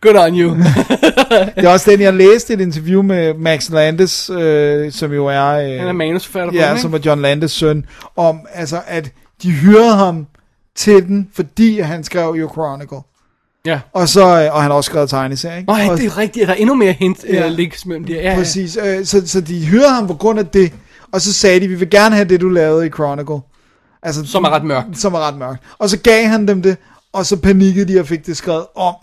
[0.00, 0.56] good on you.
[1.56, 5.46] Det er også den, jeg læste et interview med Max Landis, øh, som jo er...
[5.46, 7.84] Øh, Han er manusforfatter Ja, den, som er John Landis søn,
[8.16, 9.10] om altså, at
[9.42, 10.26] de hyrede ham
[10.76, 12.98] til den, fordi han skrev jo Chronicle.
[13.66, 13.80] Ja.
[13.92, 15.72] Og så, øh, og han har også skrevet tegneserier, ikke?
[15.72, 17.34] Åh, ja, det er rigtigt, der er endnu mere hint, Ja.
[17.34, 17.46] ja.
[17.46, 18.20] uh, links mellem de her.
[18.22, 18.36] Ja, ja.
[18.36, 20.72] Præcis, øh, så, så de hyrede ham på grund af det,
[21.12, 23.40] og så sagde de, vi vil gerne have det, du lavede i Chronicle.
[24.02, 24.98] Altså, Som er ret mørkt.
[24.98, 25.62] Som er ret mørkt.
[25.78, 26.76] Og så gav han dem det,
[27.12, 28.94] og så panikkede de og fik det skrevet om.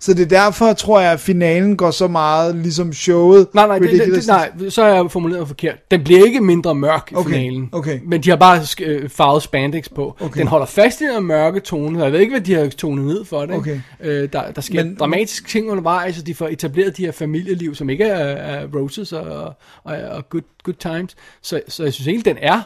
[0.00, 3.46] Så det er derfor, tror jeg, at finalen går så meget ligesom showet.
[3.54, 5.90] Nej, nej, det, det, nej, så er jeg formuleret forkert.
[5.90, 7.68] Den bliver ikke mindre mørk i Okay, finalen.
[7.72, 8.00] okay.
[8.04, 10.16] Men de har bare øh, farvet spandex på.
[10.20, 10.40] Okay.
[10.40, 12.02] Den holder fast i den mørke tone.
[12.04, 13.56] Jeg ved ikke, hvad de har tonet ned for det.
[13.56, 13.80] Okay.
[14.00, 17.74] Øh, der, der sker Men, dramatiske ting undervejs, og de får etableret de her familieliv,
[17.74, 21.16] som ikke er, er roses og, og, og good, good times.
[21.42, 22.60] Så, så jeg synes egentlig, den er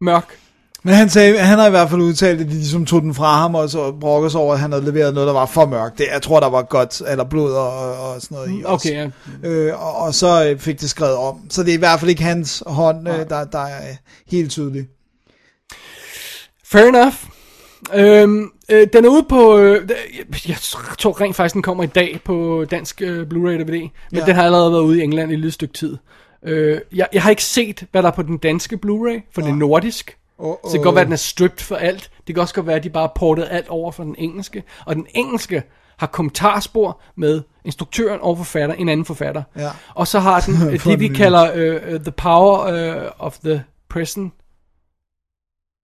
[0.00, 0.38] mørk.
[0.82, 3.36] Men han, sagde, han har i hvert fald udtalt, at de ligesom tog den fra
[3.40, 5.98] ham, og så brokkede sig over, at han havde leveret noget, der var for mørkt.
[5.98, 8.88] Det, jeg tror, der var godt, eller blod og, og sådan noget i også.
[8.88, 9.10] Okay,
[9.42, 9.48] ja.
[9.48, 11.40] Øh, og, og så øh, fik det skrevet om.
[11.50, 13.94] Så det er i hvert fald ikke hans hånd, øh, der, der er
[14.30, 14.86] helt tydelig.
[16.64, 17.14] Fair enough.
[17.94, 19.88] Øhm, øh, den er ude på, øh,
[20.48, 20.56] jeg
[20.98, 24.18] tror rent faktisk, den kommer i dag på dansk øh, Blu-ray DVD, men Ja.
[24.18, 24.24] ja.
[24.26, 25.96] den har allerede været ude i England i et lille stykke tid.
[26.44, 29.50] Øh, jeg, jeg har ikke set, hvad der er på den danske Blu-ray, for det
[29.50, 30.17] er nordisk.
[30.38, 32.10] Oh, Så det kan godt være, at den er stripped for alt.
[32.26, 34.62] Det kan også godt være, at de bare portet alt over for den engelske.
[34.86, 35.62] Og den engelske
[35.98, 39.42] har kommentarspor med instruktøren og forfatter, en anden forfatter.
[39.56, 39.70] Ja.
[39.94, 41.16] Og så har den øh, det, vi nylig.
[41.16, 42.58] kalder uh, uh, The Power
[43.04, 44.32] uh, of the Present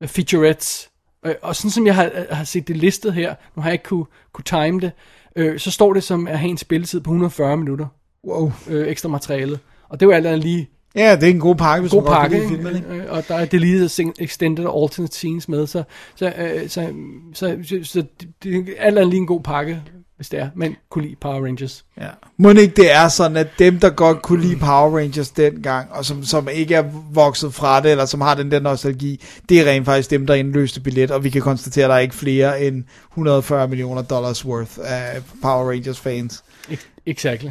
[0.03, 0.91] uh, Featurettes.
[1.27, 3.85] Uh, og sådan som jeg har, har set det listet her, nu har jeg ikke
[3.85, 4.93] kunne, kunne time det,
[5.41, 7.87] uh, så står det som at have en spilletid på 140 minutter.
[8.27, 8.53] Wow.
[8.67, 9.61] Uh, ekstra materialet.
[9.89, 12.13] Og det jo alt andet lige Ja, det er en god pakke, hvis god man
[12.13, 12.49] godt pakke, ikke?
[12.49, 12.77] filmen.
[12.77, 13.11] Ikke?
[13.11, 15.83] Og der er deleted extended og alternate scenes med, så,
[16.17, 16.93] så, øh, så,
[17.35, 18.05] så, så, så
[18.43, 19.83] det, er alt lige en god pakke,
[20.17, 21.85] hvis det er, men kunne lide Power Rangers.
[22.01, 22.09] Ja.
[22.39, 25.93] Må det ikke det er sådan, at dem, der godt kunne lide Power Rangers dengang,
[25.93, 29.61] og som, som ikke er vokset fra det, eller som har den der nostalgi, det
[29.61, 32.15] er rent faktisk dem, der indløste billet, og vi kan konstatere, at der er ikke
[32.15, 36.45] flere end 140 millioner dollars worth af Power Rangers fans.
[36.71, 37.51] Ex- Exactly.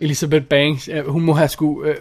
[0.00, 1.94] Elizabeth Banks, øh, hun må have sku, øh,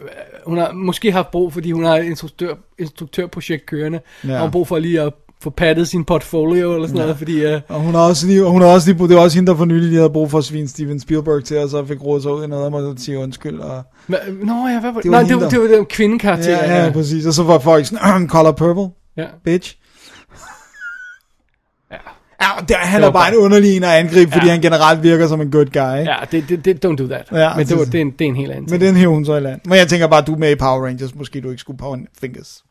[0.47, 4.29] hun har måske haft brug, fordi hun har et instruktør, instruktørprojekt kørende, Ja.
[4.29, 4.33] ja.
[4.33, 5.13] og hun har brug for lige at
[5.43, 7.03] få pattet sin portfolio eller sådan Ja.
[7.03, 9.37] noget, fordi øh, Og hun har også lige, hun har også lige, det var også
[9.37, 11.85] hende, der for nylig lige havde brug for at svine Steven Spielberg til, og så
[11.85, 13.59] fik rådet sig ud i noget, og måtte sige undskyld.
[13.59, 13.79] Og,
[14.11, 15.11] hva- Nå ja, hvad var Det det?
[15.11, 16.51] var Nej, det var, det var den kvindekarakter.
[16.51, 17.25] ja, ja, præcis.
[17.25, 19.25] Og så var folk sådan, color purple, ja.
[19.45, 19.75] bitch.
[22.43, 22.65] Ja.
[22.67, 24.51] Det, han Det er bare en underlig en at angribe, fordi Ja.
[24.51, 25.99] han generelt virker som en good guy.
[25.99, 26.11] Ikke?
[26.11, 27.27] Ja, det, det, det, don't do that.
[27.31, 28.81] Ja, Men det, var, det- det, er en, det er en helt anden Men ting.
[28.81, 29.61] den hiver hun så i land.
[29.65, 31.15] Men jeg tænker bare, du er med i Power Rangers.
[31.15, 32.63] Måske du ikke skulle Power Fingers.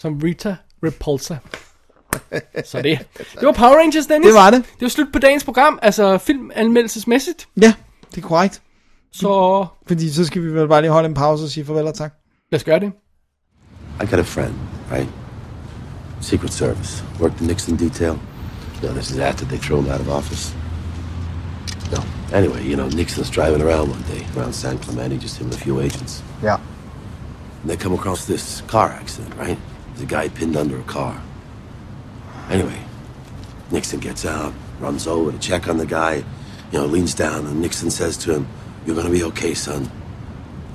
[0.00, 1.34] Som Rita Repulsa.
[2.64, 4.26] Så det, det var Power Rangers, Dennis.
[4.26, 4.62] Det var det.
[4.64, 7.48] Det var slut på dagens program, altså filmanmeldelsesmæssigt.
[7.62, 7.72] Ja,
[8.14, 8.62] det er korrekt.
[9.12, 11.94] Så Fordi så skal vi vel bare lige holde en pause og sige farvel og
[11.94, 12.12] tak.
[12.52, 12.92] lad os gøre det.
[14.02, 14.54] I got a friend,
[14.92, 15.08] right?
[16.20, 17.04] Secret Service.
[17.20, 18.12] Worked the Nixon detail.
[18.82, 20.54] No, this is after they threw him out of office.
[21.90, 22.04] No.
[22.32, 25.58] Anyway, you know, Nixon's driving around one day around San Clemente, just him and a
[25.58, 26.22] few agents.
[26.42, 26.60] Yeah.
[27.62, 29.58] And they come across this car accident, right?
[29.88, 31.22] There's a guy pinned under a car.
[32.50, 32.78] Anyway,
[33.70, 36.16] Nixon gets out, runs over to check on the guy,
[36.70, 38.48] you know, leans down, and Nixon says to him,
[38.84, 39.90] You're gonna be okay, son.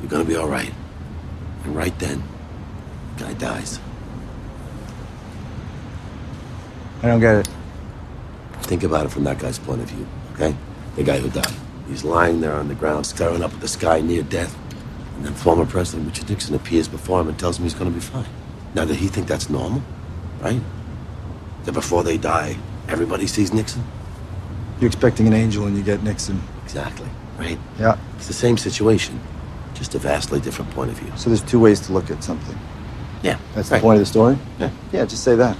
[0.02, 0.74] You're gonna be all right.
[1.64, 2.24] And right then,
[3.18, 3.80] the guy dies.
[7.04, 7.50] I don't get it.
[8.64, 10.56] Think about it from that guy's point of view, okay?
[10.96, 11.54] The guy who died.
[11.88, 14.58] He's lying there on the ground, staring up at the sky near death.
[15.18, 17.94] And then former President Richard Nixon appears before him and tells him he's going to
[17.94, 18.26] be fine.
[18.74, 19.82] Now, did he think that's normal?
[20.40, 20.62] Right?
[21.66, 22.58] That before they die,
[22.88, 23.84] everybody sees Nixon?
[24.80, 26.42] You're expecting an angel and you get Nixon.
[26.64, 27.08] Exactly,
[27.38, 27.60] right?
[27.78, 28.00] Yeah.
[28.16, 29.20] It's the same situation,
[29.74, 31.12] just a vastly different point of view.
[31.18, 32.58] So there's two ways to look at something.
[33.22, 33.38] Yeah.
[33.54, 33.78] That's right.
[33.78, 34.38] the point of the story?
[34.58, 34.72] Yeah.
[34.92, 35.58] Yeah, just say that.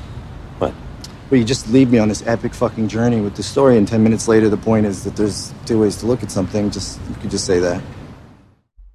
[1.32, 4.04] Well, you just lead me on this epic fucking journey with the story, and 10
[4.04, 6.74] minutes later, the point is that there's two ways to look at something.
[6.74, 7.82] Just, you could just say that.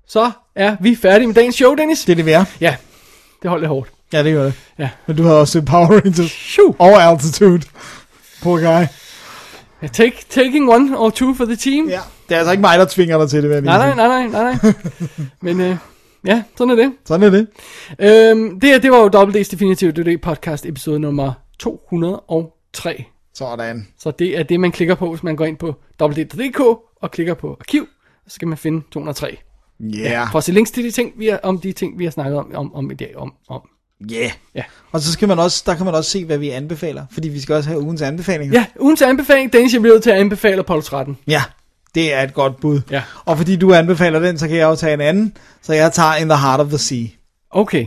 [0.08, 2.04] så er vi færdige med dagens show, Dennis.
[2.04, 2.44] Det er det, vi er.
[2.60, 2.76] Ja,
[3.42, 3.90] det holdt lidt hårdt.
[4.12, 4.54] Ja, det gør det.
[4.78, 4.88] Ja.
[5.06, 6.30] Men du har også Power Rangers.
[6.30, 6.74] Shoo.
[6.78, 7.62] Og Altitude.
[8.42, 8.86] Poor guy.
[9.82, 11.88] Ja, Take, taking one or two for the team.
[11.88, 12.00] Ja.
[12.28, 14.72] Det er altså ikke mig, der tvinger dig til det, Nej, nej, nej, nej, nej.
[15.42, 15.76] Men øh,
[16.26, 16.92] ja, sådan er det.
[17.04, 17.46] Sådan er det.
[17.98, 23.04] Øhm, det her, det var jo WD's Definitive DD podcast episode nummer 203.
[23.34, 23.88] Sådan.
[23.98, 26.60] Så det er det, man klikker på, hvis man går ind på www.dk
[27.02, 27.88] og klikker på arkiv.
[28.28, 29.36] Så skal man finde 203.
[29.80, 30.30] Yeah.
[30.30, 32.38] For at se links til de ting, vi har, om de ting, vi har snakket
[32.38, 33.16] om, om, om i dag.
[33.16, 33.60] Om, om.
[34.12, 34.30] Yeah.
[34.54, 34.62] Ja.
[34.92, 37.06] Og så skal man også, der kan man også se, hvad vi anbefaler.
[37.10, 38.58] Fordi vi skal også have ugens anbefalinger.
[38.58, 41.18] Ja, ugens anbefaling, Dennis, jeg bliver nødt til at anbefale Apollo 13.
[41.26, 41.42] Ja,
[41.94, 42.80] det er et godt bud.
[42.90, 43.02] Ja.
[43.24, 45.36] Og fordi du anbefaler den, så kan jeg jo tage en anden.
[45.62, 47.06] Så jeg tager In the Heart of the Sea.
[47.50, 47.86] Okay.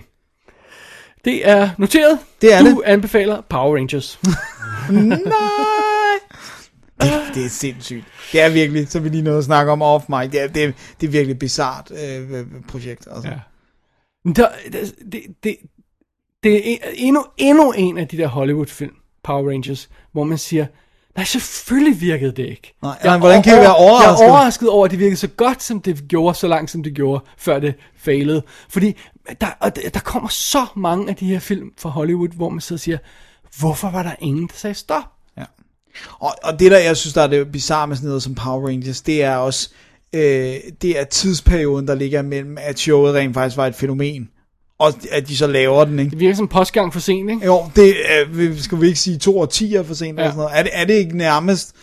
[1.25, 2.19] Det er noteret.
[2.41, 2.81] Det er du det.
[2.85, 4.19] anbefaler Power Rangers.
[4.89, 5.19] Nej!
[7.01, 8.05] Det, det er sindssygt.
[8.31, 10.31] Det er virkelig, så vi lige nåede at snakke om off mic.
[10.31, 13.07] Det er, det er, det er virkelig bizart øh, projekt.
[13.11, 13.29] Altså.
[13.29, 13.39] Ja.
[14.31, 15.57] Der, det, det, det,
[16.43, 20.65] det er endnu, endnu en af de der Hollywood-film, Power Rangers, hvor man siger,
[21.15, 22.73] nej, selvfølgelig virkede det ikke.
[22.81, 24.19] Nej, ja, hvordan kan I være overrasket?
[24.19, 26.83] Jeg er overrasket over, at det virkede så godt, som det gjorde, så langt som
[26.83, 28.43] det gjorde, før det failede.
[28.69, 28.95] Fordi
[29.41, 32.61] der, og der der kommer så mange af de her film fra Hollywood, hvor man
[32.61, 32.97] sidder og siger,
[33.59, 35.03] hvorfor var der ingen, der sagde stop?
[35.37, 35.43] Ja.
[36.19, 38.67] Og, og det der, jeg synes, der er det bizarre med sådan noget som Power
[38.67, 39.69] Rangers, det er også,
[40.13, 44.29] øh, det er tidsperioden, der ligger mellem, at showet rent faktisk var et fænomen,
[44.79, 46.11] og at de så laver den, ikke?
[46.11, 47.45] Det virker som postgang for sent, ikke?
[47.45, 50.23] Jo, det er, vi- skal vi ikke sige to årtier for sent, ja.
[50.23, 50.59] eller sådan noget.
[50.59, 51.75] Er det, er det ikke nærmest,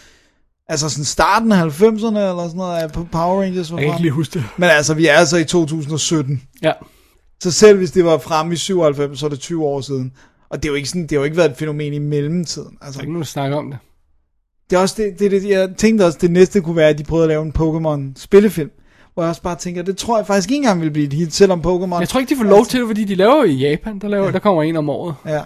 [0.69, 3.93] altså sådan starten af 90'erne, eller sådan noget, af Power Rangers var Jeg kan ikke
[3.95, 4.03] frem?
[4.03, 4.45] lige huske det.
[4.57, 6.43] Men altså, vi er altså i 2017.
[6.63, 6.73] Ja.
[7.43, 10.13] Så selv hvis det var fremme i 97, så er det 20 år siden.
[10.51, 12.77] Og det er jo ikke sådan, det har jo ikke været et fænomen i mellemtiden.
[12.81, 13.79] Altså, Der er ikke nogen, der snakker om det.
[14.71, 17.05] det er også det, det, det, jeg tænkte også, det næste kunne være, at de
[17.05, 18.71] prøvede at lave en Pokémon spillefilm.
[19.17, 21.35] Hvor jeg også bare tænker, det tror jeg faktisk ikke engang vil blive et hit,
[21.35, 21.99] selvom Pokémon...
[21.99, 24.31] Jeg tror ikke, de får lov til det, fordi de laver i Japan, der, laver,
[24.31, 25.15] der kommer en om året.
[25.27, 25.41] Ja.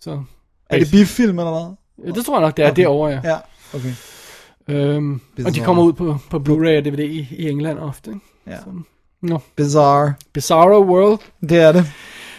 [0.00, 0.22] Så,
[0.70, 1.74] Er det biff-film eller hvad?
[2.06, 2.82] Ja, det tror jeg nok, det er Okay.
[2.82, 3.20] derovre, ja.
[3.24, 3.36] Ja,
[3.74, 3.92] okay.
[4.68, 5.64] Øhm, og de Bizarre.
[5.64, 8.10] kommer ud på, på Blu-ray og DVD i, i England ofte.
[8.10, 8.20] Ikke?
[8.46, 8.56] Ja.
[8.56, 8.64] Så,
[9.22, 9.38] no.
[9.56, 10.14] Bizarre.
[10.32, 11.18] Bizarro World.
[11.48, 11.86] Det er det.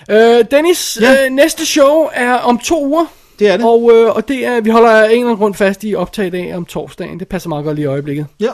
[0.10, 1.26] Øh, Dennis, Ja.
[1.26, 3.06] øh, næste show er om to uger.
[3.40, 3.66] Det er det.
[3.66, 6.30] Og, øh, og det er, vi holder en eller anden grund fast i optag i
[6.30, 7.20] dag om torsdagen.
[7.20, 8.26] Det passer meget godt lige i øjeblikket.
[8.40, 8.50] Ja.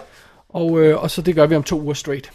[0.54, 2.32] Og, øh, og så det gør vi om to uger straight.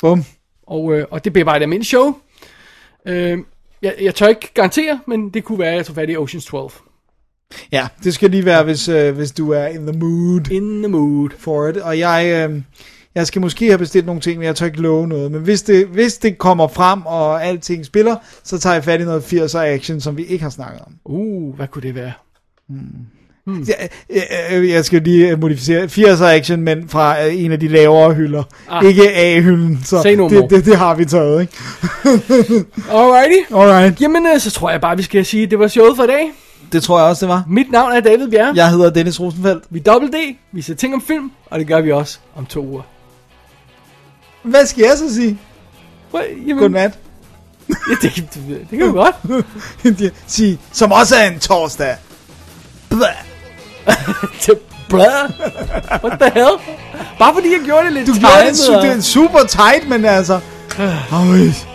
[0.00, 0.24] Bum.
[0.66, 2.14] Og, øh, og det bliver bare et almindeligt show.
[3.06, 3.38] Øh,
[3.82, 6.50] jeg, jeg tør ikke garantere, men det kunne være, at jeg tog fat i Ocean's
[6.50, 6.70] 12.
[7.72, 10.50] Ja, det skal lige være, hvis, øh, hvis du er in the mood.
[10.50, 11.30] In the mood.
[11.38, 11.76] For it.
[11.76, 12.62] Og jeg, øh,
[13.14, 15.32] jeg skal måske have bestilt nogle ting, men jeg tør ikke love noget.
[15.32, 19.04] Men hvis det, hvis det kommer frem, og alting spiller, så tager jeg fat i
[19.04, 20.94] noget 80'er action, som vi ikke har snakket om.
[21.04, 22.12] Uh, hvad kunne det være?
[23.46, 28.14] Jeg, jeg, jeg skal lige modificere 80'er action, men fra øh, en af de lavere
[28.14, 28.42] hylder.
[28.70, 28.84] Ah.
[28.84, 31.52] Ikke A-hylden, så no det, det, det har vi taget, ikke?
[32.98, 33.54] Alrighty.
[33.54, 34.00] Alright.
[34.00, 36.06] Jamen, øh, så tror jeg bare, vi skal sige, at det var showet for i
[36.06, 36.32] dag.
[36.72, 37.44] Det tror jeg også, det var.
[37.48, 38.52] Mit navn er David Bjerre.
[38.54, 39.64] Jeg hedder Dennis Rosenfeldt.
[39.70, 40.36] Vi er Double D.
[40.52, 42.82] Vi ser ting om film, og det gør vi også om to uger.
[44.42, 45.38] Hvad skal jeg så sige?
[46.14, 46.98] Well, jamen, Godnat.
[47.68, 50.12] Ja, det, det, det kan vi godt.
[50.26, 51.96] Sige, som også er en torsdag.
[52.88, 53.31] Blah.
[54.40, 54.54] Til
[54.88, 55.30] blah.
[56.04, 56.56] What the hell?
[57.18, 60.04] Bare fordi jeg gjorde det lidt Du gjorde det, su- det er super tight, men
[60.04, 60.40] altså...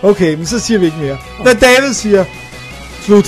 [0.03, 1.17] Okay, men så siger vi ikke mere.
[1.41, 2.25] Hvad David siger,
[3.01, 3.25] slut.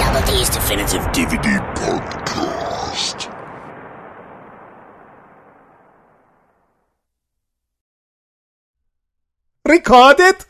[0.00, 3.30] Double D's Definitive DVD podcast.
[9.68, 10.46] Record it!